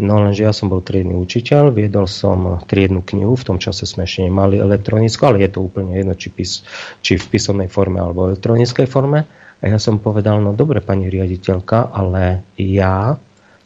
No 0.00 0.16
lenže 0.16 0.48
ja 0.48 0.56
som 0.56 0.72
bol 0.72 0.80
triedny 0.80 1.12
učiteľ, 1.12 1.76
viedol 1.76 2.08
som 2.08 2.56
triednu 2.64 3.04
knihu, 3.04 3.36
v 3.36 3.44
tom 3.44 3.58
čase 3.60 3.84
sme 3.84 4.08
ešte 4.08 4.24
nemali 4.24 4.56
elektronickú, 4.56 5.28
ale 5.28 5.44
je 5.44 5.52
to 5.52 5.60
úplne 5.60 5.92
jedno, 5.92 6.16
či, 6.16 6.32
pis, 6.32 6.64
či 7.04 7.20
v 7.20 7.28
písomnej 7.28 7.68
forme 7.68 8.00
alebo 8.00 8.32
elektronickej 8.32 8.88
forme. 8.88 9.28
A 9.60 9.64
ja 9.68 9.76
som 9.76 10.00
povedal, 10.00 10.40
no 10.40 10.56
dobre 10.56 10.80
pani 10.80 11.12
riaditeľka, 11.12 11.92
ale 11.92 12.48
ja, 12.56 13.20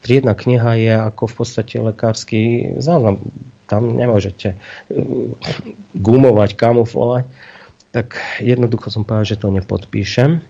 triedna 0.05 0.37
kniha 0.37 0.71
je 0.77 0.95
ako 1.01 1.25
v 1.27 1.35
podstate 1.41 1.75
lekársky 1.81 2.41
záznam, 2.79 3.25
tam 3.65 3.97
nemôžete 3.97 4.53
uh, 4.53 5.33
gumovať, 5.97 6.51
kamuflovať, 6.55 7.25
tak 7.91 8.21
jednoducho 8.45 8.93
som 8.93 9.09
povedal, 9.09 9.25
že 9.25 9.41
to 9.41 9.49
nepodpíšem 9.49 10.45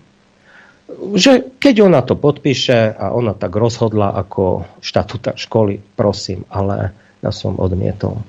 že 1.15 1.41
keď 1.59 1.89
ona 1.89 2.01
to 2.05 2.15
podpíše 2.15 2.93
a 2.95 3.11
ona 3.13 3.33
tak 3.33 3.57
rozhodla 3.57 4.15
ako 4.15 4.69
štatúta 4.85 5.35
školy, 5.35 5.81
prosím, 5.97 6.45
ale 6.53 6.93
ja 7.25 7.33
som 7.33 7.57
odmietol. 7.57 8.21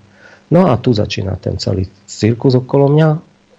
No 0.50 0.70
a 0.70 0.78
tu 0.78 0.94
začína 0.94 1.36
ten 1.42 1.58
celý 1.58 1.90
cirkus 2.06 2.56
okolo 2.56 2.88
mňa. 2.92 3.10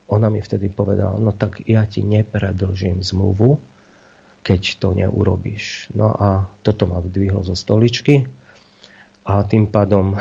Ona 0.06 0.30
mi 0.30 0.38
vtedy 0.38 0.70
povedala, 0.70 1.18
no 1.18 1.34
tak 1.34 1.66
ja 1.66 1.82
ti 1.84 2.00
nepredlžím 2.06 3.02
zmluvu, 3.02 3.58
keď 4.46 4.62
to 4.78 4.94
neurobíš. 4.94 5.90
No 5.90 6.14
a 6.14 6.46
toto 6.62 6.86
ma 6.86 7.02
vdvihlo 7.02 7.42
zo 7.42 7.58
stoličky 7.58 8.30
a 9.26 9.42
tým 9.42 9.66
pádom 9.66 10.14
e, 10.14 10.18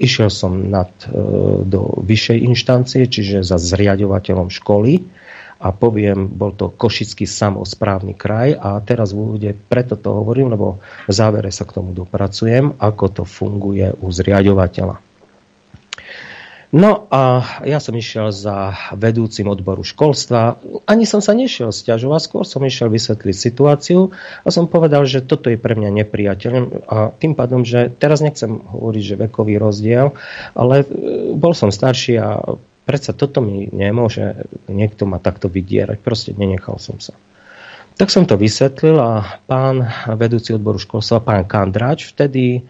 išiel 0.00 0.32
som 0.32 0.72
nad, 0.72 0.88
e, 1.04 1.12
do 1.68 2.00
vyššej 2.00 2.38
inštancie, 2.48 3.04
čiže 3.04 3.44
za 3.44 3.60
zriadovateľom 3.60 4.48
školy 4.48 5.04
a 5.60 5.68
poviem, 5.68 6.32
bol 6.32 6.56
to 6.56 6.72
Košický 6.72 7.28
samozprávny 7.28 8.16
kraj 8.16 8.56
a 8.56 8.80
teraz 8.80 9.12
bude, 9.12 9.52
preto 9.68 10.00
to 10.00 10.16
hovorím, 10.24 10.56
lebo 10.56 10.80
v 11.04 11.12
závere 11.12 11.52
sa 11.52 11.68
k 11.68 11.76
tomu 11.76 11.92
dopracujem, 11.92 12.80
ako 12.80 13.04
to 13.20 13.22
funguje 13.28 13.92
u 14.00 14.08
zriadovateľa. 14.08 15.13
No 16.74 17.06
a 17.06 17.38
ja 17.62 17.78
som 17.78 17.94
išiel 17.94 18.34
za 18.34 18.74
vedúcim 18.98 19.46
odboru 19.46 19.86
školstva. 19.86 20.58
Ani 20.90 21.06
som 21.06 21.22
sa 21.22 21.30
nešiel 21.30 21.70
stiažovať, 21.70 22.20
skôr 22.26 22.42
som 22.42 22.66
išiel 22.66 22.90
vysvetliť 22.90 23.30
situáciu 23.30 24.10
a 24.42 24.48
som 24.50 24.66
povedal, 24.66 25.06
že 25.06 25.22
toto 25.22 25.54
je 25.54 25.58
pre 25.60 25.78
mňa 25.78 26.02
nepriateľné 26.02 26.90
a 26.90 27.14
tým 27.14 27.38
pádom, 27.38 27.62
že 27.62 27.94
teraz 27.94 28.18
nechcem 28.18 28.58
hovoriť, 28.58 29.02
že 29.06 29.20
vekový 29.22 29.54
rozdiel, 29.54 30.18
ale 30.58 30.82
e, 30.82 30.86
bol 31.38 31.54
som 31.54 31.70
starší 31.70 32.18
a 32.18 32.42
Predsa 32.84 33.16
toto 33.16 33.40
mi 33.40 33.64
nemôže 33.72 34.44
niekto 34.68 35.08
ma 35.08 35.16
takto 35.16 35.48
vydierať. 35.48 36.04
Proste 36.04 36.36
nenechal 36.36 36.76
som 36.76 37.00
sa. 37.00 37.16
Tak 37.96 38.12
som 38.12 38.28
to 38.28 38.36
vysvetlil 38.36 39.00
a 39.00 39.40
pán 39.48 39.88
vedúci 40.20 40.52
odboru 40.52 40.76
školstva, 40.76 41.24
pán 41.24 41.48
Kandrač, 41.48 42.12
vtedy 42.12 42.60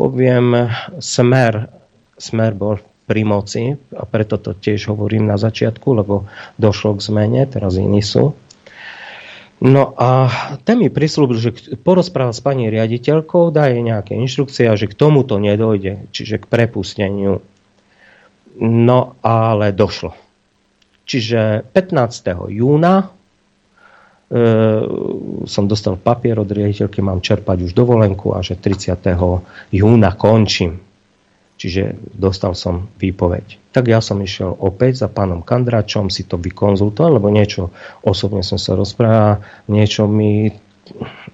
poviem, 0.00 0.72
smer, 0.96 1.68
smer 2.16 2.56
bol 2.56 2.80
pri 3.10 3.26
moci 3.26 3.74
a 3.74 4.06
preto 4.06 4.38
to 4.38 4.54
tiež 4.54 4.94
hovorím 4.94 5.26
na 5.26 5.34
začiatku, 5.34 5.98
lebo 5.98 6.30
došlo 6.62 6.94
k 6.94 7.02
zmene, 7.02 7.42
teraz 7.50 7.74
iní 7.74 8.06
sú. 8.06 8.38
No 9.58 9.92
a 9.98 10.30
ten 10.62 10.78
mi 10.78 10.88
prislúbil, 10.88 11.36
že 11.42 11.50
porozpráva 11.82 12.30
s 12.30 12.38
pani 12.38 12.70
riaditeľkou, 12.70 13.50
dá 13.50 13.68
jej 13.68 13.82
nejaké 13.82 14.14
inštrukcie 14.14 14.70
že 14.78 14.86
k 14.86 14.94
tomuto 14.94 15.42
nedojde, 15.42 16.06
čiže 16.14 16.38
k 16.38 16.48
prepusteniu 16.48 17.42
No 18.60 19.16
ale 19.24 19.72
došlo. 19.72 20.12
Čiže 21.08 21.64
15. 21.72 22.52
júna 22.52 22.94
e, 23.00 23.06
som 25.48 25.64
dostal 25.64 25.96
papier 25.96 26.36
od 26.36 26.46
riaditeľky, 26.46 27.00
mám 27.00 27.24
čerpať 27.24 27.66
už 27.66 27.72
dovolenku 27.72 28.36
a 28.36 28.44
že 28.44 28.60
30. 28.60 29.00
júna 29.72 30.12
končím. 30.14 30.76
Čiže 31.60 32.00
dostal 32.16 32.56
som 32.56 32.88
výpoveď. 32.96 33.60
Tak 33.76 33.84
ja 33.92 34.00
som 34.00 34.16
išiel 34.16 34.56
opäť 34.56 35.04
za 35.04 35.12
pánom 35.12 35.44
Kandračom 35.44 36.08
si 36.08 36.24
to 36.24 36.40
vykonzultovať, 36.40 37.10
lebo 37.20 37.28
niečo 37.28 37.68
osobne 38.00 38.40
som 38.40 38.56
sa 38.56 38.72
rozprával, 38.72 39.44
niečo 39.68 40.08
mi 40.08 40.56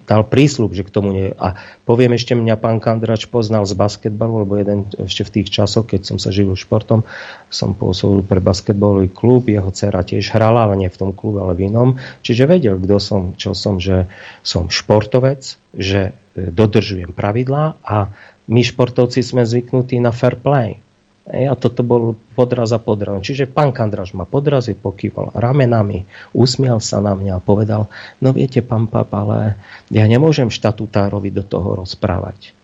dal 0.07 0.23
prísľub, 0.23 0.71
že 0.71 0.87
k 0.87 0.93
tomu 0.93 1.09
nie. 1.11 1.27
A 1.35 1.55
poviem 1.83 2.15
ešte, 2.15 2.35
mňa 2.35 2.55
pán 2.59 2.77
Kandrač 2.79 3.27
poznal 3.27 3.67
z 3.67 3.75
basketbalu, 3.75 4.47
lebo 4.47 4.59
jeden 4.59 4.87
ešte 4.95 5.27
v 5.27 5.33
tých 5.39 5.47
časoch, 5.51 5.87
keď 5.87 6.07
som 6.07 6.17
sa 6.19 6.31
živil 6.31 6.59
športom, 6.59 7.03
som 7.51 7.75
pôsobil 7.75 8.23
pre 8.23 8.43
basketbalový 8.43 9.11
klub, 9.11 9.47
jeho 9.47 9.71
dcera 9.71 10.03
tiež 10.03 10.31
hrala, 10.31 10.67
ale 10.67 10.79
nie 10.79 10.89
v 10.91 10.99
tom 10.99 11.11
klube, 11.11 11.43
ale 11.43 11.55
v 11.55 11.71
inom. 11.71 11.99
Čiže 12.23 12.47
vedel, 12.47 12.75
kto 12.79 12.97
som, 12.99 13.21
čo 13.35 13.51
som, 13.51 13.79
že 13.79 14.07
som 14.43 14.71
športovec, 14.71 15.59
že 15.75 16.11
e, 16.35 16.51
dodržujem 16.51 17.11
pravidlá 17.11 17.79
a 17.83 18.11
my 18.47 18.61
športovci 18.63 19.19
sme 19.23 19.43
zvyknutí 19.43 19.99
na 19.99 20.15
fair 20.15 20.39
play. 20.39 20.79
A 21.27 21.59
toto 21.59 21.83
bol 21.83 22.15
podraz 22.39 22.71
a 22.71 22.79
podraz. 22.79 23.19
Čiže 23.19 23.51
pán 23.51 23.75
Kandraž 23.75 24.15
ma 24.15 24.23
podrazil, 24.23 24.79
pokýval 24.79 25.35
ramenami, 25.35 26.07
usmial 26.31 26.79
sa 26.79 27.03
na 27.03 27.11
mňa 27.19 27.33
a 27.35 27.43
povedal, 27.43 27.91
no 28.23 28.31
viete, 28.31 28.63
pán 28.63 28.87
pap, 28.87 29.11
ale 29.11 29.59
ja 29.91 30.07
nemôžem 30.07 30.47
štatutárovi 30.47 31.35
do 31.35 31.43
toho 31.43 31.83
rozprávať. 31.83 32.55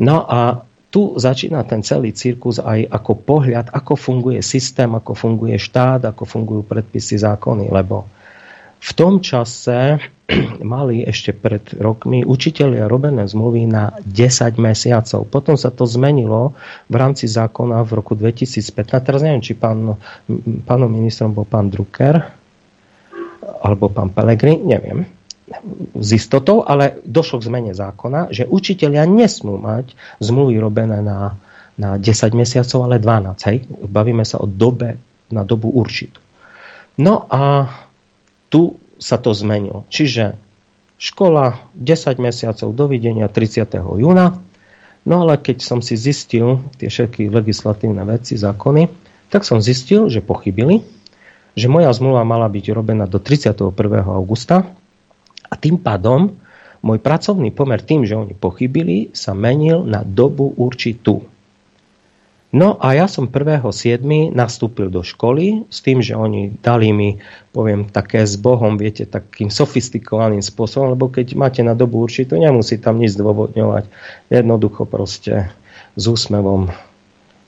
No 0.00 0.24
a 0.24 0.64
tu 0.88 1.12
začína 1.12 1.60
ten 1.68 1.84
celý 1.84 2.16
cirkus 2.16 2.56
aj 2.56 2.88
ako 2.88 3.20
pohľad, 3.20 3.68
ako 3.68 4.00
funguje 4.00 4.40
systém, 4.40 4.88
ako 4.88 5.12
funguje 5.12 5.60
štát, 5.60 6.08
ako 6.08 6.24
fungujú 6.24 6.64
predpisy, 6.64 7.20
zákony, 7.20 7.68
lebo 7.68 8.08
v 8.86 8.90
tom 8.94 9.18
čase 9.18 9.98
mali 10.62 11.02
ešte 11.02 11.34
pred 11.34 11.62
rokmi 11.74 12.22
učiteľia 12.22 12.86
robené 12.86 13.26
zmluvy 13.26 13.66
na 13.66 13.98
10 14.06 14.58
mesiacov. 14.62 15.26
Potom 15.26 15.58
sa 15.58 15.74
to 15.74 15.86
zmenilo 15.86 16.54
v 16.86 16.94
rámci 16.94 17.26
zákona 17.26 17.82
v 17.82 17.90
roku 17.98 18.14
2015. 18.14 18.70
Teraz 19.02 19.20
neviem, 19.22 19.42
či 19.42 19.58
pán, 19.58 19.98
pánom 20.66 20.90
ministrom 20.90 21.34
bol 21.34 21.46
pán 21.46 21.66
Drucker 21.66 22.22
alebo 23.62 23.90
pán 23.90 24.14
Pelegri, 24.14 24.58
neviem 24.58 25.16
s 25.94 26.08
istotou, 26.10 26.66
ale 26.66 26.98
došlo 27.06 27.38
k 27.38 27.46
zmene 27.46 27.72
zákona, 27.72 28.34
že 28.34 28.50
učiteľia 28.50 29.06
nesmú 29.06 29.54
mať 29.62 29.94
zmluvy 30.18 30.58
robené 30.58 30.98
na, 30.98 31.38
na 31.78 32.02
10 32.02 32.34
mesiacov, 32.34 32.82
ale 32.82 32.98
12. 32.98 33.46
Hej? 33.46 33.58
Bavíme 33.86 34.26
sa 34.26 34.42
o 34.42 34.50
dobe 34.50 34.98
na 35.30 35.46
dobu 35.46 35.70
určitú. 35.70 36.18
No 36.98 37.28
a 37.30 37.70
tu 38.56 38.80
sa 38.96 39.20
to 39.20 39.36
zmenilo. 39.36 39.84
Čiže 39.92 40.40
škola 40.96 41.60
10 41.76 42.16
mesiacov 42.16 42.72
dovidenia 42.72 43.28
30. 43.28 43.68
júna, 44.00 44.40
no 45.04 45.14
ale 45.20 45.36
keď 45.36 45.60
som 45.60 45.84
si 45.84 45.92
zistil 46.00 46.64
tie 46.80 46.88
všetky 46.88 47.28
legislatívne 47.28 48.00
veci, 48.08 48.40
zákony, 48.40 48.88
tak 49.28 49.44
som 49.44 49.60
zistil, 49.60 50.08
že 50.08 50.24
pochybili, 50.24 50.80
že 51.52 51.68
moja 51.68 51.92
zmluva 51.92 52.24
mala 52.24 52.48
byť 52.48 52.72
robená 52.72 53.04
do 53.04 53.20
31. 53.20 53.76
augusta 54.08 54.64
a 55.44 55.54
tým 55.60 55.76
pádom 55.76 56.40
môj 56.80 56.96
pracovný 57.04 57.52
pomer 57.52 57.84
tým, 57.84 58.08
že 58.08 58.16
oni 58.16 58.32
pochybili, 58.32 59.12
sa 59.12 59.36
menil 59.36 59.84
na 59.84 60.00
dobu 60.00 60.56
určitú. 60.56 61.28
No 62.56 62.80
a 62.80 62.96
ja 62.96 63.04
som 63.04 63.28
1.7. 63.28 64.00
nastúpil 64.32 64.88
do 64.88 65.04
školy 65.04 65.68
s 65.68 65.84
tým, 65.84 66.00
že 66.00 66.16
oni 66.16 66.56
dali 66.64 66.88
mi, 66.88 67.20
poviem, 67.52 67.84
také 67.84 68.24
s 68.24 68.40
Bohom, 68.40 68.80
viete, 68.80 69.04
takým 69.04 69.52
sofistikovaným 69.52 70.40
spôsobom, 70.40 70.96
lebo 70.96 71.12
keď 71.12 71.36
máte 71.36 71.60
na 71.60 71.76
dobu 71.76 72.00
určitú, 72.00 72.40
nemusí 72.40 72.80
tam 72.80 72.96
nič 72.96 73.12
zdôvodňovať. 73.12 73.92
Jednoducho 74.32 74.88
proste 74.88 75.52
s 76.00 76.04
úsmevom 76.08 76.72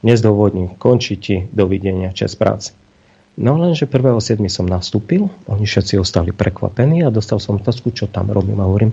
nezdôvodním, 0.04 0.76
končí 0.76 1.16
ti, 1.16 1.48
dovidenia, 1.56 2.12
čas 2.12 2.36
práce. 2.36 2.76
No 3.40 3.56
lenže 3.56 3.88
1.7. 3.88 4.44
som 4.52 4.68
nastúpil, 4.68 5.32
oni 5.48 5.64
všetci 5.64 5.96
ostali 5.96 6.36
prekvapení 6.36 7.00
a 7.00 7.08
dostal 7.08 7.40
som 7.40 7.56
otázku, 7.56 7.96
čo 7.96 8.12
tam 8.12 8.28
robím 8.28 8.60
a 8.60 8.68
hovorím, 8.68 8.92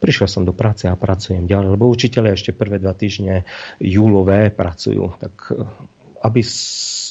prišiel 0.00 0.26
som 0.26 0.42
do 0.48 0.56
práce 0.56 0.88
a 0.88 0.96
pracujem 0.96 1.44
ďalej, 1.44 1.76
lebo 1.76 1.92
učiteľe 1.92 2.34
ešte 2.34 2.56
prvé 2.56 2.80
dva 2.80 2.96
týždne 2.96 3.44
júlové 3.78 4.48
pracujú, 4.48 5.14
tak 5.20 5.34
eh, 5.52 5.62
aby 6.20 6.40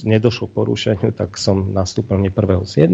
nedošlo 0.05 0.49
k 0.49 0.55
porušeniu, 0.57 1.09
tak 1.13 1.37
som 1.37 1.73
nastúpil 1.73 2.21
ne 2.21 2.29
1.7. 2.29 2.89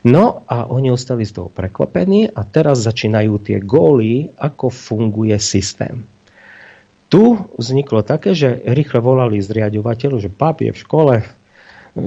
No 0.00 0.42
a 0.48 0.64
oni 0.64 0.88
ostali 0.88 1.28
z 1.28 1.36
toho 1.36 1.52
prekvapení 1.52 2.32
a 2.32 2.40
teraz 2.48 2.80
začínajú 2.82 3.36
tie 3.44 3.60
góly, 3.60 4.32
ako 4.40 4.72
funguje 4.72 5.36
systém. 5.36 6.08
Tu 7.10 7.36
vzniklo 7.58 8.06
také, 8.06 8.32
že 8.32 8.62
rýchle 8.64 9.02
volali 9.02 9.42
zriadovateľu, 9.42 10.16
že 10.22 10.30
pap 10.30 10.62
je 10.62 10.72
v 10.72 10.78
škole, 10.78 11.14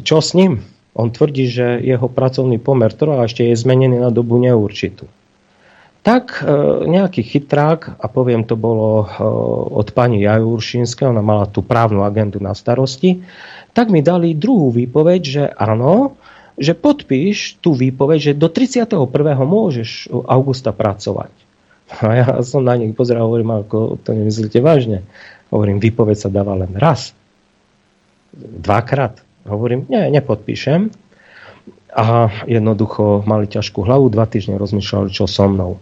čo 0.01 0.23
s 0.23 0.31
ním? 0.33 0.63
On 0.95 1.11
tvrdí, 1.11 1.49
že 1.49 1.81
jeho 1.81 2.07
pracovný 2.07 2.61
pomer 2.61 2.93
trvá 2.93 3.21
a 3.21 3.27
ešte 3.27 3.45
je 3.49 3.57
zmenený 3.57 3.99
na 3.99 4.13
dobu 4.13 4.39
neurčitú. 4.39 5.09
Tak 6.03 6.43
e, 6.43 6.47
nejaký 6.83 7.23
chytrák, 7.23 7.95
a 7.95 8.05
poviem 8.11 8.43
to 8.43 8.59
bolo 8.59 9.07
e, 9.07 9.23
od 9.71 9.87
pani 9.95 10.19
Jajuršinskej, 10.19 11.07
ona 11.07 11.23
mala 11.23 11.47
tú 11.47 11.63
právnu 11.63 12.03
agendu 12.03 12.43
na 12.43 12.51
starosti, 12.51 13.23
tak 13.71 13.87
mi 13.87 14.03
dali 14.03 14.35
druhú 14.35 14.69
výpoveď, 14.75 15.21
že 15.23 15.43
áno, 15.55 16.19
že 16.59 16.75
podpíš 16.75 17.57
tú 17.63 17.73
výpoveď, 17.73 18.19
že 18.19 18.33
do 18.35 18.51
31. 18.51 18.93
môžeš 19.41 20.11
augusta 20.27 20.75
pracovať. 20.75 21.31
A 22.03 22.05
ja 22.13 22.27
som 22.43 22.67
na 22.67 22.75
nich 22.75 22.93
pozeral, 22.93 23.27
hovorím, 23.27 23.63
ako 23.63 23.97
to 24.03 24.11
nemyslíte 24.11 24.59
vážne. 24.59 25.07
Hovorím, 25.49 25.79
výpoveď 25.79 26.27
sa 26.27 26.29
dáva 26.29 26.57
len 26.57 26.73
raz. 26.75 27.15
Dvakrát. 28.35 29.21
Hovorím, 29.45 29.85
nie, 29.87 30.09
nepodpíšem. 30.09 30.89
A 31.93 32.33
jednoducho 32.49 33.21
mali 33.29 33.45
ťažkú 33.45 33.85
hlavu, 33.85 34.09
dva 34.09 34.25
týždne 34.25 34.57
rozmýšľali, 34.57 35.13
čo 35.13 35.29
so 35.29 35.45
mnou. 35.45 35.77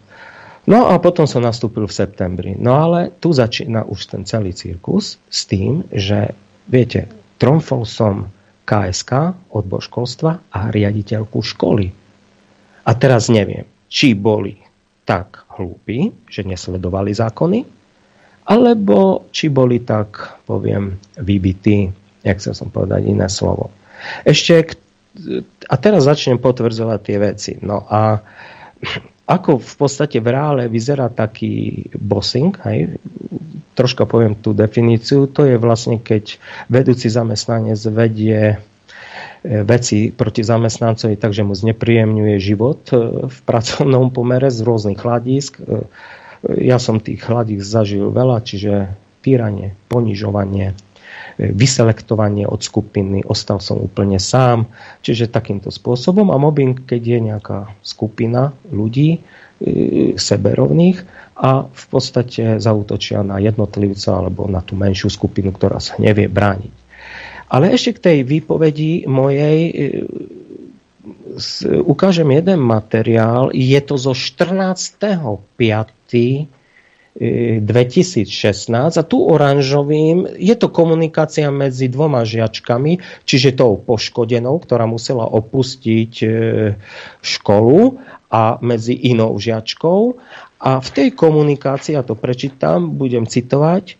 No 0.69 0.93
a 0.93 1.01
potom 1.01 1.25
som 1.25 1.41
nastúpil 1.41 1.89
v 1.89 1.97
septembri. 1.97 2.51
No 2.53 2.77
ale 2.77 3.09
tu 3.17 3.33
začína 3.33 3.85
už 3.89 4.13
ten 4.13 4.21
celý 4.29 4.53
cirkus 4.53 5.17
s 5.25 5.49
tým, 5.49 5.85
že 5.89 6.37
viete, 6.69 7.09
tromfol 7.41 7.87
som 7.87 8.29
KSK, 8.69 9.33
odbor 9.57 9.81
školstva 9.81 10.37
a 10.53 10.59
riaditeľku 10.69 11.41
školy. 11.41 11.89
A 12.85 12.91
teraz 12.93 13.29
neviem, 13.33 13.65
či 13.89 14.13
boli 14.13 14.61
tak 15.01 15.49
hlúpi, 15.57 16.13
že 16.29 16.45
nesledovali 16.45 17.09
zákony, 17.09 17.59
alebo 18.45 19.29
či 19.33 19.49
boli 19.49 19.81
tak, 19.81 20.41
poviem, 20.45 20.97
vybití 21.17 21.89
nechcel 22.23 22.53
som 22.53 22.69
povedať 22.69 23.09
iné 23.09 23.27
slovo. 23.27 23.73
Ešte, 24.25 24.77
a 25.69 25.75
teraz 25.77 26.05
začnem 26.05 26.41
potvrdzovať 26.41 26.99
tie 27.01 27.17
veci. 27.21 27.51
No 27.61 27.85
a 27.85 28.21
ako 29.31 29.63
v 29.63 29.73
podstate 29.79 30.19
v 30.19 30.27
reále 30.35 30.63
vyzerá 30.67 31.07
taký 31.07 31.87
bossing, 31.95 32.51
hej, 32.67 32.99
troška 33.79 34.03
poviem 34.03 34.35
tú 34.35 34.51
definíciu, 34.51 35.31
to 35.31 35.47
je 35.47 35.55
vlastne, 35.55 36.03
keď 36.03 36.35
vedúci 36.67 37.07
zamestnanec 37.07 37.79
vedie 37.87 38.39
e, 38.51 38.55
veci 39.63 40.11
proti 40.11 40.43
zamestnancovi, 40.43 41.15
takže 41.15 41.47
mu 41.47 41.55
znepríjemňuje 41.55 42.35
život 42.43 42.91
e, 42.91 43.31
v 43.31 43.37
pracovnom 43.47 44.11
pomere 44.11 44.51
z 44.51 44.59
rôznych 44.67 44.99
hľadisk. 44.99 45.63
E, 45.63 45.87
ja 46.59 46.75
som 46.75 46.99
tých 46.99 47.23
hľadisk 47.23 47.63
zažil 47.63 48.11
veľa, 48.11 48.43
čiže 48.43 48.91
týranie, 49.23 49.77
ponižovanie, 49.87 50.75
vyselektovanie 51.37 52.47
od 52.47 52.63
skupiny, 52.63 53.23
ostal 53.23 53.59
som 53.63 53.79
úplne 53.79 54.19
sám. 54.19 54.65
Čiže 55.05 55.31
takýmto 55.31 55.71
spôsobom. 55.71 56.31
A 56.33 56.41
mobbing, 56.41 56.83
keď 56.83 57.01
je 57.01 57.19
nejaká 57.31 57.59
skupina 57.83 58.53
ľudí, 58.71 59.17
e, 59.17 59.19
seberovných 60.17 61.03
a 61.37 61.65
v 61.65 61.85
podstate 61.89 62.61
zautočia 62.61 63.23
na 63.25 63.41
jednotlivca 63.41 64.21
alebo 64.21 64.45
na 64.45 64.61
tú 64.61 64.77
menšiu 64.77 65.09
skupinu, 65.09 65.51
ktorá 65.55 65.81
sa 65.81 65.97
nevie 65.97 66.29
brániť. 66.29 66.73
Ale 67.51 67.75
ešte 67.75 67.99
k 67.99 67.99
tej 67.99 68.23
výpovedi 68.23 69.03
mojej 69.11 69.59
e, 69.67 69.73
ukážem 71.83 72.31
jeden 72.31 72.63
materiál. 72.63 73.51
Je 73.51 73.79
to 73.83 73.97
zo 73.97 74.13
14.5. 74.15 76.60
2016 77.19 78.71
a 78.71 79.03
tu 79.03 79.19
oranžovým 79.27 80.31
je 80.39 80.55
to 80.55 80.71
komunikácia 80.71 81.51
medzi 81.51 81.91
dvoma 81.91 82.23
žiačkami, 82.23 83.03
čiže 83.27 83.59
tou 83.59 83.75
poškodenou, 83.75 84.63
ktorá 84.63 84.87
musela 84.87 85.27
opustiť 85.27 86.13
e, 86.23 86.27
školu 87.19 87.99
a 88.31 88.63
medzi 88.63 88.95
inou 88.95 89.35
žiačkou. 89.35 90.15
A 90.63 90.79
v 90.79 90.89
tej 90.95 91.09
komunikácii, 91.11 91.99
ja 91.99 92.03
to 92.07 92.15
prečítam, 92.15 92.95
budem 92.95 93.27
citovať, 93.27 93.99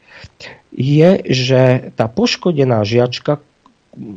je, 0.72 1.10
že 1.28 1.92
tá 2.00 2.08
poškodená 2.08 2.88
žiačka 2.88 3.44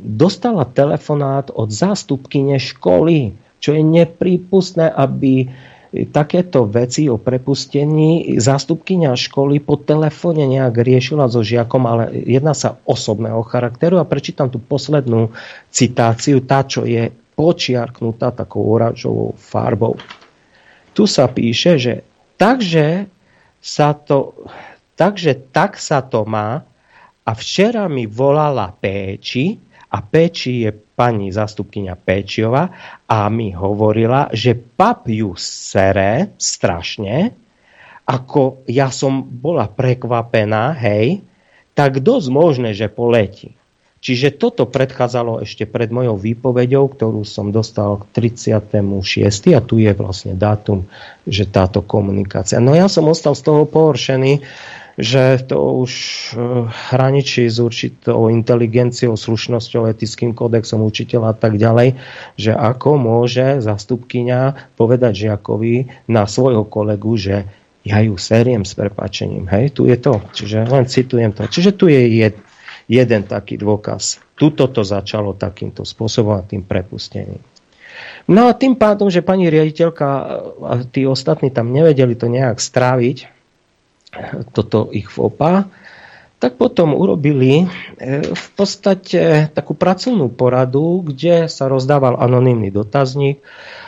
dostala 0.07 0.63
telefonát 0.63 1.51
od 1.51 1.67
zástupkyne 1.67 2.63
školy, 2.63 3.35
čo 3.59 3.75
je 3.75 3.83
neprípustné, 3.83 4.87
aby 4.87 5.51
takéto 5.91 6.65
veci 6.67 7.07
o 7.07 7.15
prepustení 7.19 8.37
zástupkynia 8.39 9.15
školy 9.15 9.63
po 9.63 9.79
telefóne 9.79 10.45
nejak 10.49 10.75
riešila 10.75 11.31
so 11.31 11.45
žiakom, 11.45 11.83
ale 11.87 12.11
jedná 12.25 12.51
sa 12.57 12.81
osobného 12.83 13.41
charakteru 13.47 14.01
a 14.01 14.07
prečítam 14.07 14.51
tú 14.51 14.59
poslednú 14.59 15.31
citáciu, 15.71 16.43
tá, 16.43 16.65
čo 16.67 16.83
je 16.83 17.11
počiarknutá 17.35 18.31
takou 18.31 18.63
oranžovou 18.71 19.35
farbou. 19.35 19.99
Tu 20.95 21.03
sa 21.05 21.27
píše, 21.27 21.75
že 21.75 21.93
takže 22.39 23.11
sa 23.59 23.91
to, 23.91 24.31
takže 24.95 25.51
tak 25.51 25.75
sa 25.75 25.99
to 25.99 26.23
má 26.23 26.63
a 27.25 27.31
včera 27.35 27.89
mi 27.91 28.07
volala 28.07 28.71
Péči 28.71 29.59
a 29.91 29.97
Péči 30.01 30.65
je 30.65 30.71
pani 30.73 31.29
zástupkynia 31.29 31.99
Péčiova 31.99 32.71
a 33.05 33.27
mi 33.27 33.51
hovorila, 33.51 34.31
že 34.31 34.55
pap 34.55 35.05
ju 35.11 35.35
sere 35.37 36.33
strašne, 36.39 37.35
ako 38.05 38.65
ja 38.69 38.93
som 38.93 39.25
bola 39.25 39.65
prekvapená, 39.65 40.77
hej, 40.77 41.25
tak 41.75 41.99
dosť 41.99 42.27
možné, 42.31 42.69
že 42.71 42.87
poletí. 42.87 43.57
Čiže 44.05 44.37
toto 44.37 44.69
predchádzalo 44.69 45.41
ešte 45.41 45.65
pred 45.65 45.89
mojou 45.89 46.13
výpovedou, 46.13 46.93
ktorú 46.93 47.25
som 47.25 47.49
dostal 47.49 48.05
k 48.05 48.29
36. 48.29 48.77
a 49.57 49.59
tu 49.65 49.81
je 49.81 49.89
vlastne 49.97 50.37
dátum, 50.37 50.85
že 51.25 51.49
táto 51.49 51.81
komunikácia. 51.81 52.61
No 52.61 52.77
ja 52.77 52.85
som 52.85 53.09
ostal 53.09 53.33
z 53.33 53.49
toho 53.49 53.65
pohoršený, 53.65 54.45
že 54.95 55.43
to 55.43 55.85
už 55.85 55.91
eh, 55.91 56.39
hraničí 56.91 57.47
s 57.51 57.59
určitou 57.59 58.31
inteligenciou, 58.31 59.19
slušnosťou, 59.19 59.91
etickým 59.91 60.31
kódexom 60.31 60.83
učiteľa 60.83 61.35
a 61.35 61.37
tak 61.37 61.59
ďalej, 61.59 61.99
že 62.39 62.55
ako 62.55 62.99
môže 62.99 63.59
zastupkyňa 63.59 64.73
povedať 64.79 65.27
žiakovi 65.29 66.07
na 66.07 66.23
svojho 66.27 66.63
kolegu, 66.67 67.19
že 67.19 67.47
ja 67.85 68.01
ju 68.01 68.17
seriem 68.17 68.65
s 68.65 68.73
prepačením. 68.73 69.45
Hej, 69.45 69.77
tu 69.77 69.85
je 69.85 69.93
to. 69.99 70.17
Čiže 70.33 70.65
len 70.65 70.89
citujem 70.89 71.31
to. 71.37 71.45
Čiže 71.45 71.77
tu 71.77 71.85
je 71.85 72.01
jed, 72.17 72.33
jeden 72.89 73.21
taký 73.29 73.61
dôkaz. 73.61 74.25
Tuto 74.33 74.65
to 74.73 74.81
začalo 74.81 75.37
takýmto 75.37 75.85
spôsobom 75.85 76.41
a 76.41 76.41
tým 76.41 76.65
prepustením. 76.65 77.41
No 78.25 78.49
a 78.49 78.57
tým 78.57 78.73
pádom, 78.73 79.07
že 79.07 79.21
pani 79.21 79.53
riaditeľka 79.53 80.07
a 80.65 80.73
tí 80.89 81.05
ostatní 81.05 81.53
tam 81.53 81.69
nevedeli 81.69 82.17
to 82.17 82.25
nejak 82.25 82.57
stráviť, 82.57 83.34
toto 84.51 84.89
ich 84.91 85.07
FOPA, 85.11 85.67
tak 86.39 86.59
potom 86.59 86.93
urobili 86.93 87.63
e, 87.63 87.67
v 88.35 88.47
podstate 88.53 89.49
takú 89.55 89.73
pracovnú 89.73 90.29
poradu, 90.29 91.01
kde 91.01 91.47
sa 91.47 91.71
rozdával 91.71 92.19
anonymný 92.19 92.69
dotazník 92.69 93.39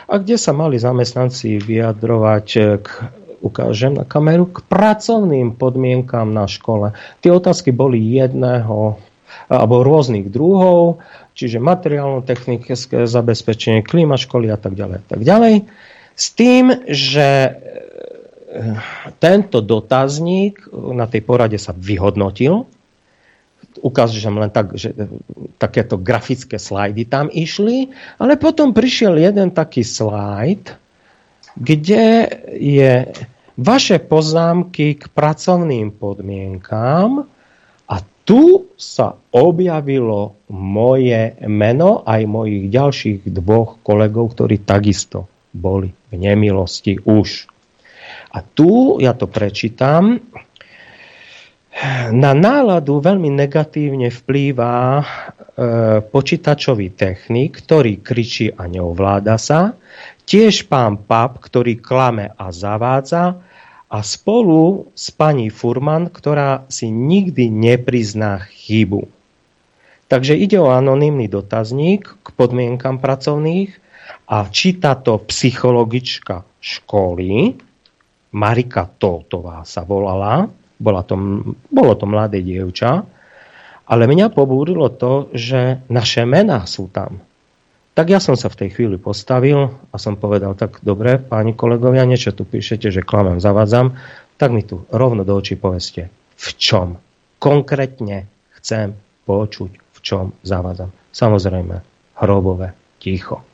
a 0.08 0.16
kde 0.16 0.40
sa 0.40 0.56
mali 0.56 0.80
zamestnanci 0.80 1.60
vyjadrovať 1.60 2.46
k 2.80 2.88
ukážem 3.38 3.94
na 3.94 4.02
kameru, 4.02 4.50
k 4.50 4.64
pracovným 4.66 5.54
podmienkám 5.54 6.32
na 6.32 6.50
škole. 6.50 6.96
Tie 7.22 7.30
otázky 7.30 7.70
boli 7.70 8.02
jedného 8.02 8.98
alebo 9.48 9.84
rôznych 9.84 10.28
druhov, 10.28 11.00
čiže 11.36 11.62
materiálno-technické 11.62 13.06
zabezpečenie, 13.06 13.86
klíma 13.86 14.18
školy 14.18 14.50
a 14.50 14.58
tak 14.58 14.74
ďalej. 14.74 15.00
Tak 15.08 15.20
ďalej. 15.22 15.54
S 16.18 16.26
tým, 16.34 16.74
že 16.90 17.54
tento 19.20 19.60
dotazník 19.60 20.72
na 20.72 21.04
tej 21.04 21.20
porade 21.20 21.60
sa 21.60 21.76
vyhodnotil. 21.76 22.64
Ukážem 23.78 24.34
len 24.34 24.50
tak, 24.50 24.74
že 24.74 24.96
takéto 25.60 26.00
grafické 26.00 26.56
slajdy 26.56 27.06
tam 27.06 27.28
išli, 27.28 27.92
ale 28.16 28.40
potom 28.40 28.72
prišiel 28.74 29.20
jeden 29.20 29.52
taký 29.52 29.84
slajd, 29.84 30.74
kde 31.54 32.26
je 32.58 32.92
vaše 33.58 33.98
poznámky 34.02 34.98
k 34.98 35.04
pracovným 35.12 35.94
podmienkám 35.94 37.26
a 37.86 37.96
tu 38.22 38.70
sa 38.78 39.18
objavilo 39.34 40.38
moje 40.50 41.36
meno 41.44 42.02
aj 42.06 42.22
mojich 42.24 42.70
ďalších 42.70 43.20
dvoch 43.30 43.82
kolegov, 43.82 44.34
ktorí 44.34 44.62
takisto 44.62 45.26
boli 45.50 45.90
v 46.10 46.14
nemilosti 46.16 47.02
už. 47.02 47.57
A 48.32 48.44
tu, 48.44 49.00
ja 49.00 49.16
to 49.16 49.24
prečítam, 49.24 50.20
na 52.10 52.32
náladu 52.34 52.98
veľmi 52.98 53.30
negatívne 53.30 54.10
vplýva 54.10 54.74
e, 54.98 55.04
počítačový 56.02 56.90
technik, 56.90 57.62
ktorý 57.62 58.02
kričí 58.02 58.50
a 58.50 58.66
neovláda 58.66 59.38
sa, 59.38 59.78
tiež 60.26 60.66
pán 60.66 60.98
Pap, 60.98 61.38
ktorý 61.38 61.78
klame 61.78 62.34
a 62.34 62.50
zavádza, 62.50 63.38
a 63.88 64.04
spolu 64.04 64.92
s 64.92 65.08
pani 65.08 65.48
Furman, 65.48 66.12
ktorá 66.12 66.68
si 66.68 66.92
nikdy 66.92 67.48
neprizná 67.48 68.44
chybu. 68.52 69.08
Takže 70.08 70.36
ide 70.36 70.60
o 70.60 70.68
anonymný 70.68 71.28
dotazník 71.28 72.04
k 72.20 72.28
podmienkam 72.36 73.00
pracovných 73.00 73.72
a 74.28 74.44
číta 74.48 74.92
to 74.96 75.20
psychologička 75.24 76.44
školy, 76.60 77.56
Marika 78.38 78.86
Totová 78.86 79.66
sa 79.66 79.82
volala, 79.82 80.46
bola 80.78 81.02
to, 81.02 81.18
bolo 81.74 81.92
to 81.98 82.06
mladé 82.06 82.38
dievča, 82.38 83.02
ale 83.90 84.06
mňa 84.06 84.30
pobúrilo 84.30 84.86
to, 84.94 85.26
že 85.34 85.82
naše 85.90 86.22
mená 86.22 86.62
sú 86.70 86.86
tam. 86.86 87.18
Tak 87.98 88.14
ja 88.14 88.22
som 88.22 88.38
sa 88.38 88.46
v 88.46 88.62
tej 88.62 88.78
chvíli 88.78 88.94
postavil 88.94 89.74
a 89.90 89.96
som 89.98 90.14
povedal, 90.14 90.54
tak 90.54 90.78
dobre, 90.86 91.18
páni 91.18 91.58
kolegovia, 91.58 92.06
niečo 92.06 92.30
tu 92.30 92.46
píšete, 92.46 92.94
že 92.94 93.02
klamem, 93.02 93.42
zavadzam, 93.42 93.98
tak 94.38 94.54
mi 94.54 94.62
tu 94.62 94.86
rovno 94.94 95.26
do 95.26 95.34
očí 95.34 95.58
poveste, 95.58 96.06
v 96.38 96.48
čom 96.54 96.94
konkrétne 97.42 98.30
chcem 98.62 98.94
počuť, 99.26 99.70
v 99.74 99.98
čom 99.98 100.30
zavadzam. 100.46 100.94
Samozrejme, 101.10 101.82
hrobové, 102.22 102.70
ticho. 103.02 103.47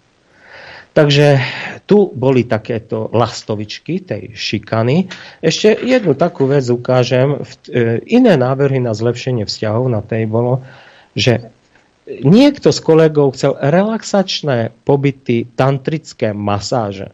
Takže 0.94 1.42
tu 1.90 2.06
boli 2.14 2.46
takéto 2.46 3.10
lastovičky 3.10 3.98
tej 3.98 4.30
šikany. 4.32 5.10
Ešte 5.42 5.74
jednu 5.74 6.14
takú 6.14 6.46
vec 6.46 6.62
ukážem. 6.70 7.42
E, 7.66 7.98
iné 8.06 8.38
návrhy 8.38 8.78
na 8.78 8.94
zlepšenie 8.94 9.42
vzťahov 9.42 9.90
na 9.90 10.06
tej 10.06 10.30
bolo, 10.30 10.62
že 11.18 11.50
niekto 12.06 12.70
z 12.70 12.78
kolegov 12.78 13.34
chcel 13.34 13.58
relaxačné 13.58 14.70
pobyty, 14.86 15.50
tantrické 15.58 16.30
masáže. 16.30 17.10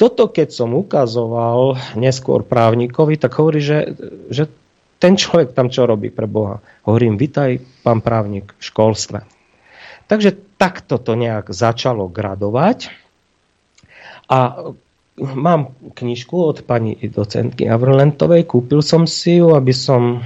Toto, 0.00 0.26
keď 0.26 0.48
som 0.50 0.74
ukazoval 0.74 1.78
neskôr 1.94 2.42
právnikovi, 2.42 3.20
tak 3.20 3.36
hovorí, 3.38 3.62
že, 3.62 3.94
že 4.32 4.50
ten 4.98 5.14
človek 5.14 5.52
tam 5.52 5.70
čo 5.70 5.86
robí 5.86 6.08
pre 6.08 6.26
Boha. 6.26 6.58
Hovorím, 6.88 7.20
vitaj, 7.20 7.60
pán 7.84 8.00
právnik, 8.02 8.56
v 8.58 8.62
školstve. 8.64 9.33
Takže 10.04 10.36
takto 10.60 11.00
to 11.00 11.16
nejak 11.16 11.48
začalo 11.50 12.06
gradovať. 12.08 12.92
A 14.28 14.38
mám 15.20 15.76
knižku 15.94 16.34
od 16.34 16.58
pani 16.66 16.96
docentky 16.96 17.68
Avrlentovej, 17.68 18.48
kúpil 18.48 18.80
som 18.82 19.06
si 19.06 19.38
ju, 19.38 19.54
aby 19.54 19.70
som 19.70 20.24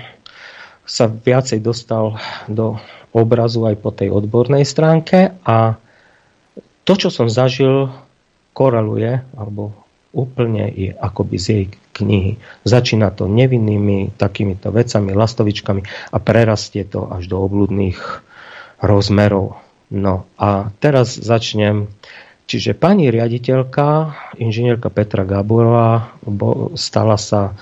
sa 0.89 1.05
viacej 1.11 1.61
dostal 1.61 2.17
do 2.49 2.81
obrazu 3.13 3.69
aj 3.69 3.77
po 3.77 3.91
tej 3.93 4.09
odbornej 4.09 4.65
stránke 4.65 5.37
a 5.45 5.77
to, 6.89 6.93
čo 6.97 7.13
som 7.13 7.29
zažil, 7.29 7.93
koreluje 8.57 9.21
alebo 9.37 9.77
úplne 10.17 10.73
je 10.73 10.97
akoby 10.97 11.37
z 11.37 11.47
jej 11.47 11.65
knihy. 11.93 12.33
Začína 12.65 13.13
to 13.13 13.29
nevinnými 13.29 14.17
takýmito 14.17 14.73
vecami, 14.73 15.13
lastovičkami 15.13 15.83
a 16.11 16.17
prerastie 16.17 16.89
to 16.89 17.05
až 17.13 17.29
do 17.29 17.45
obludných 17.45 18.01
rozmerov. 18.81 19.68
No 19.89 20.29
a 20.37 20.69
teraz 20.79 21.17
začnem. 21.17 21.89
Čiže 22.49 22.73
pani 22.73 23.13
riaditeľka, 23.13 24.17
inžinierka 24.41 24.89
Petra 24.89 25.29
Gaborová, 25.29 26.17
stala 26.81 27.21
sa 27.21 27.53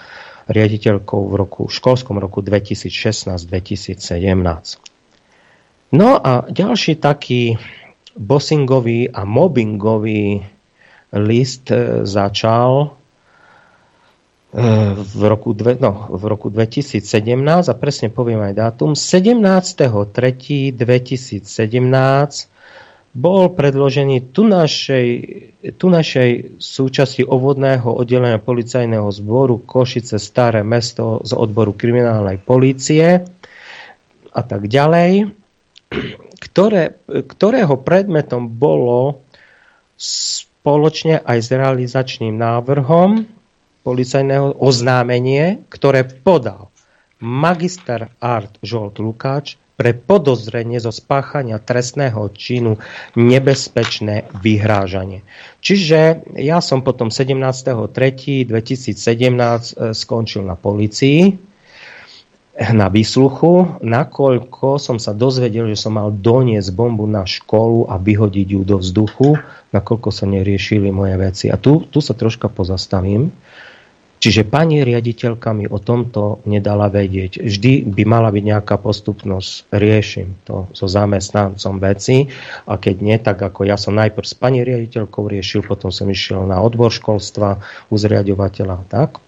riaditeľkou 0.46 1.26
v 1.26 1.34
roku, 1.34 1.66
v 1.66 1.74
školskom 1.74 2.22
roku 2.22 2.38
2016-2017. 2.38 3.98
No 5.90 6.18
a 6.18 6.46
ďalší 6.46 7.02
taký 7.02 7.58
bossingový 8.14 9.10
a 9.10 9.26
mobbingový 9.26 10.46
list 11.14 11.70
e, 11.70 12.06
začal 12.06 12.94
v 14.96 15.20
roku, 15.28 15.52
dve, 15.52 15.76
no, 15.76 16.08
v 16.08 16.24
roku 16.32 16.48
2017 16.48 17.04
a 17.68 17.74
presne 17.76 18.08
poviem 18.08 18.40
aj 18.40 18.56
dátum 18.56 18.96
17.3.2017 18.96 20.80
bol 23.16 23.48
predložený 23.52 24.32
tu 24.32 24.44
našej, 24.44 25.08
tu 25.76 25.88
našej 25.88 26.60
súčasti 26.60 27.24
obvodného 27.24 27.88
oddelenia 27.88 28.40
policajného 28.40 29.08
zboru 29.12 29.60
Košice 29.60 30.16
Staré 30.16 30.64
mesto 30.64 31.20
z 31.24 31.36
odboru 31.36 31.76
kriminálnej 31.76 32.40
polície 32.40 33.24
a 34.32 34.40
tak 34.40 34.68
ďalej 34.68 35.32
ktoré, 36.36 36.96
ktorého 37.08 37.80
predmetom 37.80 38.48
bolo 38.48 39.24
spoločne 39.96 41.24
aj 41.24 41.38
s 41.40 41.48
realizačným 41.52 42.36
návrhom 42.36 43.35
policajného 43.86 44.58
oznámenie, 44.58 45.62
ktoré 45.70 46.02
podal 46.02 46.74
magister 47.22 48.10
Art 48.18 48.58
Žolt 48.66 48.98
Lukáč 48.98 49.54
pre 49.78 49.94
podozrenie 49.94 50.82
zo 50.82 50.90
spáchania 50.90 51.62
trestného 51.62 52.32
činu 52.34 52.82
nebezpečné 53.14 54.26
vyhrážanie. 54.42 55.22
Čiže 55.62 56.26
ja 56.34 56.58
som 56.58 56.82
potom 56.82 57.14
17.3.2017 57.14 58.50
eh, 58.50 59.94
skončil 59.94 60.42
na 60.42 60.58
policii 60.58 61.46
na 62.56 62.88
výsluchu, 62.88 63.84
nakoľko 63.84 64.80
som 64.80 64.96
sa 64.96 65.12
dozvedel, 65.12 65.68
že 65.68 65.76
som 65.76 66.00
mal 66.00 66.08
doniesť 66.08 66.72
bombu 66.72 67.04
na 67.04 67.28
školu 67.28 67.84
a 67.92 68.00
vyhodiť 68.00 68.48
ju 68.48 68.60
do 68.64 68.80
vzduchu, 68.80 69.36
nakoľko 69.76 70.08
sa 70.08 70.24
neriešili 70.24 70.88
moje 70.88 71.20
veci. 71.20 71.46
A 71.52 71.60
tu, 71.60 71.84
tu 71.84 72.00
sa 72.00 72.16
troška 72.16 72.48
pozastavím. 72.48 73.28
Čiže 74.16 74.48
pani 74.48 74.80
riaditeľka 74.80 75.52
mi 75.52 75.68
o 75.68 75.76
tomto 75.76 76.40
nedala 76.48 76.88
vedieť. 76.88 77.44
Vždy 77.44 77.84
by 77.84 78.02
mala 78.08 78.32
byť 78.32 78.44
nejaká 78.48 78.80
postupnosť. 78.80 79.68
Riešim 79.76 80.40
to 80.48 80.72
so 80.72 80.88
zamestnancom 80.88 81.76
veci 81.78 82.24
a 82.64 82.80
keď 82.80 82.96
nie, 83.04 83.16
tak 83.20 83.36
ako 83.44 83.68
ja 83.68 83.76
som 83.76 83.92
najprv 83.92 84.24
s 84.24 84.32
pani 84.32 84.64
riaditeľkou 84.64 85.28
riešil, 85.28 85.68
potom 85.68 85.92
som 85.92 86.08
išiel 86.08 86.48
na 86.48 86.64
odbor 86.64 86.88
školstva, 86.88 87.60
uzriadovateľa 87.92 88.88
tak. 88.88 89.20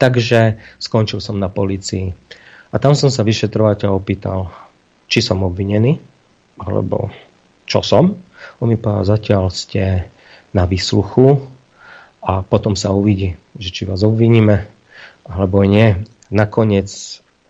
Takže 0.00 0.56
skončil 0.80 1.20
som 1.20 1.36
na 1.36 1.52
policii. 1.52 2.16
A 2.72 2.80
tam 2.80 2.96
som 2.96 3.12
sa 3.12 3.20
vyšetrovateľ 3.20 3.90
opýtal, 3.92 4.48
či 5.04 5.20
som 5.20 5.44
obvinený, 5.44 6.00
alebo 6.56 7.12
čo 7.68 7.84
som. 7.84 8.16
On 8.58 8.66
mi 8.66 8.80
povedal, 8.80 9.04
zatiaľ 9.04 9.44
ste 9.52 10.08
na 10.56 10.64
výsluchu 10.64 11.52
a 12.22 12.46
potom 12.46 12.78
sa 12.78 12.94
uvidí, 12.94 13.34
že 13.58 13.74
či 13.74 13.82
vás 13.82 14.06
obviníme, 14.06 14.70
alebo 15.26 15.66
nie. 15.66 15.98
Nakoniec 16.30 16.88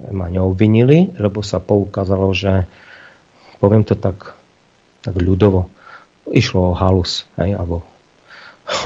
ma 0.00 0.32
neobvinili, 0.32 1.14
lebo 1.20 1.44
sa 1.44 1.60
poukázalo, 1.62 2.32
že 2.32 2.66
poviem 3.60 3.84
to 3.86 3.94
tak, 3.94 4.34
tak 5.04 5.14
ľudovo, 5.14 5.70
išlo 6.26 6.72
o 6.72 6.78
halus, 6.78 7.28
hej, 7.38 7.54
alebo 7.54 7.86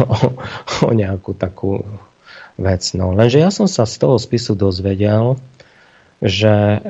o, 0.04 0.16
o 0.86 0.90
nejakú 0.92 1.32
takú 1.32 1.86
vec. 2.58 2.82
No, 2.98 3.14
lenže 3.14 3.40
ja 3.40 3.48
som 3.54 3.70
sa 3.70 3.88
z 3.88 3.96
toho 3.96 4.18
spisu 4.20 4.58
dozvedel, 4.58 5.40
že 6.20 6.82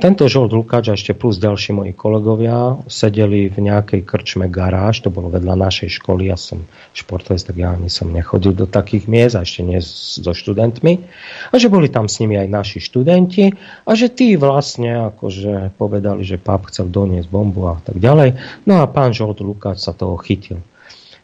tento 0.00 0.24
Žolt 0.24 0.56
Lukáč 0.56 0.88
a 0.88 0.96
ešte 0.96 1.12
plus 1.12 1.36
ďalší 1.36 1.76
moji 1.76 1.92
kolegovia 1.92 2.80
sedeli 2.88 3.52
v 3.52 3.68
nejakej 3.68 4.00
krčme 4.00 4.48
garáž, 4.48 5.04
to 5.04 5.12
bolo 5.12 5.28
vedľa 5.28 5.60
našej 5.60 6.00
školy, 6.00 6.32
ja 6.32 6.40
som 6.40 6.64
športovec, 6.96 7.42
tak 7.44 7.56
ja 7.60 7.76
ani 7.76 7.92
som 7.92 8.08
nechodil 8.08 8.56
do 8.56 8.64
takých 8.64 9.04
miest 9.04 9.36
a 9.36 9.44
ešte 9.44 9.60
nie 9.60 9.76
so 9.84 10.32
študentmi. 10.32 11.04
A 11.52 11.54
že 11.60 11.68
boli 11.68 11.92
tam 11.92 12.08
s 12.08 12.16
nimi 12.24 12.40
aj 12.40 12.48
naši 12.48 12.78
študenti 12.80 13.52
a 13.84 13.90
že 13.92 14.08
tí 14.08 14.40
vlastne 14.40 15.12
akože 15.12 15.76
povedali, 15.76 16.24
že 16.24 16.40
pap 16.40 16.64
chcel 16.72 16.88
doniesť 16.88 17.28
bombu 17.28 17.68
a 17.68 17.76
tak 17.84 18.00
ďalej. 18.00 18.40
No 18.64 18.80
a 18.80 18.88
pán 18.88 19.12
Žolt 19.12 19.44
Lukáč 19.44 19.84
sa 19.84 19.92
toho 19.92 20.16
chytil. 20.16 20.64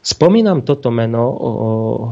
Spomínam 0.04 0.68
toto 0.68 0.92
meno 0.92 1.32
o, 1.32 1.50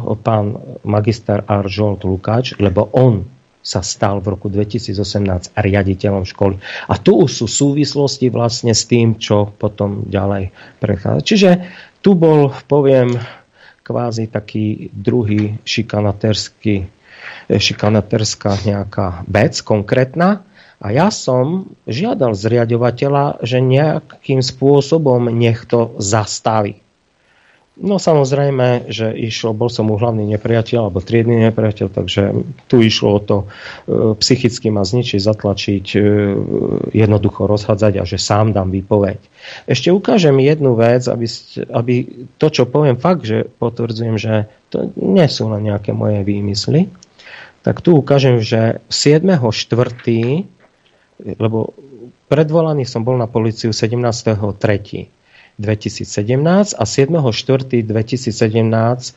o 0.09 0.15
pán 0.17 0.57
magister 0.81 1.45
Aržolt 1.45 2.09
Lukáč, 2.09 2.57
lebo 2.57 2.89
on 2.97 3.29
sa 3.63 3.81
stal 3.81 4.19
v 4.19 4.35
roku 4.35 4.51
2018 4.51 5.55
riaditeľom 5.55 6.27
školy. 6.27 6.59
A 6.91 6.99
tu 6.99 7.31
sú 7.31 7.47
súvislosti 7.47 8.29
vlastne 8.29 8.75
s 8.75 8.85
tým, 8.91 9.17
čo 9.17 9.55
potom 9.55 10.05
ďalej 10.11 10.51
prechádza. 10.83 11.23
Čiže 11.23 11.51
tu 12.03 12.19
bol, 12.19 12.51
poviem, 12.67 13.15
kvázi 13.87 14.27
taký 14.31 14.91
druhý 14.91 15.63
šikanaterský, 15.63 16.91
šikanaterská 17.51 18.67
nejaká 18.67 19.23
vec 19.31 19.63
konkrétna. 19.63 20.43
A 20.83 20.91
ja 20.91 21.15
som 21.15 21.71
žiadal 21.87 22.35
zriadovateľa, 22.35 23.47
že 23.47 23.63
nejakým 23.63 24.43
spôsobom 24.43 25.31
nech 25.31 25.63
to 25.71 25.95
zastaví. 26.03 26.83
No 27.83 27.99
samozrejme, 27.99 28.87
že 28.95 29.11
išlo, 29.11 29.51
bol 29.59 29.67
som 29.67 29.91
mu 29.91 29.99
hlavný 29.99 30.23
nepriateľ 30.39 30.87
alebo 30.87 31.03
triedny 31.03 31.43
nepriateľ, 31.51 31.91
takže 31.91 32.31
tu 32.71 32.79
išlo 32.79 33.19
o 33.19 33.21
to 33.21 33.37
e, 33.43 33.47
psychicky 34.23 34.71
ma 34.71 34.87
zničiť, 34.87 35.19
zatlačiť, 35.19 35.87
e, 35.99 36.01
jednoducho 36.95 37.51
rozhádzať 37.51 37.93
a 37.99 38.07
že 38.07 38.23
sám 38.23 38.55
dám 38.55 38.71
výpoveď. 38.71 39.19
Ešte 39.67 39.91
ukážem 39.91 40.39
jednu 40.39 40.79
vec, 40.79 41.11
aby, 41.11 41.27
aby 41.75 41.95
to, 42.39 42.47
čo 42.55 42.71
poviem 42.71 42.95
fakt, 43.03 43.27
že 43.27 43.51
potvrdzujem, 43.59 44.15
že 44.15 44.47
to 44.71 44.95
nie 44.95 45.27
sú 45.27 45.51
len 45.51 45.67
nejaké 45.67 45.91
moje 45.91 46.23
výmysly, 46.23 46.87
tak 47.67 47.83
tu 47.83 47.99
ukážem, 47.99 48.39
že 48.39 48.79
7.4., 48.95 49.43
lebo 51.19 51.75
predvolaný 52.31 52.87
som 52.87 53.03
bol 53.03 53.19
na 53.19 53.27
policiu 53.27 53.75
17.3., 53.75 55.22
2017 55.61 56.77
a 56.77 56.85
7.4.2017 56.85 57.85
e, 57.89 59.13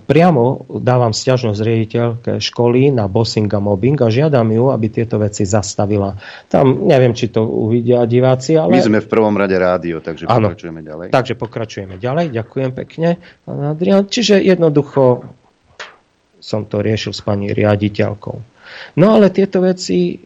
priamo 0.00 0.44
dávam 0.68 1.12
stiažnosť 1.12 1.60
riaditeľke 1.60 2.32
školy 2.40 2.88
na 2.90 3.06
bossing 3.06 3.52
a 3.52 3.60
mobbing 3.60 4.00
a 4.00 4.08
žiadam 4.08 4.48
ju, 4.50 4.72
aby 4.72 4.86
tieto 4.88 5.20
veci 5.20 5.44
zastavila. 5.44 6.16
Tam 6.48 6.88
neviem, 6.88 7.12
či 7.12 7.28
to 7.28 7.44
uvidia 7.44 8.08
diváci, 8.08 8.56
ale... 8.56 8.76
My 8.76 8.82
sme 8.82 9.04
v 9.04 9.08
prvom 9.12 9.36
rade 9.36 9.54
rádio, 9.54 10.00
takže 10.00 10.26
ano, 10.26 10.50
pokračujeme 10.50 10.80
ďalej. 10.82 11.06
Takže 11.12 11.34
pokračujeme 11.36 11.94
ďalej. 12.00 12.32
Ďakujem 12.32 12.70
pekne, 12.72 13.08
pán 13.44 13.60
Adrian. 13.76 14.08
Čiže 14.08 14.40
jednoducho 14.40 15.24
som 16.42 16.66
to 16.66 16.82
riešil 16.82 17.14
s 17.14 17.22
pani 17.22 17.54
riaditeľkou. 17.54 18.36
No 18.98 19.06
ale 19.14 19.30
tieto 19.30 19.62
veci 19.62 20.18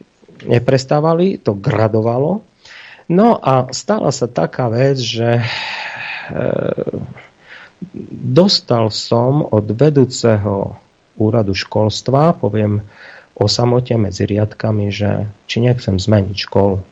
neprestávali, 0.49 1.45
to 1.45 1.53
gradovalo 1.57 2.56
No 3.07 3.39
a 3.39 3.71
stala 3.71 4.11
sa 4.11 4.27
taká 4.27 4.67
vec, 4.67 4.99
že 4.99 5.39
e, 5.39 5.45
dostal 8.35 8.91
som 8.91 9.47
od 9.47 9.67
vedúceho 9.71 10.75
úradu 11.15 11.55
školstva, 11.55 12.35
poviem 12.35 12.83
o 13.37 13.47
samote 13.47 13.95
medzi 13.95 14.27
riadkami, 14.27 14.91
že 14.91 15.31
či 15.47 15.63
nechcem 15.63 16.01
zmeniť 16.01 16.37
školu. 16.37 16.83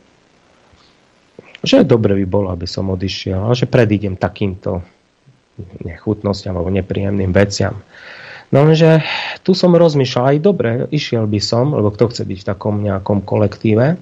Že 1.65 1.83
dobre 1.83 2.13
by 2.21 2.25
bolo, 2.29 2.47
aby 2.53 2.69
som 2.69 2.93
odišiel, 2.93 3.51
ale 3.51 3.57
že 3.57 3.67
predídem 3.67 4.15
takýmto 4.15 4.85
nechutnostiam 5.81 6.53
alebo 6.53 6.69
nepríjemným 6.69 7.31
veciam. 7.33 7.81
No 8.53 8.61
lenže 8.61 9.01
tu 9.41 9.57
som 9.57 9.73
rozmýšľal 9.73 10.37
aj 10.37 10.37
dobre, 10.41 10.71
išiel 10.93 11.25
by 11.25 11.39
som, 11.41 11.73
lebo 11.73 11.89
kto 11.89 12.13
chce 12.13 12.23
byť 12.25 12.39
v 12.45 12.49
takom 12.49 12.75
nejakom 12.85 13.25
kolektíve, 13.25 13.97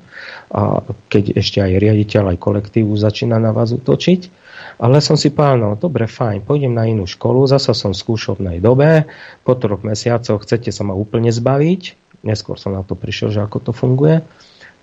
a 0.54 0.62
keď 1.10 1.40
ešte 1.40 1.64
aj 1.64 1.80
riaditeľ, 1.80 2.36
aj 2.36 2.38
kolektívu 2.44 2.94
začína 2.94 3.40
na 3.40 3.56
vás 3.56 3.72
utočiť. 3.72 4.44
Ale 4.82 5.00
som 5.00 5.16
si 5.16 5.30
povedal, 5.30 5.58
no 5.64 5.70
dobre, 5.78 6.10
fajn, 6.10 6.46
pôjdem 6.46 6.74
na 6.74 6.90
inú 6.90 7.06
školu, 7.06 7.46
zasa 7.46 7.78
som 7.78 7.94
v 7.94 8.02
skúšovnej 8.02 8.58
dobe, 8.58 9.06
po 9.46 9.54
troch 9.54 9.86
mesiacoch 9.86 10.44
chcete 10.44 10.74
sa 10.74 10.84
ma 10.86 10.98
úplne 10.98 11.30
zbaviť, 11.30 11.82
neskôr 12.26 12.58
som 12.58 12.74
na 12.74 12.82
to 12.82 12.98
prišiel, 12.98 13.30
že 13.30 13.42
ako 13.44 13.58
to 13.70 13.72
funguje, 13.72 14.26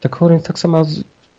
tak 0.01 0.15
hovorím, 0.17 0.41
tak 0.41 0.57
sa 0.57 0.71
ma 0.71 0.87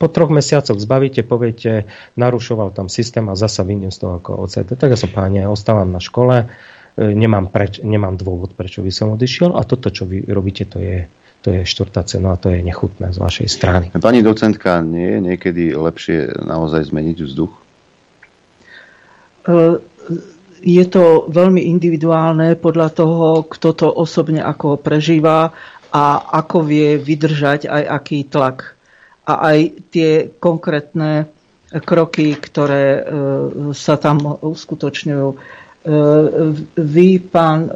po 0.01 0.07
troch 0.09 0.33
mesiacoch 0.33 0.81
zbavíte, 0.81 1.21
poviete, 1.21 1.85
narušoval 2.17 2.73
tam 2.73 2.89
systém 2.89 3.29
a 3.29 3.37
zasa 3.37 3.61
vyniesť 3.61 3.97
toho 4.01 4.13
ako 4.17 4.49
OCT. 4.49 4.73
Tak 4.73 4.89
ja 4.89 4.97
som 4.97 5.13
páne, 5.13 5.45
ostávam 5.45 5.93
na 5.93 6.01
škole, 6.01 6.49
nemám, 6.97 7.47
preč, 7.47 7.79
nemám 7.79 8.19
dôvod, 8.19 8.55
prečo 8.55 8.83
by 8.83 8.91
som 8.91 9.15
odišiel 9.15 9.55
a 9.55 9.63
toto, 9.63 9.91
čo 9.91 10.03
vy 10.03 10.27
robíte, 10.27 10.67
to 10.67 10.79
je, 10.79 11.07
to 11.41 11.55
je 11.55 11.61
štvrtá 11.63 12.03
cena 12.03 12.35
a 12.35 12.41
to 12.41 12.51
je 12.51 12.59
nechutné 12.59 13.15
z 13.15 13.17
vašej 13.17 13.47
strany. 13.47 13.85
Pani 13.95 14.19
docentka, 14.19 14.83
nie 14.83 15.17
je 15.17 15.19
niekedy 15.23 15.63
lepšie 15.71 16.43
naozaj 16.43 16.91
zmeniť 16.91 17.17
vzduch? 17.23 17.53
E, 19.47 19.79
je 20.61 20.85
to 20.85 21.25
veľmi 21.31 21.63
individuálne 21.65 22.53
podľa 22.59 22.89
toho, 22.93 23.27
kto 23.49 23.69
to 23.73 23.87
osobne 23.89 24.43
ako 24.43 24.77
prežíva 24.77 25.55
a 25.91 26.03
ako 26.43 26.63
vie 26.63 26.95
vydržať 27.01 27.67
aj 27.67 27.83
aký 27.87 28.19
tlak. 28.29 28.77
A 29.25 29.53
aj 29.53 29.57
tie 29.93 30.27
konkrétne 30.27 31.29
kroky, 31.71 32.35
ktoré 32.35 32.99
e, 32.99 33.01
sa 33.71 33.95
tam 33.95 34.37
uskutočňujú. 34.43 35.27
E, 35.81 35.95
vy, 36.77 37.09
pán 37.25 37.59
e, 37.65 37.69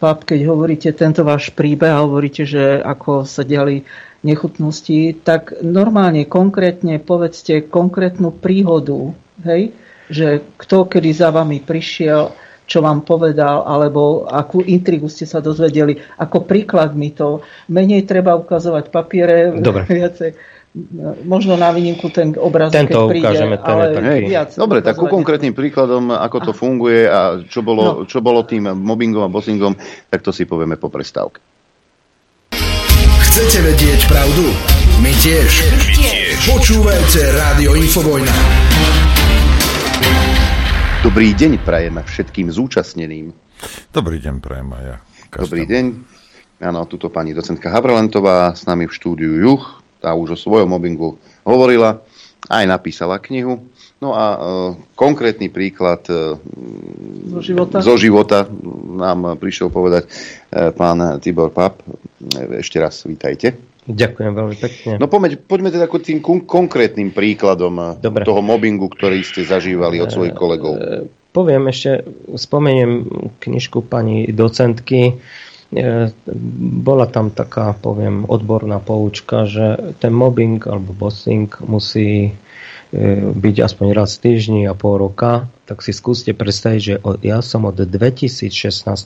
Pap, 0.00 0.24
keď 0.24 0.40
hovoríte 0.48 0.88
tento 0.96 1.20
váš 1.20 1.52
príbeh 1.52 1.92
a 1.92 2.00
hovoríte, 2.00 2.48
že 2.48 2.80
ako 2.80 3.28
sa 3.28 3.44
diali 3.44 3.84
nechutnosti, 4.24 5.20
tak 5.20 5.60
normálne, 5.60 6.24
konkrétne 6.24 6.96
povedzte 6.96 7.68
konkrétnu 7.68 8.32
príhodu, 8.32 9.12
hej, 9.44 9.76
že 10.08 10.40
kto 10.56 10.88
kedy 10.88 11.12
za 11.12 11.28
vami 11.28 11.60
prišiel, 11.60 12.32
čo 12.64 12.80
vám 12.80 13.04
povedal, 13.04 13.68
alebo 13.68 14.24
akú 14.24 14.64
intrigu 14.64 15.12
ste 15.12 15.28
sa 15.28 15.44
dozvedeli. 15.44 15.98
Ako 16.16 16.48
príklad 16.48 16.96
mi 16.96 17.12
to. 17.12 17.44
Menej 17.68 18.08
treba 18.08 18.32
ukazovať 18.32 18.88
papiere, 18.88 19.52
Dobre. 19.60 19.84
viacej 19.92 20.30
možno 21.28 21.60
na 21.60 21.68
výnimku 21.68 22.08
ten 22.08 22.32
obraz, 22.40 22.72
Tento 22.72 23.04
keď 23.04 23.10
príde, 23.12 23.24
ukážeme, 23.28 23.56
ten 23.60 23.68
ale 23.68 23.84
je 23.92 24.20
viac. 24.24 24.50
Dobre, 24.56 24.80
tak 24.80 24.96
ku 24.96 25.04
konkrétnym 25.04 25.52
príkladom, 25.52 26.08
ako 26.08 26.36
to 26.48 26.52
funguje 26.56 27.04
a 27.04 27.44
čo 27.44 27.60
bolo, 27.60 27.82
no. 27.82 27.92
čo 28.08 28.24
bolo 28.24 28.40
tým 28.48 28.72
mobbingom 28.72 29.20
a 29.20 29.28
bossingom, 29.28 29.76
tak 30.08 30.24
to 30.24 30.32
si 30.32 30.48
povieme 30.48 30.80
po 30.80 30.88
prestávke. 30.88 31.44
Chcete 33.20 33.64
vedieť 33.64 34.00
pravdu? 34.08 34.44
My 35.04 35.12
tiež. 35.20 35.50
My 35.72 35.88
tiež. 35.92 36.36
Počúvajte 36.48 37.20
Rádio 37.36 37.76
Infovojna. 37.76 38.34
Dobrý 41.04 41.34
deň 41.36 41.60
prajeme 41.66 42.00
všetkým 42.06 42.48
zúčastneným. 42.48 43.34
Dobrý 43.92 44.22
deň 44.22 44.40
prajem 44.40 44.68
aj 44.72 44.84
ja. 44.84 44.96
Dobrý 45.32 45.64
deň. 45.68 45.84
Áno, 46.62 46.86
tuto 46.86 47.10
pani 47.10 47.34
docentka 47.34 47.74
Havralentová 47.74 48.54
s 48.54 48.62
nami 48.70 48.86
v 48.86 48.94
štúdiu 48.94 49.34
Juch 49.42 49.81
tá 50.02 50.10
už 50.18 50.34
o 50.34 50.38
svojom 50.38 50.66
mobbingu 50.66 51.14
hovorila, 51.46 52.02
aj 52.50 52.64
napísala 52.66 53.22
knihu. 53.22 53.62
No 54.02 54.18
a 54.18 54.24
e, 54.34 54.38
konkrétny 54.98 55.46
príklad 55.46 56.02
e, 56.10 56.34
zo, 57.30 57.38
života? 57.38 57.78
zo 57.78 57.94
života 57.94 58.50
nám 58.98 59.38
prišiel 59.38 59.70
povedať 59.70 60.10
e, 60.10 60.74
pán 60.74 61.22
Tibor 61.22 61.54
Pap. 61.54 61.86
E, 62.18 62.58
ešte 62.58 62.82
raz 62.82 63.06
vítajte. 63.06 63.54
Ďakujem 63.86 64.32
veľmi 64.34 64.56
pekne. 64.58 64.92
No 64.98 65.06
poďme, 65.06 65.38
poďme 65.38 65.70
teda 65.70 65.86
k 65.86 66.02
tým 66.02 66.18
konkrétnym 66.42 67.14
príkladom 67.14 67.78
e, 67.78 67.86
Dobre. 68.02 68.26
toho 68.26 68.42
mobbingu, 68.42 68.90
ktorý 68.90 69.22
ste 69.22 69.46
zažívali 69.46 70.02
od 70.02 70.10
svojich 70.10 70.34
kolegov. 70.34 70.74
E, 70.82 71.06
poviem 71.30 71.70
ešte, 71.70 72.02
spomeniem 72.34 73.06
knižku 73.38 73.86
pani 73.86 74.26
docentky 74.34 75.14
E, 75.14 75.51
bola 76.84 77.08
tam 77.08 77.32
taká, 77.32 77.72
poviem, 77.72 78.28
odborná 78.28 78.76
poučka, 78.76 79.48
že 79.48 79.96
ten 80.04 80.12
mobbing 80.12 80.60
alebo 80.68 80.92
bossing 80.92 81.48
musí 81.64 82.28
e, 82.28 82.32
byť 83.32 83.56
aspoň 83.64 83.86
raz 83.96 84.20
týždni 84.20 84.68
a 84.68 84.76
pol 84.76 85.00
roka, 85.00 85.48
tak 85.64 85.80
si 85.80 85.96
skúste 85.96 86.36
predstaviť, 86.36 86.80
že 86.80 86.94
ja 87.24 87.40
som 87.40 87.64
od 87.64 87.80
2016, 87.80 88.52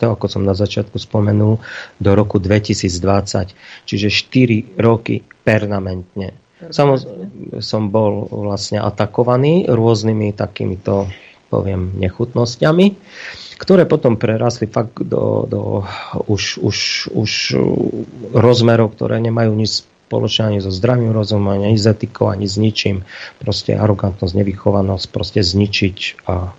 ako 0.02 0.26
som 0.26 0.42
na 0.42 0.58
začiatku 0.58 0.98
spomenul, 0.98 1.62
do 2.02 2.10
roku 2.18 2.42
2020, 2.42 3.54
čiže 3.86 4.08
4 4.10 4.82
roky 4.82 5.22
permanentne. 5.46 6.34
Samozrejme, 6.56 7.62
som 7.62 7.94
bol 7.94 8.26
vlastne 8.26 8.82
atakovaný 8.82 9.70
rôznymi 9.70 10.34
takýmito, 10.34 11.06
poviem, 11.46 11.94
nechutnosťami 11.94 12.86
ktoré 13.56 13.88
potom 13.88 14.20
prerastli 14.20 14.68
fakt 14.68 15.00
do, 15.00 15.48
do 15.48 15.60
už, 16.28 16.60
už, 16.60 16.78
už 17.12 17.30
rozmerov, 18.36 18.92
ktoré 18.92 19.16
nemajú 19.20 19.56
nič 19.56 19.88
spoločné 20.06 20.54
ani 20.54 20.58
so 20.62 20.70
zdravým 20.70 21.10
rozumom, 21.10 21.56
ani 21.56 21.74
s 21.74 21.88
etikou, 21.88 22.30
ani 22.30 22.46
s 22.46 22.60
ničím. 22.60 23.02
Proste 23.42 23.74
arogantnosť, 23.74 24.38
nevychovanosť, 24.38 25.06
proste 25.10 25.40
zničiť 25.42 26.28
a 26.30 26.52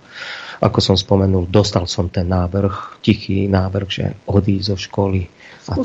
ako 0.58 0.78
som 0.82 0.96
spomenul, 0.98 1.46
dostal 1.46 1.86
som 1.86 2.10
ten 2.10 2.26
návrh, 2.26 2.98
tichý 2.98 3.46
návrh, 3.46 3.88
že 3.88 4.04
odísť 4.26 4.74
zo 4.74 4.76
školy. 4.76 5.30
A 5.68 5.76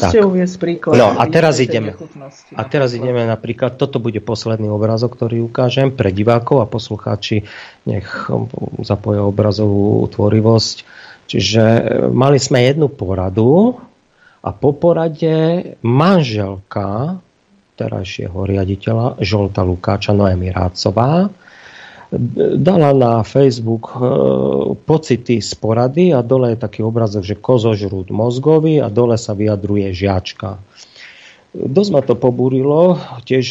tak. 0.56 0.64
príklad. 0.64 0.96
No 0.96 1.12
a 1.20 1.24
teraz 1.28 1.60
ideme. 1.60 1.94
A 2.56 2.64
teraz 2.64 2.96
ideme 2.96 3.28
napríklad, 3.28 3.76
toto 3.76 4.00
bude 4.00 4.24
posledný 4.24 4.72
obrazok, 4.72 5.20
ktorý 5.20 5.44
ukážem 5.44 5.92
pre 5.92 6.16
divákov 6.16 6.64
a 6.64 6.68
poslucháči, 6.72 7.44
nech 7.84 8.08
zapoja 8.88 9.28
obrazovú 9.28 10.08
tvorivosť 10.08 11.04
Čiže 11.28 11.64
e, 11.64 11.82
mali 12.12 12.38
sme 12.40 12.62
jednu 12.68 12.92
poradu 12.92 13.80
a 14.44 14.50
po 14.52 14.76
porade 14.76 15.64
manželka 15.82 17.18
terajšieho 17.74 18.38
riaditeľa 18.38 19.18
Žolta 19.24 19.66
Lukáča 19.66 20.14
Noemi 20.14 20.54
Rácová 20.54 21.32
dala 22.58 22.94
na 22.94 23.26
Facebook 23.26 23.90
e, 23.90 24.00
pocity 24.78 25.42
z 25.42 25.52
porady 25.58 26.14
a 26.14 26.22
dole 26.22 26.54
je 26.54 26.62
taký 26.62 26.86
obrazok, 26.86 27.26
že 27.26 27.42
kozožrút 27.42 28.14
mozgový 28.14 28.78
a 28.78 28.88
dole 28.94 29.18
sa 29.18 29.34
vyjadruje 29.34 29.90
žiačka. 29.90 30.62
Dosť 31.54 31.90
ma 31.94 32.02
to 32.02 32.18
pobúrilo, 32.18 32.98
tiež 33.30 33.46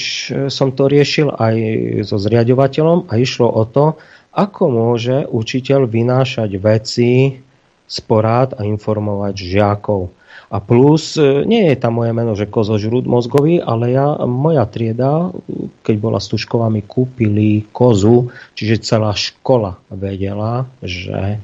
som 0.50 0.74
to 0.74 0.90
riešil 0.90 1.30
aj 1.38 1.54
so 2.02 2.18
zriadovateľom 2.18 3.06
a 3.06 3.14
išlo 3.14 3.46
o 3.46 3.62
to, 3.62 3.94
ako 4.34 4.62
môže 4.66 5.28
učiteľ 5.30 5.86
vynášať 5.86 6.50
veci 6.58 7.38
z 7.86 7.96
porád 8.08 8.58
a 8.58 8.66
informovať 8.66 9.34
žiakov. 9.38 10.21
A 10.52 10.60
plus, 10.60 11.16
e, 11.16 11.48
nie 11.48 11.72
je 11.72 11.80
tam 11.80 11.96
moje 11.96 12.12
meno, 12.12 12.36
že 12.36 12.44
kozožrúd 12.44 13.08
mozgový, 13.08 13.56
ale 13.56 13.96
ja, 13.96 14.20
moja 14.28 14.68
trieda, 14.68 15.32
keď 15.80 15.96
bola 15.96 16.20
s 16.20 16.28
tuškovami, 16.28 16.84
kúpili 16.84 17.64
kozu, 17.72 18.28
čiže 18.52 18.84
celá 18.84 19.16
škola 19.16 19.80
vedela, 19.88 20.68
že 20.84 21.40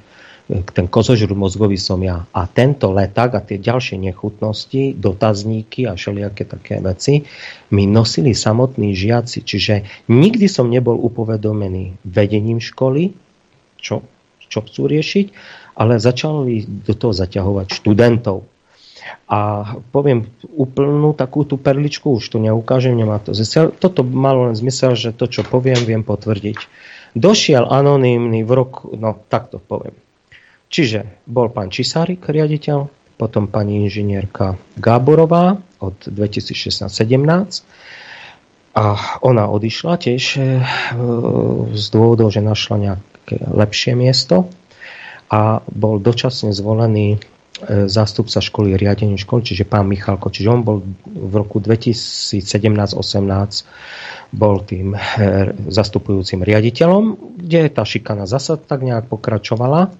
ten 0.48 0.88
kozožrúd 0.88 1.36
mozgový 1.36 1.76
som 1.76 2.00
ja. 2.00 2.24
A 2.32 2.48
tento 2.48 2.88
leták 2.88 3.36
a 3.36 3.44
tie 3.44 3.60
ďalšie 3.60 4.00
nechutnosti, 4.00 4.96
dotazníky 4.96 5.84
a 5.84 5.92
všelijaké 5.92 6.48
také 6.48 6.80
veci 6.80 7.20
mi 7.68 7.84
nosili 7.84 8.32
samotní 8.32 8.96
žiaci. 8.96 9.44
Čiže 9.44 9.74
nikdy 10.08 10.48
som 10.48 10.72
nebol 10.72 10.96
upovedomený 10.96 12.00
vedením 12.08 12.64
školy, 12.64 13.12
čo, 13.76 14.00
čo 14.48 14.64
chcú 14.64 14.88
riešiť, 14.88 15.26
ale 15.76 16.00
začali 16.00 16.64
do 16.88 16.96
toho 16.96 17.12
zaťahovať 17.12 17.66
študentov. 17.68 18.57
A 19.28 19.72
poviem 19.92 20.28
úplnú 20.56 21.12
takú 21.12 21.44
tú 21.44 21.60
perličku, 21.60 22.16
už 22.16 22.24
to 22.32 22.38
neukážem, 22.40 22.96
nemá 22.96 23.20
to 23.20 23.36
zmysel. 23.36 23.72
Toto 23.76 24.04
malo 24.04 24.48
len 24.48 24.56
zmysel, 24.56 24.96
že 24.96 25.12
to, 25.12 25.28
čo 25.28 25.44
poviem, 25.44 25.80
viem 25.84 26.02
potvrdiť. 26.04 26.58
Došiel 27.16 27.64
anonymný 27.68 28.44
v 28.44 28.50
roku, 28.52 28.92
no 28.96 29.16
takto 29.28 29.56
poviem 29.56 29.96
Čiže 30.68 31.24
bol 31.24 31.48
pán 31.48 31.72
Čisárik, 31.72 32.28
riaditeľ, 32.28 32.92
potom 33.16 33.48
pani 33.48 33.88
inžinierka 33.88 34.60
Gáborová 34.76 35.56
od 35.80 35.96
2016-17 36.04 37.64
a 38.76 38.84
ona 39.24 39.48
odišla 39.48 39.96
tiež 39.98 40.24
e, 40.36 40.40
z 41.72 41.84
dôvodov, 41.90 42.30
že 42.30 42.44
našla 42.44 42.76
nejaké 42.78 43.42
lepšie 43.48 43.96
miesto 43.96 44.52
a 45.32 45.64
bol 45.72 45.98
dočasne 45.98 46.52
zvolený 46.52 47.18
zástupca 47.90 48.38
školy, 48.38 48.78
riadenie 48.78 49.18
školy, 49.18 49.42
čiže 49.42 49.66
pán 49.66 49.90
Michalko. 49.90 50.30
Čiže 50.30 50.48
on 50.48 50.62
bol 50.62 50.78
v 51.06 51.34
roku 51.34 51.58
2017-18 51.58 52.42
bol 54.28 54.60
tým 54.62 54.92
e, 54.92 54.98
zastupujúcim 55.72 56.44
riaditeľom, 56.44 57.16
kde 57.40 57.72
tá 57.72 57.82
šikana 57.82 58.28
zasa 58.28 58.60
tak 58.60 58.84
nejak 58.84 59.08
pokračovala. 59.08 59.90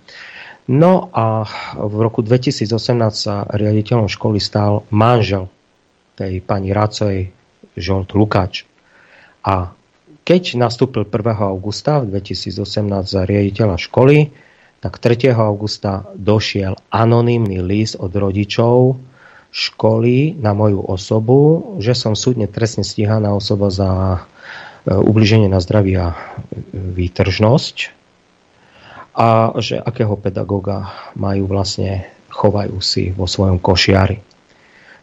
No 0.68 1.08
a 1.16 1.48
v 1.80 1.96
roku 2.04 2.20
2018 2.20 2.68
sa 3.16 3.48
riaditeľom 3.48 4.04
školy 4.04 4.36
stal 4.36 4.84
manžel 4.92 5.48
tej 6.12 6.44
pani 6.44 6.76
Racovej 6.76 7.32
Žolt 7.72 8.12
Lukáč. 8.12 8.68
A 9.48 9.72
keď 10.28 10.60
nastúpil 10.60 11.08
1. 11.08 11.24
augusta 11.40 12.04
2018 12.04 12.60
za 13.08 13.24
riaditeľa 13.24 13.80
školy, 13.80 14.28
tak 14.78 15.02
3. 15.02 15.34
augusta 15.34 16.06
došiel 16.14 16.78
anonymný 16.94 17.58
list 17.62 17.98
od 17.98 18.14
rodičov 18.14 18.98
školy 19.48 20.36
na 20.38 20.52
moju 20.52 20.84
osobu, 20.84 21.40
že 21.80 21.96
som 21.96 22.12
súdne 22.12 22.46
trestne 22.46 22.84
stíhaná 22.84 23.32
osoba 23.32 23.72
za 23.72 23.90
e, 24.86 24.92
ubliženie 24.92 25.48
na 25.48 25.58
zdraví 25.58 25.96
a 25.96 26.14
výtržnosť 26.72 27.98
a 29.18 29.50
že 29.58 29.82
akého 29.82 30.14
pedagóga 30.14 30.94
majú 31.18 31.50
vlastne, 31.50 32.06
chovajú 32.30 32.78
si 32.78 33.10
vo 33.10 33.26
svojom 33.26 33.58
košiari. 33.58 34.22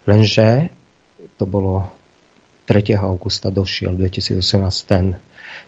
Lenže 0.07 0.71
to 1.35 1.43
bolo 1.43 1.89
3. 2.69 2.95
augusta 2.95 3.51
došiel 3.51 3.97
2018 3.97 4.39
ten, 4.87 5.19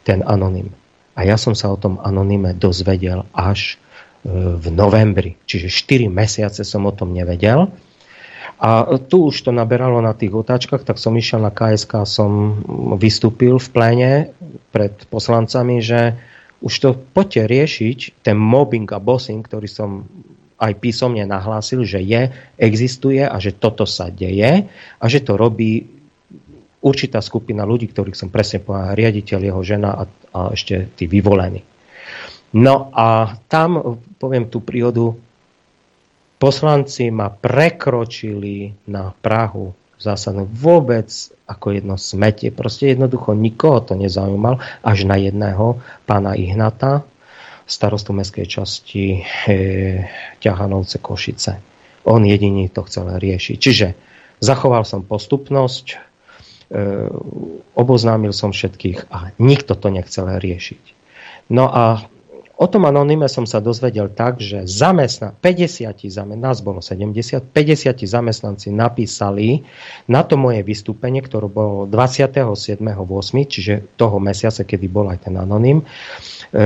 ten 0.08 0.24
anonym. 0.24 0.72
A 1.18 1.26
ja 1.26 1.36
som 1.36 1.58
sa 1.58 1.74
o 1.74 1.82
tom 1.82 1.98
anonyme 2.00 2.54
dozvedel 2.54 3.26
až 3.34 3.76
e, 3.76 3.87
v 4.26 4.65
novembri. 4.73 5.38
Čiže 5.45 5.69
4 5.69 6.10
mesiace 6.10 6.61
som 6.65 6.85
o 6.88 6.94
tom 6.94 7.14
nevedel. 7.14 7.69
A 8.57 8.89
tu 8.98 9.30
už 9.30 9.45
to 9.45 9.52
naberalo 9.53 10.02
na 10.02 10.18
tých 10.18 10.34
otáčkach, 10.34 10.81
tak 10.81 10.98
som 10.98 11.14
išiel 11.14 11.45
na 11.45 11.53
KSK, 11.53 12.10
som 12.10 12.57
vystúpil 12.98 13.61
v 13.61 13.69
pléne 13.69 14.11
pred 14.73 14.98
poslancami, 15.14 15.77
že 15.77 16.18
už 16.57 16.73
to 16.81 16.89
poďte 16.98 17.53
riešiť, 17.53 18.26
ten 18.26 18.34
mobbing 18.34 18.89
a 18.89 18.98
bossing, 18.98 19.45
ktorý 19.45 19.69
som 19.69 20.10
aj 20.57 20.73
písomne 20.81 21.22
nahlásil, 21.22 21.85
že 21.85 22.02
je, 22.02 22.34
existuje 22.57 23.22
a 23.22 23.38
že 23.38 23.53
toto 23.53 23.85
sa 23.85 24.10
deje 24.10 24.65
a 24.98 25.06
že 25.06 25.22
to 25.22 25.38
robí 25.38 25.85
určitá 26.81 27.22
skupina 27.22 27.61
ľudí, 27.61 27.94
ktorých 27.94 28.18
som 28.18 28.34
presne 28.34 28.65
povedal, 28.65 28.98
riaditeľ, 28.98 29.39
jeho 29.53 29.61
žena 29.61 29.89
a, 29.94 30.03
a 30.34 30.39
ešte 30.57 30.89
tí 30.98 31.06
vyvolení. 31.06 31.61
No 32.57 32.89
a 32.95 33.38
tam, 33.52 34.02
poviem 34.18 34.49
tú 34.49 34.61
príhodu, 34.61 35.14
poslanci 36.38 37.10
ma 37.10 37.30
prekročili 37.34 38.73
na 38.89 39.14
Prahu 39.14 39.73
zásadne 39.98 40.45
vôbec 40.45 41.10
ako 41.49 41.73
jedno 41.73 41.98
smetie. 41.98 42.53
Proste 42.53 42.94
jednoducho 42.94 43.34
nikoho 43.34 43.81
to 43.81 43.98
nezaujímal, 43.98 44.61
až 44.85 45.10
na 45.10 45.18
jedného 45.18 45.81
pána 46.06 46.38
Ihnata, 46.38 47.03
starostu 47.68 48.15
mestskej 48.15 48.48
časti 48.48 49.19
e, 49.19 49.22
Ťahanovce 50.39 51.03
Košice. 51.03 51.60
On 52.07 52.23
jediný 52.23 52.72
to 52.72 52.85
chcel 52.88 53.11
riešiť. 53.11 53.57
Čiže 53.60 53.88
zachoval 54.39 54.88
som 54.88 55.03
postupnosť, 55.03 55.85
e, 55.91 55.98
oboznámil 57.76 58.31
som 58.31 58.56
všetkých 58.56 59.11
a 59.11 59.35
nikto 59.41 59.76
to 59.76 59.91
nechcel 59.91 60.30
riešiť. 60.30 60.84
No 61.52 61.68
a 61.68 62.07
O 62.58 62.66
tom 62.66 62.90
anonyme 62.90 63.30
som 63.30 63.46
sa 63.46 63.62
dozvedel 63.62 64.10
tak, 64.10 64.42
že 64.42 64.66
zamestna, 64.66 65.30
50 65.46 65.94
zamestnanci, 66.10 66.42
nás 66.42 66.58
bolo 66.66 66.82
70, 66.82 67.54
50 67.54 68.02
zamestnanci 68.02 68.74
napísali 68.74 69.62
na 70.10 70.26
to 70.26 70.42
moje 70.42 70.66
vystúpenie, 70.66 71.22
ktoré 71.22 71.46
bolo 71.46 71.86
27.8., 71.86 72.82
čiže 73.46 73.94
toho 73.94 74.18
mesiaca, 74.18 74.66
kedy 74.66 74.90
bol 74.90 75.06
aj 75.06 75.30
ten 75.30 75.38
anonym, 75.38 75.86
e, 75.86 76.66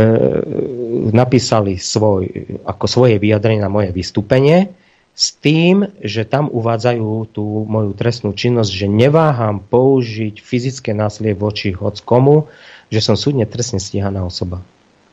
napísali 1.11 1.75
svoj, 1.75 2.23
ako 2.63 2.85
svoje 2.87 3.19
vyjadrenie 3.19 3.59
na 3.59 3.67
moje 3.67 3.91
vystúpenie 3.91 4.71
s 5.11 5.35
tým, 5.43 5.91
že 5.99 6.23
tam 6.23 6.47
uvádzajú 6.47 7.35
tú 7.35 7.43
moju 7.67 7.91
trestnú 7.99 8.31
činnosť, 8.31 8.71
že 8.71 8.87
neváham 8.87 9.59
použiť 9.59 10.39
fyzické 10.39 10.95
násilie 10.95 11.35
voči 11.35 11.75
hoc 11.75 11.99
komu, 12.07 12.47
že 12.87 13.03
som 13.03 13.19
súdne 13.19 13.43
trestne 13.43 13.83
stíhaná 13.83 14.23
osoba. 14.23 14.63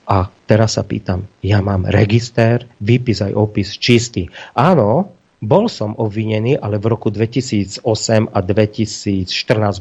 A 0.09 0.33
teraz 0.49 0.81
sa 0.81 0.89
pýtam, 0.89 1.29
ja 1.45 1.61
mám 1.61 1.85
register, 1.85 2.65
výpis 2.81 3.21
aj 3.21 3.37
opis 3.37 3.77
čistý. 3.77 4.33
Áno, 4.57 5.13
bol 5.39 5.71
som 5.71 5.95
obvinený, 5.95 6.59
ale 6.59 6.83
v 6.83 6.91
roku 6.91 7.15
2008 7.15 7.85
a 8.33 8.39
2014 8.41 9.29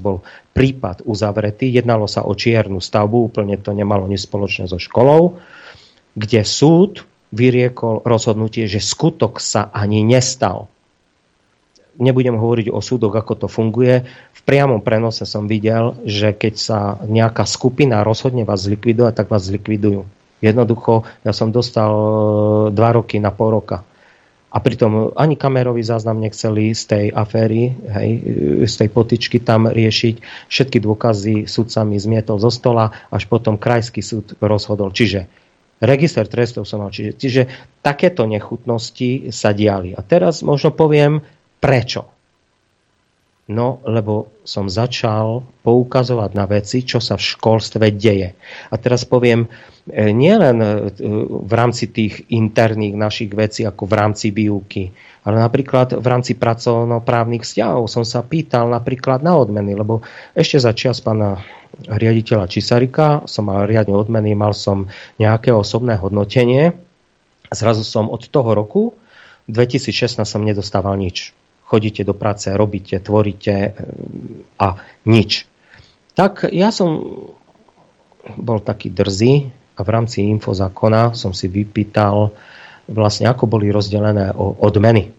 bol 0.04 0.22
prípad 0.54 1.08
uzavretý. 1.08 1.72
Jednalo 1.74 2.06
sa 2.06 2.28
o 2.28 2.36
čiernu 2.36 2.78
stavbu, 2.78 3.32
úplne 3.32 3.58
to 3.58 3.74
nemalo 3.74 4.06
nič 4.06 4.30
spoločné 4.30 4.68
so 4.70 4.78
školou, 4.78 5.40
kde 6.14 6.45
súd 6.45 7.08
vyriekol 7.34 8.04
rozhodnutie, 8.04 8.68
že 8.68 8.84
skutok 8.84 9.40
sa 9.40 9.72
ani 9.72 10.04
nestal. 10.04 10.70
Nebudem 11.98 12.38
hovoriť 12.38 12.70
o 12.70 12.78
súdoch, 12.78 13.16
ako 13.18 13.34
to 13.34 13.48
funguje. 13.49 14.06
V 14.36 14.41
priamom 14.45 14.86
prenose 14.86 15.26
som 15.26 15.49
videl, 15.49 15.98
že 16.06 16.38
keď 16.38 16.54
sa 16.54 16.80
nejaká 17.02 17.49
skupina 17.49 18.06
rozhodne 18.06 18.45
vás 18.45 18.70
zlikvidovať, 18.70 19.14
tak 19.18 19.34
vás 19.34 19.49
zlikvidujú. 19.49 20.16
Jednoducho, 20.38 21.05
ja 21.26 21.34
som 21.34 21.49
dostal 21.49 21.91
e, 21.91 22.05
dva 22.73 22.89
roky 22.93 23.18
na 23.18 23.34
pol 23.34 23.57
roka. 23.57 23.81
A 24.47 24.57
pritom 24.64 25.11
ani 25.14 25.35
kamerový 25.35 25.84
záznam 25.84 26.23
nechceli 26.23 26.72
z 26.72 26.84
tej 26.88 27.05
aféry, 27.11 27.76
hej, 27.77 28.09
z 28.64 28.73
tej 28.80 28.89
potičky 28.89 29.38
tam 29.43 29.68
riešiť. 29.68 30.47
Všetky 30.47 30.81
dôkazy 30.81 31.45
sudca 31.45 31.84
mi 31.84 31.99
zmietol 31.99 32.39
zo 32.39 32.47
stola, 32.49 32.89
až 33.11 33.27
potom 33.27 33.59
krajský 33.59 33.99
súd 33.99 34.39
rozhodol. 34.39 34.95
Čiže 34.95 35.27
register 35.84 36.26
trestov 36.26 36.65
som 36.65 36.81
mal. 36.81 36.95
Čiže, 36.95 37.11
čiže 37.19 37.41
takéto 37.85 38.26
nechutnosti 38.26 39.30
sa 39.35 39.53
diali. 39.53 39.93
A 39.93 40.01
teraz 40.01 40.41
možno 40.41 40.73
poviem, 40.73 41.22
prečo. 41.61 42.16
No, 43.48 43.80
lebo 43.88 44.44
som 44.44 44.68
začal 44.68 45.40
poukazovať 45.64 46.32
na 46.36 46.44
veci, 46.52 46.84
čo 46.84 46.99
sa 46.99 47.15
v 47.15 47.32
školstve 47.32 47.95
deje. 47.95 48.36
A 48.68 48.76
teraz 48.76 49.07
poviem, 49.07 49.48
e, 49.88 50.11
nielen 50.11 50.60
e, 50.60 50.68
v 51.48 51.53
rámci 51.56 51.88
tých 51.88 52.28
interných 52.28 52.99
našich 52.99 53.32
vecí, 53.32 53.64
ako 53.64 53.88
v 53.88 53.94
rámci 53.95 54.36
výuky, 54.36 54.91
ale 55.24 55.40
napríklad 55.40 55.95
v 55.95 56.07
rámci 56.11 56.36
pracovnoprávnych 56.36 57.48
vzťahov 57.48 57.88
som 57.88 58.03
sa 58.03 58.19
pýtal 58.19 58.68
napríklad 58.68 59.24
na 59.24 59.40
odmeny, 59.40 59.80
lebo 59.80 60.03
ešte 60.36 60.60
za 60.60 60.76
čas 60.76 60.99
pána 60.99 61.40
riaditeľa 61.88 62.52
Čisarika 62.52 63.24
som 63.32 63.48
mal 63.48 63.64
riadne 63.64 63.95
odmeny, 63.95 64.36
mal 64.36 64.52
som 64.52 64.91
nejaké 65.24 65.56
osobné 65.56 65.95
hodnotenie. 65.95 66.76
Zrazu 67.48 67.88
som 67.88 68.11
od 68.11 68.28
toho 68.28 68.52
roku 68.52 68.91
2016 69.48 70.19
som 70.28 70.44
nedostával 70.44 70.99
nič 70.99 71.36
chodíte 71.68 72.07
do 72.07 72.15
práce, 72.15 72.48
robíte, 72.56 73.03
tvoríte 73.03 73.52
e, 73.52 73.72
a 74.56 74.80
nič. 75.03 75.44
Tak 76.15 76.49
ja 76.49 76.72
som 76.72 77.03
bol 78.39 78.64
taký 78.64 78.89
drzý 78.89 79.52
a 79.77 79.80
v 79.85 79.89
rámci 79.91 80.26
infozákona 80.26 81.14
som 81.14 81.35
si 81.35 81.45
vypýtal 81.52 82.34
vlastne, 82.89 83.27
ako 83.30 83.45
boli 83.45 83.69
rozdelené 83.69 84.34
odmeny. 84.39 85.14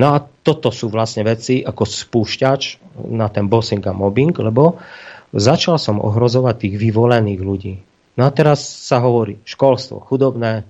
No 0.00 0.16
a 0.16 0.22
toto 0.22 0.72
sú 0.72 0.88
vlastne 0.88 1.26
veci 1.26 1.60
ako 1.60 1.84
spúšťač 1.84 2.62
na 3.12 3.28
ten 3.28 3.50
bossing 3.50 3.84
a 3.84 3.92
mobbing, 3.92 4.32
lebo 4.32 4.80
začal 5.34 5.76
som 5.76 6.00
ohrozovať 6.00 6.56
tých 6.56 6.74
vyvolených 6.80 7.40
ľudí. 7.42 7.74
No 8.16 8.24
a 8.24 8.30
teraz 8.32 8.64
sa 8.64 9.02
hovorí 9.04 9.44
školstvo 9.44 10.00
chudobné, 10.00 10.64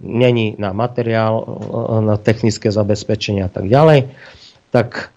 není 0.00 0.56
na 0.58 0.72
materiál, 0.72 1.44
na 2.00 2.16
technické 2.16 2.72
zabezpečenie 2.72 3.44
a 3.44 3.50
tak 3.52 3.68
ďalej, 3.68 4.12
tak 4.72 5.12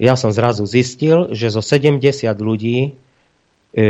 ja 0.00 0.16
som 0.16 0.32
zrazu 0.32 0.64
zistil, 0.64 1.32
že 1.32 1.52
zo 1.52 1.60
70 1.60 2.00
ľudí 2.40 2.92
e, 3.76 3.82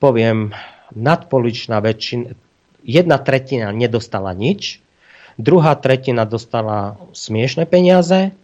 poviem 0.00 0.52
nadpoličná 0.94 1.80
väčšina, 1.80 2.36
jedna 2.84 3.16
tretina 3.20 3.72
nedostala 3.72 4.36
nič, 4.36 4.80
druhá 5.40 5.74
tretina 5.74 6.28
dostala 6.28 7.00
smiešne 7.16 7.64
peniaze, 7.64 8.36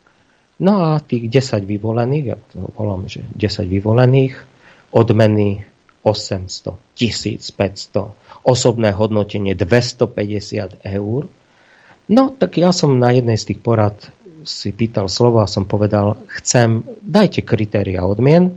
no 0.61 0.97
a 0.97 1.01
tých 1.01 1.29
10 1.29 1.65
vyvolených, 1.65 2.25
ja 2.25 2.37
to 2.53 2.69
volám, 2.77 3.09
že 3.09 3.25
10 3.37 3.69
vyvolených, 3.69 4.35
odmeny 4.91 5.65
800, 6.03 6.75
1500, 6.97 8.20
osobné 8.43 8.93
hodnotenie 8.93 9.55
250 9.55 10.81
eur. 10.85 11.29
No, 12.11 12.23
tak 12.35 12.59
ja 12.59 12.75
som 12.75 12.99
na 12.99 13.15
jednej 13.15 13.39
z 13.39 13.55
tých 13.55 13.61
porad 13.63 13.97
si 14.43 14.73
pýtal 14.73 15.07
slovo 15.07 15.45
a 15.45 15.51
som 15.51 15.69
povedal, 15.69 16.17
chcem, 16.41 16.83
dajte 17.05 17.45
kritéria 17.45 18.03
odmien 18.09 18.57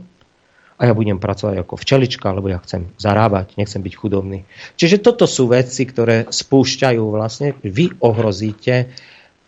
a 0.74 0.90
ja 0.90 0.92
budem 0.96 1.22
pracovať 1.22 1.62
ako 1.62 1.74
včelička, 1.78 2.34
lebo 2.34 2.50
ja 2.50 2.58
chcem 2.64 2.90
zarábať, 2.98 3.54
nechcem 3.60 3.84
byť 3.84 3.94
chudobný. 3.94 4.42
Čiže 4.74 5.04
toto 5.04 5.28
sú 5.28 5.46
veci, 5.46 5.86
ktoré 5.86 6.26
spúšťajú 6.26 7.02
vlastne, 7.04 7.54
vy 7.62 7.94
ohrozíte 8.02 8.90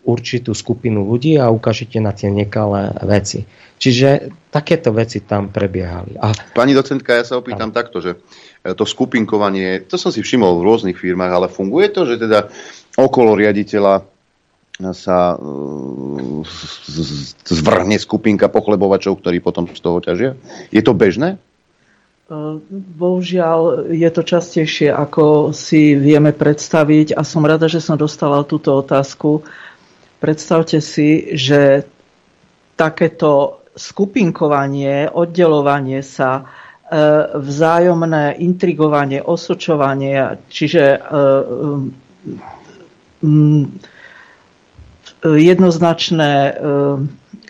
určitú 0.07 0.55
skupinu 0.55 1.03
ľudí 1.03 1.35
a 1.35 1.51
ukážete 1.51 1.99
na 1.99 2.15
tie 2.15 2.31
nekalé 2.31 2.95
veci. 3.03 3.43
Čiže 3.77 4.33
takéto 4.55 4.95
veci 4.95 5.21
tam 5.27 5.51
prebiehali. 5.51 6.17
A... 6.17 6.33
Pani 6.55 6.73
docentka, 6.73 7.13
ja 7.13 7.27
sa 7.27 7.43
opýtam 7.43 7.75
a... 7.75 7.77
takto, 7.77 7.99
že 7.99 8.23
to 8.75 8.89
skupinkovanie, 8.89 9.85
to 9.87 9.95
som 10.01 10.11
si 10.11 10.25
všimol 10.25 10.59
v 10.59 10.67
rôznych 10.67 10.99
firmách, 10.99 11.33
ale 11.33 11.47
funguje 11.53 11.93
to, 11.93 12.09
že 12.09 12.19
teda 12.19 12.51
okolo 12.99 13.37
riaditeľa 13.39 14.03
sa 14.93 15.37
e, 15.37 16.45
zvrhne 17.49 17.97
skupinka 17.97 18.53
pochlebovačov, 18.53 19.21
ktorí 19.21 19.41
potom 19.41 19.65
z 19.69 19.81
toho 19.81 19.99
ťažia? 20.05 20.37
Je 20.69 20.83
to 20.85 20.93
bežné? 20.93 21.37
E, 21.37 21.39
bohužiaľ 23.01 23.89
je 23.89 24.11
to 24.13 24.23
častejšie, 24.25 24.93
ako 24.93 25.57
si 25.57 25.97
vieme 25.97 26.37
predstaviť 26.37 27.17
a 27.17 27.25
som 27.25 27.47
rada, 27.49 27.73
že 27.73 27.81
som 27.81 27.97
dostala 27.97 28.45
túto 28.45 28.77
otázku. 28.77 29.49
Predstavte 30.21 30.85
si, 30.85 31.33
že 31.33 31.89
takéto 32.77 33.65
skupinkovanie, 33.77 35.09
oddelovanie 35.09 36.05
sa 36.05 36.45
E, 36.45 36.66
vzájomné 37.35 38.39
intrigovanie, 38.39 39.19
osočovanie, 39.19 40.39
čiže 40.47 40.85
e, 40.95 40.99
jednoznačné 45.27 46.33
e, 46.33 46.53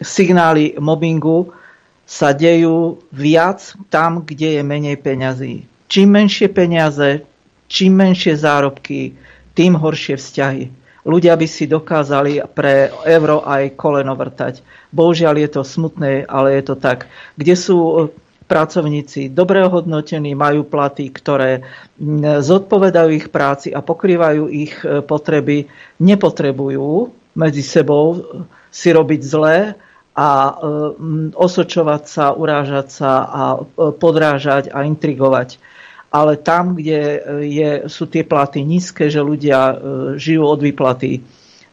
signály 0.01 0.81
mobbingu 0.81 1.53
sa 2.07 2.33
dejú 2.33 3.03
viac 3.13 3.75
tam, 3.91 4.23
kde 4.25 4.57
je 4.57 4.63
menej 4.63 4.97
peňazí. 4.97 5.69
Čím 5.91 6.09
menšie 6.17 6.49
peniaze, 6.49 7.27
čím 7.69 7.99
menšie 7.99 8.39
zárobky, 8.39 9.19
tým 9.53 9.75
horšie 9.75 10.17
vzťahy. 10.17 10.65
Ľudia 11.07 11.39
by 11.39 11.47
si 11.47 11.71
dokázali 11.71 12.43
pre 12.51 12.91
euro 13.07 13.47
aj 13.47 13.79
koleno 13.79 14.19
vrtať. 14.19 14.63
Bohužiaľ 14.91 15.35
je 15.39 15.51
to 15.55 15.63
smutné, 15.63 16.27
ale 16.27 16.59
je 16.59 16.63
to 16.67 16.75
tak. 16.75 17.07
Kde 17.39 17.55
sú 17.55 18.11
pracovníci 18.47 19.35
dobre 19.35 19.67
hodnotení, 19.67 20.39
majú 20.39 20.63
platy, 20.63 21.11
ktoré 21.11 21.67
zodpovedajú 22.41 23.11
ich 23.11 23.27
práci 23.29 23.75
a 23.75 23.83
pokrývajú 23.83 24.47
ich 24.47 24.75
e, 24.87 25.03
potreby, 25.03 25.67
nepotrebujú 25.99 27.11
medzi 27.37 27.63
sebou 27.67 28.23
si 28.71 28.89
robiť 28.95 29.21
zlé 29.21 29.75
a 30.15 30.29
e, 30.31 30.53
osočovať 31.35 32.03
sa, 32.07 32.25
urážať 32.33 32.87
sa 32.89 33.13
a 33.27 33.43
e, 33.59 33.91
podrážať 33.99 34.71
a 34.71 34.87
intrigovať. 34.87 35.59
Ale 36.15 36.39
tam, 36.39 36.79
kde 36.79 37.21
je, 37.45 37.71
sú 37.91 38.07
tie 38.07 38.23
platy 38.23 38.63
nízke, 38.63 39.11
že 39.11 39.21
ľudia 39.21 39.77
žijú 40.17 40.49
od 40.49 40.63
výplaty 40.63 41.21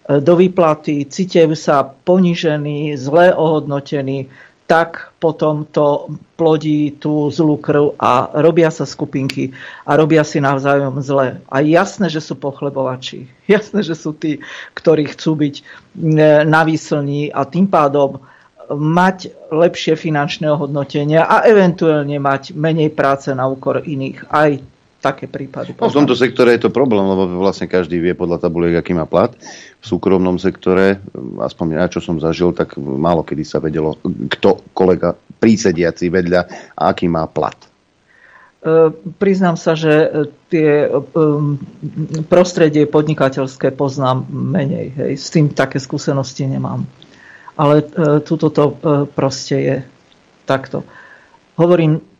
do 0.03 0.35
výplaty, 0.35 1.07
cítia 1.07 1.47
sa 1.55 1.87
ponižení, 1.87 2.91
zle 2.99 3.31
ohodnotení, 3.31 4.27
tak 4.63 5.11
potom 5.19 5.67
to 5.67 6.07
plodí 6.39 6.95
tú 6.95 7.27
zlú 7.27 7.59
krv 7.59 7.99
a 7.99 8.31
robia 8.39 8.71
sa 8.71 8.87
skupinky 8.87 9.51
a 9.83 9.99
robia 9.99 10.23
si 10.23 10.39
navzájom 10.39 11.03
zle. 11.03 11.43
A 11.51 11.59
jasné, 11.59 12.07
že 12.07 12.23
sú 12.23 12.39
pochlebovači. 12.39 13.27
Jasné, 13.53 13.83
že 13.83 13.93
sú 13.93 14.15
tí, 14.15 14.39
ktorí 14.71 15.11
chcú 15.11 15.35
byť 15.35 15.55
e, 15.59 15.63
na 16.47 16.63
výslní 16.63 17.35
a 17.35 17.43
tým 17.43 17.67
pádom 17.67 18.23
mať 18.71 19.35
lepšie 19.51 19.99
finančné 19.99 20.47
hodnotenia 20.47 21.27
a 21.27 21.43
eventuálne 21.43 22.15
mať 22.15 22.55
menej 22.55 22.95
práce 22.95 23.27
na 23.35 23.43
úkor 23.43 23.83
iných. 23.83 24.31
Aj 24.31 24.55
také 25.03 25.27
prípady. 25.27 25.75
No, 25.75 25.91
v 25.91 25.99
tomto 25.99 26.15
sektore 26.15 26.55
je 26.55 26.63
to 26.63 26.71
problém, 26.71 27.03
lebo 27.03 27.43
vlastne 27.43 27.67
každý 27.67 27.99
vie 27.99 28.15
podľa 28.15 28.47
tabuliek, 28.47 28.79
aký 28.79 28.95
má 28.95 29.03
plat. 29.03 29.35
V 29.83 29.85
súkromnom 29.85 30.39
sektore, 30.39 31.03
aspoň 31.43 31.67
ja, 31.75 31.91
čo 31.91 31.99
som 31.99 32.23
zažil, 32.23 32.55
tak 32.55 32.79
málo 32.79 33.27
kedy 33.27 33.43
sa 33.43 33.59
vedelo, 33.59 33.99
kto 34.07 34.63
kolega 34.71 35.11
prísediaci 35.43 36.07
vedľa 36.07 36.41
a 36.79 36.81
aký 36.87 37.11
má 37.11 37.27
plat. 37.27 37.59
E, 38.63 38.95
priznám 39.19 39.59
sa, 39.59 39.75
že 39.75 40.23
tie 40.47 40.87
e, 40.87 41.03
prostredie 42.31 42.87
podnikateľské 42.87 43.75
poznám 43.75 44.23
menej. 44.31 44.95
Hej. 44.95 45.11
S 45.19 45.27
tým 45.35 45.51
také 45.51 45.83
skúsenosti 45.83 46.47
nemám. 46.47 46.87
Ale 47.59 47.83
e, 47.83 47.85
tuto 48.23 48.47
to 48.55 48.79
proste 49.11 49.57
je 49.59 49.75
takto. 50.47 50.87
Hovorím, 51.59 52.12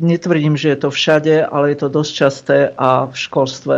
netvrdím, 0.00 0.56
že 0.56 0.74
je 0.74 0.78
to 0.78 0.90
všade, 0.90 1.44
ale 1.44 1.74
je 1.74 1.78
to 1.78 1.88
dosť 1.88 2.12
časté 2.14 2.58
a 2.74 3.06
v 3.06 3.14
školstve 3.14 3.76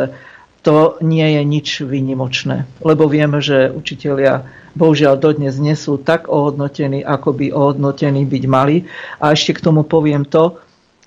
to 0.67 0.99
nie 0.99 1.39
je 1.39 1.43
nič 1.47 1.69
výnimočné. 1.87 2.67
Lebo 2.83 3.07
vieme, 3.07 3.39
že 3.39 3.71
učitelia 3.71 4.51
bohužiaľ 4.75 5.15
dodnes 5.15 5.55
nie 5.63 5.79
sú 5.79 6.03
tak 6.03 6.27
ohodnotení, 6.27 7.07
ako 7.07 7.39
by 7.39 7.47
ohodnotení 7.55 8.27
byť 8.27 8.45
mali. 8.51 8.83
A 9.23 9.31
ešte 9.31 9.55
k 9.55 9.63
tomu 9.63 9.87
poviem 9.87 10.27
to, 10.27 10.59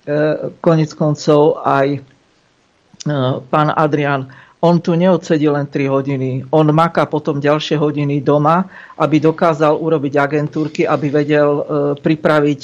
e, 0.08 0.56
konec 0.64 0.96
koncov 0.96 1.60
aj 1.68 1.88
e, 1.92 2.00
pán 3.52 3.70
Adrian, 3.76 4.32
on 4.64 4.80
tu 4.80 4.96
neodsedí 4.96 5.48
len 5.52 5.68
3 5.68 5.92
hodiny. 5.92 6.48
On 6.56 6.68
maká 6.72 7.04
potom 7.08 7.44
ďalšie 7.44 7.76
hodiny 7.80 8.24
doma, 8.24 8.64
aby 8.96 9.20
dokázal 9.20 9.76
urobiť 9.76 10.14
agentúrky, 10.20 10.88
aby 10.88 11.12
vedel 11.12 11.50
e, 11.52 11.64
pripraviť 12.00 12.62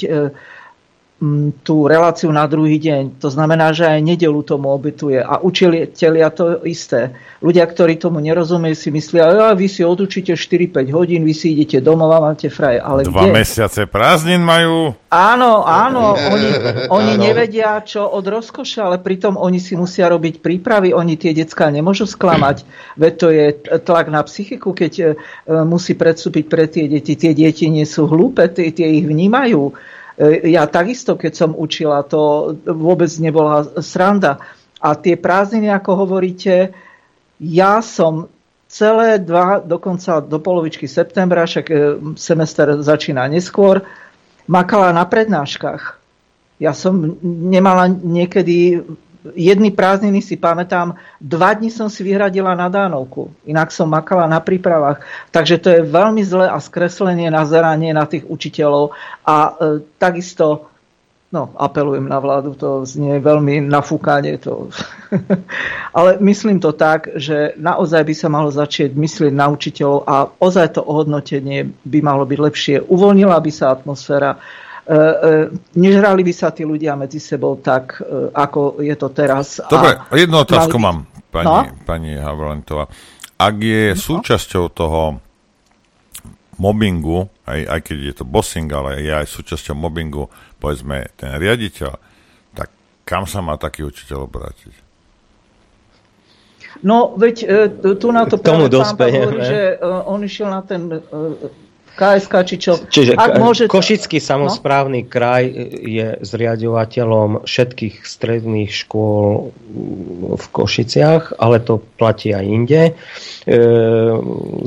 tú 1.64 1.88
reláciu 1.88 2.28
na 2.28 2.44
druhý 2.44 2.76
deň. 2.76 3.24
To 3.24 3.32
znamená, 3.32 3.72
že 3.72 3.88
aj 3.88 4.04
nedelu 4.04 4.36
tomu 4.44 4.68
obetuje. 4.68 5.24
A 5.24 5.40
učiteľia 5.40 6.28
to 6.36 6.60
isté. 6.68 7.16
Ľudia, 7.40 7.64
ktorí 7.64 7.96
tomu 7.96 8.20
nerozumejú, 8.20 8.76
si 8.76 8.90
myslia, 8.92 9.32
že 9.32 9.56
vy 9.56 9.68
si 9.72 9.82
odučíte 9.88 10.36
4-5 10.36 10.92
hodín, 10.92 11.24
vy 11.24 11.32
si 11.32 11.56
idete 11.56 11.80
domov 11.80 12.12
a 12.12 12.20
máte 12.20 12.52
fraj. 12.52 12.84
Ale 12.84 13.08
Dva 13.08 13.32
kde? 13.32 13.32
mesiace 13.32 13.88
prázdnin 13.88 14.44
majú. 14.44 14.92
Áno, 15.08 15.64
áno. 15.64 16.20
Oni, 16.36 16.52
oni 16.92 17.14
áno. 17.16 17.24
nevedia, 17.24 17.80
čo 17.80 18.04
od 18.04 18.28
rozkoša, 18.28 18.92
ale 18.92 18.98
pritom 19.00 19.40
oni 19.40 19.64
si 19.64 19.80
musia 19.80 20.12
robiť 20.12 20.44
prípravy. 20.44 20.92
Oni 20.92 21.16
tie 21.16 21.32
decka 21.32 21.72
nemôžu 21.72 22.12
sklamať. 22.12 22.68
Veď 23.02 23.14
to 23.16 23.28
je 23.32 23.46
tlak 23.88 24.12
na 24.12 24.20
psychiku, 24.28 24.76
keď 24.76 24.94
e, 25.00 25.06
musí 25.64 25.96
predstúpiť 25.96 26.44
pre 26.52 26.68
tie 26.68 26.92
deti. 26.92 27.16
Tie 27.16 27.32
deti 27.32 27.72
nie 27.72 27.88
sú 27.88 28.04
hlúpe, 28.12 28.52
tie, 28.52 28.76
tie 28.76 29.00
ich 29.00 29.08
vnímajú 29.08 29.72
E, 29.72 29.95
ja 30.24 30.64
takisto, 30.72 31.20
keď 31.20 31.34
som 31.36 31.52
učila, 31.52 32.08
to 32.08 32.56
vôbec 32.64 33.12
nebola 33.20 33.68
sranda. 33.84 34.40
A 34.80 34.96
tie 34.96 35.20
prázdniny, 35.20 35.68
ako 35.72 36.08
hovoríte, 36.08 36.72
ja 37.40 37.84
som 37.84 38.32
celé 38.72 39.20
dva, 39.20 39.60
dokonca 39.60 40.24
do 40.24 40.40
polovičky 40.40 40.88
septembra, 40.88 41.48
však 41.48 41.66
e, 41.68 41.76
semester 42.16 42.80
začína 42.80 43.28
neskôr, 43.28 43.84
makala 44.48 44.92
na 44.92 45.08
prednáškach. 45.08 46.00
Ja 46.60 46.72
som 46.72 47.20
nemala 47.24 47.92
niekedy 47.92 48.84
jedny 49.34 49.74
prázdniny 49.74 50.22
si 50.22 50.38
pamätám, 50.38 50.94
dva 51.18 51.58
dní 51.58 51.74
som 51.74 51.90
si 51.90 52.06
vyhradila 52.06 52.54
na 52.54 52.70
dánovku, 52.70 53.34
inak 53.50 53.74
som 53.74 53.90
makala 53.90 54.30
na 54.30 54.38
prípravách. 54.38 55.02
Takže 55.34 55.56
to 55.58 55.68
je 55.74 55.82
veľmi 55.82 56.22
zlé 56.22 56.46
a 56.46 56.62
skreslenie 56.62 57.34
nazeranie 57.34 57.90
na 57.96 58.06
tých 58.06 58.30
učiteľov 58.30 58.94
a 59.26 59.36
e, 59.36 59.52
takisto 59.98 60.70
No, 61.36 61.52
apelujem 61.60 62.08
na 62.08 62.16
vládu, 62.22 62.56
to 62.56 62.88
znie 62.88 63.20
veľmi 63.20 63.60
nafúkanie. 63.68 64.40
To. 64.48 64.72
Ale 65.98 66.16
myslím 66.24 66.64
to 66.64 66.72
tak, 66.72 67.12
že 67.20 67.58
naozaj 67.60 68.08
by 68.08 68.14
sa 68.16 68.32
malo 68.32 68.48
začať 68.54 68.96
myslieť 68.96 69.36
na 69.36 69.52
učiteľov 69.52 70.08
a 70.08 70.32
ozaj 70.40 70.80
to 70.80 70.82
ohodnotenie 70.86 71.76
by 71.84 72.00
malo 72.00 72.24
byť 72.24 72.40
lepšie. 72.40 72.76
Uvoľnila 72.88 73.36
by 73.36 73.52
sa 73.52 73.76
atmosféra, 73.76 74.40
nežrali 75.74 76.22
by 76.22 76.34
sa 76.34 76.54
tí 76.54 76.62
ľudia 76.62 76.94
medzi 76.94 77.18
sebou 77.18 77.58
tak, 77.58 78.02
e, 78.06 78.30
ako 78.30 78.82
je 78.86 78.96
to 78.96 79.08
teraz. 79.10 79.58
Dobre, 79.66 79.98
a 79.98 80.14
jednu 80.14 80.46
otázku 80.46 80.78
mám, 80.78 81.10
pani, 81.34 81.50
no? 81.50 81.60
pani 81.90 82.14
Havlentová. 82.22 82.86
Ak 83.36 83.56
je 83.58 83.94
no? 83.94 84.00
súčasťou 84.00 84.70
toho 84.70 85.18
mobbingu, 86.62 87.28
aj, 87.50 87.60
aj 87.68 87.80
keď 87.82 87.98
je 88.00 88.14
to 88.16 88.26
bossing, 88.26 88.70
ale 88.70 89.02
je 89.02 89.12
aj 89.12 89.28
súčasťou 89.28 89.76
mobbingu, 89.76 90.30
povedzme, 90.62 91.10
ten 91.18 91.36
riaditeľ, 91.36 91.92
tak 92.54 92.70
kam 93.04 93.26
sa 93.26 93.42
má 93.42 93.58
taký 93.58 93.84
učiteľ 93.84 94.30
obrátiť? 94.30 94.86
No, 96.84 97.16
veď 97.16 97.36
e, 97.42 97.96
tu 97.96 98.12
na 98.12 98.28
to 98.28 98.36
práve 98.36 98.68
pán 98.68 99.00
hovorí, 99.00 99.40
že 99.48 99.80
e, 99.80 99.86
on 99.86 100.20
išiel 100.20 100.52
na 100.52 100.60
ten 100.60 100.92
e, 100.92 101.00
KSK, 101.96 102.34
či 102.44 102.56
čo. 102.60 102.74
Čiže 102.76 103.16
Ak 103.16 103.40
môže... 103.40 103.72
Košický 103.72 104.20
samozprávny 104.20 105.08
no? 105.08 105.10
kraj 105.10 105.48
je 105.80 106.20
zriadovateľom 106.20 107.48
všetkých 107.48 108.04
stredných 108.04 108.68
škôl 108.68 109.56
v 110.36 110.46
Košiciach, 110.52 111.40
ale 111.40 111.64
to 111.64 111.80
platí 111.96 112.36
aj 112.36 112.46
inde. 112.46 112.82
E, 112.92 112.94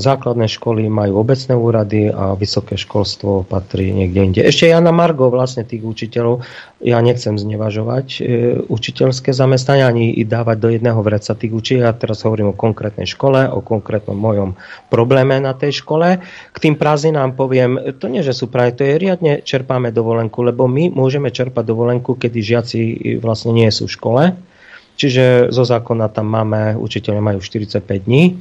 základné 0.01 0.49
školy 0.49 0.89
majú 0.89 1.21
obecné 1.21 1.53
úrady 1.53 2.09
a 2.09 2.33
vysoké 2.33 2.81
školstvo 2.81 3.45
patrí 3.45 3.93
niekde 3.93 4.21
inde. 4.25 4.41
Ešte 4.41 4.73
ja 4.73 4.81
na 4.81 4.91
Margo 4.91 5.29
vlastne 5.29 5.69
tých 5.69 5.85
učiteľov, 5.85 6.41
ja 6.79 7.03
nechcem 7.03 7.35
znevažovať 7.35 8.07
e, 8.19 8.21
učiteľské 8.71 9.35
zamestnania 9.35 9.91
ani 9.91 10.15
dávať 10.23 10.57
do 10.63 10.69
jedného 10.71 11.01
vreca 11.03 11.35
tých 11.35 11.51
učiteľov. 11.51 11.87
Ja 11.91 11.95
teraz 11.95 12.23
hovorím 12.23 12.55
o 12.55 12.59
konkrétnej 12.59 13.07
škole, 13.07 13.51
o 13.51 13.59
konkrétnom 13.59 14.15
mojom 14.15 14.55
probléme 14.87 15.43
na 15.43 15.59
tej 15.59 15.83
škole. 15.83 16.23
K 16.55 16.57
tým 16.59 16.79
prázdninám 16.79 17.19
nám 17.19 17.35
poviem, 17.35 17.99
to 17.99 18.07
nie, 18.07 18.23
že 18.23 18.31
sú 18.31 18.47
práve, 18.47 18.79
to 18.79 18.87
je 18.87 18.95
riadne 18.95 19.43
čerpáme 19.43 19.91
dovolenku, 19.91 20.39
lebo 20.47 20.71
my 20.71 20.95
môžeme 20.95 21.35
čerpať 21.35 21.67
dovolenku, 21.67 22.15
kedy 22.15 22.39
žiaci 22.39 22.81
vlastne 23.19 23.51
nie 23.51 23.67
sú 23.75 23.91
v 23.91 23.95
škole. 23.99 24.23
Čiže 24.99 25.55
zo 25.55 25.63
zákona 25.63 26.11
tam 26.11 26.27
máme, 26.27 26.75
učiteľe 26.75 27.23
majú 27.23 27.39
45 27.39 27.87
dní 28.07 28.25
e, 28.27 28.35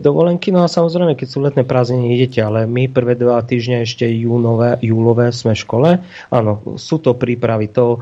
dovolenky. 0.00 0.48
No 0.48 0.64
a 0.64 0.72
samozrejme, 0.72 1.12
keď 1.12 1.28
sú 1.28 1.38
letné 1.44 1.62
prázdniny, 1.62 2.16
idete, 2.16 2.40
ale 2.40 2.64
my 2.64 2.88
prvé 2.88 3.20
dva 3.20 3.44
týždne 3.44 3.84
ešte 3.84 4.08
júnové, 4.08 4.80
júlové 4.80 5.28
sme 5.30 5.52
v 5.52 5.62
škole. 5.62 5.90
Áno, 6.32 6.52
sú 6.80 6.96
to 7.04 7.12
prípravy. 7.12 7.68
To, 7.76 8.00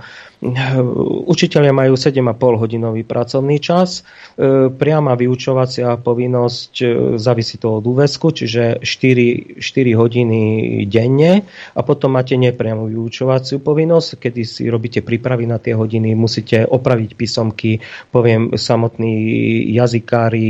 Učiteľia 1.26 1.72
majú 1.72 1.96
7,5 1.96 2.60
hodinový 2.60 3.08
pracovný 3.08 3.56
čas, 3.56 4.04
e, 4.36 4.68
priama 4.68 5.16
vyučovacia 5.16 5.96
povinnosť 5.96 6.72
e, 6.84 6.86
závisí 7.16 7.56
to 7.56 7.80
od 7.80 7.84
úvesku, 7.88 8.36
čiže 8.36 8.84
4, 8.84 9.56
4 9.56 9.96
hodiny 9.96 10.40
denne 10.84 11.40
a 11.72 11.80
potom 11.80 12.20
máte 12.20 12.36
nepriamu 12.36 12.92
vyučovaciu 12.92 13.64
povinnosť, 13.64 14.28
kedy 14.28 14.40
si 14.44 14.68
robíte 14.68 15.00
prípravy 15.00 15.48
na 15.48 15.56
tie 15.56 15.72
hodiny, 15.72 16.12
musíte 16.12 16.68
opraviť 16.68 17.16
písomky, 17.16 17.80
poviem 18.12 18.52
samotní 18.60 19.16
jazykári 19.72 20.48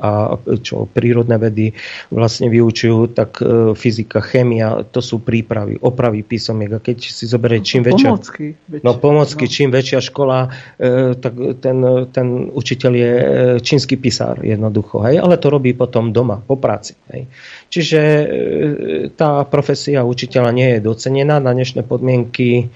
a 0.00 0.40
čo 0.56 0.88
prírodné 0.88 1.36
vedy 1.36 1.76
vlastne 2.08 2.48
vyučujú, 2.48 3.12
tak 3.12 3.44
e, 3.44 3.72
fyzika, 3.76 4.24
chemia, 4.24 4.82
to 4.88 5.04
sú 5.04 5.20
prípravy, 5.20 5.76
opravy 5.82 6.24
písomiek 6.24 6.72
a 6.72 6.80
keď 6.80 6.96
si 7.04 7.24
zoberie 7.28 7.60
čím 7.60 7.84
väčšia... 7.84 8.08
Pomocky, 8.08 8.46
no, 8.80 8.90
pomocky, 8.96 9.44
no. 9.44 9.52
čím 9.52 9.68
väčšia 9.68 10.00
škola, 10.00 10.38
e, 10.80 11.18
tak 11.18 11.34
ten, 11.60 11.78
ten 12.08 12.26
učiteľ 12.48 12.92
je 12.96 13.12
e, 13.12 13.24
čínsky 13.60 14.00
pisár 14.00 14.40
jednoducho, 14.40 15.04
hej? 15.04 15.20
ale 15.20 15.36
to 15.36 15.52
robí 15.52 15.76
potom 15.76 16.10
doma, 16.14 16.40
po 16.40 16.56
práci. 16.56 16.96
Hej? 17.12 17.28
Čiže 17.68 18.00
tá 19.20 19.44
profesia 19.44 20.00
učiteľa 20.00 20.50
nie 20.56 20.68
je 20.76 20.80
docenená 20.80 21.36
na 21.36 21.52
dnešné 21.52 21.84
podmienky. 21.84 22.72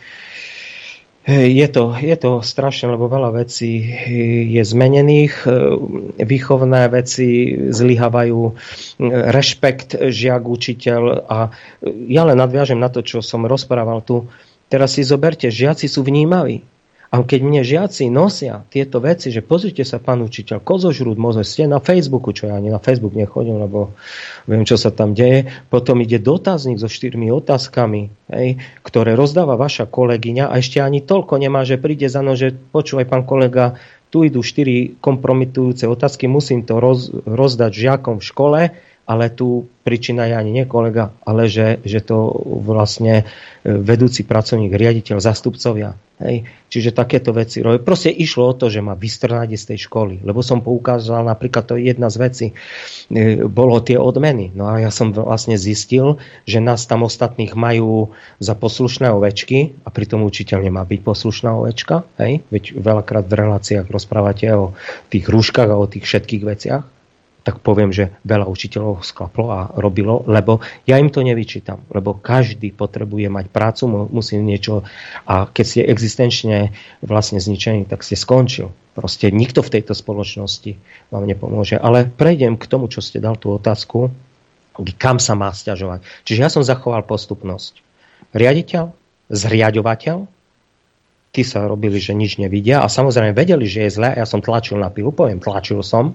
Je 1.22 1.66
to, 1.70 1.94
je 1.94 2.16
to 2.18 2.42
strašné, 2.42 2.98
lebo 2.98 3.06
veľa 3.06 3.30
vecí 3.46 3.78
je 4.50 4.62
zmenených, 4.66 5.46
výchovné 6.18 6.90
veci 6.90 7.54
zlyhávajú, 7.70 8.40
rešpekt 9.30 10.02
žiak, 10.02 10.42
učiteľ 10.42 11.02
a 11.30 11.54
ja 12.10 12.22
len 12.26 12.34
nadviažem 12.34 12.82
na 12.82 12.90
to, 12.90 13.06
čo 13.06 13.22
som 13.22 13.46
rozprával 13.46 14.02
tu, 14.02 14.26
Teraz 14.72 14.96
si 14.96 15.04
zoberte, 15.04 15.52
žiaci 15.52 15.84
sú 15.84 16.00
vnímaví. 16.00 16.64
A 17.12 17.20
keď 17.20 17.40
mne 17.44 17.60
žiaci 17.60 18.08
nosia 18.08 18.64
tieto 18.72 18.96
veci, 18.96 19.28
že 19.28 19.44
pozrite 19.44 19.84
sa, 19.84 20.00
pán 20.00 20.24
učiteľ, 20.24 20.64
kozožrúd, 20.64 21.20
môže 21.20 21.44
ste 21.44 21.68
na 21.68 21.76
Facebooku, 21.76 22.32
čo 22.32 22.48
ja 22.48 22.56
ani 22.56 22.72
na 22.72 22.80
Facebook 22.80 23.12
nechodím, 23.12 23.60
lebo 23.60 23.92
viem, 24.48 24.64
čo 24.64 24.80
sa 24.80 24.88
tam 24.88 25.12
deje. 25.12 25.44
Potom 25.68 26.00
ide 26.00 26.16
dotazník 26.16 26.80
so 26.80 26.88
štyrmi 26.88 27.28
otázkami, 27.28 28.08
hej, 28.32 28.48
ktoré 28.80 29.12
rozdáva 29.12 29.60
vaša 29.60 29.84
kolegyňa 29.92 30.48
a 30.48 30.56
ešte 30.56 30.80
ani 30.80 31.04
toľko 31.04 31.36
nemá, 31.36 31.68
že 31.68 31.76
príde 31.76 32.08
za 32.08 32.24
no, 32.24 32.32
že 32.32 32.56
počúvaj, 32.56 33.04
pán 33.04 33.28
kolega, 33.28 33.76
tu 34.08 34.24
idú 34.24 34.40
štyri 34.40 34.96
kompromitujúce 34.96 35.84
otázky, 35.84 36.32
musím 36.32 36.64
to 36.64 36.80
roz, 36.80 37.12
rozdať 37.28 37.72
žiakom 37.76 38.24
v 38.24 38.28
škole, 38.28 38.60
ale 39.04 39.24
tu 39.28 39.68
príčina 39.82 40.30
je 40.30 40.34
ani 40.38 40.50
nie 40.54 40.64
kolega, 40.64 41.10
ale 41.26 41.50
že, 41.50 41.82
že 41.82 42.00
to 42.02 42.30
vlastne 42.62 43.22
e, 43.22 43.24
vedúci 43.66 44.22
pracovník, 44.22 44.70
riaditeľ, 44.70 45.18
zastupcovia. 45.18 45.98
Hej. 46.22 46.46
Čiže 46.70 46.94
takéto 46.94 47.34
veci 47.34 47.58
robí. 47.58 47.82
Proste 47.82 48.14
išlo 48.14 48.54
o 48.54 48.54
to, 48.54 48.70
že 48.70 48.78
ma 48.78 48.94
vystrnať 48.94 49.58
z 49.58 49.64
tej 49.74 49.78
školy. 49.90 50.22
Lebo 50.22 50.38
som 50.38 50.62
poukázal, 50.62 51.26
napríklad 51.26 51.66
to 51.66 51.74
je 51.74 51.90
jedna 51.90 52.08
z 52.14 52.16
vecí, 52.22 52.46
e, 53.10 53.42
bolo 53.42 53.82
tie 53.82 53.98
odmeny. 53.98 54.54
No 54.54 54.70
a 54.70 54.78
ja 54.78 54.94
som 54.94 55.10
vlastne 55.10 55.58
zistil, 55.58 56.22
že 56.46 56.62
nás 56.62 56.86
tam 56.86 57.02
ostatných 57.02 57.58
majú 57.58 58.14
za 58.38 58.54
poslušné 58.54 59.10
ovečky 59.10 59.74
a 59.82 59.90
pritom 59.90 60.22
učiteľ 60.22 60.70
nemá 60.70 60.86
byť 60.86 61.00
poslušná 61.02 61.58
ovečka. 61.58 62.06
Hej. 62.22 62.46
Veď 62.54 62.78
veľakrát 62.78 63.26
v 63.26 63.34
reláciách 63.34 63.90
rozprávate 63.90 64.46
o 64.54 64.78
tých 65.10 65.26
rúškach 65.26 65.68
a 65.68 65.76
o 65.76 65.90
tých 65.90 66.06
všetkých 66.06 66.44
veciach 66.46 67.01
tak 67.42 67.58
poviem, 67.58 67.90
že 67.90 68.14
veľa 68.22 68.46
učiteľov 68.46 69.02
sklaplo 69.02 69.46
a 69.50 69.60
robilo, 69.74 70.22
lebo 70.30 70.62
ja 70.86 70.98
im 71.02 71.10
to 71.10 71.26
nevyčítam, 71.26 71.82
lebo 71.90 72.14
každý 72.14 72.70
potrebuje 72.70 73.26
mať 73.26 73.46
prácu, 73.50 74.10
musí 74.10 74.38
niečo 74.38 74.86
a 75.26 75.50
keď 75.50 75.64
ste 75.66 75.80
existenčne 75.90 76.70
vlastne 77.02 77.42
zničení, 77.42 77.86
tak 77.90 78.06
ste 78.06 78.14
skončil. 78.14 78.70
Proste 78.94 79.32
nikto 79.32 79.64
v 79.64 79.72
tejto 79.78 79.96
spoločnosti 79.96 80.78
vám 81.10 81.24
nepomôže. 81.24 81.80
Ale 81.80 82.06
prejdem 82.06 82.60
k 82.60 82.68
tomu, 82.68 82.92
čo 82.92 83.00
ste 83.00 83.18
dal 83.18 83.40
tú 83.40 83.56
otázku, 83.56 84.12
kam 85.00 85.16
sa 85.16 85.32
má 85.32 85.48
stiažovať. 85.50 86.04
Čiže 86.28 86.40
ja 86.40 86.50
som 86.52 86.62
zachoval 86.64 87.02
postupnosť. 87.08 87.80
Riaditeľ, 88.36 88.92
zriadovateľ, 89.32 90.28
tí 91.32 91.42
sa 91.42 91.64
robili, 91.64 91.96
že 91.96 92.12
nič 92.12 92.36
nevidia 92.36 92.84
a 92.84 92.92
samozrejme 92.92 93.32
vedeli, 93.32 93.64
že 93.64 93.88
je 93.88 93.96
zle 93.96 94.12
a 94.12 94.20
ja 94.20 94.26
som 94.28 94.44
tlačil 94.44 94.76
na 94.76 94.92
pilu, 94.92 95.10
poviem, 95.10 95.40
tlačil 95.40 95.80
som, 95.80 96.12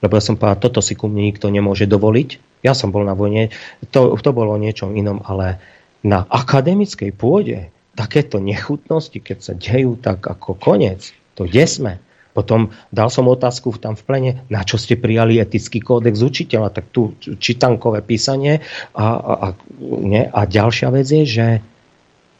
lebo 0.00 0.16
ja 0.16 0.22
som 0.24 0.36
povedal, 0.36 0.60
toto 0.60 0.80
si 0.80 0.96
ku 0.96 1.06
mne 1.08 1.28
nikto 1.28 1.52
nemôže 1.52 1.84
dovoliť. 1.84 2.62
Ja 2.64 2.72
som 2.76 2.92
bol 2.92 3.04
na 3.04 3.16
vojne, 3.16 3.52
to, 3.92 4.16
to 4.16 4.30
bolo 4.32 4.56
niečom 4.56 4.96
inom, 4.96 5.24
ale 5.24 5.60
na 6.00 6.24
akademickej 6.28 7.12
pôde 7.12 7.68
takéto 7.92 8.40
nechutnosti, 8.40 9.16
keď 9.20 9.38
sa 9.40 9.52
dejú, 9.52 10.00
tak 10.00 10.24
ako 10.24 10.56
koniec, 10.56 11.12
to 11.36 11.44
kde 11.44 11.64
sme? 11.68 11.92
Potom 12.30 12.70
dal 12.94 13.10
som 13.10 13.26
otázku 13.26 13.74
tam 13.76 13.98
v 13.98 14.06
plene, 14.06 14.32
na 14.48 14.62
čo 14.62 14.78
ste 14.78 14.94
prijali 14.94 15.42
etický 15.42 15.82
kódex 15.82 16.22
učiteľa, 16.22 16.70
tak 16.72 16.94
tu 16.94 17.12
čitankové 17.20 18.00
písanie 18.06 18.62
a, 18.94 19.06
a, 19.18 19.32
a, 19.34 19.48
nie? 19.82 20.24
a 20.24 20.40
ďalšia 20.46 20.88
vec 20.94 21.10
je, 21.10 21.24
že 21.26 21.46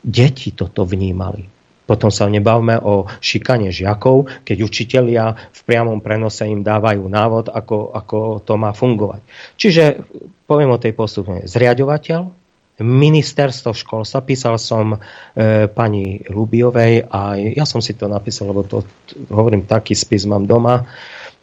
deti 0.01 0.55
toto 0.55 0.87
vnímali 0.87 1.60
potom 1.90 2.14
sa 2.14 2.30
nebavme 2.30 2.78
o 2.78 3.10
šikane 3.18 3.74
žiakov, 3.74 4.46
keď 4.46 4.56
učitelia 4.62 5.34
v 5.34 5.60
priamom 5.66 5.98
prenose 5.98 6.46
im 6.46 6.62
dávajú 6.62 7.02
návod, 7.02 7.50
ako, 7.50 7.90
ako 7.90 8.18
to 8.46 8.54
má 8.54 8.70
fungovať. 8.70 9.26
Čiže 9.58 10.06
poviem 10.46 10.70
o 10.70 10.78
tej 10.78 10.94
postupne. 10.94 11.42
Zriadovateľ, 11.50 12.30
ministerstvo 12.80 13.74
školstva, 13.74 14.22
písal 14.22 14.56
som 14.56 14.94
e, 14.94 14.98
pani 15.68 16.22
Lubiovej 16.30 17.10
a 17.10 17.36
ja 17.36 17.66
som 17.66 17.82
si 17.82 17.98
to 17.98 18.06
napísal, 18.06 18.54
lebo 18.54 18.64
to 18.64 18.86
hovorím, 19.28 19.66
taký 19.66 19.92
spis 19.92 20.24
mám 20.24 20.46
doma. 20.46 20.86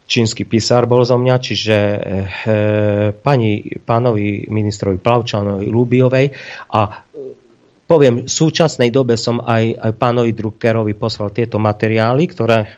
Čínsky 0.08 0.48
písar 0.48 0.88
bol 0.88 1.04
zo 1.04 1.20
mňa, 1.20 1.36
čiže 1.36 1.76
e, 1.76 1.98
pani, 3.20 3.60
pánovi 3.84 4.48
ministrovi 4.48 4.96
Plavčanovi 4.98 5.68
Lubiovej 5.68 6.32
a 6.72 7.04
poviem, 7.88 8.28
v 8.28 8.30
súčasnej 8.30 8.92
dobe 8.92 9.16
som 9.16 9.40
aj, 9.40 9.80
aj 9.80 9.92
pánovi 9.96 10.36
Druckerovi 10.36 10.92
poslal 10.92 11.32
tieto 11.32 11.56
materiály, 11.56 12.28
ktoré 12.28 12.68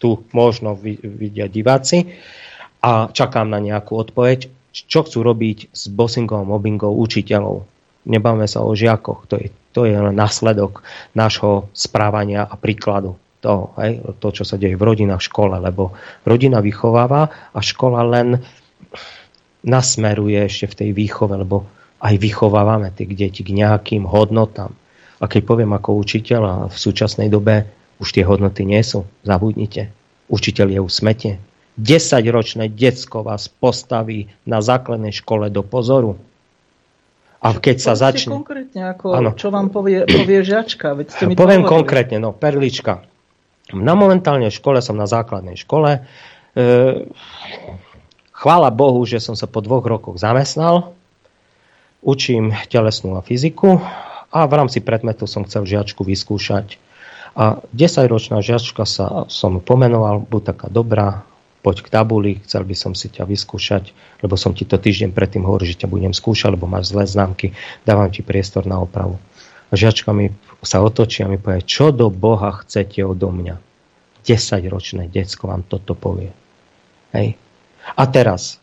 tu 0.00 0.24
možno 0.32 0.74
vidia 0.80 1.46
diváci 1.46 2.08
a 2.80 3.12
čakám 3.12 3.50
na 3.50 3.60
nejakú 3.60 3.98
odpoveď, 3.98 4.48
čo 4.72 5.04
chcú 5.04 5.20
robiť 5.20 5.74
s 5.74 5.92
bossingom, 5.92 6.48
mobbingom 6.48 6.96
učiteľov. 6.96 7.66
Nebáme 8.08 8.48
sa 8.48 8.64
o 8.64 8.72
žiakoch, 8.72 9.28
to 9.28 9.36
je, 9.36 9.52
to 9.76 9.84
je 9.84 9.92
následok 9.94 10.80
nášho 11.12 11.68
správania 11.76 12.46
a 12.46 12.54
príkladu 12.56 13.20
toho, 13.38 13.74
hej, 13.78 14.02
to, 14.18 14.28
čo 14.32 14.42
sa 14.42 14.58
deje 14.58 14.74
v 14.74 14.86
rodinách, 14.86 15.22
v 15.22 15.28
škole, 15.30 15.56
lebo 15.60 15.94
rodina 16.26 16.58
vychováva 16.58 17.52
a 17.54 17.58
škola 17.62 18.02
len 18.06 18.38
nasmeruje 19.62 20.38
ešte 20.46 20.66
v 20.70 20.78
tej 20.78 20.90
výchove, 20.94 21.34
lebo 21.38 21.66
aj 21.98 22.14
vychovávame 22.18 22.94
tých 22.94 23.10
detí 23.14 23.42
k 23.42 23.54
nejakým 23.54 24.06
hodnotám. 24.06 24.70
A 25.18 25.24
keď 25.26 25.42
poviem 25.44 25.74
ako 25.74 25.98
učiteľ, 25.98 26.42
a 26.46 26.54
v 26.70 26.76
súčasnej 26.78 27.26
dobe 27.26 27.66
už 27.98 28.14
tie 28.14 28.22
hodnoty 28.22 28.62
nie 28.62 28.78
sú, 28.86 29.02
zabudnite. 29.26 29.90
Učiteľ 30.30 30.66
je 30.78 30.80
u 30.82 30.90
smete. 30.90 31.30
10-ročné 31.78 32.70
decko 32.70 33.26
vás 33.26 33.50
postaví 33.50 34.30
na 34.46 34.62
základnej 34.62 35.14
škole 35.14 35.50
do 35.50 35.62
pozoru. 35.62 36.18
A 37.38 37.54
keď 37.54 37.76
sa 37.78 37.94
začne... 37.94 38.34
konkrétne, 38.34 38.82
ako, 38.82 39.14
ano. 39.14 39.30
čo 39.38 39.54
vám 39.54 39.70
povie, 39.70 40.02
povie 40.02 40.42
žiačka? 40.42 40.98
Veď 40.98 41.06
ste 41.14 41.22
mi 41.30 41.38
Poviem 41.38 41.62
konkrétne, 41.62 42.18
no, 42.18 42.34
perlička. 42.34 43.06
Na 43.70 43.94
momentálnej 43.94 44.50
škole 44.50 44.82
som 44.82 44.98
na 44.98 45.06
základnej 45.06 45.54
škole. 45.54 46.02
E, 46.02 46.66
chvála 48.34 48.74
Bohu, 48.74 48.98
že 49.06 49.22
som 49.22 49.38
sa 49.38 49.46
po 49.46 49.62
dvoch 49.62 49.86
rokoch 49.86 50.18
zamestnal 50.18 50.97
učím 52.08 52.56
telesnú 52.72 53.20
a 53.20 53.22
fyziku 53.22 53.84
a 54.32 54.40
v 54.48 54.52
rámci 54.56 54.80
predmetu 54.80 55.28
som 55.28 55.44
chcel 55.44 55.68
žiačku 55.68 56.00
vyskúšať. 56.00 56.80
A 57.36 57.60
10-ročná 57.76 58.40
žiačka 58.40 58.88
sa 58.88 59.28
som 59.28 59.60
pomenoval, 59.60 60.24
buď 60.24 60.56
taká 60.56 60.66
dobrá, 60.72 61.28
poď 61.60 61.84
k 61.84 61.88
tabuli, 61.92 62.32
chcel 62.48 62.64
by 62.64 62.72
som 62.72 62.92
si 62.96 63.12
ťa 63.12 63.28
vyskúšať, 63.28 63.92
lebo 64.24 64.40
som 64.40 64.56
ti 64.56 64.64
to 64.64 64.80
týždeň 64.80 65.12
predtým 65.12 65.44
hovoril, 65.44 65.68
že 65.68 65.84
ťa 65.84 65.92
budem 65.92 66.16
skúšať, 66.16 66.56
lebo 66.56 66.64
máš 66.64 66.96
zlé 66.96 67.04
známky, 67.04 67.52
dávam 67.84 68.08
ti 68.08 68.24
priestor 68.24 68.64
na 68.64 68.80
opravu. 68.80 69.20
A 69.68 69.76
žiačka 69.76 70.16
mi 70.16 70.32
sa 70.64 70.80
otočí 70.80 71.20
a 71.20 71.28
mi 71.28 71.36
povie, 71.36 71.60
čo 71.62 71.92
do 71.92 72.08
Boha 72.08 72.56
chcete 72.64 73.04
odo 73.04 73.28
mňa? 73.28 73.60
10-ročné 74.24 75.12
decko 75.12 75.52
vám 75.52 75.62
toto 75.68 75.92
povie. 75.92 76.32
Hej. 77.12 77.36
A 77.94 78.02
teraz 78.08 78.60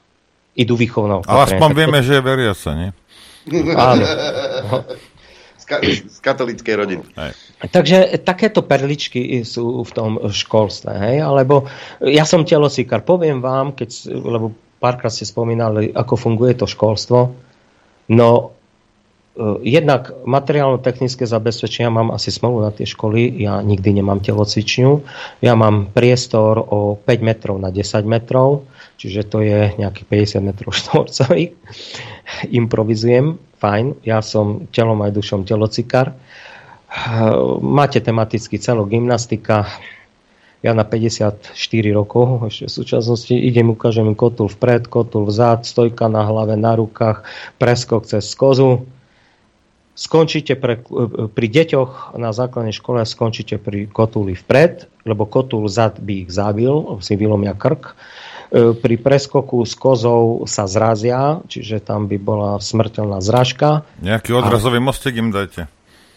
idú 0.58 0.74
výchovnou. 0.78 1.24
Ale 1.30 1.56
aspoň 1.56 1.70
vieme, 1.74 2.00
že 2.02 2.18
je 2.18 2.22
veriaca, 2.26 2.70
nie? 2.74 2.90
Áno. 3.76 4.06
Z, 5.56 5.66
ka- 5.66 5.82
z 5.82 6.20
katolíckej 6.22 6.76
rodiny. 6.78 7.04
Takže 7.74 8.22
takéto 8.22 8.62
perličky 8.62 9.42
sú 9.42 9.82
v 9.82 9.92
tom 9.98 10.12
školstve. 10.30 10.94
Hej? 10.94 11.26
Alebo 11.26 11.66
ja 12.06 12.22
som 12.22 12.46
telosíkar, 12.46 13.02
poviem 13.02 13.42
vám, 13.42 13.74
keď, 13.74 14.14
lebo 14.14 14.54
párkrát 14.78 15.10
ste 15.10 15.26
spomínali, 15.26 15.90
ako 15.90 16.14
funguje 16.22 16.54
to 16.54 16.70
školstvo. 16.70 17.34
No, 18.14 18.30
e, 18.38 18.48
jednak 19.66 20.14
materiálno-technické 20.30 21.26
zabezpečenia 21.26 21.90
mám 21.90 22.14
asi 22.14 22.30
smolu 22.30 22.62
na 22.62 22.70
tie 22.70 22.86
školy, 22.86 23.42
ja 23.42 23.58
nikdy 23.66 23.98
nemám 23.98 24.22
telocvičňu. 24.22 24.92
Ja 25.42 25.58
mám 25.58 25.90
priestor 25.90 26.62
o 26.62 26.94
5 27.02 27.26
metrov 27.26 27.58
na 27.58 27.74
10 27.74 28.06
metrov, 28.06 28.70
čiže 28.96 29.22
to 29.28 29.44
je 29.44 29.76
nejakých 29.78 30.40
50 30.40 30.48
metrov 30.48 30.72
štvorcových 30.74 31.56
improvizujem, 32.52 33.38
fajn, 33.62 34.04
ja 34.04 34.20
som 34.20 34.68
telom 34.72 35.02
aj 35.06 35.16
dušom 35.16 35.48
telocikár. 35.48 36.14
Máte 37.60 38.00
tematický 38.00 38.56
celo 38.62 38.88
gymnastika, 38.88 39.68
ja 40.66 40.74
na 40.74 40.82
54 40.82 41.54
rokov, 41.94 42.50
ešte 42.50 42.66
v 42.66 42.74
súčasnosti 42.74 43.36
idem, 43.36 43.70
ukážem 43.70 44.18
kotul 44.18 44.50
vpred, 44.50 44.90
kotul 44.90 45.30
vzad, 45.30 45.62
stojka 45.68 46.10
na 46.10 46.26
hlave, 46.26 46.58
na 46.58 46.74
rukách, 46.74 47.22
preskok 47.62 48.10
cez 48.10 48.34
kozu. 48.34 48.88
Skončíte 49.96 50.58
pre, 50.60 50.82
pri 51.32 51.48
deťoch 51.48 52.18
na 52.20 52.34
základnej 52.36 52.74
škole, 52.76 53.06
skončíte 53.06 53.62
pri 53.62 53.88
kotuli 53.88 54.34
vpred, 54.36 54.90
lebo 55.06 55.24
kotul 55.30 55.70
vzad 55.70 56.02
by 56.02 56.26
ich 56.26 56.30
zabil, 56.34 56.74
si 57.00 57.14
vylomia 57.14 57.54
krk 57.54 57.94
pri 58.54 58.96
preskoku 59.02 59.66
s 59.66 59.74
kozou 59.74 60.46
sa 60.46 60.70
zrazia, 60.70 61.42
čiže 61.50 61.82
tam 61.82 62.06
by 62.06 62.18
bola 62.20 62.52
smrteľná 62.62 63.20
zražka. 63.20 63.88
Nejaký 64.02 64.36
odrazový 64.38 64.80
a... 64.80 64.86
mostek 64.86 65.18
im 65.18 65.34
dajte. 65.34 65.66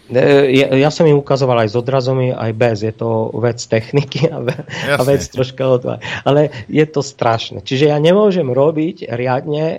E, 0.09 0.57
ja, 0.57 0.73
ja 0.73 0.91
som 0.93 1.05
im 1.05 1.21
ukazoval 1.21 1.69
aj 1.69 1.73
s 1.73 1.77
odrazom, 1.77 2.21
aj 2.21 2.53
bez. 2.57 2.81
Je 2.81 2.93
to 2.97 3.29
vec 3.41 3.61
techniky 3.61 4.29
a, 4.29 4.41
ve, 4.41 4.57
a 4.89 5.01
vec 5.05 5.21
troška 5.29 5.65
odva. 5.69 5.95
Ale 6.25 6.49
je 6.69 6.85
to 6.89 7.05
strašné. 7.05 7.61
Čiže 7.61 7.93
ja 7.93 7.99
nemôžem 8.01 8.49
robiť 8.49 9.09
riadne 9.09 9.65
e, 9.65 9.79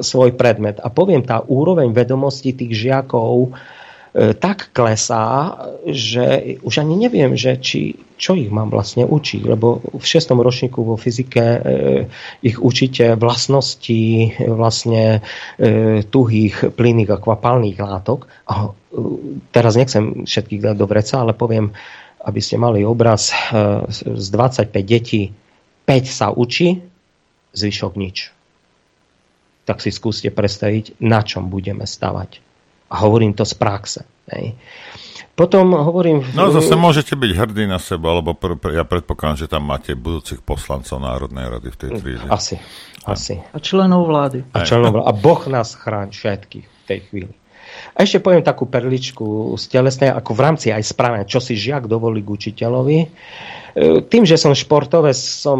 svoj 0.00 0.32
predmet. 0.36 0.80
A 0.80 0.88
poviem, 0.88 1.20
tá 1.24 1.44
úroveň 1.44 1.92
vedomostí 1.92 2.56
tých 2.56 2.72
žiakov 2.88 3.52
E, 4.12 4.36
tak 4.36 4.76
klesá, 4.76 5.56
že 5.88 6.60
už 6.60 6.84
ani 6.84 7.08
neviem, 7.08 7.32
že 7.32 7.56
či, 7.56 7.96
čo 8.22 8.38
ich 8.38 8.54
mám 8.54 8.70
vlastne 8.70 9.02
učiť, 9.02 9.42
lebo 9.42 9.82
v 9.82 10.04
šestom 10.06 10.38
ročníku 10.38 10.86
vo 10.86 10.94
fyzike 10.94 11.42
e, 11.42 11.58
ich 12.46 12.62
učíte 12.62 13.18
vlastnosti 13.18 14.38
vlastne 14.46 15.26
e, 15.58 16.06
tuhých, 16.06 16.70
plynných 16.70 17.10
a 17.10 17.18
kvapalných 17.18 17.82
látok. 17.82 18.30
A 18.46 18.70
e, 18.70 18.98
teraz 19.50 19.74
nechcem 19.74 20.22
všetkých 20.22 20.62
dať 20.70 20.76
do 20.78 20.86
vreca, 20.86 21.18
ale 21.18 21.34
poviem, 21.34 21.74
aby 22.22 22.38
ste 22.38 22.54
mali 22.54 22.86
obraz, 22.86 23.34
z 23.90 24.26
25 24.30 24.70
detí 24.86 25.34
5 25.90 26.06
sa 26.06 26.30
učí, 26.30 26.78
zvyšok 27.50 27.92
nič. 27.98 28.30
Tak 29.66 29.82
si 29.82 29.90
skúste 29.90 30.30
predstaviť, 30.30 31.02
na 31.02 31.26
čom 31.26 31.50
budeme 31.50 31.82
stavať 31.82 32.52
a 32.92 32.94
hovorím 33.00 33.32
to 33.32 33.48
z 33.48 33.54
praxe. 33.56 34.00
Hej. 34.28 34.54
Potom 35.32 35.72
hovorím... 35.72 36.20
No 36.36 36.52
zase 36.52 36.76
môžete 36.76 37.16
byť 37.16 37.32
hrdí 37.32 37.64
na 37.64 37.80
seba, 37.80 38.20
lebo 38.20 38.36
pr- 38.36 38.60
pr- 38.60 38.76
ja 38.76 38.84
predpokladám, 38.84 39.40
že 39.40 39.46
tam 39.48 39.64
máte 39.64 39.96
budúcich 39.96 40.44
poslancov 40.44 41.00
Národnej 41.00 41.48
rady 41.48 41.68
v 41.72 41.76
tej 41.80 41.90
tríde. 41.96 42.26
Asi, 42.28 42.60
asi. 43.08 43.40
A 43.40 43.56
členov 43.56 44.12
vlády. 44.12 44.44
A, 44.52 44.60
členov 44.60 45.00
vlády. 45.00 45.08
a 45.08 45.12
Boh 45.16 45.42
nás 45.48 45.72
chráň 45.72 46.12
všetkých 46.12 46.66
v 46.68 46.82
tej 46.84 47.00
chvíli. 47.08 47.32
A 47.96 48.04
ešte 48.04 48.20
poviem 48.20 48.44
takú 48.44 48.68
perličku 48.68 49.56
z 49.56 49.64
telesnej, 49.72 50.12
ako 50.12 50.36
v 50.36 50.44
rámci 50.44 50.66
aj 50.68 50.84
správania, 50.84 51.24
čo 51.24 51.40
si 51.40 51.56
žiak 51.56 51.88
dovolí 51.88 52.20
k 52.20 52.32
učiteľovi. 52.32 52.98
E, 53.00 53.08
tým, 54.04 54.28
že 54.28 54.36
som 54.36 54.52
športovec, 54.52 55.16
som 55.16 55.58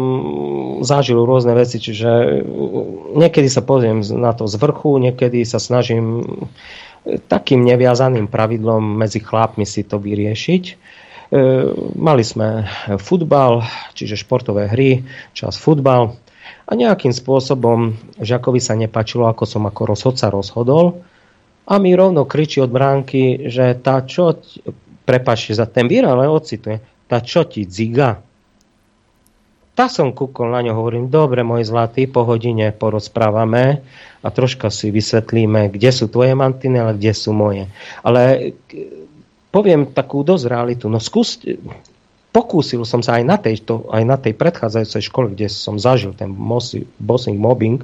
zažil 0.85 1.17
rôzne 1.17 1.57
veci, 1.57 1.81
čiže 1.81 2.45
niekedy 3.17 3.49
sa 3.49 3.65
pozriem 3.65 4.05
na 4.05 4.37
to 4.37 4.45
z 4.45 4.55
vrchu, 4.61 5.01
niekedy 5.01 5.41
sa 5.41 5.57
snažím 5.57 6.21
takým 7.03 7.63
neviazaným 7.67 8.31
pravidlom 8.31 8.99
medzi 8.99 9.19
chlapmi 9.19 9.67
si 9.67 9.83
to 9.83 9.99
vyriešiť. 9.99 10.63
E, 10.69 10.73
mali 11.99 12.23
sme 12.23 12.63
futbal, 12.99 13.63
čiže 13.91 14.19
športové 14.19 14.71
hry, 14.71 15.03
čas 15.35 15.59
futbal 15.59 16.15
a 16.63 16.71
nejakým 16.71 17.11
spôsobom 17.11 17.99
Žakovi 18.23 18.59
sa 18.63 18.79
nepačilo, 18.79 19.27
ako 19.27 19.43
som 19.43 19.67
ako 19.67 19.81
rozhodca 19.83 20.31
rozhodol 20.31 21.03
a 21.67 21.79
mi 21.79 21.95
rovno 21.95 22.23
kričí 22.23 22.63
od 22.63 22.71
bránky, 22.71 23.47
že 23.51 23.75
tá 23.79 24.03
čo, 24.03 24.39
prepačte 25.03 25.55
za 25.55 25.67
ten 25.67 25.87
výraz, 25.87 26.15
ale 26.15 26.31
ocituje, 26.31 26.79
tá 27.07 27.19
čo 27.19 27.43
ti 27.47 27.67
dziga? 27.67 28.23
Tak 29.73 29.89
som 29.89 30.13
kúkol 30.13 30.53
na 30.53 30.61
ňo, 30.61 30.77
hovorím, 30.77 31.09
dobre, 31.09 31.41
môj 31.41 31.65
zlatý, 31.65 32.05
po 32.05 32.21
hodine 32.29 32.69
porozprávame 32.69 33.81
a 34.21 34.27
troška 34.29 34.69
si 34.69 34.93
vysvetlíme, 34.93 35.73
kde 35.73 35.89
sú 35.89 36.05
tvoje 36.13 36.37
mantiny, 36.37 36.77
ale 36.77 36.93
kde 36.93 37.13
sú 37.17 37.33
moje. 37.33 37.65
Ale 38.05 38.53
poviem 39.49 39.89
takú 39.89 40.21
dosť 40.21 40.45
realitu. 40.45 40.85
No 40.93 41.01
skús, 41.01 41.41
pokúsil 42.33 42.85
som 42.85 43.01
sa 43.01 43.17
aj 43.17 43.23
na, 43.25 43.37
tejto, 43.41 43.89
aj 43.93 44.03
na 44.05 44.17
tej 44.17 44.33
predchádzajúcej 44.37 45.03
škole, 45.09 45.27
kde 45.33 45.49
som 45.49 45.81
zažil 45.81 46.17
ten 46.17 46.33
bossing, 47.01 47.37
mobbing 47.37 47.81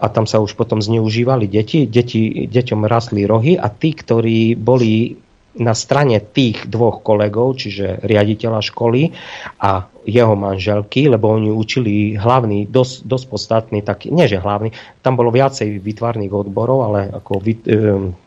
a 0.00 0.08
tam 0.08 0.24
sa 0.24 0.40
už 0.40 0.56
potom 0.56 0.80
zneužívali 0.80 1.48
deti. 1.48 1.84
deti 1.84 2.48
deťom 2.48 2.88
rastli 2.88 3.28
rohy 3.28 3.60
a 3.60 3.68
tí, 3.68 3.92
ktorí 3.92 4.56
boli 4.56 5.20
na 5.52 5.76
strane 5.76 6.16
tých 6.16 6.64
dvoch 6.64 7.04
kolegov, 7.04 7.60
čiže 7.60 8.00
riaditeľa 8.08 8.64
školy 8.64 9.12
a 9.60 9.91
jeho 10.02 10.34
manželky, 10.34 11.06
lebo 11.06 11.30
oni 11.30 11.54
učili 11.54 12.18
hlavný, 12.18 12.66
dosť, 12.66 13.06
dosť 13.06 13.24
podstatný, 13.30 13.78
taký, 13.86 14.10
nie 14.10 14.26
že 14.26 14.42
hlavný, 14.42 14.74
tam 15.00 15.14
bolo 15.14 15.30
viacej 15.30 15.78
vytvarných 15.78 16.32
odborov, 16.34 16.78
ale 16.90 17.00
ako 17.10 17.32
vy, 17.38 17.52
e, 17.62 17.82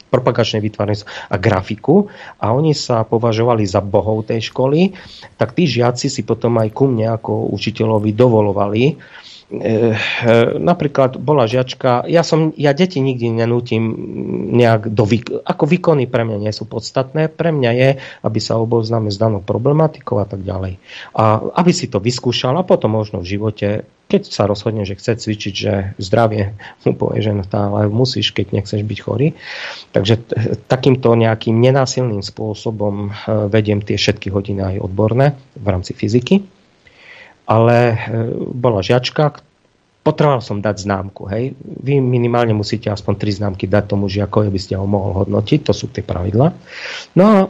propagačné 0.07 0.63
vytvarnictvo 0.63 1.07
a 1.07 1.35
grafiku. 1.35 2.07
A 2.39 2.55
oni 2.55 2.71
sa 2.71 3.03
považovali 3.03 3.67
za 3.67 3.83
bohov 3.83 4.23
tej 4.23 4.47
školy, 4.47 4.95
tak 5.35 5.51
tí 5.51 5.67
žiaci 5.67 6.07
si 6.07 6.23
potom 6.23 6.55
aj 6.61 6.71
ku 6.71 6.87
mne 6.87 7.19
ako 7.19 7.51
učiteľovi 7.51 8.15
dovolovali 8.15 8.83
napríklad 10.59 11.17
bola 11.21 11.45
žiačka, 11.45 12.05
ja, 12.09 12.25
som, 12.25 12.51
ja 12.57 12.75
deti 12.75 12.99
nikdy 12.99 13.31
nenútim 13.31 13.83
nejak 14.55 14.91
do 14.91 15.05
ako 15.45 15.63
výkony 15.69 16.09
pre 16.09 16.25
mňa 16.25 16.37
nie 16.41 16.53
sú 16.53 16.65
podstatné, 16.65 17.29
pre 17.29 17.53
mňa 17.53 17.71
je, 17.71 17.89
aby 18.25 18.39
sa 18.41 18.57
oboznáme 18.57 19.13
s 19.13 19.21
danou 19.21 19.39
problematikou 19.39 20.17
a 20.17 20.27
tak 20.27 20.41
ďalej. 20.41 20.81
A 21.13 21.39
aby 21.61 21.71
si 21.71 21.85
to 21.87 22.01
vyskúšal 22.01 22.57
a 22.57 22.67
potom 22.67 22.97
možno 22.97 23.21
v 23.21 23.37
živote, 23.37 23.67
keď 24.05 24.21
sa 24.29 24.45
rozhodne, 24.45 24.85
že 24.85 24.97
chce 24.97 25.17
cvičiť, 25.17 25.53
že 25.53 25.73
zdravie 25.97 26.53
mu 26.85 26.93
povie, 26.93 27.25
že 27.25 27.33
no 27.33 27.45
tá, 27.45 27.69
ale 27.69 27.89
musíš, 27.89 28.33
keď 28.33 28.61
nechceš 28.61 28.81
byť 28.85 28.99
chorý. 29.01 29.33
Takže 29.93 30.13
takýmto 30.69 31.13
nejakým 31.17 31.57
nenásilným 31.57 32.21
spôsobom 32.21 33.09
e, 33.09 33.49
vediem 33.49 33.81
tie 33.81 33.97
všetky 33.97 34.29
hodiny 34.29 34.61
aj 34.61 34.75
odborné 34.85 35.33
v 35.57 35.65
rámci 35.65 35.97
fyziky 35.97 36.45
ale 37.45 37.77
e, 37.93 37.95
bola 38.53 38.81
žiačka, 38.81 39.44
potreboval 40.05 40.45
som 40.45 40.61
dať 40.61 40.85
známku. 40.85 41.25
Hej. 41.33 41.57
Vy 41.57 41.97
minimálne 41.97 42.53
musíte 42.53 42.93
aspoň 42.93 43.13
tri 43.17 43.33
známky 43.33 43.65
dať 43.65 43.89
tomu 43.89 44.05
žiakovi, 44.05 44.53
aby 44.53 44.61
ste 44.61 44.77
ho 44.77 44.85
mohol 44.85 45.25
hodnotiť, 45.25 45.65
to 45.65 45.73
sú 45.73 45.89
tie 45.89 46.05
pravidla. 46.05 46.53
No 47.17 47.23
a 47.25 47.49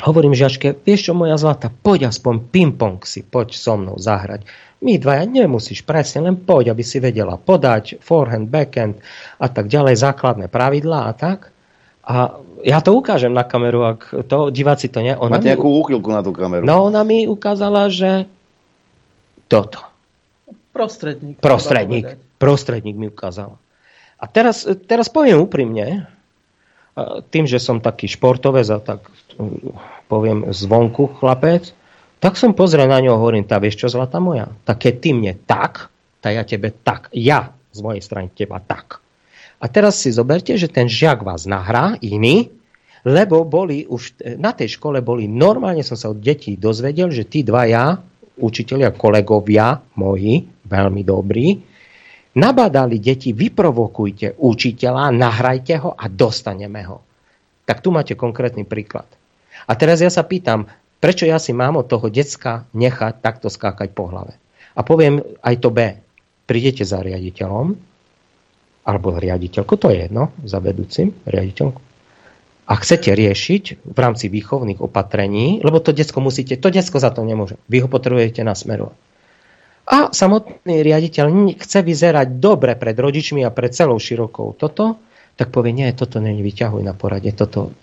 hovorím 0.00 0.32
žiačke, 0.32 0.80
vieš 0.80 1.12
čo 1.12 1.12
moja 1.12 1.36
zlata, 1.36 1.68
poď 1.68 2.08
aspoň 2.08 2.48
ping-pong 2.48 3.04
si, 3.04 3.20
poď 3.20 3.52
so 3.52 3.76
mnou 3.76 4.00
zahrať. 4.00 4.48
My 4.80 4.96
dvaja 4.96 5.28
nemusíš 5.28 5.84
presne, 5.84 6.24
len 6.24 6.40
poď, 6.40 6.72
aby 6.72 6.80
si 6.80 7.04
vedela 7.04 7.36
podať, 7.36 8.00
forehand, 8.00 8.48
backhand 8.48 8.96
a 9.36 9.46
tak 9.52 9.68
ďalej, 9.68 10.00
základné 10.00 10.46
pravidlá 10.48 11.08
a 11.08 11.12
tak. 11.12 11.52
A 12.04 12.36
ja 12.64 12.80
to 12.80 12.96
ukážem 12.96 13.32
na 13.32 13.44
kameru, 13.44 13.84
ak 13.84 14.28
to 14.28 14.48
diváci 14.48 14.88
to 14.88 15.00
nie. 15.04 15.12
Ona 15.16 15.40
Máte 15.40 15.52
nejakú 15.52 15.68
úchylku 15.68 16.08
na 16.12 16.24
tú 16.24 16.36
kameru. 16.36 16.64
No 16.64 16.88
ona 16.88 17.00
mi 17.04 17.24
ukázala, 17.24 17.88
že 17.88 18.28
toto. 19.48 19.93
Prostredník. 20.74 21.38
Prostredník. 21.38 22.18
Prostredník 22.42 22.98
mi 22.98 23.06
ukázal. 23.06 23.54
A 24.18 24.24
teraz, 24.26 24.66
teraz 24.90 25.06
poviem 25.06 25.38
úprimne, 25.38 26.10
tým, 27.30 27.46
že 27.46 27.62
som 27.62 27.78
taký 27.82 28.10
športovec 28.10 28.66
a 28.70 28.78
tak 28.82 29.06
poviem 30.10 30.50
zvonku 30.50 31.14
chlapec, 31.18 31.70
tak 32.22 32.38
som 32.38 32.54
pozrel 32.56 32.86
na 32.86 32.98
ňo 33.02 33.18
a 33.18 33.20
hovorím, 33.20 33.44
tá 33.44 33.58
vieš 33.58 33.84
čo, 33.84 33.88
zlata 33.90 34.22
moja? 34.22 34.50
Tak 34.64 34.86
keď 34.88 34.94
ty 34.98 35.10
mne 35.12 35.32
tak, 35.44 35.90
tak 36.22 36.32
ja 36.32 36.42
tebe 36.46 36.72
tak. 36.72 37.12
Ja 37.12 37.52
z 37.74 37.78
mojej 37.82 38.02
strany 38.02 38.30
teba 38.32 38.62
tak. 38.62 39.02
A 39.58 39.66
teraz 39.66 39.98
si 40.00 40.14
zoberte, 40.14 40.54
že 40.54 40.70
ten 40.70 40.86
žiak 40.86 41.26
vás 41.26 41.44
nahrá, 41.44 41.98
iný, 42.00 42.48
lebo 43.04 43.44
boli 43.44 43.84
už 43.84 44.16
na 44.40 44.56
tej 44.56 44.80
škole 44.80 45.04
boli, 45.04 45.28
normálne 45.28 45.84
som 45.84 45.98
sa 45.98 46.08
od 46.08 46.22
detí 46.22 46.56
dozvedel, 46.56 47.12
že 47.12 47.28
tí 47.28 47.44
dva 47.44 47.68
ja 47.68 48.00
učiteľia, 48.38 48.94
kolegovia 48.94 49.78
moji, 49.98 50.42
veľmi 50.66 51.02
dobrí, 51.06 51.60
nabádali 52.34 52.98
deti, 52.98 53.30
vyprovokujte 53.30 54.38
učiteľa, 54.38 55.14
nahrajte 55.14 55.74
ho 55.78 55.90
a 55.94 56.10
dostaneme 56.10 56.82
ho. 56.86 56.98
Tak 57.64 57.80
tu 57.80 57.94
máte 57.94 58.18
konkrétny 58.18 58.66
príklad. 58.66 59.06
A 59.64 59.72
teraz 59.78 60.02
ja 60.02 60.10
sa 60.10 60.26
pýtam, 60.26 60.68
prečo 60.98 61.24
ja 61.24 61.38
si 61.38 61.54
mám 61.54 61.78
od 61.78 61.86
toho 61.88 62.10
decka 62.10 62.66
nechať 62.74 63.22
takto 63.22 63.48
skákať 63.48 63.94
po 63.94 64.10
hlave. 64.10 64.36
A 64.74 64.82
poviem 64.82 65.22
aj 65.40 65.54
to 65.62 65.70
B. 65.70 65.94
Prídete 66.44 66.84
za 66.84 67.00
riaditeľom, 67.00 67.72
alebo 68.84 69.16
riaditeľko, 69.16 69.72
to 69.80 69.88
je 69.88 70.10
jedno, 70.10 70.36
za 70.44 70.60
vedúcim 70.60 71.14
riaditeľom, 71.24 71.72
a 72.64 72.72
chcete 72.80 73.12
riešiť 73.12 73.64
v 73.84 73.98
rámci 73.98 74.32
výchovných 74.32 74.80
opatrení, 74.80 75.60
lebo 75.60 75.84
to 75.84 75.92
detsko 75.92 76.24
musíte, 76.24 76.56
to 76.56 76.72
detsko 76.72 76.96
za 76.96 77.12
to 77.12 77.20
nemôže. 77.20 77.60
Vy 77.68 77.84
ho 77.84 77.88
potrebujete 77.92 78.40
nasmerovať. 78.40 78.96
A 79.84 80.08
samotný 80.16 80.80
riaditeľ 80.80 81.28
chce 81.60 81.84
vyzerať 81.84 82.40
dobre 82.40 82.72
pred 82.72 82.96
rodičmi 82.96 83.44
a 83.44 83.52
pred 83.52 83.68
celou 83.76 84.00
širokou 84.00 84.56
toto, 84.56 84.96
tak 85.36 85.52
povie, 85.52 85.76
nie, 85.76 85.92
toto 85.92 86.24
není 86.24 86.40
vyťahuj 86.40 86.80
na 86.80 86.96
porade, 86.96 87.28
toto... 87.36 87.74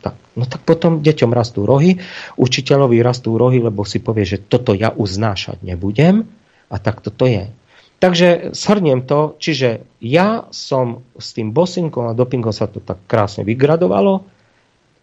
Tak. 0.00 0.16
No 0.32 0.48
tak 0.48 0.64
potom 0.64 1.04
deťom 1.04 1.28
rastú 1.28 1.68
rohy, 1.68 2.00
učiteľovi 2.40 3.04
rastú 3.04 3.36
rohy, 3.36 3.60
lebo 3.60 3.84
si 3.84 4.00
povie, 4.00 4.24
že 4.24 4.40
toto 4.40 4.72
ja 4.72 4.88
uznášať 4.88 5.60
nebudem 5.60 6.24
a 6.72 6.76
tak 6.80 7.04
toto 7.04 7.28
je. 7.28 7.52
Takže 8.00 8.56
shrniem 8.56 9.04
to, 9.04 9.36
čiže 9.36 9.84
ja 10.00 10.48
som 10.48 11.04
s 11.20 11.36
tým 11.36 11.52
bossingom 11.52 12.08
a 12.08 12.16
dopingom 12.16 12.48
sa 12.48 12.64
to 12.64 12.80
tak 12.80 12.96
krásne 13.04 13.44
vygradovalo 13.44 14.24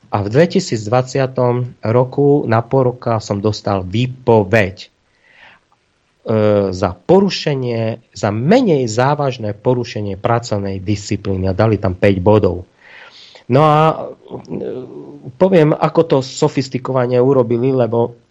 a 0.10 0.18
v 0.26 0.28
2020 0.34 1.86
roku 1.86 2.42
na 2.50 2.66
poroka 2.66 3.22
som 3.22 3.38
dostal 3.38 3.86
výpoveď 3.86 4.78
e, 4.82 4.88
za 6.74 6.90
porušenie, 6.98 8.02
za 8.18 8.34
menej 8.34 8.90
závažné 8.90 9.54
porušenie 9.54 10.18
pracovnej 10.18 10.82
disciplíny 10.82 11.46
a 11.46 11.54
dali 11.54 11.78
tam 11.78 11.94
5 11.94 12.18
bodov. 12.18 12.66
No 13.46 13.62
a 13.62 13.80
e, 13.94 13.96
poviem, 15.38 15.70
ako 15.78 16.02
to 16.02 16.18
sofistikovane 16.26 17.22
urobili, 17.22 17.70
lebo 17.70 18.27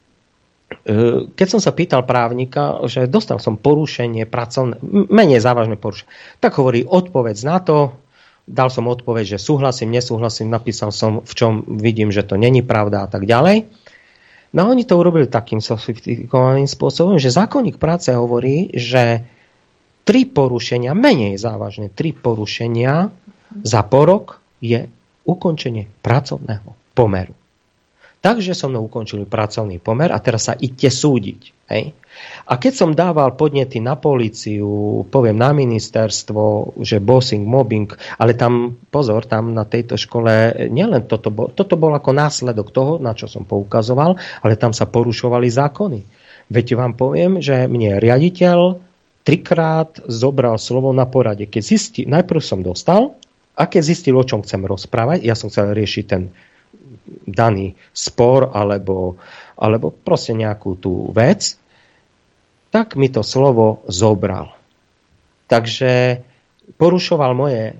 keď 1.37 1.47
som 1.47 1.63
sa 1.63 1.71
pýtal 1.71 2.03
právnika, 2.03 2.83
že 2.91 3.07
dostal 3.07 3.39
som 3.39 3.55
porušenie 3.55 4.27
pracovné, 4.27 4.83
menej 5.11 5.39
závažné 5.39 5.79
porušenie, 5.79 6.11
tak 6.43 6.59
hovorí 6.59 6.83
odpovedz 6.83 7.41
na 7.47 7.63
to, 7.63 7.95
dal 8.47 8.71
som 8.71 8.91
odpoveď, 8.91 9.39
že 9.39 9.43
súhlasím, 9.43 9.95
nesúhlasím, 9.95 10.51
napísal 10.51 10.91
som, 10.91 11.23
v 11.23 11.33
čom 11.35 11.53
vidím, 11.79 12.11
že 12.11 12.27
to 12.27 12.39
není 12.39 12.67
pravda 12.67 13.07
a 13.07 13.09
tak 13.11 13.27
ďalej. 13.27 13.67
No 14.55 14.71
oni 14.71 14.87
to 14.87 14.99
urobili 14.99 15.27
takým 15.27 15.59
sofistikovaným 15.59 16.71
spôsobom, 16.71 17.19
že 17.19 17.35
zákonník 17.35 17.79
práce 17.79 18.15
hovorí, 18.15 18.71
že 18.75 19.27
tri 20.07 20.23
porušenia, 20.23 20.95
menej 20.95 21.35
závažné 21.39 21.91
tri 21.91 22.15
porušenia 22.15 23.11
za 23.67 23.83
porok 23.83 24.39
je 24.63 24.87
ukončenie 25.27 25.91
pracovného 26.03 26.75
pomeru. 26.95 27.35
Takže 28.27 28.59
so 28.59 28.66
mnou 28.66 28.90
ukončili 28.90 29.23
pracovný 29.23 29.78
pomer 29.78 30.11
a 30.11 30.19
teraz 30.19 30.51
sa 30.51 30.59
idte 30.59 30.90
súdiť. 30.90 31.70
Hej? 31.70 31.94
A 32.51 32.59
keď 32.59 32.73
som 32.74 32.90
dával 32.90 33.39
podnety 33.39 33.78
na 33.78 33.94
policiu, 33.94 35.07
poviem 35.07 35.39
na 35.39 35.55
ministerstvo, 35.55 36.74
že 36.82 36.98
bossing, 36.98 37.47
mobbing, 37.47 37.86
ale 38.19 38.35
tam, 38.35 38.82
pozor, 38.90 39.31
tam 39.31 39.55
na 39.55 39.62
tejto 39.62 39.94
škole 39.94 40.59
nielen 40.66 41.07
toto 41.07 41.31
bol, 41.31 41.55
toto 41.55 41.78
bol 41.78 41.94
ako 41.94 42.11
následok 42.11 42.74
toho, 42.74 42.93
na 42.98 43.15
čo 43.15 43.31
som 43.31 43.47
poukazoval, 43.47 44.19
ale 44.43 44.59
tam 44.59 44.74
sa 44.74 44.90
porušovali 44.90 45.47
zákony. 45.47 46.01
Veď 46.51 46.74
vám 46.74 46.98
poviem, 46.98 47.39
že 47.39 47.70
mne 47.70 48.03
riaditeľ 48.03 48.59
trikrát 49.23 50.03
zobral 50.11 50.59
slovo 50.59 50.90
na 50.90 51.07
porade. 51.07 51.47
Keď 51.47 51.62
zistí, 51.62 52.03
najprv 52.11 52.43
som 52.43 52.59
dostal, 52.59 53.15
a 53.55 53.70
keď 53.70 53.82
zistil, 53.86 54.19
o 54.19 54.27
čom 54.27 54.43
chcem 54.43 54.66
rozprávať, 54.66 55.23
ja 55.23 55.39
som 55.39 55.47
chcel 55.47 55.78
riešiť 55.78 56.05
ten 56.11 56.35
daný 57.27 57.78
spor 57.95 58.51
alebo, 58.55 59.16
alebo 59.59 59.91
proste 59.91 60.35
nejakú 60.35 60.78
tú 60.78 61.11
vec, 61.15 61.57
tak 62.70 62.99
mi 62.99 63.09
to 63.09 63.24
slovo 63.24 63.87
zobral. 63.89 64.53
Takže 65.47 66.23
porušoval 66.74 67.33
moje 67.33 67.62
e, 67.70 67.74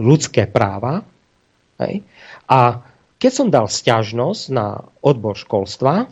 ľudské 0.00 0.48
práva. 0.48 1.04
Hej? 1.76 2.00
A 2.48 2.80
keď 3.20 3.32
som 3.32 3.52
dal 3.52 3.68
stiažnosť 3.68 4.42
na 4.52 4.88
odbor 5.04 5.36
školstva, 5.36 6.08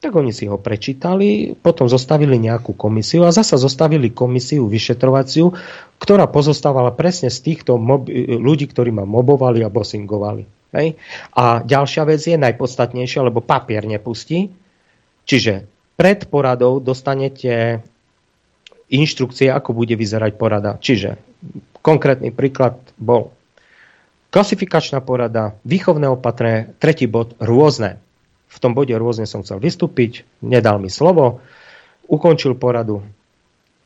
tak 0.00 0.16
oni 0.16 0.32
si 0.32 0.48
ho 0.48 0.56
prečítali, 0.56 1.52
potom 1.52 1.84
zostavili 1.84 2.40
nejakú 2.40 2.72
komisiu 2.72 3.28
a 3.28 3.36
zasa 3.36 3.60
zostavili 3.60 4.08
komisiu 4.08 4.64
vyšetrovaciu, 4.64 5.52
ktorá 6.00 6.24
pozostávala 6.24 6.96
presne 6.96 7.28
z 7.28 7.52
týchto 7.52 7.76
mob- 7.76 8.08
ľudí, 8.40 8.64
ktorí 8.64 8.96
ma 8.96 9.04
mobovali 9.04 9.60
a 9.60 9.68
bosingovali. 9.68 10.59
Hej? 10.74 10.98
A 11.34 11.62
ďalšia 11.62 12.02
vec 12.06 12.22
je 12.22 12.38
najpodstatnejšia, 12.38 13.26
lebo 13.26 13.42
papier 13.42 13.86
nepustí. 13.86 14.50
Čiže 15.26 15.66
pred 16.00 16.26
poradou 16.26 16.80
dostanete 16.80 17.84
inštrukcie, 18.90 19.52
ako 19.52 19.76
bude 19.76 19.94
vyzerať 19.94 20.32
porada. 20.34 20.80
Čiže 20.80 21.20
konkrétny 21.80 22.34
príklad 22.34 22.80
bol 22.98 23.30
klasifikačná 24.34 25.02
porada, 25.02 25.58
výchovné 25.66 26.10
opatrenie, 26.10 26.74
tretí 26.82 27.06
bod 27.06 27.38
rôzne. 27.38 28.02
V 28.50 28.58
tom 28.58 28.74
bode 28.74 28.90
rôzne 28.94 29.30
som 29.30 29.46
chcel 29.46 29.62
vystúpiť, 29.62 30.26
nedal 30.42 30.82
mi 30.82 30.90
slovo, 30.90 31.38
ukončil 32.10 32.58
poradu. 32.58 33.06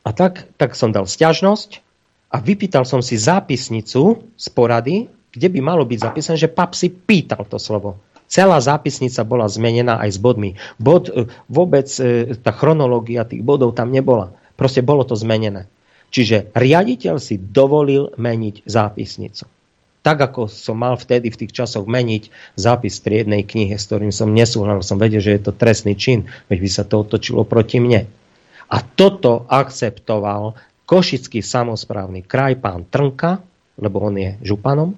A 0.05 0.09
tak, 0.13 0.49
tak 0.57 0.73
som 0.73 0.89
dal 0.89 1.05
stiažnosť 1.05 1.81
a 2.33 2.41
vypýtal 2.41 2.85
som 2.85 3.01
si 3.01 3.17
zápisnicu 3.17 4.25
z 4.37 4.47
porady 4.53 5.09
kde 5.35 5.47
by 5.51 5.59
malo 5.59 5.83
byť 5.83 5.99
zapísané, 5.99 6.39
že 6.39 6.49
pap 6.49 6.71
si 6.73 6.87
pýtal 6.87 7.43
to 7.45 7.59
slovo. 7.59 7.99
Celá 8.25 8.57
zápisnica 8.57 9.21
bola 9.21 9.45
zmenená 9.45 10.01
aj 10.01 10.17
s 10.17 10.19
bodmi. 10.19 10.57
Bod, 10.81 11.13
e, 11.13 11.29
vôbec 11.45 11.85
e, 12.01 12.33
tá 12.41 12.49
chronológia 12.49 13.27
tých 13.27 13.45
bodov 13.45 13.77
tam 13.77 13.93
nebola. 13.93 14.33
Proste 14.57 14.81
bolo 14.81 15.05
to 15.05 15.13
zmenené. 15.13 15.69
Čiže 16.09 16.55
riaditeľ 16.55 17.21
si 17.21 17.37
dovolil 17.37 18.15
meniť 18.17 18.65
zápisnicu. 18.65 19.45
Tak 20.05 20.17
ako 20.21 20.45
som 20.45 20.77
mal 20.79 20.95
vtedy 20.97 21.33
v 21.33 21.39
tých 21.45 21.51
časoch 21.53 21.89
meniť 21.89 22.55
zápis 22.57 23.01
triednej 23.01 23.41
knihy, 23.41 23.73
s 23.73 23.89
ktorým 23.89 24.13
som 24.13 24.29
nesúhlasil, 24.29 24.85
som 24.85 25.01
vedel, 25.01 25.21
že 25.21 25.33
je 25.33 25.41
to 25.49 25.53
trestný 25.53 25.97
čin, 25.97 26.29
veď 26.49 26.57
by 26.61 26.69
sa 26.69 26.83
to 26.85 27.01
otočilo 27.01 27.41
proti 27.41 27.81
mne. 27.81 28.05
A 28.69 28.77
toto 28.81 29.45
akceptoval 29.49 30.57
Košický 30.85 31.41
samozprávny 31.41 32.21
kraj, 32.21 32.61
pán 32.61 32.85
Trnka, 32.85 33.41
lebo 33.81 34.05
on 34.05 34.21
je 34.21 34.37
županom, 34.45 34.93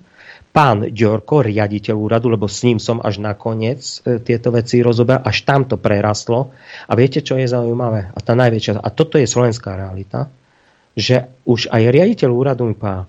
pán 0.58 0.90
Ďorko, 0.90 1.46
riaditeľ 1.46 1.94
úradu, 1.94 2.34
lebo 2.34 2.50
s 2.50 2.66
ním 2.66 2.82
som 2.82 2.98
až 2.98 3.22
nakoniec 3.22 4.02
e, 4.02 4.18
tieto 4.18 4.50
veci 4.50 4.82
rozoberal, 4.82 5.22
až 5.22 5.46
tam 5.46 5.70
to 5.70 5.78
prerastlo. 5.78 6.50
A 6.90 6.98
viete, 6.98 7.22
čo 7.22 7.38
je 7.38 7.46
zaujímavé? 7.46 8.10
A 8.10 8.20
tá 8.26 8.34
najväčšia, 8.34 8.82
a 8.82 8.90
toto 8.90 9.22
je 9.22 9.30
slovenská 9.30 9.78
realita, 9.78 10.34
že 10.98 11.30
už 11.46 11.70
aj 11.70 11.94
riaditeľ 11.94 12.30
úradu 12.34 12.66
mi 12.66 12.74
povedal, 12.74 13.06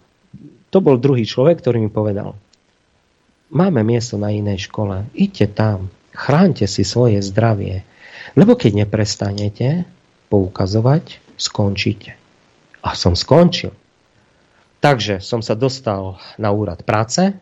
to 0.68 0.78
bol 0.84 1.00
druhý 1.00 1.24
človek, 1.24 1.64
ktorý 1.64 1.80
mi 1.80 1.88
povedal, 1.88 2.36
máme 3.48 3.80
miesto 3.80 4.20
na 4.20 4.28
inej 4.28 4.68
škole, 4.68 5.08
idte 5.16 5.48
tam, 5.48 5.88
chránte 6.12 6.68
si 6.68 6.84
svoje 6.84 7.24
zdravie, 7.24 7.80
lebo 8.36 8.60
keď 8.60 8.84
neprestanete 8.84 9.88
poukazovať, 10.28 11.24
skončíte. 11.40 12.12
A 12.84 12.92
som 12.92 13.16
skončil. 13.16 13.72
Takže 14.78 15.18
som 15.18 15.42
sa 15.42 15.59
dostal 15.59 16.22
na 16.38 16.55
úrad 16.55 16.86
práce 16.86 17.34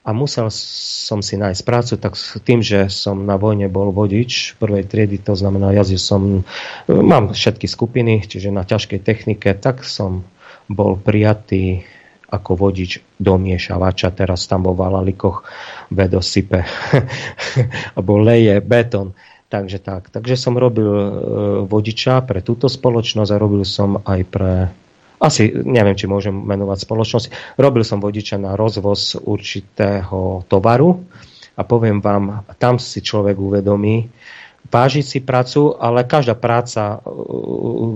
a 0.00 0.10
musel 0.10 0.48
som 0.50 1.20
si 1.20 1.36
nájsť 1.36 1.62
prácu, 1.62 1.94
tak 2.00 2.16
tým, 2.42 2.64
že 2.64 2.88
som 2.88 3.22
na 3.22 3.36
vojne 3.36 3.68
bol 3.68 3.92
vodič 3.92 4.56
prvej 4.56 4.88
triedy, 4.88 5.20
to 5.20 5.36
znamená, 5.36 5.76
jazdil 5.76 6.00
som, 6.00 6.22
mám 6.88 7.36
všetky 7.36 7.68
skupiny, 7.68 8.24
čiže 8.24 8.50
na 8.50 8.64
ťažkej 8.64 9.00
technike, 9.04 9.52
tak 9.60 9.84
som 9.84 10.24
bol 10.66 10.96
prijatý 10.98 11.84
ako 12.30 12.54
vodič 12.54 13.02
do 13.18 13.34
miešavača, 13.36 14.14
teraz 14.14 14.46
tam 14.46 14.62
vo 14.66 14.72
Valalikoch 14.72 15.42
vedo 15.90 16.22
alebo 17.98 18.12
leje 18.22 18.62
betón. 18.62 19.18
Takže 19.50 19.82
tak. 19.82 20.14
Takže 20.14 20.38
som 20.38 20.54
robil 20.54 20.86
e, 20.86 21.10
vodiča 21.66 22.22
pre 22.22 22.38
túto 22.38 22.70
spoločnosť 22.70 23.34
a 23.34 23.42
robil 23.42 23.66
som 23.66 23.98
aj 23.98 24.20
pre 24.30 24.70
asi 25.20 25.52
neviem, 25.52 25.92
či 25.92 26.08
môžem 26.08 26.32
menovať 26.32 26.88
spoločnosť. 26.88 27.26
Robil 27.60 27.84
som 27.84 28.00
vodiča 28.00 28.40
na 28.40 28.56
rozvoz 28.56 29.20
určitého 29.20 30.48
tovaru 30.48 30.96
a 31.54 31.62
poviem 31.62 32.00
vám, 32.00 32.48
tam 32.56 32.80
si 32.80 33.04
človek 33.04 33.36
uvedomí, 33.36 34.08
vážiť 34.70 35.04
si 35.04 35.18
prácu, 35.20 35.76
ale 35.76 36.08
každá 36.08 36.32
práca, 36.38 37.04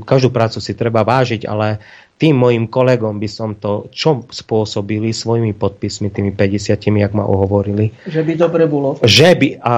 každú 0.05 0.28
prácu 0.28 0.59
si 0.60 0.76
treba 0.76 1.01
vážiť, 1.06 1.48
ale 1.48 1.80
tým 2.14 2.38
mojim 2.38 2.70
kolegom 2.70 3.18
by 3.18 3.28
som 3.30 3.56
to 3.59 3.90
čo 3.90 4.22
spôsobili 4.28 5.10
svojimi 5.10 5.56
podpismi, 5.56 6.12
tými 6.12 6.30
50, 6.30 6.76
jak 6.78 7.12
ma 7.16 7.24
ohovorili. 7.26 7.90
Že 8.06 8.22
by 8.22 8.32
dobre 8.38 8.64
bolo. 8.70 9.01
Že 9.02 9.28
by, 9.34 9.48
a 9.59 9.72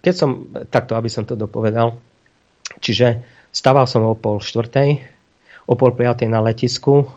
keď 0.00 0.14
som, 0.14 0.30
takto, 0.72 0.96
aby 0.96 1.10
som 1.12 1.28
to 1.28 1.36
dopovedal, 1.36 1.98
čiže 2.80 3.20
stával 3.52 3.84
som 3.84 4.08
o 4.08 4.16
pol 4.16 4.40
štvrtej, 4.40 5.12
o 5.66 5.74
pol 5.78 5.94
piatej 5.94 6.28
na 6.28 6.42
letisku. 6.42 7.10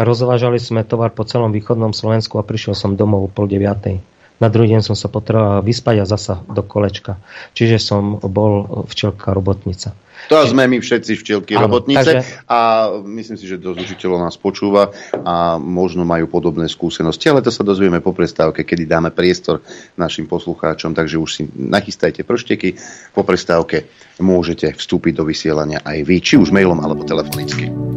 Rozvážali 0.00 0.56
sme 0.56 0.86
tovar 0.86 1.12
po 1.12 1.28
celom 1.28 1.52
východnom 1.52 1.92
Slovensku 1.92 2.40
a 2.40 2.46
prišiel 2.46 2.72
som 2.72 2.96
domov 2.96 3.28
o 3.28 3.32
pol 3.32 3.50
deviatej. 3.50 4.00
Na 4.40 4.48
druhý 4.48 4.72
deň 4.72 4.80
som 4.80 4.96
sa 4.96 5.12
potreboval 5.12 5.60
vyspať 5.60 5.96
a 6.00 6.08
zasa 6.08 6.40
do 6.48 6.64
kolečka. 6.64 7.20
Čiže 7.52 7.76
som 7.76 8.16
bol 8.16 8.84
včelka 8.88 9.36
robotnica. 9.36 9.92
To 10.28 10.36
sme 10.44 10.68
my 10.68 10.80
všetci 10.84 11.12
včielky 11.16 11.56
Áno, 11.56 11.68
robotnice 11.68 12.20
takže... 12.20 12.44
a 12.44 12.88
myslím 13.00 13.36
si, 13.40 13.48
že 13.48 13.56
dosť 13.56 13.88
učiteľov 13.88 14.18
nás 14.20 14.36
počúva 14.36 14.92
a 15.16 15.56
možno 15.56 16.04
majú 16.04 16.28
podobné 16.28 16.68
skúsenosti, 16.68 17.32
ale 17.32 17.40
to 17.40 17.48
sa 17.48 17.64
dozvieme 17.64 18.04
po 18.04 18.12
prestávke, 18.12 18.68
kedy 18.68 18.84
dáme 18.84 19.08
priestor 19.16 19.64
našim 19.96 20.28
poslucháčom, 20.28 20.92
takže 20.92 21.16
už 21.16 21.30
si 21.32 21.42
nachystajte 21.56 22.20
pršteky. 22.24 22.76
Po 23.16 23.24
prestávke 23.24 23.88
môžete 24.20 24.76
vstúpiť 24.76 25.20
do 25.20 25.24
vysielania 25.24 25.80
aj 25.80 26.04
vy, 26.04 26.20
či 26.20 26.36
už 26.36 26.52
mailom 26.52 26.84
alebo 26.84 27.00
telefonicky. 27.08 27.89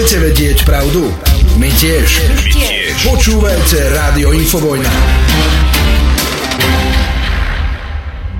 Chcete 0.00 0.32
vedieť 0.32 0.64
pravdu? 0.64 1.12
My 1.60 1.68
tiež. 1.76 2.24
My 2.32 2.48
tiež. 2.48 3.04
Počúvajte 3.04 3.92
Rádio 3.92 4.32
Infovojna. 4.32 4.88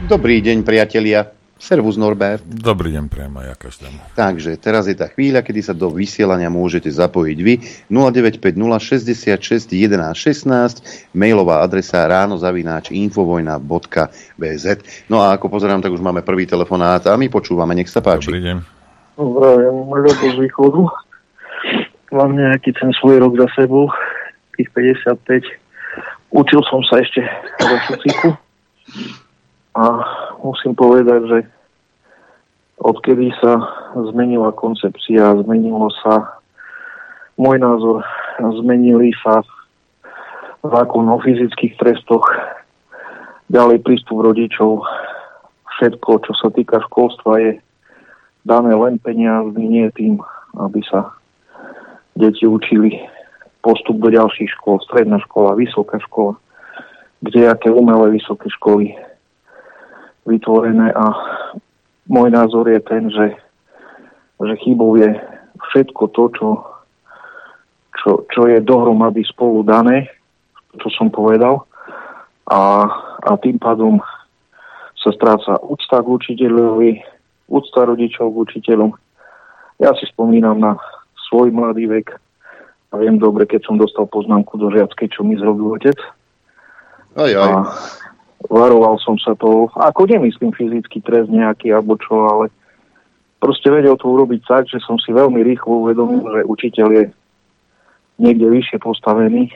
Dobrý 0.09 0.41
deň, 0.41 0.65
priatelia. 0.65 1.37
Servus 1.61 2.01
Norbert. 2.01 2.41
Dobrý 2.49 2.97
deň, 2.97 3.13
priama 3.13 3.45
ja 3.45 3.53
každému. 3.53 3.93
Takže 4.17 4.57
teraz 4.57 4.89
je 4.89 4.97
tá 4.97 5.13
chvíľa, 5.13 5.45
kedy 5.45 5.61
sa 5.61 5.77
do 5.77 5.93
vysielania 5.93 6.49
môžete 6.49 6.89
zapojiť 6.89 7.39
vy. 7.45 7.85
0950 7.93 9.21
66 9.21 9.77
11 9.77 10.17
16, 10.17 11.13
mailová 11.13 11.61
adresa 11.61 12.09
ránozavináč.infovojna.bz 12.09 14.65
No 15.13 15.21
a 15.21 15.37
ako 15.37 15.53
pozerám, 15.53 15.85
tak 15.85 15.93
už 15.93 16.01
máme 16.01 16.25
prvý 16.25 16.49
telefonát 16.49 17.05
a 17.05 17.21
my 17.21 17.29
počúvame, 17.29 17.77
nech 17.77 17.93
sa 17.93 18.01
páči. 18.01 18.33
Dobrý 18.33 18.49
deň. 18.49 18.65
Zdravím, 19.21 19.93
z 20.09 20.41
východu. 20.41 21.10
Mám 22.11 22.35
nejaký 22.35 22.75
ten 22.75 22.91
svoj 22.99 23.23
rok 23.23 23.39
za 23.39 23.47
sebou, 23.55 23.87
tých 24.59 24.67
55. 24.75 25.47
Učil 26.35 26.59
som 26.67 26.83
sa 26.83 26.99
ešte 26.99 27.23
do 27.63 27.77
šucíku 27.87 28.29
a 29.79 29.85
musím 30.43 30.75
povedať, 30.75 31.21
že 31.31 31.39
odkedy 32.83 33.31
sa 33.39 33.63
zmenila 34.11 34.51
koncepcia, 34.59 35.39
zmenilo 35.47 35.87
sa 36.03 36.43
môj 37.39 37.63
názor, 37.63 38.03
zmenili 38.59 39.15
sa 39.23 39.47
zákon 40.67 41.07
o 41.07 41.17
fyzických 41.23 41.79
trestoch, 41.79 42.27
ďalej 43.55 43.87
prístup 43.87 44.27
rodičov, 44.27 44.83
všetko, 45.79 46.11
čo 46.27 46.33
sa 46.35 46.51
týka 46.51 46.83
školstva, 46.91 47.39
je 47.39 47.53
dané 48.43 48.75
len 48.75 48.99
peniazmi, 48.99 49.63
nie 49.63 49.87
tým, 49.95 50.19
aby 50.59 50.83
sa 50.91 51.20
deti 52.21 52.45
učili 52.45 53.01
postup 53.65 53.97
do 54.01 54.09
ďalších 54.13 54.53
škôl, 54.61 54.81
stredná 54.85 55.21
škola, 55.25 55.57
vysoká 55.57 56.01
škola, 56.05 56.37
kde 57.21 57.49
aké 57.49 57.69
umelé 57.73 58.17
vysoké 58.17 58.49
školy 58.53 58.97
vytvorené 60.25 60.93
a 60.93 61.05
môj 62.09 62.29
názor 62.33 62.69
je 62.69 62.81
ten, 62.85 63.09
že, 63.09 63.37
že 64.41 64.55
chybou 64.65 64.97
je 65.01 65.09
všetko 65.73 66.03
to, 66.13 66.25
čo, 66.37 66.49
čo, 68.01 68.11
čo 68.29 68.41
je 68.49 68.65
dohromady 68.65 69.25
spolu 69.25 69.65
dané, 69.65 70.09
čo 70.81 70.89
som 70.93 71.13
povedal 71.13 71.65
a, 72.49 72.89
a 73.25 73.31
tým 73.39 73.61
pádom 73.61 74.01
sa 74.99 75.13
stráca 75.17 75.57
úcta 75.65 76.05
k 76.05 76.09
učiteľovi, 76.09 76.91
úcta 77.49 77.89
rodičov 77.89 78.33
k 78.33 78.41
učiteľom. 78.49 78.91
Ja 79.81 79.97
si 79.97 80.05
spomínam 80.13 80.61
na 80.61 80.77
svoj 81.31 81.55
mladý 81.55 81.87
vek 81.87 82.19
a 82.91 82.99
viem 82.99 83.17
dobre, 83.23 83.47
keď 83.47 83.71
som 83.71 83.79
dostal 83.79 84.11
poznámku 84.11 84.59
do 84.59 84.67
žiackej, 84.75 85.15
čo 85.15 85.23
mi 85.23 85.39
zrobil 85.39 85.79
otec. 85.79 85.95
Aj, 87.15 87.31
aj. 87.31 87.39
A 87.39 87.71
varoval 88.51 88.99
som 88.99 89.15
sa 89.15 89.39
toho, 89.39 89.71
ako 89.79 90.11
nemyslím 90.11 90.51
fyzický 90.51 90.99
trest 91.07 91.31
nejaký 91.31 91.71
alebo 91.71 91.95
čo, 92.03 92.27
ale 92.27 92.51
proste 93.39 93.71
vedel 93.71 93.95
to 93.95 94.11
urobiť 94.11 94.43
tak, 94.43 94.67
že 94.67 94.83
som 94.83 94.99
si 94.99 95.15
veľmi 95.15 95.39
rýchlo 95.47 95.87
uvedomil, 95.87 96.27
že 96.35 96.51
učiteľ 96.51 96.89
je 96.91 97.05
niekde 98.19 98.51
vyššie 98.51 98.83
postavený 98.83 99.55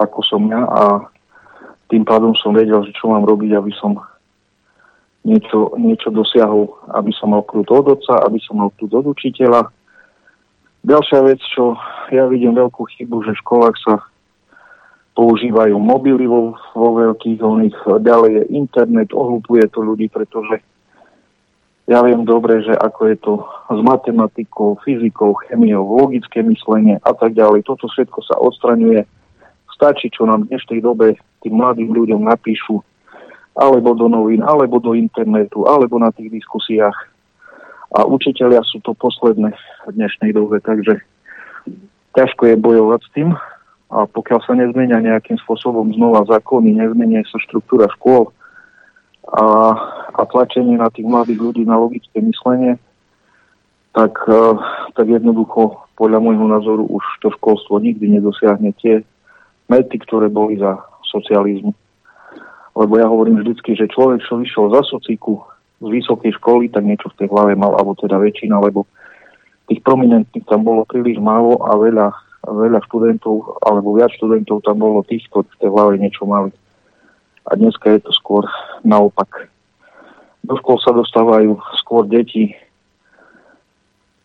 ako 0.00 0.18
som 0.24 0.42
ja 0.48 0.64
a 0.64 0.82
tým 1.92 2.08
pádom 2.08 2.32
som 2.32 2.56
vedel, 2.56 2.80
že 2.88 2.96
čo 2.96 3.12
mám 3.12 3.28
robiť, 3.28 3.52
aby 3.52 3.72
som 3.76 4.00
niečo, 5.26 5.76
niečo 5.76 6.08
dosiahol, 6.08 6.72
aby 6.96 7.12
som 7.12 7.36
mal 7.36 7.44
kľud 7.44 7.68
od 7.68 8.00
otca, 8.00 8.24
aby 8.24 8.40
som 8.40 8.64
mal 8.64 8.72
kľud 8.80 9.04
od 9.04 9.06
učiteľa. 9.12 9.68
Ďalšia 10.80 11.20
vec, 11.28 11.40
čo 11.52 11.76
ja 12.08 12.24
vidím 12.24 12.56
veľkú 12.56 12.88
chybu, 12.96 13.22
že 13.28 13.36
v 13.36 13.42
školách 13.44 13.76
sa 13.84 13.94
používajú 15.12 15.76
mobily 15.76 16.24
vo, 16.24 16.56
vo 16.72 16.88
veľkých 16.96 17.40
oných, 17.44 17.76
ďalej 18.00 18.30
je 18.32 18.44
internet, 18.56 19.12
ohlupuje 19.12 19.68
to 19.68 19.84
ľudí, 19.84 20.08
pretože 20.08 20.64
ja 21.90 22.00
viem 22.06 22.22
dobre, 22.22 22.62
že 22.62 22.70
ako 22.70 23.00
je 23.10 23.16
to 23.18 23.34
s 23.74 23.78
matematikou, 23.82 24.78
fyzikou, 24.86 25.34
chemiou, 25.44 25.82
logické 25.84 26.38
myslenie 26.46 27.02
a 27.02 27.12
tak 27.12 27.34
ďalej. 27.34 27.66
Toto 27.66 27.90
všetko 27.90 28.22
sa 28.22 28.38
odstraňuje. 28.38 29.02
Stačí, 29.74 30.06
čo 30.06 30.22
nám 30.22 30.46
v 30.46 30.54
dnešnej 30.54 30.80
dobe 30.86 31.18
tým 31.42 31.58
mladým 31.58 31.90
ľuďom 31.90 32.30
napíšu 32.30 32.78
alebo 33.58 33.98
do 33.98 34.06
novín, 34.06 34.46
alebo 34.46 34.78
do 34.78 34.94
internetu, 34.94 35.66
alebo 35.66 35.98
na 35.98 36.14
tých 36.14 36.30
diskusiách. 36.30 36.94
A 37.90 38.06
učiteľia 38.06 38.62
sú 38.62 38.78
to 38.86 38.94
posledné 38.94 39.50
v 39.86 39.90
dnešnej 39.98 40.30
dobe, 40.30 40.62
takže 40.62 41.02
ťažko 42.14 42.54
je 42.54 42.56
bojovať 42.56 43.00
s 43.02 43.10
tým, 43.14 43.28
a 43.90 44.06
pokiaľ 44.06 44.40
sa 44.46 44.54
nezmenia 44.54 45.02
nejakým 45.02 45.34
spôsobom 45.42 45.90
znova 45.90 46.22
zákony, 46.30 46.78
nezmenia 46.78 47.26
sa 47.26 47.42
štruktúra 47.42 47.90
škôl 47.98 48.30
a, 49.26 49.74
a 50.14 50.22
tlačenie 50.30 50.78
na 50.78 50.86
tých 50.94 51.10
mladých 51.10 51.42
ľudí 51.42 51.62
na 51.66 51.74
logické 51.74 52.22
myslenie, 52.22 52.78
tak, 53.90 54.14
uh, 54.30 54.54
tak 54.94 55.10
jednoducho 55.10 55.74
podľa 55.98 56.22
môjho 56.22 56.46
názoru 56.46 56.86
už 56.86 57.02
to 57.18 57.34
školstvo 57.34 57.82
nikdy 57.82 58.06
nedosiahne 58.14 58.70
tie 58.78 59.02
mety, 59.66 59.98
ktoré 60.06 60.30
boli 60.30 60.54
za 60.62 60.78
socializmu. 61.10 61.74
lebo 62.78 62.92
ja 62.94 63.10
hovorím 63.10 63.42
vždycky, 63.42 63.74
že 63.74 63.90
človek, 63.90 64.22
čo 64.22 64.38
vyšiel 64.38 64.70
za 64.70 64.86
sociku 64.86 65.42
z 65.80 65.88
vysokej 65.88 66.36
školy, 66.36 66.68
tak 66.68 66.84
niečo 66.84 67.08
v 67.10 67.24
tej 67.24 67.28
hlave 67.32 67.56
mal, 67.56 67.72
alebo 67.72 67.96
teda 67.96 68.20
väčšina, 68.20 68.60
lebo 68.60 68.84
tých 69.72 69.80
prominentných 69.80 70.44
tam 70.44 70.66
bolo 70.66 70.84
príliš 70.84 71.16
málo 71.16 71.56
a 71.64 71.72
veľa, 71.78 72.12
veľa 72.44 72.80
študentov, 72.90 73.64
alebo 73.64 73.96
viac 73.96 74.12
študentov 74.12 74.60
tam 74.60 74.82
bolo 74.82 75.00
tých, 75.06 75.24
ktorí 75.32 75.48
v 75.48 75.60
tej 75.62 75.70
hlave 75.72 75.94
niečo 75.96 76.28
mali. 76.28 76.52
A 77.48 77.56
dneska 77.56 77.88
je 77.96 78.04
to 78.04 78.12
skôr 78.12 78.44
naopak. 78.84 79.48
Do 80.44 80.58
škôl 80.60 80.76
sa 80.82 80.92
dostávajú 80.92 81.56
skôr 81.80 82.04
deti 82.04 82.52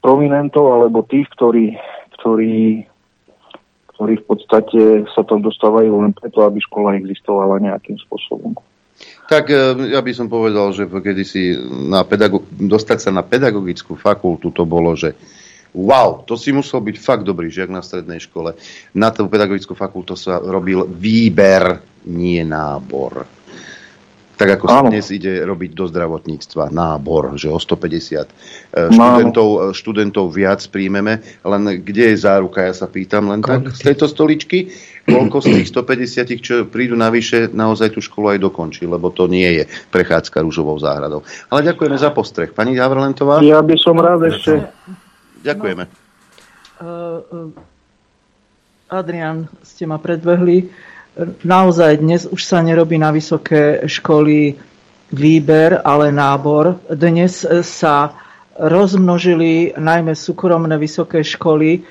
prominentov 0.03 0.69
alebo 0.69 1.07
tých, 1.07 1.29
ktorí, 1.33 1.77
ktorí, 2.19 2.85
ktorí 3.95 4.13
v 4.21 4.25
podstate 4.27 4.81
sa 5.13 5.23
tam 5.23 5.41
dostávajú 5.45 6.03
len 6.03 6.11
preto, 6.13 6.43
aby 6.43 6.59
škola 6.61 6.99
existovala 6.99 7.63
nejakým 7.63 7.95
spôsobom. 8.05 8.53
Tak 9.25 9.49
e, 9.49 9.91
ja 9.91 9.99
by 9.99 10.11
som 10.15 10.27
povedal, 10.29 10.71
že 10.71 10.87
kedysi 10.87 11.57
na 11.89 12.05
pedago- 12.05 12.45
dostať 12.49 12.97
sa 13.01 13.11
na 13.11 13.25
pedagogickú 13.25 13.97
fakultu 13.97 14.53
to 14.53 14.63
bolo, 14.63 14.93
že 14.93 15.17
wow, 15.75 16.23
to 16.23 16.39
si 16.39 16.55
musel 16.55 16.79
byť 16.79 16.95
fakt 16.95 17.23
dobrý 17.27 17.51
žiak 17.51 17.67
na 17.67 17.83
strednej 17.83 18.23
škole. 18.23 18.55
Na 18.95 19.11
tú 19.11 19.27
pedagogickú 19.27 19.75
fakultu 19.75 20.15
sa 20.15 20.39
robil 20.39 20.87
výber, 20.87 21.83
nie 22.07 22.41
nábor. 22.47 23.27
Tak 24.35 24.59
ako 24.59 24.65
sa 24.67 24.81
dnes 24.91 25.07
ide 25.15 25.47
robiť 25.47 25.71
do 25.71 25.87
zdravotníctva? 25.87 26.67
Nábor, 26.67 27.39
že 27.39 27.47
o 27.47 27.55
150 27.55 28.19
e, 28.19 28.91
študentov, 28.91 29.47
e, 29.47 29.57
študentov 29.71 30.25
viac 30.35 30.59
príjmeme, 30.67 31.23
len 31.23 31.61
kde 31.79 32.11
je 32.11 32.17
záruka, 32.19 32.67
ja 32.67 32.75
sa 32.75 32.91
pýtam 32.91 33.31
len 33.31 33.39
tak 33.39 33.71
z 33.71 33.81
tejto 33.91 34.11
stoličky, 34.11 34.75
koľko 35.07 35.39
z 35.39 35.47
tých 35.63 35.67
150, 35.71 36.43
čo 36.43 36.53
prídu 36.67 36.99
navyše, 36.99 37.47
naozaj 37.55 37.95
tú 37.95 38.03
školu 38.03 38.35
aj 38.35 38.39
dokončí, 38.43 38.83
lebo 38.83 39.07
to 39.07 39.31
nie 39.31 39.63
je 39.63 39.63
prechádzka 39.95 40.43
rúžovou 40.43 40.75
záhradou. 40.83 41.23
Ale 41.47 41.71
ďakujeme 41.71 41.95
za 41.95 42.11
postreh. 42.11 42.51
Pani 42.51 42.75
Javrlentová? 42.75 43.39
Ja 43.39 43.63
by 43.63 43.75
som 43.79 43.95
rád 43.95 44.27
ešte... 44.27 44.67
Ďakujeme. 45.47 45.85
No, 46.81 47.23
Adrian, 48.89 49.49
ste 49.65 49.89
ma 49.89 49.97
predbehli 49.97 50.69
naozaj 51.43 52.03
dnes 52.03 52.27
už 52.27 52.41
sa 52.43 52.59
nerobí 52.59 52.99
na 52.99 53.11
vysoké 53.11 53.87
školy 53.87 54.55
výber, 55.11 55.79
ale 55.83 56.11
nábor. 56.11 56.83
Dnes 56.91 57.45
sa 57.63 58.15
rozmnožili 58.55 59.75
najmä 59.75 60.15
súkromné 60.15 60.75
vysoké 60.79 61.23
školy, 61.23 61.79
e, 61.79 61.81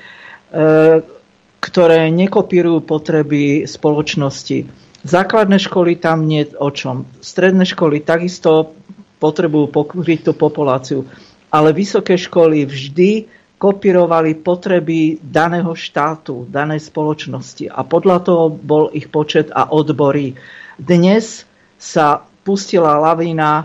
ktoré 1.61 2.09
nekopírujú 2.13 2.85
potreby 2.85 3.69
spoločnosti. 3.69 4.69
Základné 5.05 5.61
školy 5.61 6.01
tam 6.01 6.25
nie 6.25 6.49
o 6.57 6.73
čom. 6.73 7.05
Stredné 7.21 7.69
školy 7.69 8.01
takisto 8.01 8.73
potrebujú 9.21 9.69
pokryť 9.73 10.21
tú 10.29 10.33
populáciu. 10.33 11.05
Ale 11.53 11.77
vysoké 11.77 12.17
školy 12.17 12.65
vždy 12.65 13.29
kopírovali 13.65 14.37
potreby 14.45 15.17
daného 15.25 15.73
štátu, 15.73 16.45
danej 16.53 16.85
spoločnosti 16.85 17.73
a 17.73 17.81
podľa 17.81 18.19
toho 18.21 18.45
bol 18.53 18.93
ich 18.93 19.09
počet 19.09 19.49
a 19.57 19.73
odbory. 19.73 20.37
Dnes 20.77 21.49
sa 21.81 22.21
pustila 22.45 23.01
lavína 23.01 23.65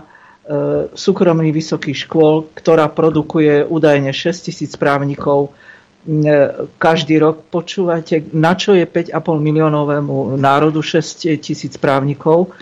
súkromných 0.96 1.52
vysokých 1.52 2.08
škôl, 2.08 2.48
ktorá 2.56 2.88
produkuje 2.88 3.60
údajne 3.68 4.08
6 4.16 4.48
tisíc 4.48 4.72
právnikov 4.80 5.52
e, 5.52 6.56
každý 6.80 7.20
rok. 7.20 7.52
Počúvate, 7.52 8.24
na 8.32 8.56
čo 8.56 8.72
je 8.72 8.88
5,5 8.88 9.12
miliónovému 9.20 10.40
národu 10.40 10.80
6 10.80 11.28
tisíc 11.44 11.76
právnikov 11.76 12.48
e, 12.48 12.56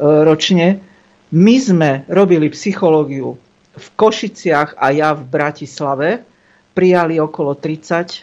ročne. 0.00 0.80
My 1.36 1.60
sme 1.60 2.08
robili 2.08 2.48
psychológiu 2.48 3.36
v 3.76 3.86
Košiciach 3.92 4.80
a 4.80 4.88
ja 4.96 5.12
v 5.12 5.28
Bratislave 5.28 6.27
prijali 6.78 7.18
okolo 7.18 7.58
30 7.58 8.22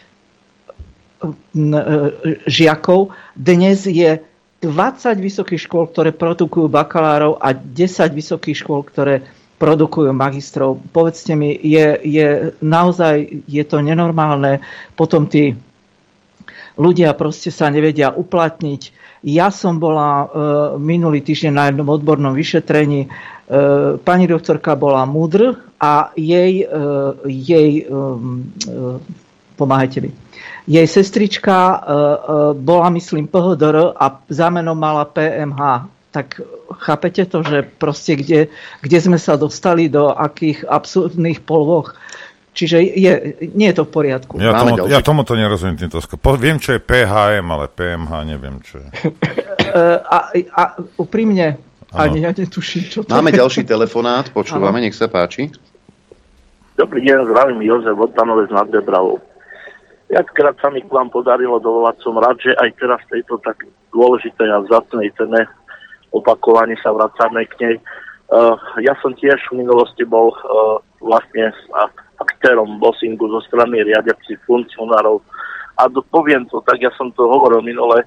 žiakov. 2.48 3.12
Dnes 3.36 3.84
je 3.84 4.24
20 4.64 5.20
vysokých 5.20 5.60
škôl, 5.60 5.84
ktoré 5.92 6.16
produkujú 6.16 6.64
bakalárov 6.72 7.36
a 7.36 7.52
10 7.52 8.16
vysokých 8.16 8.56
škôl, 8.64 8.80
ktoré 8.88 9.28
produkujú 9.60 10.08
magistrov. 10.16 10.80
Povedzte 10.88 11.36
mi, 11.36 11.52
je, 11.52 12.00
je 12.00 12.56
naozaj 12.64 13.44
je 13.44 13.64
to 13.68 13.84
nenormálne. 13.84 14.64
Potom 14.96 15.28
tí 15.28 15.52
ľudia 16.80 17.12
proste 17.12 17.52
sa 17.52 17.68
nevedia 17.68 18.08
uplatniť. 18.08 19.04
Ja 19.24 19.52
som 19.52 19.76
bola 19.76 20.08
e, 20.08 20.26
minulý 20.80 21.20
týždeň 21.20 21.52
na 21.52 21.68
jednom 21.68 21.88
odbornom 21.92 22.32
vyšetrení. 22.32 23.12
E, 23.46 23.98
pani 24.02 24.26
doktorka 24.26 24.74
bola 24.74 25.06
múdr, 25.06 25.54
a 25.80 26.10
jej, 26.16 26.64
e, 26.64 26.68
jej 27.26 27.72
e, 27.78 27.86
e, 27.86 28.98
pomáhajte 29.56 30.00
mi, 30.00 30.10
jej 30.66 30.86
sestrička 30.86 31.78
bola, 32.58 32.90
myslím, 32.90 33.30
PHDR 33.30 33.94
a 33.94 34.18
za 34.26 34.50
menom 34.50 34.74
mala 34.74 35.06
PMH. 35.06 35.86
Tak 36.10 36.42
chápete 36.82 37.22
to, 37.30 37.46
že 37.46 37.62
proste 37.62 38.18
kde, 38.18 38.50
kde 38.82 38.98
sme 38.98 39.14
sa 39.14 39.38
dostali 39.38 39.86
do 39.86 40.10
akých 40.10 40.66
absurdných 40.66 41.46
polvoch. 41.46 41.94
Čiže 42.56 42.82
je, 42.82 43.12
nie 43.54 43.68
je 43.70 43.76
to 43.78 43.84
v 43.86 43.90
poriadku. 43.94 44.42
Ja, 44.42 44.58
tomu, 44.58 44.74
ja 44.90 45.00
tomuto 45.06 45.38
nerozumiem 45.38 45.76
týmto 45.76 46.02
Viem, 46.40 46.58
čo 46.58 46.74
je 46.74 46.80
PHM, 46.82 47.46
ale 47.46 47.70
PMH 47.70 48.12
neviem, 48.26 48.58
čo 48.64 48.82
je. 48.82 48.88
a, 50.02 50.18
a 50.34 50.62
úprimne, 50.98 51.62
ani 51.96 52.18
ja 52.22 52.30
netuším, 52.36 52.84
čo 52.92 52.98
to 53.02 53.10
Máme 53.10 53.32
je. 53.32 53.40
ďalší 53.40 53.62
telefonát, 53.64 54.28
počúvame, 54.30 54.78
ano. 54.78 54.84
nech 54.84 54.96
sa 54.96 55.08
páči. 55.08 55.48
Dobrý 56.76 57.00
deň, 57.08 57.32
zdravím 57.32 57.64
Jozef 57.64 57.96
Votanovec 57.96 58.52
nad 58.52 58.68
Debravou. 58.68 59.16
Viackrát 60.12 60.54
sa 60.60 60.68
mi 60.70 60.84
k 60.84 60.92
vám 60.92 61.10
podarilo 61.10 61.58
dovolať, 61.58 61.98
som 62.04 62.14
rád, 62.20 62.38
že 62.38 62.52
aj 62.54 62.70
teraz 62.78 63.00
v 63.08 63.18
tejto 63.18 63.40
tak 63.42 63.64
dôležitej 63.90 64.48
a 64.52 64.62
vzácnej 64.62 65.10
cene 65.16 65.48
opakovane 66.14 66.76
sa 66.78 66.92
vracame 66.94 67.48
k 67.48 67.54
nej. 67.64 67.76
Uh, 68.30 68.54
ja 68.84 68.94
som 69.02 69.16
tiež 69.16 69.38
v 69.50 69.64
minulosti 69.66 70.04
bol 70.06 70.30
uh, 70.30 70.78
vlastne 71.00 71.50
aktérom 72.20 72.78
bossingu 72.78 73.26
zo 73.30 73.40
strany 73.48 73.82
riadiacich 73.82 74.38
funkcionárov. 74.46 75.22
A 75.76 75.88
do, 75.90 76.00
poviem 76.06 76.46
to, 76.48 76.62
tak 76.64 76.80
ja 76.80 76.90
som 76.94 77.12
to 77.12 77.26
hovoril 77.26 77.60
minule, 77.60 78.04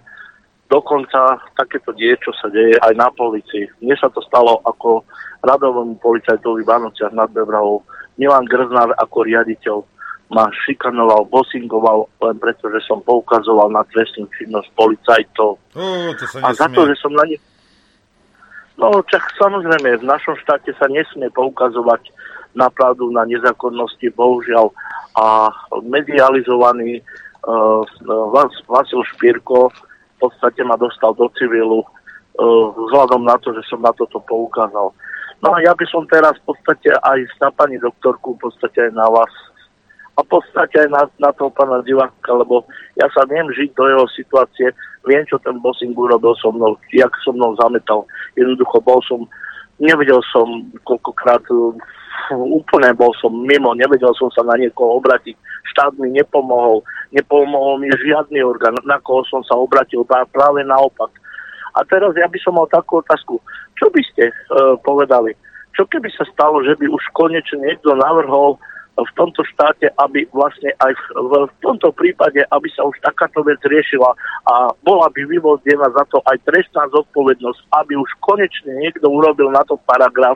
dokonca 0.70 1.42
takéto 1.58 1.92
die, 1.98 2.14
čo 2.22 2.30
sa 2.38 2.48
deje 2.54 2.78
aj 2.78 2.94
na 2.94 3.10
policii. 3.10 3.82
Mne 3.82 3.98
sa 3.98 4.08
to 4.14 4.22
stalo 4.22 4.62
ako 4.64 5.02
radovému 5.42 5.98
policajtovi 5.98 6.62
v 6.62 6.70
Vánociach 6.70 7.12
nad 7.12 7.34
Bebravou. 7.34 7.82
Milan 8.22 8.46
Grznár 8.46 8.94
ako 9.02 9.26
riaditeľ 9.26 9.82
ma 10.30 10.46
šikanoval, 10.54 11.26
bosingoval 11.34 12.06
len 12.22 12.38
preto, 12.38 12.70
že 12.70 12.86
som 12.86 13.02
poukazoval 13.02 13.74
na 13.74 13.82
trestnú 13.90 14.30
činnosť 14.38 14.70
policajtov. 14.78 15.58
Uh, 15.74 16.14
to 16.14 16.26
a 16.46 16.54
za 16.54 16.70
to, 16.70 16.86
že 16.86 17.02
som 17.02 17.18
na 17.18 17.26
ne... 17.26 17.42
No, 18.78 19.02
čak 19.10 19.26
samozrejme, 19.42 20.00
v 20.00 20.06
našom 20.06 20.38
štáte 20.40 20.72
sa 20.78 20.86
nesmie 20.86 21.34
poukazovať 21.34 22.14
na 22.54 22.70
pravdu, 22.70 23.10
na 23.10 23.26
nezákonnosti, 23.26 24.14
bohužiaľ. 24.14 24.70
A 25.18 25.50
medializovaný 25.82 27.02
uh, 27.02 27.82
Vasil 28.70 29.02
Špírko 29.18 29.74
podstate 30.20 30.62
ma 30.68 30.76
dostal 30.76 31.16
do 31.16 31.32
civilu 31.36 31.84
uh, 31.84 32.68
vzhľadom 32.76 33.24
na 33.24 33.36
to, 33.42 33.56
že 33.56 33.64
som 33.68 33.82
na 33.82 33.92
toto 33.96 34.20
poukázal. 34.24 34.92
No 35.40 35.50
a 35.56 35.58
ja 35.64 35.72
by 35.72 35.86
som 35.88 36.04
teraz 36.12 36.36
v 36.44 36.52
podstate 36.52 36.92
aj 36.92 37.20
na 37.40 37.50
pani 37.56 37.80
doktorku, 37.80 38.36
v 38.36 38.52
podstate 38.52 38.92
aj 38.92 38.92
na 38.92 39.08
vás 39.08 39.32
a 40.20 40.24
v 40.24 40.28
podstate 40.28 40.76
aj 40.84 40.90
na, 40.92 41.04
na 41.16 41.32
toho 41.32 41.48
pána 41.48 41.80
diváka, 41.88 42.36
lebo 42.36 42.68
ja 43.00 43.08
sa 43.16 43.24
viem 43.24 43.48
žiť 43.48 43.72
do 43.72 43.88
jeho 43.88 44.06
situácie, 44.12 44.68
viem, 45.08 45.24
čo 45.24 45.40
ten 45.40 45.56
bossing 45.64 45.96
urobil 45.96 46.36
so 46.36 46.52
mnou, 46.52 46.76
jak 46.92 47.12
so 47.24 47.32
mnou 47.32 47.56
zametal. 47.56 48.04
Jednoducho 48.36 48.84
bol 48.84 49.00
som, 49.08 49.24
nevedel 49.80 50.20
som 50.28 50.68
koľkokrát, 50.84 51.40
úplne 52.32 52.94
bol 52.96 53.14
som 53.18 53.32
mimo, 53.32 53.74
nevedel 53.74 54.14
som 54.18 54.30
sa 54.34 54.44
na 54.46 54.56
niekoho 54.60 55.00
obratiť. 55.02 55.36
Štát 55.76 55.94
mi 55.98 56.10
nepomohol, 56.14 56.82
nepomohol 57.14 57.82
mi 57.82 57.90
žiadny 57.94 58.42
orgán, 58.42 58.78
na 58.86 58.98
koho 59.02 59.26
som 59.28 59.46
sa 59.46 59.56
obratil, 59.58 60.06
práve 60.06 60.62
naopak. 60.66 61.12
A 61.78 61.86
teraz 61.86 62.18
ja 62.18 62.26
by 62.26 62.40
som 62.42 62.58
mal 62.58 62.68
takú 62.68 63.00
otázku. 63.00 63.38
Čo 63.78 63.88
by 63.94 64.02
ste 64.12 64.34
uh, 64.34 64.76
povedali? 64.82 65.38
Čo 65.78 65.88
keby 65.88 66.10
sa 66.12 66.26
stalo, 66.34 66.60
že 66.66 66.76
by 66.76 66.90
už 66.90 67.04
konečne 67.16 67.64
niekto 67.64 67.96
navrhol 67.96 68.60
v 69.00 69.12
tomto 69.16 69.48
štáte, 69.48 69.88
aby 69.96 70.28
vlastne 70.36 70.76
aj 70.84 70.92
v, 71.16 71.34
v 71.48 71.54
tomto 71.64 71.96
prípade, 71.96 72.44
aby 72.52 72.68
sa 72.76 72.84
už 72.84 73.00
takáto 73.00 73.44
vec 73.48 73.60
riešila 73.64 74.12
a 74.44 74.76
bola 74.84 75.08
by 75.14 75.24
vyvodená 75.24 75.88
za 75.96 76.04
to 76.12 76.20
aj 76.28 76.36
trestná 76.44 76.84
zodpovednosť, 76.92 77.60
aby 77.80 77.96
už 77.96 78.10
konečne 78.20 78.76
niekto 78.76 79.08
urobil 79.08 79.52
na 79.54 79.64
to 79.64 79.80
paragraf 79.88 80.36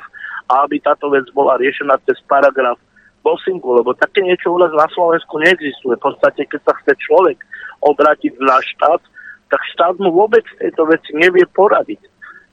a 0.51 0.67
aby 0.67 0.79
táto 0.79 1.11
vec 1.11 1.27
bola 1.31 1.59
riešená 1.59 1.99
cez 2.07 2.19
paragraf 2.27 2.79
bossingu, 3.23 3.79
lebo 3.79 3.95
také 3.95 4.19
niečo 4.21 4.51
u 4.51 4.59
nás 4.59 4.71
na 4.75 4.87
Slovensku 4.91 5.39
neexistuje. 5.39 5.95
V 5.95 6.05
podstate, 6.11 6.43
keď 6.47 6.61
sa 6.67 6.73
chce 6.83 6.93
človek 6.99 7.39
obrátiť 7.79 8.35
na 8.43 8.59
štát, 8.59 9.01
tak 9.47 9.61
štát 9.75 9.95
mu 10.01 10.11
vôbec 10.11 10.43
tejto 10.59 10.83
veci 10.89 11.15
nevie 11.15 11.47
poradiť. 11.55 12.01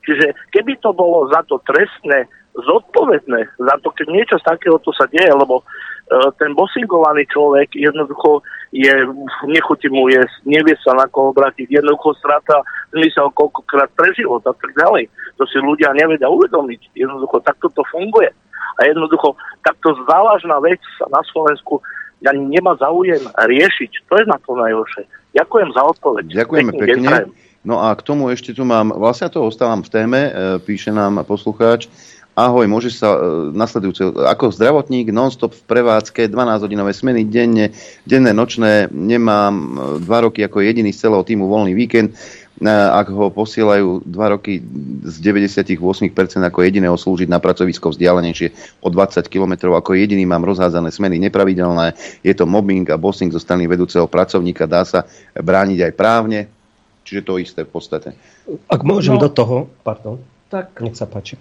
Čiže 0.06 0.32
keby 0.54 0.80
to 0.80 0.94
bolo 0.94 1.28
za 1.28 1.42
to 1.50 1.58
trestné, 1.66 2.30
zodpovedné, 2.54 3.40
za 3.58 3.74
to, 3.82 3.94
keď 3.94 4.06
niečo 4.10 4.36
z 4.38 4.44
takéhoto 4.46 4.90
sa 4.90 5.06
deje, 5.06 5.30
lebo 5.30 5.62
uh, 5.62 6.28
ten 6.36 6.54
bosingovaný 6.54 7.26
človek 7.30 7.74
jednoducho 7.78 8.42
je, 8.74 8.90
nechutí 9.46 9.90
mu 9.90 10.10
je, 10.10 10.22
nevie 10.46 10.74
sa 10.82 10.94
na 10.94 11.06
koho 11.10 11.34
obrátiť, 11.34 11.70
jednoducho 11.70 12.14
stráta 12.18 12.62
zmysel 12.94 13.30
koľkokrát 13.34 13.90
pre 13.94 14.10
život 14.14 14.42
a 14.46 14.54
tak 14.54 14.70
ďalej. 14.74 15.10
To 15.38 15.46
si 15.46 15.58
ľudia 15.58 15.94
nevedia 15.94 16.30
uvedomiť. 16.30 16.94
Jednoducho 16.94 17.42
takto 17.42 17.70
to 17.70 17.82
funguje. 17.90 18.30
A 18.78 18.86
jednoducho 18.86 19.34
takto 19.62 19.94
závažná 20.06 20.58
vec 20.62 20.78
sa 20.98 21.06
na 21.10 21.22
Slovensku 21.26 21.82
ani 22.20 22.52
nemá 22.52 22.76
záujem 22.76 23.24
riešiť. 23.32 23.90
To 24.12 24.20
je 24.20 24.24
na 24.28 24.36
to 24.44 24.52
najhoršie. 24.52 25.08
Ďakujem 25.32 25.68
za 25.72 25.82
odpoveď. 25.88 26.24
Ďakujeme 26.36 26.72
pekne. 26.76 27.08
pekne. 27.08 27.48
No 27.60 27.84
a 27.84 27.92
k 27.92 28.04
tomu 28.04 28.32
ešte 28.32 28.56
tu 28.56 28.64
mám, 28.64 28.88
vlastne 28.88 29.28
to 29.28 29.44
ostávam 29.44 29.84
v 29.84 29.92
téme, 29.92 30.20
e, 30.28 30.32
píše 30.64 30.96
nám 30.96 31.20
poslucháč, 31.28 31.92
ahoj, 32.46 32.64
môže 32.70 32.94
sa 32.94 33.16
e, 33.16 33.18
nasledujúce, 33.52 34.14
ako 34.24 34.54
zdravotník 34.54 35.12
non-stop 35.12 35.52
v 35.52 35.66
prevádzke, 35.66 36.30
12-hodinové 36.30 36.94
smeny 36.94 37.28
denne, 37.28 37.74
denné, 38.08 38.30
nočné, 38.32 38.88
nemám 38.88 39.52
e, 39.52 39.66
dva 40.04 40.24
roky 40.24 40.40
ako 40.46 40.64
jediný 40.64 40.94
z 40.94 41.08
celého 41.08 41.24
týmu 41.26 41.50
voľný 41.50 41.76
víkend, 41.76 42.16
ak 42.68 43.08
ho 43.08 43.32
posielajú 43.32 44.04
dva 44.04 44.36
roky 44.36 44.60
z 45.00 45.16
98% 45.24 45.80
ako 46.44 46.60
jediného 46.60 46.92
slúžiť 46.92 47.32
na 47.32 47.40
pracovisko 47.40 47.88
vzdialenejšie 47.96 48.76
o 48.84 48.92
20 48.92 49.24
km, 49.32 49.72
ako 49.72 49.96
jediný 49.96 50.28
mám 50.28 50.44
rozhádzané 50.44 50.92
smeny 50.92 51.16
nepravidelné, 51.24 51.96
je 52.20 52.34
to 52.36 52.44
mobbing 52.44 52.84
a 52.92 53.00
bossing 53.00 53.32
zo 53.32 53.40
strany 53.40 53.64
vedúceho 53.64 54.04
pracovníka, 54.04 54.68
dá 54.68 54.84
sa 54.84 55.08
brániť 55.32 55.88
aj 55.88 55.92
právne, 55.96 56.52
čiže 57.08 57.24
to 57.24 57.40
isté 57.40 57.64
v 57.64 57.72
podstate. 57.72 58.12
Ak 58.68 58.84
môžem 58.84 59.16
no, 59.16 59.24
do 59.24 59.32
toho, 59.32 59.72
pardon, 59.80 60.20
tak 60.52 60.76
nech 60.84 61.00
sa 61.00 61.08
páči. 61.08 61.40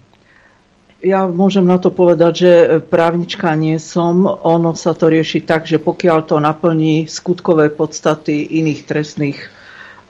Ja 1.00 1.24
môžem 1.24 1.64
na 1.64 1.80
to 1.80 1.88
povedať, 1.88 2.32
že 2.36 2.52
právnička 2.84 3.56
nie 3.56 3.80
som. 3.80 4.28
Ono 4.28 4.76
sa 4.76 4.92
to 4.92 5.08
rieši 5.08 5.48
tak, 5.48 5.64
že 5.64 5.80
pokiaľ 5.80 6.18
to 6.28 6.36
naplní 6.36 7.08
skutkové 7.08 7.72
podstaty 7.72 8.60
iných 8.60 8.80
trestných 8.84 9.38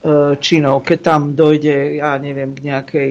E, 0.01 0.37
činov. 0.41 0.81
Keď 0.89 0.99
tam 1.05 1.37
dojde, 1.37 2.01
ja 2.01 2.17
neviem, 2.17 2.57
k 2.57 2.65
nejakej 2.73 3.11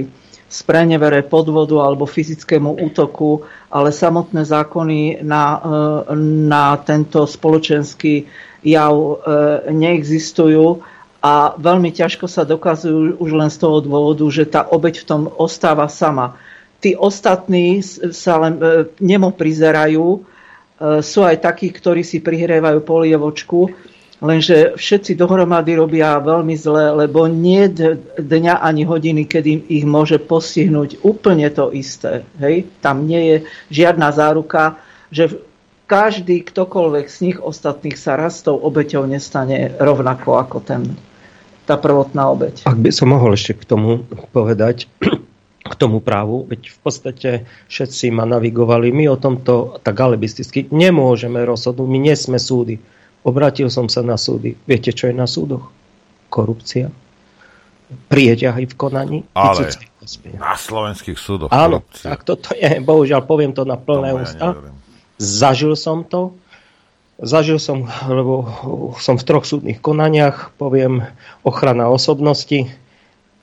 sprenevere 0.50 1.22
podvodu 1.22 1.86
alebo 1.86 2.10
fyzickému 2.10 2.82
útoku, 2.82 3.46
ale 3.70 3.94
samotné 3.94 4.42
zákony 4.42 5.22
na, 5.22 5.62
e, 5.62 6.18
na 6.50 6.74
tento 6.82 7.30
spoločenský 7.30 8.26
jav 8.66 8.98
e, 8.98 9.14
neexistujú 9.70 10.82
a 11.22 11.54
veľmi 11.62 11.94
ťažko 11.94 12.26
sa 12.26 12.42
dokazujú 12.42 13.22
už 13.22 13.30
len 13.38 13.54
z 13.54 13.62
toho 13.62 13.86
dôvodu, 13.86 14.26
že 14.34 14.50
tá 14.50 14.66
obeď 14.66 15.06
v 15.06 15.08
tom 15.14 15.22
ostáva 15.30 15.86
sama. 15.94 16.42
Tí 16.80 16.96
ostatní 16.96 17.84
sa 18.16 18.40
len 18.40 18.56
nemo 19.04 19.36
prizerajú, 19.36 20.24
sú 21.04 21.20
aj 21.28 21.38
takí, 21.44 21.76
ktorí 21.76 22.08
si 22.08 22.24
prihrievajú 22.24 22.80
polievočku, 22.88 23.68
Lenže 24.20 24.76
všetci 24.76 25.16
dohromady 25.16 25.80
robia 25.80 26.20
veľmi 26.20 26.52
zle, 26.60 26.92
lebo 26.92 27.32
nie 27.32 27.72
dňa 28.20 28.60
ani 28.60 28.84
hodiny, 28.84 29.24
kedy 29.24 29.72
ich 29.72 29.88
môže 29.88 30.20
postihnúť 30.20 31.00
úplne 31.08 31.48
to 31.48 31.72
isté. 31.72 32.28
Hej? 32.36 32.68
Tam 32.84 33.08
nie 33.08 33.22
je 33.24 33.38
žiadna 33.72 34.12
záruka, 34.12 34.76
že 35.08 35.40
každý, 35.88 36.44
ktokoľvek 36.44 37.06
z 37.08 37.18
nich 37.32 37.38
ostatných 37.40 37.96
sa 37.96 38.20
raz 38.20 38.44
tou 38.44 38.60
obeťou 38.60 39.08
nestane 39.08 39.72
rovnako 39.80 40.36
ako 40.36 40.58
ten, 40.68 41.00
tá 41.64 41.80
prvotná 41.80 42.28
obeť. 42.28 42.68
Ak 42.68 42.76
by 42.76 42.92
som 42.92 43.16
mohol 43.16 43.40
ešte 43.40 43.56
k 43.56 43.64
tomu 43.64 44.04
povedať, 44.36 44.92
k 45.70 45.78
tomu 45.78 46.02
právu, 46.02 46.50
veď 46.50 46.74
v 46.74 46.80
podstate 46.82 47.30
všetci 47.70 48.10
ma 48.10 48.26
navigovali, 48.26 48.90
my 48.90 49.14
o 49.14 49.18
tomto 49.22 49.78
tak 49.86 49.96
alebisticky 49.96 50.66
nemôžeme 50.74 51.38
rozhodnúť, 51.46 51.88
my 51.88 52.00
nie 52.02 52.16
sme 52.18 52.42
súdy 52.42 52.82
Obrátil 53.20 53.68
som 53.68 53.92
sa 53.92 54.00
na 54.00 54.16
súdy. 54.16 54.56
Viete, 54.64 54.96
čo 54.96 55.12
je 55.12 55.16
na 55.16 55.28
súdoch? 55.28 55.68
Korupcia. 56.32 56.88
Prieťahy 58.08 58.64
v 58.70 58.76
konaní. 58.80 59.20
Ale 59.36 59.68
na 60.40 60.56
slovenských 60.56 61.20
súdoch 61.20 61.52
Áno, 61.52 61.84
korupcia. 61.84 62.16
tak 62.16 62.22
toto 62.24 62.56
je. 62.56 62.80
Bohužiaľ, 62.80 63.28
poviem 63.28 63.52
to 63.52 63.68
na 63.68 63.76
plné 63.76 64.16
ústa. 64.16 64.56
Ja 64.56 64.72
Zažil 65.20 65.76
som 65.76 66.08
to. 66.08 66.32
Zažil 67.20 67.60
som, 67.60 67.92
lebo 68.08 68.48
som 69.04 69.20
v 69.20 69.28
troch 69.28 69.44
súdnych 69.44 69.84
konaniach, 69.84 70.56
poviem, 70.56 71.04
ochrana 71.44 71.92
osobnosti. 71.92 72.72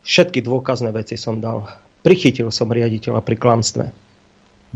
Všetky 0.08 0.40
dôkazné 0.40 0.96
veci 0.96 1.20
som 1.20 1.44
dal. 1.44 1.68
Prichytil 2.06 2.54
som 2.54 2.70
riaditeľa 2.70 3.18
pri 3.26 3.34
klamstve 3.34 4.06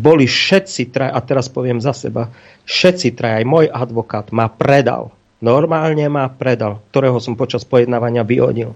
boli 0.01 0.25
všetci 0.25 0.91
traj, 0.91 1.13
a 1.13 1.21
teraz 1.21 1.53
poviem 1.53 1.79
za 1.79 1.93
seba, 1.93 2.33
všetci 2.65 3.15
traj, 3.15 3.43
aj 3.43 3.47
môj 3.47 3.67
advokát 3.69 4.33
ma 4.33 4.49
predal. 4.49 5.13
Normálne 5.45 6.09
ma 6.09 6.27
predal, 6.29 6.81
ktorého 6.91 7.21
som 7.21 7.37
počas 7.37 7.63
pojednávania 7.69 8.25
vyhodil. 8.25 8.73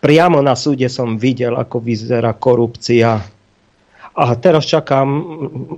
Priamo 0.00 0.40
na 0.40 0.56
súde 0.56 0.88
som 0.88 1.20
videl, 1.20 1.58
ako 1.58 1.82
vyzerá 1.82 2.32
korupcia. 2.34 3.20
A 4.10 4.24
teraz 4.40 4.66
čakám, 4.66 5.06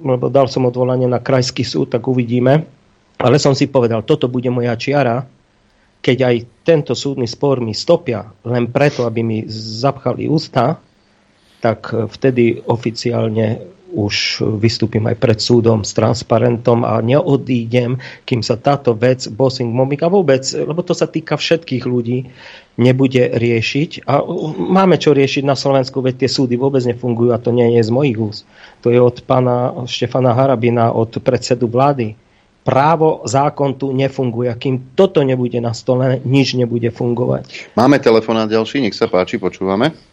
lebo 0.06 0.30
dal 0.32 0.46
som 0.46 0.68
odvolanie 0.68 1.10
na 1.10 1.20
krajský 1.20 1.66
súd, 1.66 1.92
tak 1.92 2.06
uvidíme. 2.06 2.64
Ale 3.20 3.36
som 3.36 3.52
si 3.52 3.68
povedal, 3.68 4.06
toto 4.06 4.26
bude 4.30 4.48
moja 4.48 4.72
čiara, 4.78 5.26
keď 6.02 6.18
aj 6.26 6.36
tento 6.66 6.92
súdny 6.96 7.30
spor 7.30 7.62
mi 7.62 7.76
stopia 7.76 8.26
len 8.42 8.72
preto, 8.72 9.06
aby 9.06 9.20
mi 9.22 9.38
zapchali 9.52 10.26
ústa, 10.26 10.80
tak 11.62 11.94
vtedy 11.94 12.58
oficiálne 12.66 13.62
už 13.92 14.40
vystúpim 14.56 15.04
aj 15.04 15.16
pred 15.20 15.38
súdom 15.38 15.84
s 15.84 15.92
transparentom 15.92 16.80
a 16.82 16.98
neodídem, 17.04 18.00
kým 18.24 18.40
sa 18.40 18.56
táto 18.56 18.96
vec, 18.96 19.28
bossing, 19.28 19.68
mobbing 19.68 20.00
a 20.00 20.08
vôbec, 20.08 20.42
lebo 20.56 20.80
to 20.80 20.96
sa 20.96 21.04
týka 21.04 21.36
všetkých 21.36 21.84
ľudí, 21.84 22.24
nebude 22.80 23.36
riešiť. 23.36 24.08
A 24.08 24.24
máme 24.56 24.96
čo 24.96 25.12
riešiť 25.12 25.44
na 25.44 25.52
Slovensku, 25.52 26.00
veď 26.00 26.24
tie 26.24 26.30
súdy 26.32 26.56
vôbec 26.56 26.80
nefungujú 26.88 27.36
a 27.36 27.38
to 27.38 27.52
nie 27.52 27.68
je 27.76 27.84
z 27.84 27.90
mojich 27.92 28.16
úst. 28.16 28.42
To 28.80 28.88
je 28.88 28.96
od 28.96 29.20
pána 29.28 29.84
Štefana 29.84 30.32
Harabina, 30.32 30.88
od 30.96 31.20
predsedu 31.20 31.68
vlády. 31.68 32.16
Právo, 32.64 33.26
zákon 33.26 33.74
tu 33.74 33.90
nefunguje. 33.90 34.48
A 34.48 34.56
kým 34.56 34.94
toto 34.94 35.20
nebude 35.20 35.58
na 35.60 35.74
stole, 35.74 36.22
nič 36.22 36.54
nebude 36.54 36.88
fungovať. 36.94 37.74
Máme 37.74 37.98
telefonát 37.98 38.46
ďalší, 38.48 38.80
nech 38.80 38.96
sa 38.96 39.10
páči, 39.10 39.36
počúvame. 39.36 40.11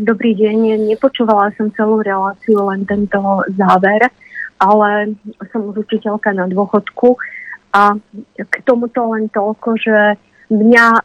Dobrý 0.00 0.32
deň, 0.40 0.88
nepočúvala 0.88 1.52
som 1.52 1.68
celú 1.76 2.00
reláciu, 2.00 2.64
len 2.72 2.88
tento 2.88 3.44
záver, 3.60 4.08
ale 4.56 5.12
som 5.52 5.68
už 5.68 5.84
učiteľka 5.84 6.32
na 6.32 6.48
dôchodku 6.48 7.20
a 7.76 7.92
k 8.40 8.54
tomuto 8.64 9.12
len 9.12 9.28
toľko, 9.28 9.76
že 9.76 10.16
mňa, 10.48 10.86
e, 10.96 11.02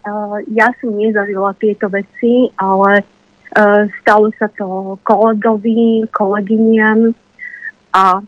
ja 0.56 0.72
som 0.80 0.96
nezažila 0.96 1.52
tieto 1.60 1.92
veci, 1.92 2.48
ale 2.56 3.04
e, 3.04 3.06
stalo 4.00 4.32
sa 4.40 4.48
to 4.56 4.96
kolegovi, 5.04 6.08
kolegyniam 6.16 7.12
a 7.92 8.24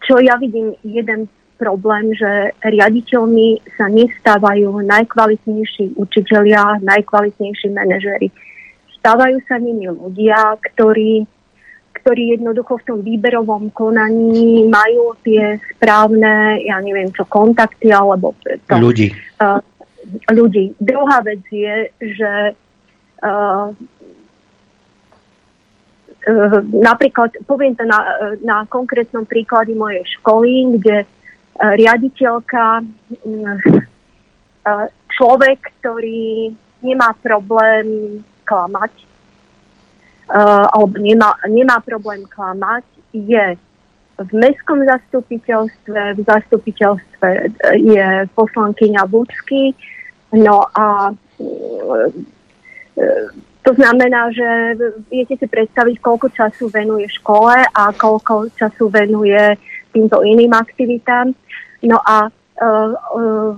čo 0.00 0.14
ja 0.24 0.40
vidím, 0.40 0.72
jeden 0.80 1.28
problém, 1.54 2.12
že 2.14 2.52
riaditeľmi 2.62 3.62
sa 3.78 3.86
nestávajú 3.86 4.82
najkvalitnejší 4.84 5.96
učitelia, 5.96 6.82
najkvalitnejší 6.82 7.68
manažery. 7.70 8.28
Stávajú 9.00 9.38
sa 9.46 9.60
nimi 9.60 9.86
ľudia, 9.88 10.58
ktorí, 10.60 11.28
ktorí 12.00 12.22
jednoducho 12.40 12.80
v 12.80 12.86
tom 12.86 12.98
výberovom 13.04 13.70
konaní 13.70 14.66
majú 14.66 15.14
tie 15.22 15.60
správne, 15.76 16.64
ja 16.64 16.80
neviem 16.80 17.12
čo, 17.12 17.28
kontakty 17.28 17.92
alebo 17.92 18.34
to, 18.42 18.74
ľudí. 18.74 19.12
Uh, 19.38 19.60
ľudí. 20.32 20.72
Druhá 20.80 21.20
vec 21.20 21.44
je, 21.52 21.92
že 22.00 22.32
uh, 23.22 23.68
napríklad, 26.72 27.36
poviem 27.44 27.76
to 27.76 27.84
na, 27.84 28.00
na 28.40 28.64
konkrétnom 28.64 29.28
príklade 29.28 29.76
mojej 29.76 30.04
školy, 30.16 30.80
kde 30.80 31.04
riaditeľka, 31.60 32.82
mm, 32.82 33.58
e, 34.64 34.72
človek, 35.14 35.58
ktorý 35.80 36.50
nemá 36.82 37.14
problém 37.22 38.20
klamať, 38.44 38.92
alebo 40.72 40.96
nemá, 41.00 41.36
nemá 41.48 41.80
problém 41.84 42.24
klamať, 42.28 42.84
je 43.12 43.56
v 44.18 44.30
mestskom 44.32 44.84
zastupiteľstve, 44.86 46.00
v 46.18 46.20
zastupiteľstve 46.22 47.28
je 47.82 48.08
poslankyňa 48.34 49.02
Budsky, 49.10 49.74
no 50.38 50.66
a 50.70 51.10
to 53.64 53.70
znamená, 53.74 54.30
že 54.30 54.78
viete 55.10 55.34
si 55.40 55.46
predstaviť, 55.48 55.98
koľko 55.98 56.30
času 56.30 56.70
venuje 56.70 57.08
škole 57.10 57.64
a 57.64 57.82
koľko 57.96 58.52
času 58.54 58.92
venuje 58.92 59.56
týmto 59.90 60.22
iným 60.22 60.52
aktivitám. 60.52 61.32
No 61.84 62.00
a 62.00 62.28
uh, 62.28 62.90
uh, 62.96 63.52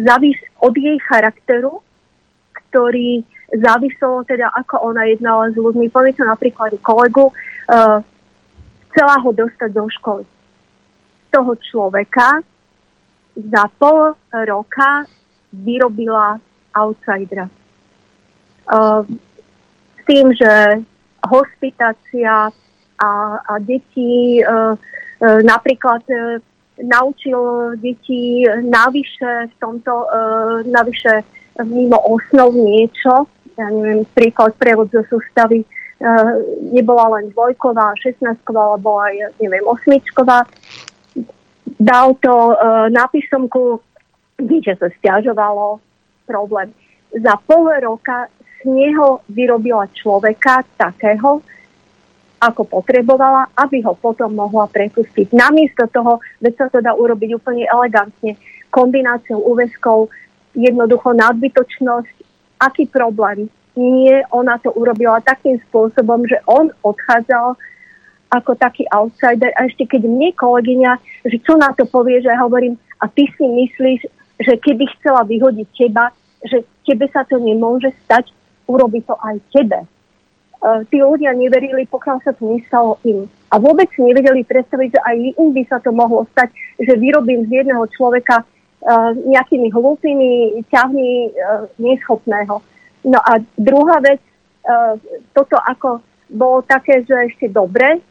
závis 0.00 0.36
od 0.64 0.72
jej 0.72 0.96
charakteru, 1.04 1.84
ktorý 2.52 3.20
záviselo 3.52 4.24
teda, 4.24 4.48
ako 4.56 4.94
ona 4.94 5.04
jednala 5.04 5.52
s 5.52 5.56
ľuďmi. 5.60 5.92
Sa 5.92 6.24
napríklad 6.24 6.72
kolegu, 6.80 7.28
uh, 7.28 8.00
chcela 8.90 9.16
ho 9.20 9.30
dostať 9.36 9.70
do 9.70 9.84
školy. 10.00 10.24
Toho 11.30 11.52
človeka 11.60 12.42
za 13.38 13.64
pol 13.78 14.18
roka 14.34 15.06
vyrobila 15.54 16.38
outsidera. 16.74 17.46
S 19.94 20.02
tým, 20.06 20.34
že 20.34 20.82
hospitácia 21.22 22.50
a, 22.98 23.10
a 23.46 23.52
deti 23.62 24.42
napríklad 25.22 26.02
naučil 26.82 27.38
deti 27.76 28.44
navyše 28.62 29.48
v 29.50 29.54
tomto, 29.60 29.94
uh, 30.06 30.60
navyše 30.64 31.22
mimo 31.64 31.98
osnov 32.00 32.56
niečo, 32.56 33.28
ja 33.58 33.66
neviem, 33.68 34.08
príklad 34.16 34.56
prevod 34.56 34.88
zo 34.88 35.04
sústavy 35.08 35.64
uh, 35.64 36.40
nebola 36.72 37.20
len 37.20 37.28
dvojková, 37.36 37.92
šestnáctková, 38.00 38.62
ale 38.74 38.78
bola 38.80 39.02
aj, 39.12 39.16
neviem, 39.40 39.64
osmičková. 39.68 40.48
Dal 41.80 42.16
to 42.20 42.56
uh, 42.56 42.88
na 42.88 43.08
písomku, 43.08 43.80
že 44.40 44.76
sa 44.80 44.88
stiažovalo, 45.00 45.80
problém. 46.24 46.70
Za 47.10 47.34
pol 47.44 47.66
roka 47.82 48.30
z 48.62 48.70
neho 48.70 49.20
vyrobila 49.26 49.90
človeka 49.90 50.62
takého, 50.78 51.42
ako 52.40 52.64
potrebovala, 52.64 53.52
aby 53.52 53.84
ho 53.84 53.92
potom 53.92 54.32
mohla 54.32 54.64
prepustiť. 54.72 55.36
Namiesto 55.36 55.84
toho, 55.92 56.24
veď 56.40 56.52
sa 56.56 56.66
to 56.72 56.80
dá 56.80 56.96
urobiť 56.96 57.36
úplne 57.36 57.68
elegantne, 57.68 58.40
kombináciou 58.72 59.44
úväzkov, 59.44 60.08
jednoducho 60.56 61.12
nadbytočnosť, 61.12 62.16
aký 62.64 62.88
problém. 62.88 63.52
Nie, 63.76 64.24
ona 64.32 64.56
to 64.58 64.72
urobila 64.72 65.20
takým 65.20 65.60
spôsobom, 65.68 66.24
že 66.24 66.40
on 66.48 66.72
odchádzal 66.80 67.54
ako 68.30 68.56
taký 68.56 68.88
outsider 68.94 69.52
a 69.58 69.68
ešte 69.68 69.84
keď 69.84 70.06
mne 70.08 70.30
kolegyňa, 70.34 70.92
že 71.28 71.36
čo 71.44 71.60
na 71.60 71.76
to 71.76 71.84
povie, 71.84 72.24
že 72.24 72.32
ja 72.32 72.40
hovorím, 72.40 72.78
a 73.02 73.08
ty 73.10 73.28
si 73.36 73.44
myslíš, 73.44 74.00
že 74.40 74.52
keby 74.60 74.86
chcela 74.96 75.26
vyhodiť 75.28 75.68
teba, 75.76 76.14
že 76.46 76.64
tebe 76.88 77.04
sa 77.12 77.26
to 77.26 77.36
nemôže 77.36 77.92
stať, 78.06 78.32
urobi 78.70 79.04
to 79.04 79.12
aj 79.18 79.36
tebe 79.52 79.84
tí 80.92 81.00
ľudia 81.00 81.32
neverili, 81.32 81.88
pokiaľ 81.88 82.20
sa 82.20 82.36
to 82.36 82.44
nestalo 82.44 83.00
im. 83.08 83.24
A 83.48 83.56
vôbec 83.56 83.88
nevedeli 83.96 84.44
predstaviť, 84.44 84.88
že 84.92 85.00
aj 85.00 85.16
im 85.40 85.50
by 85.56 85.62
sa 85.66 85.80
to 85.80 85.90
mohlo 85.90 86.28
stať, 86.36 86.52
že 86.76 87.00
vyrobím 87.00 87.48
z 87.48 87.64
jedného 87.64 87.82
človeka 87.96 88.44
uh, 88.44 89.10
nejakými 89.16 89.72
hlúpými 89.72 90.60
ťahmi 90.68 91.10
uh, 91.32 91.64
neschopného. 91.80 92.60
No 93.08 93.18
a 93.24 93.40
druhá 93.56 94.04
vec, 94.04 94.20
uh, 94.68 95.00
toto 95.32 95.56
ako 95.56 96.04
bolo 96.28 96.60
také, 96.68 97.02
že 97.08 97.32
ešte 97.32 97.48
dobre, 97.48 98.04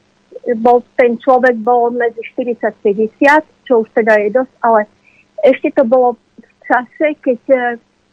bol, 0.58 0.82
ten 0.98 1.22
človek 1.22 1.56
bol 1.62 1.94
medzi 1.94 2.20
40-50, 2.34 3.46
čo 3.70 3.86
už 3.86 3.88
teda 3.94 4.18
je 4.26 4.30
dosť, 4.34 4.54
ale 4.66 4.90
ešte 5.46 5.70
to 5.78 5.84
bolo 5.86 6.18
v 6.42 6.52
čase, 6.66 7.16
keď 7.22 7.40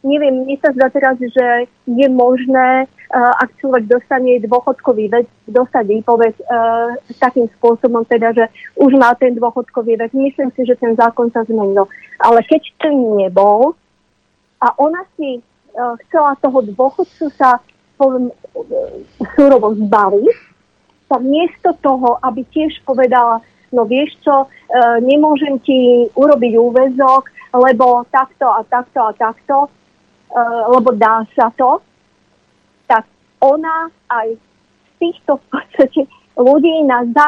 neviem, 0.07 0.47
mne 0.47 0.55
sa 0.63 0.71
zdá 0.71 0.87
teraz, 0.87 1.19
že 1.19 1.67
je 1.83 2.07
možné, 2.07 2.87
uh, 2.87 3.33
ak 3.43 3.51
človek 3.59 3.83
dostane 3.91 4.39
dôchodkový 4.39 5.11
vek, 5.11 5.27
dostať 5.51 5.83
výpoveď 5.83 6.33
uh, 6.47 6.95
takým 7.19 7.51
spôsobom, 7.59 8.07
teda, 8.07 8.31
že 8.31 8.45
už 8.79 8.95
má 8.95 9.11
ten 9.19 9.35
dôchodkový 9.35 9.99
vek. 9.99 10.15
Myslím 10.15 10.49
si, 10.55 10.63
že 10.63 10.79
ten 10.79 10.95
zákon 10.95 11.27
sa 11.35 11.43
zmenil. 11.43 11.85
Ale 12.23 12.39
keď 12.47 12.63
ten 12.79 12.95
nebol 12.95 13.75
a 14.63 14.71
ona 14.79 15.03
si 15.19 15.43
uh, 15.43 15.99
chcela 16.07 16.39
toho 16.39 16.63
dôchodcu 16.63 17.27
sa 17.35 17.59
poviem, 17.99 18.31
uh, 18.31 19.03
súrovo 19.35 19.75
zbaviť, 19.75 20.37
tak 21.07 21.21
miesto 21.23 21.71
toho, 21.83 22.19
aby 22.23 22.43
tiež 22.51 22.83
povedala, 22.83 23.43
no 23.75 23.83
vieš 23.83 24.15
čo, 24.23 24.47
uh, 24.47 24.97
nemôžem 25.03 25.59
ti 25.63 26.07
urobiť 26.15 26.53
úvezok, 26.55 27.31
lebo 27.55 28.03
takto 28.11 28.47
a 28.51 28.63
takto 28.67 28.99
a 29.03 29.11
takto, 29.15 29.67
Eh, 29.67 29.76
lebo 30.67 30.91
dá 30.93 31.23
sa 31.33 31.49
to, 31.55 31.79
tak 32.87 33.07
ona 33.39 33.91
aj 34.11 34.35
z 34.35 34.89
týchto 34.99 35.39
v 35.39 35.45
podstate 35.51 36.01
ľudí 36.37 36.83
na 36.85 37.05
za, 37.11 37.27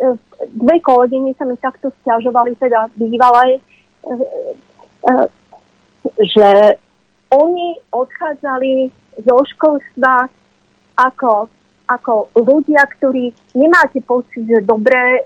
eh, 0.00 0.16
dve 0.52 0.76
kolegyne 0.80 1.32
sa 1.38 1.44
mi 1.44 1.56
takto 1.56 1.92
stiažovali, 2.02 2.56
teda 2.56 2.90
bývalé, 2.96 3.60
eh, 4.06 5.26
že 6.20 6.78
oni 7.30 7.76
odchádzali 7.90 8.90
zo 9.26 9.36
školstva 9.54 10.30
ako, 10.96 11.50
ako 11.90 12.30
ľudia, 12.38 12.86
ktorí 12.96 13.34
nemáte 13.58 14.00
pocit, 14.06 14.46
že 14.46 14.62
dobre 14.62 15.20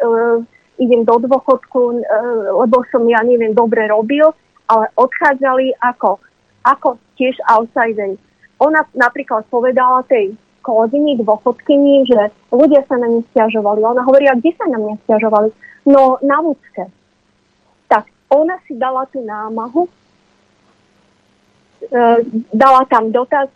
idem 0.81 1.05
do 1.05 1.20
dôchodku, 1.20 2.01
lebo 2.56 2.81
som, 2.89 3.05
ja 3.05 3.20
neviem, 3.20 3.52
dobre 3.52 3.85
robil, 3.93 4.32
ale 4.72 4.89
odchádzali 4.97 5.77
ako 5.85 6.16
ako 6.65 7.01
tiež 7.16 7.37
outsider. 7.49 8.16
Ona 8.61 8.85
napríklad 8.93 9.49
povedala 9.49 10.05
tej 10.05 10.37
kolegyni 10.61 11.16
dôchodkyni, 11.20 12.05
že 12.05 12.20
ľudia 12.53 12.85
sa 12.85 13.01
na 13.01 13.09
ne 13.09 13.24
stiažovali. 13.32 13.81
Ona 13.81 14.05
hovorí, 14.05 14.28
a 14.28 14.37
kde 14.37 14.53
sa 14.57 14.69
na 14.69 14.77
mňa 14.77 14.95
stiažovali? 15.09 15.49
No 15.89 16.20
na 16.20 16.45
Vúcke. 16.45 16.93
Tak 17.89 18.05
ona 18.28 18.61
si 18.69 18.77
dala 18.77 19.09
tú 19.09 19.24
námahu, 19.24 19.89
e, 21.89 22.03
dala 22.53 22.85
tam 22.87 23.09
dotaz, 23.09 23.49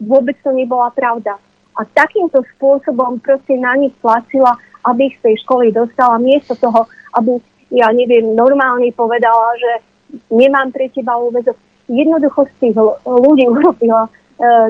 vôbec 0.00 0.40
to 0.40 0.50
nebola 0.56 0.88
pravda. 0.96 1.36
A 1.78 1.84
takýmto 1.84 2.42
spôsobom 2.56 3.20
proste 3.20 3.54
na 3.54 3.76
nich 3.76 3.94
tlačila, 4.00 4.56
aby 4.88 5.12
ich 5.12 5.16
z 5.20 5.30
tej 5.30 5.36
školy 5.44 5.70
dostala, 5.70 6.18
miesto 6.18 6.56
toho, 6.56 6.88
aby, 7.14 7.38
ja 7.70 7.92
neviem, 7.92 8.34
normálne 8.34 8.88
povedala, 8.96 9.54
že 9.60 9.72
nemám 10.32 10.72
pre 10.72 10.88
teba 10.88 11.20
úvezok 11.20 11.54
jednoducho 11.88 12.44
z 12.44 12.52
tých 12.60 12.76
ľudí 13.04 13.48
urobila 13.56 14.06
e, 14.06 14.10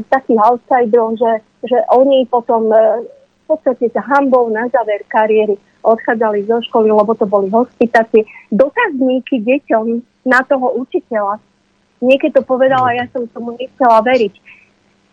takých 0.09 0.41
outsiderov, 0.41 1.19
že, 1.19 1.33
že 1.67 1.79
oni 1.93 2.25
potom 2.31 2.71
e, 2.71 3.05
v 3.05 3.45
podstate 3.51 3.91
sa 3.93 4.03
hambou 4.07 4.49
na 4.49 4.71
záver 4.71 5.03
kariéry 5.11 5.59
odchádzali 5.83 6.45
zo 6.47 6.61
školy, 6.69 6.91
lebo 6.91 7.15
to 7.15 7.25
boli 7.25 7.49
hospitácie. 7.49 8.27
Dotazníky 8.53 9.41
deťom 9.41 9.87
na 10.29 10.45
toho 10.45 10.75
učiteľa. 10.85 11.41
Niekedy 12.05 12.35
to 12.37 12.43
povedala, 12.45 12.95
ja 12.95 13.09
som 13.11 13.27
tomu 13.31 13.57
nechcela 13.57 14.05
veriť. 14.05 14.35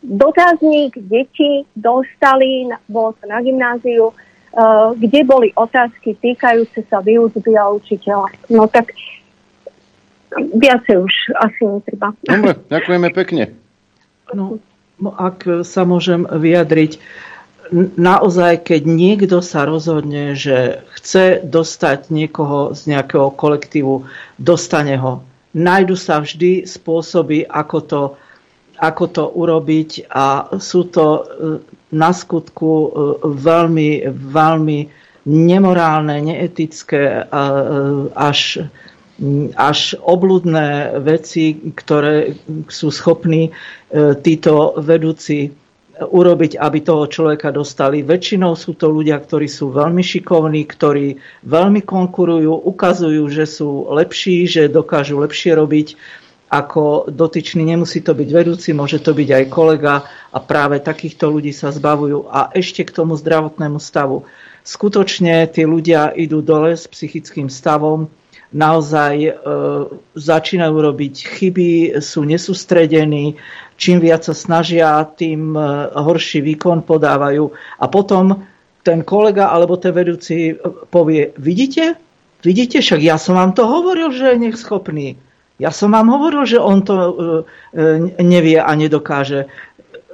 Dotazník 0.06 1.00
deti 1.10 1.66
dostali, 1.74 2.70
bolo 2.86 3.18
to 3.18 3.26
na 3.26 3.42
gymnáziu, 3.42 4.14
uh, 4.14 4.94
kde 4.94 5.26
boli 5.26 5.50
otázky 5.58 6.14
týkajúce 6.22 6.86
sa 6.86 7.02
výučby 7.02 7.58
a 7.58 7.74
učiteľa. 7.74 8.30
No 8.54 8.70
tak 8.70 8.94
viacej 10.36 10.96
už 11.00 11.14
asi 11.40 11.62
netreba. 11.64 12.12
Dobre, 12.24 12.60
ďakujeme 12.68 13.10
pekne. 13.16 13.44
No, 14.34 14.60
no, 15.00 15.10
ak 15.16 15.64
sa 15.64 15.88
môžem 15.88 16.28
vyjadriť, 16.28 17.00
naozaj, 17.98 18.66
keď 18.66 18.82
niekto 18.86 19.38
sa 19.42 19.66
rozhodne, 19.66 20.38
že 20.38 20.86
chce 21.00 21.42
dostať 21.46 22.14
niekoho 22.14 22.74
z 22.78 22.94
nejakého 22.94 23.34
kolektívu, 23.34 24.06
dostane 24.38 24.98
ho. 25.00 25.26
Najdu 25.56 25.96
sa 25.96 26.20
vždy 26.20 26.68
spôsoby, 26.68 27.48
ako 27.48 27.78
to, 27.82 28.02
ako 28.76 29.06
to 29.08 29.24
urobiť 29.32 30.12
a 30.12 30.52
sú 30.60 30.92
to 30.92 31.06
e, 31.08 31.22
na 31.96 32.12
skutku 32.12 32.68
e, 32.68 32.88
veľmi, 33.24 33.90
veľmi 34.12 34.80
nemorálne, 35.26 36.16
neetické, 36.22 37.24
e, 37.24 37.42
až 38.14 38.68
až 39.56 39.96
obludné 40.04 41.00
veci, 41.00 41.56
ktoré 41.72 42.36
sú 42.68 42.92
schopní 42.92 43.48
e, 43.48 43.52
títo 44.20 44.76
vedúci 44.76 45.56
urobiť, 45.96 46.60
aby 46.60 46.84
toho 46.84 47.08
človeka 47.08 47.56
dostali. 47.56 48.04
Väčšinou 48.04 48.60
sú 48.60 48.76
to 48.76 48.92
ľudia, 48.92 49.16
ktorí 49.16 49.48
sú 49.48 49.72
veľmi 49.72 50.04
šikovní, 50.04 50.68
ktorí 50.68 51.16
veľmi 51.48 51.82
konkurujú, 51.88 52.52
ukazujú, 52.68 53.24
že 53.32 53.48
sú 53.48 53.88
lepší, 53.96 54.44
že 54.44 54.68
dokážu 54.68 55.24
lepšie 55.24 55.56
robiť 55.56 55.88
ako 56.52 57.08
dotyčný. 57.08 57.64
Nemusí 57.64 58.04
to 58.04 58.12
byť 58.12 58.30
vedúci, 58.30 58.76
môže 58.76 59.00
to 59.00 59.16
byť 59.16 59.30
aj 59.32 59.44
kolega 59.48 60.04
a 60.36 60.38
práve 60.44 60.84
takýchto 60.84 61.32
ľudí 61.32 61.56
sa 61.56 61.72
zbavujú. 61.72 62.28
A 62.28 62.52
ešte 62.52 62.84
k 62.84 62.92
tomu 62.92 63.16
zdravotnému 63.16 63.80
stavu. 63.80 64.28
Skutočne 64.66 65.46
tí 65.48 65.64
ľudia 65.64 66.12
idú 66.12 66.42
dole 66.42 66.76
s 66.76 66.90
psychickým 66.90 67.48
stavom, 67.48 68.12
naozaj 68.56 69.16
e, 69.20 69.32
začínajú 70.16 70.76
robiť 70.80 71.16
chyby, 71.28 72.00
sú 72.00 72.24
nesústredení, 72.24 73.36
čím 73.76 74.00
viac 74.00 74.24
sa 74.24 74.32
snažia, 74.32 75.04
tým 75.04 75.52
e, 75.52 75.62
horší 75.92 76.40
výkon 76.40 76.88
podávajú. 76.88 77.52
A 77.84 77.86
potom 77.92 78.48
ten 78.80 79.04
kolega 79.04 79.52
alebo 79.52 79.76
ten 79.76 79.92
vedúci 79.92 80.56
e, 80.56 80.60
povie, 80.88 81.36
vidíte, 81.36 82.00
vidíte, 82.48 82.80
však 82.80 83.04
ja 83.04 83.20
som 83.20 83.36
vám 83.36 83.52
to 83.52 83.68
hovoril, 83.68 84.16
že 84.16 84.32
je 84.32 84.38
neschopný. 84.48 85.08
Ja 85.60 85.72
som 85.72 85.92
vám 85.92 86.12
hovoril, 86.12 86.48
že 86.48 86.60
on 86.60 86.80
to 86.88 86.96
e, 86.96 87.12
nevie 88.24 88.60
a 88.60 88.72
nedokáže. 88.72 89.52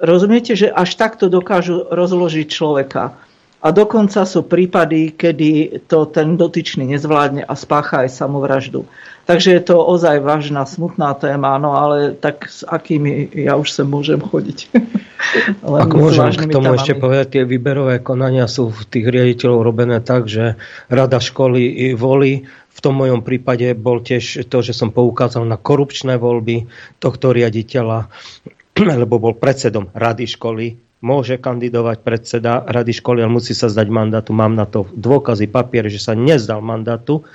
rozumiete, 0.01 0.57
že 0.57 0.73
až 0.73 0.97
takto 0.97 1.29
dokážu 1.29 1.85
rozložiť 1.93 2.47
človeka. 2.49 3.21
A 3.61 3.69
dokonca 3.69 4.25
sú 4.25 4.41
prípady, 4.41 5.13
kedy 5.13 5.81
to 5.85 6.09
ten 6.09 6.33
dotyčný 6.33 6.97
nezvládne 6.97 7.45
a 7.45 7.53
spácha 7.53 8.01
aj 8.05 8.09
samovraždu. 8.09 8.89
Takže 9.29 9.53
je 9.53 9.61
to 9.61 9.77
ozaj 9.77 10.17
vážna, 10.17 10.65
smutná 10.65 11.13
téma, 11.13 11.61
no 11.61 11.77
ale 11.77 12.17
tak 12.17 12.49
s 12.49 12.65
akými 12.65 13.29
ja 13.37 13.53
už 13.53 13.69
sem 13.69 13.85
môžem 13.85 14.17
chodiť. 14.17 14.73
Ak 15.61 15.93
môžem 15.93 16.33
k 16.33 16.49
tomu 16.49 16.73
témami. 16.73 16.81
ešte 16.81 16.97
povedať, 16.97 17.27
tie 17.37 17.43
výberové 17.45 18.01
konania 18.01 18.49
sú 18.49 18.73
v 18.73 18.81
tých 18.89 19.05
riaditeľov 19.05 19.59
robené 19.61 20.01
tak, 20.01 20.25
že 20.25 20.57
rada 20.89 21.21
školy 21.21 21.93
volí 21.93 22.49
v 22.71 22.79
tom 22.81 22.97
mojom 22.97 23.21
prípade 23.21 23.77
bol 23.77 24.01
tiež 24.01 24.49
to, 24.49 24.57
že 24.65 24.73
som 24.73 24.89
poukázal 24.89 25.45
na 25.45 25.61
korupčné 25.61 26.17
voľby 26.17 26.65
tohto 26.97 27.29
riaditeľa, 27.29 28.09
lebo 29.05 29.21
bol 29.21 29.37
predsedom 29.37 29.93
rady 29.93 30.25
školy 30.25 30.90
môže 31.01 31.41
kandidovať 31.41 32.05
predseda 32.05 32.61
rady 32.69 32.93
školy, 32.93 33.25
ale 33.25 33.33
musí 33.33 33.57
sa 33.57 33.67
zdať 33.67 33.89
mandátu. 33.89 34.31
Mám 34.37 34.53
na 34.53 34.69
to 34.69 34.85
dôkazy, 34.93 35.49
papier, 35.49 35.89
že 35.89 35.97
sa 35.97 36.13
nezdal 36.13 36.61
mandátu 36.61 37.25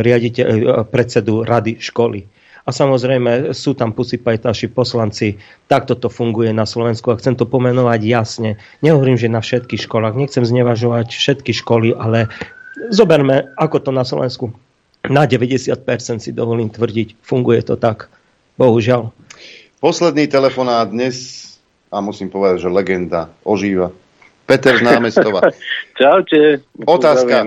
riaditeľ, 0.00 0.46
e, 0.48 0.60
predsedu 0.88 1.44
rady 1.44 1.76
školy. 1.78 2.24
A 2.62 2.70
samozrejme 2.70 3.52
sú 3.52 3.74
tam 3.74 3.90
pusipajtaši 3.90 4.70
poslanci. 4.70 5.34
Takto 5.66 5.98
to 5.98 6.06
funguje 6.06 6.54
na 6.54 6.62
Slovensku 6.62 7.10
a 7.10 7.18
chcem 7.18 7.34
to 7.34 7.42
pomenovať 7.42 8.00
jasne. 8.06 8.50
Nehovorím, 8.86 9.18
že 9.18 9.26
na 9.26 9.42
všetkých 9.42 9.90
školách. 9.90 10.14
Nechcem 10.14 10.46
znevažovať 10.46 11.10
všetky 11.10 11.50
školy, 11.58 11.90
ale 11.98 12.30
zoberme, 12.94 13.50
ako 13.58 13.82
to 13.82 13.90
na 13.90 14.06
Slovensku. 14.06 14.54
Na 15.10 15.26
90% 15.26 15.74
si 16.22 16.30
dovolím 16.30 16.70
tvrdiť, 16.70 17.18
funguje 17.18 17.66
to 17.66 17.74
tak. 17.74 18.06
Bohužiaľ. 18.54 19.10
Posledný 19.82 20.30
telefonát 20.30 20.86
dnes 20.86 21.42
a 21.92 22.00
musím 22.00 22.32
povedať, 22.32 22.64
že 22.64 22.68
legenda 22.72 23.28
ožíva. 23.44 23.92
Peter 24.48 24.80
z 24.80 24.82
námestova. 24.82 25.52
Čaute. 26.00 26.64
Otázka. 26.88 27.44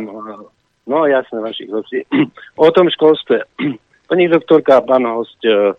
No 0.85 1.09
jasné, 1.09 1.41
vašich 1.41 1.69
hostí. 1.73 2.05
O 2.61 2.69
tom 2.71 2.87
školstve. 2.93 3.49
Pani 4.09 4.29
doktorka, 4.29 4.85
pán 4.85 5.01
host, 5.09 5.41
e, 5.41 5.73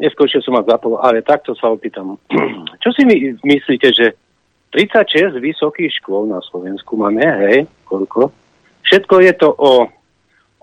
neskôršie 0.00 0.40
som 0.40 0.56
vás 0.56 0.64
zapol, 0.64 0.96
ale 0.96 1.20
takto 1.20 1.52
sa 1.52 1.68
opýtam. 1.68 2.16
Čo 2.82 2.96
si 2.96 3.04
my 3.04 3.36
myslíte, 3.44 3.92
že 3.92 4.16
36 4.72 5.36
vysokých 5.36 6.00
škôl 6.00 6.32
na 6.32 6.40
Slovensku 6.48 6.96
máme, 6.96 7.22
hej, 7.22 7.68
koľko? 7.84 8.32
Všetko 8.88 9.14
je 9.20 9.32
to 9.36 9.48
o, 9.52 9.84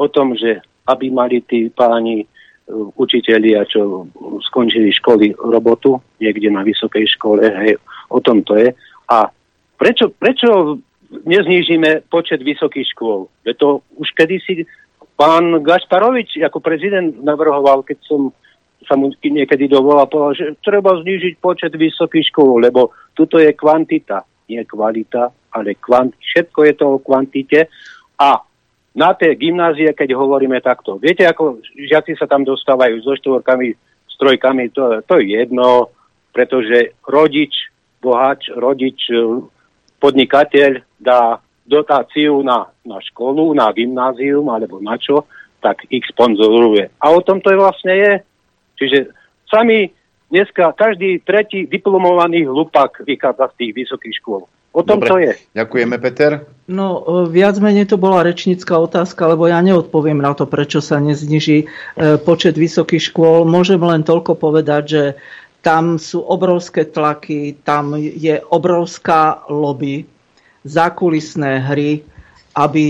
o 0.01 0.05
tom, 0.09 0.33
že 0.33 0.65
aby 0.89 1.13
mali 1.13 1.39
tí 1.45 1.69
páni 1.71 2.27
učitelia, 2.71 3.67
čo 3.67 4.07
skončili 4.47 4.89
školy 4.95 5.35
robotu 5.35 5.99
niekde 6.23 6.47
na 6.47 6.63
vysokej 6.63 7.05
škole, 7.19 7.43
hej, 7.43 7.75
o 8.07 8.19
tom 8.23 8.43
to 8.43 8.55
je. 8.55 8.71
A 9.11 9.27
prečo, 9.75 10.09
prečo 10.15 10.79
neznížime 11.27 12.07
počet 12.07 12.39
vysokých 12.41 12.87
škôl? 12.95 13.27
Veď 13.43 13.55
to 13.59 13.69
už 13.99 14.09
kedysi 14.15 14.63
pán 15.19 15.61
Gašparovič 15.61 16.39
ako 16.41 16.63
prezident 16.63 17.13
navrhoval, 17.21 17.85
keď 17.85 17.97
som 18.07 18.21
sa 18.83 18.99
mu 18.99 19.11
niekedy 19.23 19.71
dovolal, 19.71 20.09
povedal, 20.11 20.33
že 20.35 20.45
treba 20.59 20.91
znížiť 20.99 21.39
počet 21.39 21.71
vysokých 21.71 22.31
škôl, 22.33 22.59
lebo 22.59 22.91
tuto 23.15 23.39
je 23.39 23.55
kvantita, 23.55 24.27
nie 24.51 24.59
kvalita, 24.67 25.31
ale 25.55 25.79
kvant, 25.79 26.11
všetko 26.19 26.59
je 26.67 26.73
to 26.75 26.85
o 26.97 26.97
kvantite 26.99 27.71
a 28.19 28.43
na 28.93 29.17
tie 29.17 29.33
gymnázie, 29.33 29.89
keď 29.97 30.13
hovoríme 30.13 30.61
takto. 30.61 31.01
Viete, 31.01 31.25
ako 31.25 31.61
žiaci 31.73 32.13
sa 32.13 32.29
tam 32.29 32.45
dostávajú 32.45 33.01
so 33.01 33.17
štvorkami, 33.17 33.73
s 34.05 34.15
trojkami, 34.21 34.69
to, 34.69 35.01
to 35.09 35.17
je 35.17 35.33
jedno, 35.33 35.89
pretože 36.29 36.93
rodič, 37.09 37.73
bohač, 37.97 38.53
rodič, 38.53 39.09
e, 39.09 39.41
podnikateľ 39.97 40.85
dá 41.01 41.41
dotáciu 41.65 42.45
na, 42.45 42.69
na 42.85 43.01
školu, 43.01 43.55
na 43.57 43.73
gymnázium 43.73 44.45
alebo 44.53 44.77
na 44.77 44.99
čo, 44.99 45.25
tak 45.63 45.87
ich 45.89 46.03
sponzoruje. 46.11 46.91
A 46.99 47.05
o 47.09 47.23
tom 47.23 47.39
to 47.39 47.49
je 47.49 47.57
vlastne 47.57 47.93
je. 47.95 48.13
Čiže 48.77 48.97
sami 49.47 49.89
dneska 50.27 50.75
každý 50.75 51.23
tretí 51.23 51.65
diplomovaný 51.65 52.43
hlupak 52.43 52.99
vychádza 53.07 53.47
z 53.55 53.57
tých 53.57 53.71
vysokých 53.85 54.15
škôl. 54.19 54.43
O 54.73 54.81
tom 54.81 54.97
Dobre, 54.97 55.09
to 55.09 55.17
je. 55.21 55.33
Ďakujeme, 55.53 55.95
Peter. 56.01 56.49
No, 56.65 57.05
e, 57.05 57.29
viac 57.29 57.61
menej 57.61 57.93
to 57.93 58.01
bola 58.01 58.25
rečnícka 58.25 58.73
otázka, 58.73 59.29
lebo 59.29 59.45
ja 59.45 59.61
neodpoviem 59.61 60.17
na 60.17 60.33
to, 60.33 60.49
prečo 60.49 60.81
sa 60.81 60.97
nezniží 60.97 61.57
e, 61.61 61.65
počet 62.17 62.57
vysokých 62.57 63.13
škôl. 63.13 63.45
Môžem 63.45 63.77
len 63.77 64.01
toľko 64.01 64.33
povedať, 64.33 64.83
že 64.89 65.03
tam 65.61 66.01
sú 66.01 66.25
obrovské 66.25 66.89
tlaky, 66.89 67.61
tam 67.61 67.93
je 68.01 68.41
obrovská 68.49 69.45
lobby, 69.45 70.09
zákulisné 70.65 71.69
hry, 71.69 72.01
aby 72.57 72.83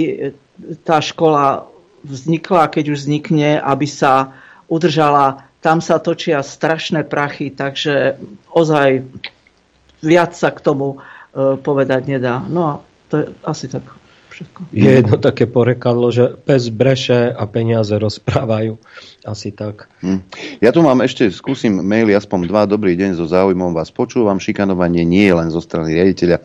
tá 0.87 1.03
škola 1.03 1.67
vznikla, 2.07 2.71
keď 2.71 2.95
už 2.95 3.05
vznikne, 3.05 3.59
aby 3.59 3.85
sa 3.85 4.31
udržala. 4.71 5.45
Tam 5.59 5.83
sa 5.83 5.99
točia 5.99 6.39
strašné 6.39 7.07
prachy, 7.07 7.51
takže 7.51 8.19
ozaj 8.51 9.03
viac 10.03 10.31
sa 10.35 10.51
k 10.51 10.59
tomu 10.59 10.99
povedať 11.35 12.01
nedá. 12.05 12.45
No 12.45 12.61
a 12.65 12.73
to 13.09 13.13
je 13.21 13.25
asi 13.45 13.65
tak 13.69 13.83
všetko. 14.33 14.59
Je 14.73 14.89
jedno 14.89 15.17
také 15.21 15.45
porekadlo, 15.45 16.09
že 16.09 16.33
pes 16.33 16.69
breše 16.73 17.29
a 17.29 17.43
peniaze 17.45 17.93
rozprávajú. 17.93 18.77
Asi 19.23 19.55
tak. 19.55 19.87
Hm. 20.03 20.19
Ja 20.59 20.75
tu 20.75 20.83
mám 20.83 20.99
ešte, 20.99 21.31
skúsim 21.31 21.79
maily 21.79 22.11
aspoň 22.11 22.39
dva. 22.51 22.67
Dobrý 22.67 22.99
deň, 22.99 23.15
so 23.15 23.23
záujmom 23.23 23.71
vás 23.71 23.87
počúvam. 23.87 24.35
Šikanovanie 24.35 25.07
nie 25.07 25.31
je 25.31 25.35
len 25.39 25.47
zo 25.47 25.63
strany 25.63 25.95
riaditeľa 25.95 26.43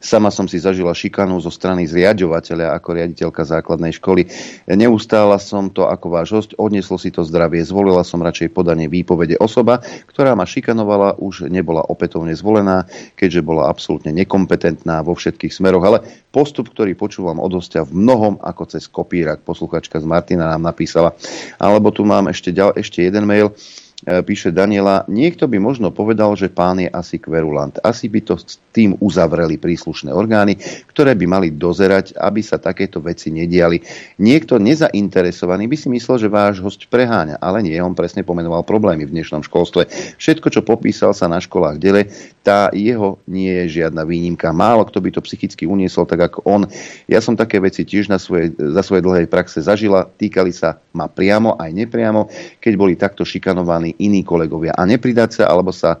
Sama 0.00 0.32
som 0.32 0.48
si 0.48 0.56
zažila 0.56 0.96
šikanu 0.96 1.36
zo 1.44 1.52
strany 1.52 1.84
zriadovateľa 1.84 2.72
ako 2.72 2.88
riaditeľka 2.96 3.44
základnej 3.44 3.92
školy. 4.00 4.24
Neustála 4.64 5.36
som 5.36 5.68
to 5.68 5.84
ako 5.84 6.06
váš 6.08 6.28
host, 6.32 6.50
odneslo 6.56 6.96
si 6.96 7.12
to 7.12 7.20
zdravie. 7.20 7.60
Zvolila 7.60 8.00
som 8.00 8.24
radšej 8.24 8.48
podanie 8.48 8.88
výpovede. 8.88 9.36
Osoba, 9.36 9.84
ktorá 10.08 10.32
ma 10.32 10.48
šikanovala, 10.48 11.20
už 11.20 11.52
nebola 11.52 11.84
opätovne 11.84 12.32
zvolená, 12.32 12.88
keďže 13.12 13.44
bola 13.44 13.68
absolútne 13.68 14.16
nekompetentná 14.16 15.04
vo 15.04 15.12
všetkých 15.12 15.52
smeroch. 15.52 15.84
Ale 15.84 15.98
postup, 16.32 16.72
ktorý 16.72 16.96
počúvam 16.96 17.36
od 17.36 17.60
hostia 17.60 17.84
v 17.84 17.92
mnohom 17.92 18.40
ako 18.40 18.72
cez 18.72 18.88
kopírak, 18.88 19.44
posluchačka 19.44 20.00
z 20.00 20.08
Martina 20.08 20.48
nám 20.48 20.64
napísala. 20.64 21.12
Alebo 21.60 21.92
tu 21.92 22.08
mám 22.20 22.28
ešte, 22.28 22.52
ďal, 22.52 22.76
ešte 22.76 23.00
jeden 23.00 23.24
mail. 23.24 23.56
E, 24.00 24.20
píše 24.24 24.48
Daniela, 24.48 25.04
niekto 25.08 25.44
by 25.44 25.60
možno 25.60 25.92
povedal, 25.92 26.32
že 26.32 26.48
pán 26.48 26.80
je 26.80 26.88
asi 26.88 27.20
kverulant. 27.20 27.76
Asi 27.84 28.08
by 28.08 28.20
to 28.24 28.36
s 28.36 28.56
tým 28.72 28.96
uzavreli 28.96 29.60
príslušné 29.60 30.08
orgány, 30.08 30.56
ktoré 30.88 31.12
by 31.12 31.26
mali 31.28 31.48
dozerať, 31.52 32.16
aby 32.16 32.40
sa 32.40 32.56
takéto 32.56 33.00
veci 33.04 33.28
nediali. 33.28 33.80
Niekto 34.16 34.56
nezainteresovaný 34.56 35.68
by 35.68 35.76
si 35.76 35.88
myslel, 35.92 36.16
že 36.16 36.32
váš 36.32 36.64
host 36.64 36.88
preháňa, 36.88 37.40
ale 37.40 37.60
nie, 37.60 37.76
on 37.80 37.92
presne 37.92 38.24
pomenoval 38.24 38.64
problémy 38.64 39.04
v 39.04 39.20
dnešnom 39.20 39.44
školstve. 39.44 39.88
Všetko, 40.16 40.48
čo 40.48 40.64
popísal 40.64 41.12
sa 41.12 41.28
na 41.28 41.36
školách 41.40 41.76
dele, 41.76 42.08
tá 42.40 42.72
jeho 42.72 43.20
nie 43.28 43.52
je 43.64 43.80
žiadna 43.80 44.08
výnimka. 44.08 44.48
Málo 44.56 44.88
kto 44.88 44.98
by 45.04 45.10
to 45.12 45.20
psychicky 45.24 45.68
uniesol 45.68 46.08
tak 46.08 46.32
ako 46.32 46.40
on. 46.48 46.62
Ja 47.04 47.20
som 47.20 47.36
také 47.36 47.60
veci 47.60 47.84
tiež 47.84 48.08
na 48.08 48.16
svoje, 48.16 48.56
za 48.56 48.80
svoje 48.80 49.04
dlhej 49.04 49.28
praxe 49.28 49.60
zažila. 49.60 50.08
Týkali 50.08 50.48
sa 50.50 50.80
ma 50.96 51.06
priamo 51.06 51.60
aj 51.60 51.70
nepriamo, 51.70 52.32
keď 52.58 52.72
boli 52.80 52.96
takto 52.96 53.28
šikanovaní 53.28 54.00
iní 54.00 54.24
kolegovia. 54.24 54.72
A 54.72 54.88
nepridať 54.88 55.42
sa 55.42 55.44
alebo 55.52 55.70
sa 55.70 56.00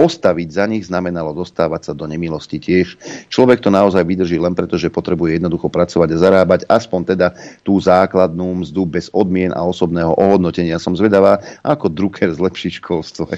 postaviť 0.00 0.48
za 0.48 0.64
nich 0.64 0.88
znamenalo 0.88 1.36
dostávať 1.36 1.84
sa 1.84 1.92
do 1.92 2.08
nemilosti 2.08 2.56
tiež. 2.56 2.96
Človek 3.28 3.60
to 3.60 3.68
naozaj 3.68 4.00
vydrží 4.00 4.40
len 4.40 4.56
preto, 4.56 4.80
že 4.80 4.88
potrebuje 4.88 5.36
jednoducho 5.36 5.68
pracovať 5.68 6.16
a 6.16 6.18
zarábať 6.24 6.60
aspoň 6.64 7.00
teda 7.12 7.36
tú 7.60 7.76
základnú 7.76 8.64
mzdu 8.64 8.88
bez 8.88 9.12
odmien 9.12 9.52
a 9.52 9.60
osobného 9.60 10.16
ohodnotenia. 10.16 10.80
Som 10.80 10.96
zvedavá, 10.96 11.44
ako 11.60 11.92
Drucker 11.92 12.32
zlepší 12.32 12.80
školstvo. 12.80 13.28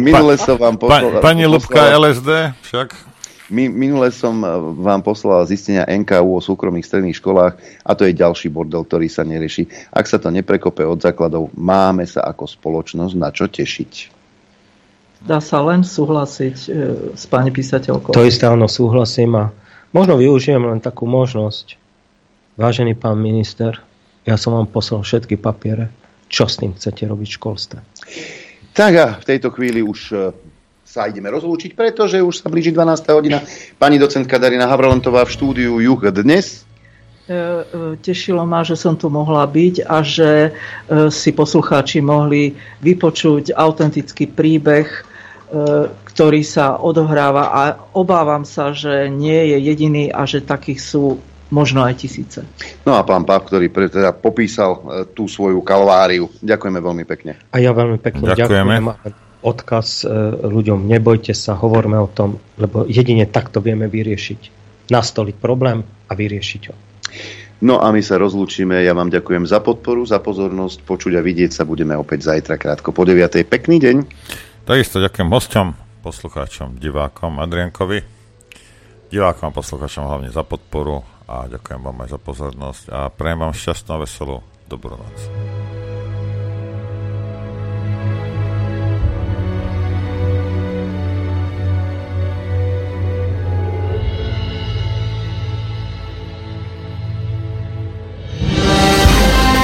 Minule 0.00 0.40
som 0.40 0.56
vám 0.56 0.80
poslal... 0.80 1.20
Pani 1.20 1.44
Lubka 1.44 1.92
LSD 1.92 2.56
však 2.64 3.17
Minule 3.48 4.12
som 4.12 4.44
eh, 4.44 4.48
vám 4.84 5.00
poslal 5.00 5.48
zistenia 5.48 5.88
NKU 5.88 6.36
o 6.36 6.40
súkromných 6.44 6.84
stredných 6.84 7.16
školách 7.16 7.56
a 7.84 7.90
to 7.96 8.04
je 8.04 8.12
ďalší 8.12 8.52
bordel, 8.52 8.84
ktorý 8.84 9.08
sa 9.08 9.24
nerieši. 9.24 9.92
Ak 9.92 10.04
sa 10.04 10.20
to 10.20 10.28
neprekope 10.28 10.84
od 10.84 11.00
základov, 11.00 11.48
máme 11.56 12.04
sa 12.04 12.28
ako 12.28 12.44
spoločnosť 12.44 13.14
na 13.16 13.32
čo 13.32 13.48
tešiť. 13.48 13.92
Dá 15.18 15.42
sa 15.42 15.64
len 15.66 15.82
súhlasiť 15.82 16.56
e, 16.62 16.68
s 17.18 17.24
pani 17.26 17.50
písateľkou. 17.50 18.14
To 18.14 18.22
isté, 18.22 18.46
áno, 18.46 18.70
súhlasím 18.70 19.34
a 19.34 19.44
možno 19.90 20.14
využijem 20.14 20.62
len 20.62 20.78
takú 20.78 21.10
možnosť. 21.10 21.74
Vážený 22.54 22.94
pán 22.94 23.18
minister, 23.18 23.82
ja 24.22 24.38
som 24.38 24.54
vám 24.54 24.70
poslal 24.70 25.02
všetky 25.02 25.34
papiere. 25.34 25.90
Čo 26.28 26.46
s 26.46 26.60
tým 26.60 26.76
chcete 26.76 27.08
robiť 27.08 27.28
v 27.34 27.36
školstve? 27.40 27.78
Tak 28.76 28.92
a 28.94 29.06
v 29.18 29.24
tejto 29.26 29.50
chvíli 29.50 29.82
už 29.82 30.00
eh, 30.14 30.30
sa 30.88 31.04
ideme 31.04 31.28
rozlúčiť, 31.28 31.76
pretože 31.76 32.16
už 32.24 32.40
sa 32.40 32.48
blíži 32.48 32.72
12. 32.72 33.12
hodina. 33.12 33.44
Pani 33.76 34.00
docentka 34.00 34.40
Darina 34.40 34.64
Havralentová 34.64 35.28
v 35.28 35.34
štúdiu 35.36 35.76
Juh 35.84 36.00
dnes. 36.08 36.64
tešilo 38.00 38.48
ma, 38.48 38.64
že 38.64 38.72
som 38.72 38.96
tu 38.96 39.12
mohla 39.12 39.44
byť 39.44 39.84
a 39.84 40.00
že 40.00 40.56
si 41.12 41.30
poslucháči 41.36 42.00
mohli 42.00 42.56
vypočuť 42.80 43.52
autentický 43.52 44.32
príbeh, 44.32 44.88
ktorý 46.08 46.40
sa 46.40 46.80
odohráva 46.80 47.52
a 47.52 47.62
obávam 47.92 48.48
sa, 48.48 48.72
že 48.72 49.12
nie 49.12 49.52
je 49.52 49.60
jediný 49.60 50.08
a 50.08 50.24
že 50.24 50.40
takých 50.40 50.80
sú 50.80 51.20
možno 51.52 51.84
aj 51.84 52.00
tisíce. 52.00 52.40
No 52.88 52.96
a 52.96 53.04
pán 53.04 53.28
Pav, 53.28 53.44
ktorý 53.44 53.68
pre, 53.68 53.92
teda 53.92 54.16
popísal 54.16 55.04
tú 55.12 55.28
svoju 55.28 55.60
kalváriu. 55.60 56.32
Ďakujeme 56.40 56.80
veľmi 56.80 57.04
pekne. 57.04 57.36
A 57.52 57.60
ja 57.60 57.76
veľmi 57.76 58.00
pekne 58.00 58.32
ďakujeme. 58.32 58.76
ďakujem. 58.80 59.27
Odkaz 59.38 60.02
ľuďom, 60.42 60.90
nebojte 60.90 61.30
sa, 61.30 61.54
hovorme 61.54 61.98
o 61.98 62.10
tom, 62.10 62.42
lebo 62.58 62.82
jedine 62.90 63.22
takto 63.26 63.62
vieme 63.62 63.86
vyriešiť. 63.86 64.40
Nastoliť 64.90 65.36
problém 65.38 65.84
a 65.84 66.12
vyriešiť 66.16 66.62
ho. 66.68 66.74
No 67.58 67.82
a 67.82 67.90
my 67.90 67.98
sa 67.98 68.22
rozlúčime. 68.22 68.86
Ja 68.86 68.94
vám 68.94 69.10
ďakujem 69.10 69.42
za 69.42 69.58
podporu, 69.58 70.06
za 70.06 70.22
pozornosť. 70.22 70.86
Počuť 70.86 71.18
a 71.18 71.22
vidieť 71.22 71.50
sa 71.50 71.66
budeme 71.66 71.98
opäť 71.98 72.30
zajtra 72.30 72.54
krátko 72.54 72.94
po 72.94 73.02
9. 73.02 73.42
Pekný 73.46 73.82
deň. 73.82 73.96
Takisto 74.62 75.02
ďakujem 75.02 75.26
hosťom, 75.26 75.66
poslucháčom, 76.06 76.78
divákom 76.78 77.42
Adriankovi. 77.42 77.98
Divákom 79.10 79.50
a 79.50 79.56
poslucháčom 79.56 80.06
hlavne 80.06 80.30
za 80.30 80.46
podporu 80.46 81.02
a 81.26 81.50
ďakujem 81.50 81.80
vám 81.82 81.98
aj 82.04 82.08
za 82.14 82.20
pozornosť 82.20 82.84
a 82.92 83.08
prajem 83.10 83.40
vám 83.42 83.54
šťastnú 83.56 83.90
a 83.90 84.02
veselú 84.06 84.36
dobrú 84.68 84.94
noc. 84.94 85.16